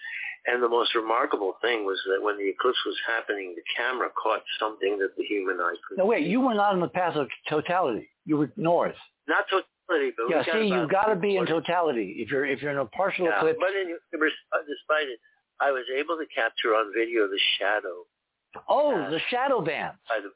And 0.46 0.62
the 0.62 0.68
most 0.68 0.94
remarkable 0.94 1.56
thing 1.62 1.86
was 1.86 1.96
that 2.12 2.22
when 2.22 2.38
the 2.38 2.50
eclipse 2.50 2.80
was 2.86 3.00
happening, 3.08 3.56
the 3.56 3.64
camera 3.78 4.10
caught 4.22 4.44
something 4.60 5.00
that 5.00 5.16
the 5.16 5.24
human 5.24 5.56
eye 5.62 5.76
could. 5.88 5.98
No, 5.98 6.06
wait, 6.06 6.28
you 6.28 6.42
were 6.42 6.54
not 6.54 6.74
on 6.74 6.82
the 6.82 6.92
path 6.92 7.16
of 7.16 7.30
totality. 7.48 8.10
You 8.26 8.36
were 8.36 8.52
north. 8.58 8.96
Not 9.26 9.46
totality, 9.48 10.12
but 10.18 10.28
Yeah, 10.28 10.44
see, 10.44 10.68
you've 10.68 10.92
got 10.92 11.06
to 11.06 11.16
be 11.16 11.38
in 11.38 11.46
totality. 11.46 12.20
If 12.20 12.30
you're 12.30 12.46
if 12.46 12.62
you're 12.62 12.72
in 12.72 12.78
a 12.78 12.86
partial 12.86 13.26
Yeah, 13.26 13.38
eclipse, 13.38 13.60
but 13.60 13.72
in, 13.72 13.96
despite 14.68 15.08
it, 15.08 15.20
I 15.62 15.72
was 15.72 15.86
able 15.96 16.18
to 16.18 16.26
capture 16.36 16.76
on 16.76 16.92
video 16.92 17.28
the 17.28 17.40
shadow 17.58 18.04
oh, 18.70 19.10
the 19.10 19.20
shadow 19.30 19.62
bands. 19.62 19.98
by 20.10 20.20
the, 20.22 20.30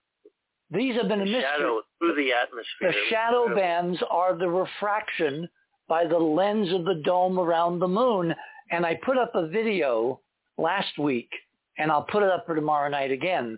These 0.71 0.95
have 0.95 1.07
been 1.07 1.21
a 1.21 1.25
mystery. 1.25 1.41
shadow 1.41 1.81
through 1.99 2.15
the 2.15 2.33
atmosphere. 2.33 2.91
The 2.91 3.09
shadow 3.09 3.55
bands 3.55 3.99
are 4.09 4.35
the 4.35 4.49
refraction 4.49 5.47
by 5.87 6.05
the 6.05 6.17
lens 6.17 6.73
of 6.73 6.83
the 6.83 7.01
dome 7.05 7.39
around 7.39 7.79
the 7.79 7.87
moon. 7.87 8.35
And 8.71 8.85
I 8.85 8.99
put 9.05 9.17
up 9.17 9.31
a 9.33 9.47
video 9.47 10.19
last 10.57 10.97
week, 10.97 11.29
and 11.77 11.89
I'll 11.89 12.03
put 12.03 12.23
it 12.23 12.29
up 12.29 12.45
for 12.45 12.55
tomorrow 12.55 12.89
night 12.89 13.11
again. 13.11 13.57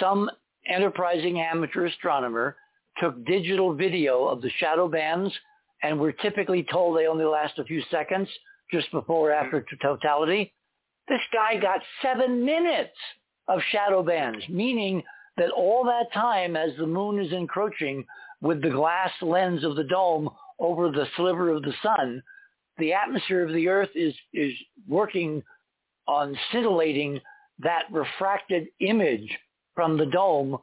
Some 0.00 0.30
enterprising 0.66 1.40
amateur 1.40 1.86
astronomer 1.86 2.56
took 2.98 3.24
digital 3.26 3.74
video 3.74 4.24
of 4.24 4.40
the 4.40 4.50
shadow 4.58 4.88
bands, 4.88 5.32
and 5.82 6.00
we're 6.00 6.12
typically 6.12 6.66
told 6.70 6.96
they 6.96 7.06
only 7.06 7.24
last 7.24 7.58
a 7.58 7.64
few 7.64 7.82
seconds, 7.90 8.28
just 8.72 8.90
before 8.90 9.30
or 9.30 9.32
after 9.32 9.60
mm-hmm. 9.60 9.86
totality. 9.86 10.52
This 11.08 11.20
guy 11.32 11.58
got 11.60 11.80
seven 12.02 12.44
minutes 12.44 12.96
of 13.48 13.60
shadow 13.70 14.02
bands, 14.02 14.44
meaning 14.48 15.02
that 15.38 15.50
all 15.50 15.84
that 15.84 16.12
time 16.12 16.56
as 16.56 16.70
the 16.78 16.86
moon 16.86 17.20
is 17.24 17.32
encroaching 17.32 18.04
with 18.40 18.62
the 18.62 18.70
glass 18.70 19.10
lens 19.22 19.64
of 19.64 19.76
the 19.76 19.84
dome 19.84 20.28
over 20.58 20.90
the 20.90 21.06
sliver 21.16 21.50
of 21.50 21.62
the 21.62 21.74
sun, 21.82 22.22
the 22.78 22.92
atmosphere 22.92 23.44
of 23.44 23.52
the 23.52 23.68
earth 23.68 23.90
is, 23.94 24.14
is 24.32 24.52
working 24.86 25.42
on 26.06 26.36
scintillating 26.52 27.20
that 27.60 27.84
refracted 27.90 28.68
image 28.80 29.28
from 29.74 29.96
the 29.96 30.06
dome 30.06 30.58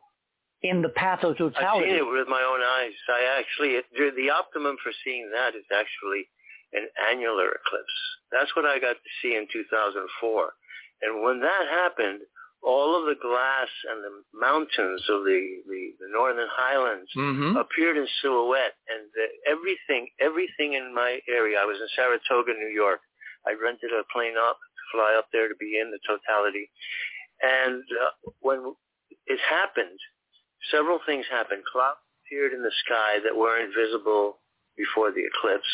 in 0.64 0.82
the 0.82 0.90
path 0.90 1.24
of 1.24 1.38
totality. 1.38 1.86
I've 1.86 1.90
seen 1.90 1.96
it 1.96 2.12
with 2.12 2.28
my 2.28 2.42
own 2.42 2.62
eyes. 2.62 2.94
I 3.10 3.40
actually, 3.40 3.76
it, 3.78 3.86
the 4.16 4.30
optimum 4.30 4.78
for 4.82 4.92
seeing 5.04 5.30
that 5.34 5.56
is 5.56 5.66
actually 5.72 6.28
an 6.74 6.88
annular 7.12 7.50
eclipse. 7.50 7.98
That's 8.32 8.54
what 8.56 8.66
I 8.66 8.80
got 8.80 8.94
to 8.94 9.12
see 9.22 9.36
in 9.36 9.48
2004. 9.52 10.54
And 11.04 11.22
when 11.22 11.40
that 11.42 11.68
happened, 11.70 12.22
all 12.66 12.98
of 12.98 13.06
the 13.06 13.20
glass 13.22 13.70
and 13.94 14.02
the 14.02 14.16
mountains 14.34 15.04
of 15.14 15.22
the, 15.24 15.42
the, 15.70 15.82
the 16.02 16.10
northern 16.12 16.50
highlands 16.50 17.10
Mm-hmm. 17.16 17.56
appeared 17.58 17.96
in 17.98 18.08
silhouette. 18.22 18.74
And 18.90 19.06
the, 19.14 19.26
everything, 19.46 20.10
everything 20.20 20.74
in 20.74 20.94
my 20.94 21.20
area, 21.30 21.60
I 21.62 21.66
was 21.66 21.78
in 21.80 21.88
Saratoga, 21.96 22.54
New 22.58 22.74
York. 22.74 23.00
I 23.46 23.54
rented 23.54 23.92
a 23.94 24.02
plane 24.12 24.34
up 24.36 24.58
to 24.58 24.82
fly 24.98 25.14
up 25.18 25.28
there 25.32 25.48
to 25.48 25.56
be 25.62 25.78
in 25.80 25.92
the 25.94 26.02
totality. 26.10 26.70
And 27.42 27.84
uh, 28.02 28.32
when 28.42 28.74
it 29.28 29.40
happened, 29.48 30.00
several 30.72 31.00
things 31.06 31.26
happened. 31.30 31.62
Clouds 31.72 32.02
appeared 32.26 32.54
in 32.54 32.64
the 32.64 32.74
sky 32.86 33.20
that 33.24 33.38
weren't 33.38 33.74
visible 33.78 34.40
before 34.76 35.12
the 35.12 35.22
eclipse. 35.22 35.70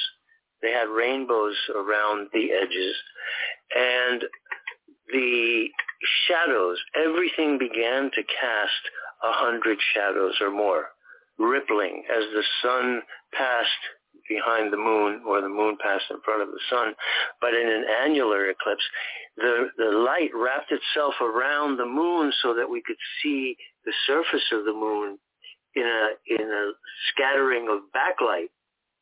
They 0.62 0.72
had 0.72 0.90
rainbows 0.92 1.56
around 1.74 2.28
the 2.34 2.52
edges. 2.52 2.96
And 3.76 4.24
the 5.14 5.68
shadows, 6.52 6.78
everything 6.96 7.58
began 7.58 8.12
to 8.12 8.24
cast 8.24 8.84
a 9.24 9.32
hundred 9.32 9.78
shadows 9.94 10.36
or 10.42 10.52
more, 10.52 10.88
rippling 11.38 12.04
as 12.10 12.24
the 12.34 12.44
sun 12.62 13.02
passed 13.34 13.70
behind 14.30 14.72
the 14.72 14.78
moon 14.78 15.22
or 15.28 15.42
the 15.42 15.50
moon 15.50 15.78
passed 15.84 16.06
in 16.10 16.18
front 16.24 16.42
of 16.42 16.50
the 16.50 16.60
sun. 16.70 16.94
But 17.40 17.54
in 17.54 17.68
an 17.68 17.86
annular 18.04 18.50
eclipse, 18.50 18.84
the, 19.38 19.70
the 19.78 19.92
light 19.92 20.32
wrapped 20.36 20.72
itself 20.72 21.14
around 21.22 21.78
the 21.78 21.86
moon 21.86 22.32
so 22.42 22.54
that 22.56 22.70
we 22.70 22.82
could 22.86 23.00
see 23.22 23.56
the 23.86 23.94
surface 24.08 24.46
of 24.52 24.66
the 24.66 24.74
moon 24.74 25.18
in 25.76 25.84
a, 25.84 26.10
in 26.42 26.48
a 26.48 26.72
scattering 27.12 27.68
of 27.70 27.80
backlight 27.96 28.52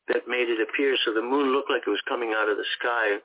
that 0.08 0.26
made 0.26 0.48
it 0.48 0.58
appear 0.60 0.96
so 1.04 1.12
the 1.12 1.22
moon 1.22 1.52
looked 1.52 1.70
like 1.70 1.82
it 1.86 1.90
was 1.90 2.02
coming 2.08 2.34
out 2.34 2.48
of 2.48 2.56
the 2.56 2.66
sky 2.78 3.18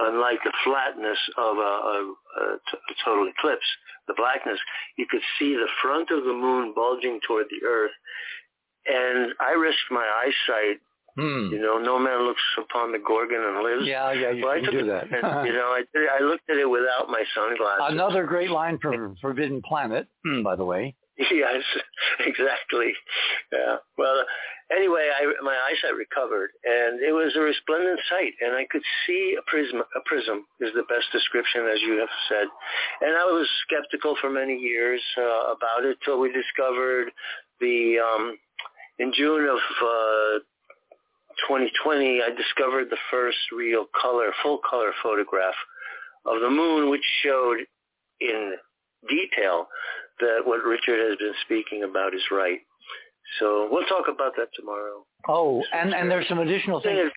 unlike 0.00 0.38
the 0.44 0.52
flatness 0.64 1.18
of 1.36 1.56
a, 1.56 1.60
a, 1.60 2.14
a, 2.40 2.58
t- 2.70 2.78
a 2.78 2.94
total 3.04 3.28
eclipse, 3.28 3.66
the 4.06 4.14
blackness, 4.16 4.58
you 4.96 5.06
could 5.08 5.22
see 5.38 5.54
the 5.54 5.68
front 5.82 6.10
of 6.10 6.24
the 6.24 6.32
moon 6.32 6.72
bulging 6.74 7.20
toward 7.26 7.46
the 7.50 7.66
earth. 7.66 7.92
And 8.86 9.32
I 9.40 9.52
risked 9.52 9.90
my 9.90 10.06
eyesight. 10.24 10.80
Hmm. 11.16 11.52
You 11.52 11.60
know, 11.60 11.78
no 11.78 11.98
man 11.98 12.22
looks 12.22 12.42
upon 12.56 12.92
the 12.92 12.98
Gorgon 12.98 13.42
and 13.42 13.62
lives. 13.64 13.82
Yeah, 13.84 14.12
yeah, 14.12 14.30
you 14.30 14.44
well, 14.44 14.60
can 14.62 14.70
do 14.70 14.86
that. 14.86 15.04
and, 15.04 15.12
you 15.46 15.52
know, 15.52 15.74
I, 15.74 15.82
did, 15.92 16.08
I 16.08 16.22
looked 16.24 16.48
at 16.48 16.56
it 16.56 16.70
without 16.70 17.08
my 17.08 17.24
sunglasses. 17.34 17.86
Another 17.88 18.24
great 18.24 18.50
line 18.50 18.78
from 18.78 19.16
Forbidden 19.20 19.60
Planet, 19.62 20.06
hmm, 20.24 20.42
by 20.42 20.54
the 20.54 20.64
way. 20.64 20.94
Yes, 21.32 21.62
exactly. 22.20 22.92
Yeah. 23.52 23.76
Well, 23.96 24.22
anyway, 24.70 25.10
I, 25.10 25.26
my 25.42 25.56
eyesight 25.66 25.96
recovered, 25.96 26.50
and 26.64 27.00
it 27.00 27.12
was 27.12 27.34
a 27.36 27.40
resplendent 27.40 28.00
sight, 28.08 28.34
and 28.40 28.54
I 28.54 28.66
could 28.70 28.82
see 29.06 29.36
a 29.38 29.42
prism. 29.50 29.80
A 29.80 30.00
prism 30.06 30.46
is 30.60 30.70
the 30.74 30.86
best 30.88 31.06
description, 31.12 31.66
as 31.66 31.80
you 31.82 31.98
have 31.98 32.08
said. 32.28 32.46
And 33.00 33.16
I 33.16 33.24
was 33.24 33.48
skeptical 33.66 34.16
for 34.20 34.30
many 34.30 34.54
years 34.56 35.00
uh, 35.18 35.52
about 35.54 35.84
it 35.84 35.98
till 36.04 36.20
we 36.20 36.32
discovered 36.32 37.10
the 37.60 37.98
um, 37.98 38.38
in 38.98 39.12
June 39.12 39.48
of 39.48 39.58
uh, 39.58 40.38
2020. 41.48 42.22
I 42.22 42.30
discovered 42.30 42.90
the 42.90 43.02
first 43.10 43.38
real 43.56 43.86
color, 44.00 44.32
full 44.42 44.60
color 44.68 44.92
photograph 45.02 45.54
of 46.26 46.40
the 46.40 46.50
moon, 46.50 46.90
which 46.90 47.04
showed 47.22 47.58
in 48.20 48.54
detail 49.08 49.66
that 50.20 50.40
what 50.44 50.64
Richard 50.64 50.98
has 51.08 51.18
been 51.18 51.34
speaking 51.44 51.84
about 51.84 52.14
is 52.14 52.22
right. 52.30 52.60
So 53.38 53.68
we'll 53.70 53.86
talk 53.86 54.06
about 54.08 54.32
that 54.36 54.48
tomorrow. 54.54 55.04
Oh, 55.28 55.62
and, 55.72 55.94
and 55.94 56.10
there's 56.10 56.28
some 56.28 56.38
additional 56.38 56.80
things. 56.80 57.10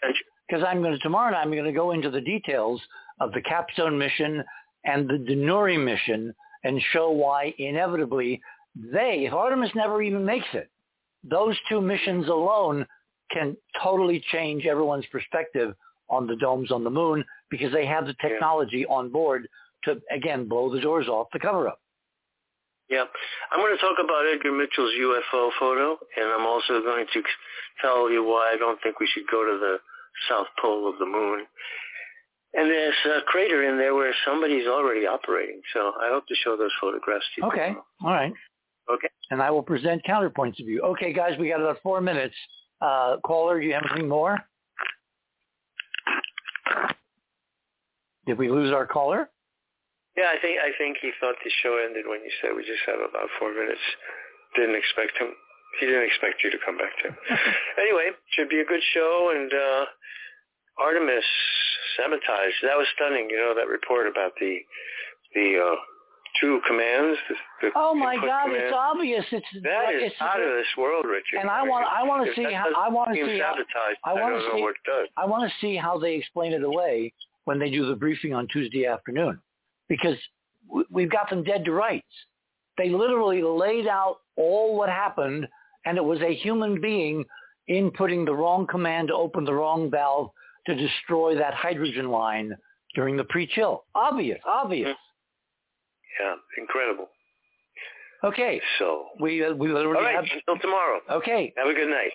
because 0.48 0.64
I'm 0.68 0.82
going 0.82 0.94
to 0.94 1.00
tomorrow 1.00 1.32
night 1.32 1.42
I'm 1.42 1.52
going 1.52 1.64
to 1.64 1.72
go 1.72 1.92
into 1.92 2.10
the 2.10 2.22
details 2.22 2.82
of 3.20 3.32
the 3.32 3.42
Capstone 3.42 3.98
mission 3.98 4.44
and 4.84 5.08
the 5.08 5.14
Danuri 5.14 5.82
mission 5.82 6.34
and 6.64 6.82
show 6.92 7.12
why 7.12 7.54
inevitably 7.58 8.42
they, 8.76 9.26
if 9.28 9.34
Artemis 9.34 9.72
never 9.76 10.02
even 10.02 10.26
makes 10.26 10.48
it, 10.54 10.70
those 11.24 11.56
two 11.70 11.82
missions 11.82 12.28
alone 12.28 12.86
can 13.32 13.56
totally 13.82 14.24
change 14.32 14.66
everyone's 14.66 15.06
perspective 15.12 15.74
on 16.10 16.28
the 16.28 16.36
domes 16.38 16.72
on 16.72 16.84
the 16.84 16.90
moon 16.90 17.24
because 17.50 17.72
they 17.72 17.86
have 17.86 18.06
the 18.06 18.16
technology 18.22 18.86
on 18.88 19.10
board 19.10 19.48
to, 19.86 20.00
again, 20.12 20.48
blow 20.48 20.74
the 20.74 20.82
doors 20.82 21.08
off 21.08 21.28
the 21.32 21.40
cover-up. 21.40 21.80
Yeah. 22.92 23.06
I'm 23.52 23.60
going 23.62 23.74
to 23.76 23.82
talk 23.82 23.98
about 24.04 24.28
Edgar 24.28 24.52
Mitchell's 24.52 24.92
UFO 25.00 25.50
photo, 25.58 25.98
and 26.18 26.28
I'm 26.28 26.46
also 26.46 26.82
going 26.82 27.06
to 27.14 27.24
tell 27.82 28.12
you 28.12 28.22
why 28.24 28.52
I 28.54 28.58
don't 28.58 28.80
think 28.84 29.00
we 29.00 29.08
should 29.08 29.24
go 29.32 29.46
to 29.46 29.58
the 29.58 29.78
south 30.28 30.48
pole 30.62 30.90
of 30.92 31.00
the 31.00 31.06
moon. 31.06 31.46
And 32.54 32.70
there's 32.70 32.94
a 33.06 33.22
crater 33.26 33.64
in 33.64 33.78
there 33.78 33.96
where 33.96 34.14
somebody's 34.26 34.68
already 34.68 35.08
operating. 35.08 35.62
So 35.74 35.94
I 36.02 36.10
hope 36.10 36.28
to 36.28 36.36
show 36.36 36.58
those 36.58 36.72
photographs 36.82 37.24
to 37.36 37.42
you. 37.42 37.48
Okay. 37.48 37.68
Tomorrow. 37.68 37.86
All 38.04 38.12
right. 38.12 38.34
Okay. 38.94 39.08
And 39.30 39.42
I 39.42 39.50
will 39.52 39.64
present 39.64 40.04
counterpoints 40.04 40.60
of 40.60 40.66
view. 40.66 40.82
Okay, 40.82 41.14
guys, 41.14 41.38
we 41.40 41.48
got 41.48 41.62
about 41.62 41.78
four 41.82 42.02
minutes. 42.02 42.36
Uh, 42.82 43.18
caller, 43.26 43.62
do 43.62 43.66
you 43.66 43.74
have 43.74 43.84
anything 43.90 44.10
more? 44.10 44.38
Did 48.28 48.38
we 48.38 48.50
lose 48.50 48.74
our 48.74 48.86
caller? 48.86 49.30
Yeah, 50.22 50.30
I 50.30 50.38
think 50.38 50.62
I 50.62 50.70
think 50.78 51.02
he 51.02 51.10
thought 51.18 51.34
the 51.42 51.50
show 51.66 51.82
ended 51.82 52.06
when 52.06 52.22
you 52.22 52.30
said 52.38 52.54
we 52.54 52.62
just 52.62 52.86
have 52.86 53.02
about 53.02 53.26
four 53.42 53.50
minutes. 53.58 53.82
Didn't 54.54 54.78
expect 54.78 55.18
him. 55.18 55.34
He 55.82 55.90
didn't 55.90 56.06
expect 56.06 56.46
you 56.46 56.54
to 56.54 56.62
come 56.62 56.78
back 56.78 56.94
to 57.02 57.10
him. 57.10 57.18
anyway, 57.82 58.14
should 58.38 58.50
be 58.50 58.62
a 58.62 58.68
good 58.70 58.86
show. 58.94 59.34
And 59.34 59.50
uh, 59.50 59.84
Artemis 60.78 61.26
sabotage. 61.98 62.54
That 62.62 62.78
was 62.78 62.86
stunning. 62.94 63.34
You 63.34 63.42
know 63.42 63.58
that 63.58 63.66
report 63.66 64.06
about 64.06 64.38
the 64.38 64.62
the 65.34 65.58
uh, 65.58 65.76
two 66.38 66.62
commands. 66.70 67.18
The, 67.26 67.36
the 67.66 67.70
oh 67.74 67.98
my 67.98 68.14
God! 68.22 68.54
command. 68.54 68.62
It's 68.62 68.78
obvious. 68.78 69.26
It's 69.34 69.48
that 69.66 69.90
is 69.90 70.14
it's, 70.14 70.22
out 70.22 70.38
of 70.38 70.54
this 70.54 70.70
world, 70.78 71.10
Richard. 71.10 71.42
And 71.42 71.50
I 71.50 71.66
want 71.66 71.90
I 71.90 72.06
want 72.06 72.30
to 72.30 72.36
see 72.38 72.46
how 72.54 72.70
I 72.78 72.94
want 72.94 73.10
to 73.10 73.18
see 73.18 73.42
how, 73.42 73.58
sabotage. 73.58 73.98
I 74.06 74.14
want 74.14 74.38
to 74.38 74.42
see 74.54 74.62
what 74.62 74.78
it 74.78 74.86
does. 74.86 75.10
I 75.18 75.26
want 75.26 75.50
to 75.50 75.54
see 75.58 75.76
how 75.82 75.98
they 75.98 76.14
explain 76.16 76.54
it 76.54 76.62
away 76.62 77.10
when 77.46 77.58
they 77.58 77.70
do 77.70 77.90
the 77.90 77.96
briefing 77.96 78.34
on 78.34 78.48
Tuesday 78.54 78.86
afternoon, 78.86 79.42
because 79.92 80.16
we've 80.90 81.12
got 81.12 81.30
them 81.30 81.44
dead 81.44 81.66
to 81.66 81.74
rights. 81.74 82.08
They 82.78 82.90
literally 82.90 83.42
laid 83.44 83.88
out 83.88 84.20
all 84.38 84.78
what 84.78 84.88
happened, 84.88 85.46
and 85.86 85.98
it 85.98 86.04
was 86.04 86.22
a 86.22 86.34
human 86.34 86.80
being 86.80 87.26
inputting 87.70 88.26
the 88.26 88.34
wrong 88.34 88.66
command 88.68 89.10
to 89.10 89.14
open 89.14 89.44
the 89.44 89.54
wrong 89.54 89.92
valve 89.92 90.30
to 90.68 90.76
destroy 90.76 91.36
that 91.38 91.54
hydrogen 91.54 92.10
line 92.10 92.56
during 92.96 93.18
the 93.18 93.26
pre-chill. 93.26 93.84
Obvious, 93.94 94.40
obvious. 94.48 94.96
Yeah, 96.22 96.36
incredible. 96.58 97.08
Okay, 98.24 98.62
So, 98.80 99.08
we 99.20 99.44
uh, 99.44 99.54
we 99.54 99.68
literally 99.74 99.98
all 99.98 100.04
right, 100.04 100.16
have. 100.16 100.26
until 100.48 100.62
tomorrow. 100.62 101.00
Okay, 101.12 101.52
Have 101.58 101.68
a 101.68 101.74
good 101.74 101.90
night. 101.90 102.12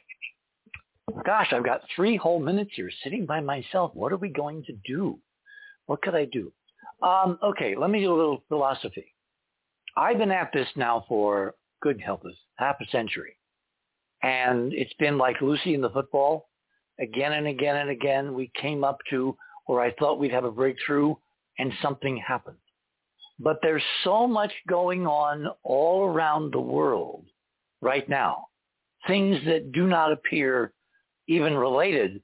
gosh, 1.26 1.48
I've 1.52 1.64
got 1.64 1.82
three 1.94 2.16
whole 2.16 2.38
minutes 2.40 2.70
here 2.74 2.90
sitting 3.04 3.26
by 3.26 3.40
myself. 3.40 3.90
What 3.94 4.12
are 4.12 4.16
we 4.16 4.30
going 4.30 4.62
to 4.64 4.72
do? 4.86 5.18
What 5.86 6.00
could 6.02 6.14
I 6.14 6.24
do? 6.24 6.52
Um, 7.02 7.38
okay, 7.42 7.76
let 7.76 7.90
me 7.90 8.00
do 8.00 8.14
a 8.14 8.16
little 8.16 8.42
philosophy. 8.48 9.14
I've 9.96 10.18
been 10.18 10.30
at 10.30 10.50
this 10.52 10.68
now 10.76 11.04
for 11.08 11.54
good 11.82 12.00
help 12.00 12.24
us 12.24 12.34
half 12.56 12.76
a 12.80 12.90
century, 12.90 13.36
and 14.22 14.72
it's 14.72 14.92
been 14.94 15.18
like 15.18 15.40
Lucy 15.40 15.74
in 15.74 15.80
the 15.80 15.90
football. 15.90 16.48
Again 16.98 17.34
and 17.34 17.46
again 17.46 17.76
and 17.76 17.90
again, 17.90 18.34
we 18.34 18.50
came 18.60 18.82
up 18.82 18.98
to 19.10 19.36
where 19.66 19.80
I 19.80 19.92
thought 19.94 20.18
we'd 20.18 20.32
have 20.32 20.44
a 20.44 20.50
breakthrough, 20.50 21.14
and 21.58 21.72
something 21.82 22.16
happened. 22.16 22.56
But 23.38 23.58
there's 23.62 23.82
so 24.04 24.26
much 24.26 24.52
going 24.66 25.06
on 25.06 25.48
all 25.62 26.06
around 26.06 26.52
the 26.52 26.60
world 26.60 27.26
right 27.82 28.08
now, 28.08 28.46
things 29.06 29.38
that 29.44 29.72
do 29.72 29.86
not 29.86 30.12
appear 30.12 30.72
even 31.28 31.54
related, 31.54 32.22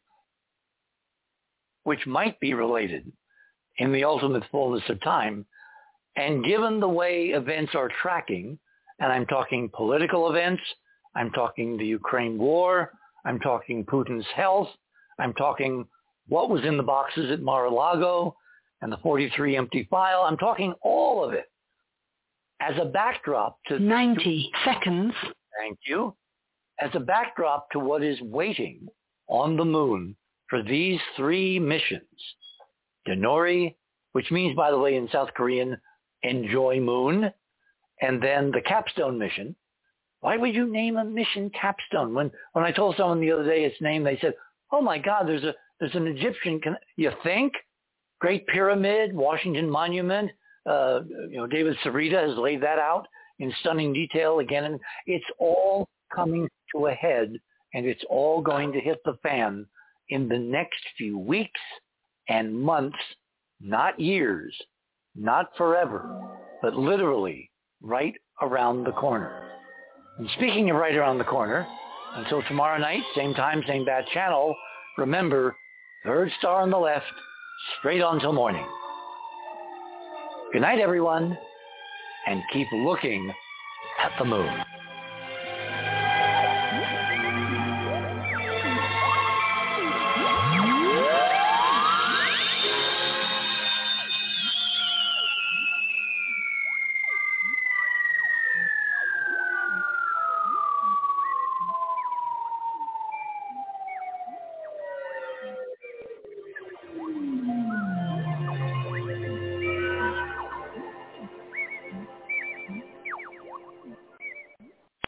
which 1.85 2.07
might 2.07 2.41
be 2.41 2.55
related 2.55 3.13
in 3.83 3.93
the 3.93 4.05
ultimate 4.05 4.45
fullness 4.53 4.85
of 4.89 5.01
time. 5.01 5.45
And 6.17 6.45
given 6.45 6.79
the 6.79 6.89
way 6.89 7.31
events 7.31 7.73
are 7.75 7.91
tracking, 8.01 8.57
and 9.01 9.13
I'm 9.13 9.27
talking 9.27 9.69
political 9.75 10.31
events, 10.31 10.63
I'm 11.17 11.31
talking 11.33 11.77
the 11.77 11.85
Ukraine 11.87 12.39
war, 12.39 12.93
I'm 13.25 13.41
talking 13.41 13.85
Putin's 13.85 14.27
health, 14.37 14.69
I'm 15.19 15.35
talking 15.35 15.85
what 16.29 16.49
was 16.49 16.65
in 16.65 16.77
the 16.77 16.83
boxes 16.85 17.33
at 17.33 17.43
Mar-a-Lago 17.43 18.37
and 18.83 18.93
the 18.93 18.99
43 18.99 19.57
empty 19.57 19.89
file, 19.91 20.23
I'm 20.23 20.37
talking 20.37 20.75
all 20.83 21.25
of 21.25 21.33
it 21.33 21.51
as 22.61 22.75
a 22.81 22.85
backdrop 22.85 23.59
to 23.67 23.81
90 23.81 24.49
seconds. 24.65 25.13
Thank 25.61 25.79
you. 25.87 26.15
As 26.81 26.91
a 26.95 27.01
backdrop 27.01 27.69
to 27.73 27.81
what 27.81 28.05
is 28.05 28.21
waiting 28.21 28.87
on 29.27 29.57
the 29.57 29.65
moon 29.65 30.15
for 30.49 30.63
these 30.63 31.01
three 31.17 31.59
missions. 31.59 32.03
Danuri, 33.07 33.75
which 34.13 34.31
means, 34.31 34.57
by 34.57 34.71
the 34.71 34.79
way, 34.79 34.97
in 34.97 35.09
South 35.11 35.31
Korean, 35.35 35.77
enjoy 36.23 36.81
moon, 36.81 37.33
and 38.01 38.23
then 38.23 38.51
the 38.51 38.61
capstone 38.61 39.19
mission. 39.19 39.55
Why 40.21 40.37
would 40.37 40.55
you 40.55 40.71
name 40.71 40.97
a 40.97 41.05
mission 41.05 41.51
capstone? 41.51 42.15
When 42.15 42.31
when 42.53 42.65
I 42.65 42.71
told 42.71 42.97
someone 42.97 43.21
the 43.21 43.33
other 43.33 43.45
day 43.45 43.65
its 43.65 43.81
name, 43.81 44.05
they 44.05 44.19
said, 44.21 44.35
"Oh 44.71 44.81
my 44.81 44.99
God, 44.99 45.27
there's 45.27 45.45
a 45.45 45.55
there's 45.81 45.95
an 45.95 46.07
Egyptian. 46.07 46.61
Con- 46.61 46.77
you 46.97 47.11
think? 47.23 47.53
Great 48.21 48.47
Pyramid, 48.47 49.13
Washington 49.15 49.69
Monument. 49.69 50.31
Uh, 50.65 51.01
you 51.29 51.39
know, 51.39 51.49
David 51.49 51.77
Sarita 51.85 52.29
has 52.29 52.39
laid 52.39 52.63
that 52.63 52.79
out 52.79 53.09
in 53.41 53.53
stunning 53.61 53.93
detail 53.93 54.39
again, 54.39 54.65
and 54.65 54.79
it's 55.07 55.25
all 55.41 55.89
coming 56.15 56.49
to 56.73 56.87
a 56.87 56.93
head, 56.93 57.33
and 57.75 57.85
it's 57.85 58.05
all 58.09 58.41
going 58.41 58.71
to 58.73 58.79
hit 58.79 58.99
the 59.05 59.19
fan 59.25 59.67
in 60.11 60.29
the 60.29 60.39
next 60.39 60.79
few 60.97 61.19
weeks 61.19 61.61
and 62.33 62.59
months, 62.59 62.97
not 63.61 64.01
years, 64.01 64.57
not 65.15 65.51
forever, 65.59 66.19
but 66.63 66.75
literally 66.75 67.51
right 67.83 68.15
around 68.41 68.85
the 68.85 68.93
corner. 68.93 69.51
And 70.19 70.29
speaking 70.37 70.71
of 70.71 70.77
right 70.77 70.97
around 70.97 71.19
the 71.19 71.25
corner, 71.25 71.67
until 72.15 72.43
tomorrow 72.45 72.79
night, 72.79 73.03
same 73.15 73.35
time, 73.35 73.63
same 73.67 73.85
bat 73.85 74.05
channel, 74.15 74.57
remember, 74.97 75.55
third 76.05 76.31
star 76.39 76.63
on 76.63 76.71
the 76.71 76.79
left, 76.79 77.05
straight 77.79 78.01
on 78.01 78.19
till 78.19 78.33
morning. 78.33 78.67
Good 80.55 80.63
night, 80.63 80.81
everyone, 80.81 81.37
and 82.27 82.43
keep 82.51 82.67
looking 82.73 83.31
at 84.03 84.13
the 84.19 84.25
moon. 84.25 84.65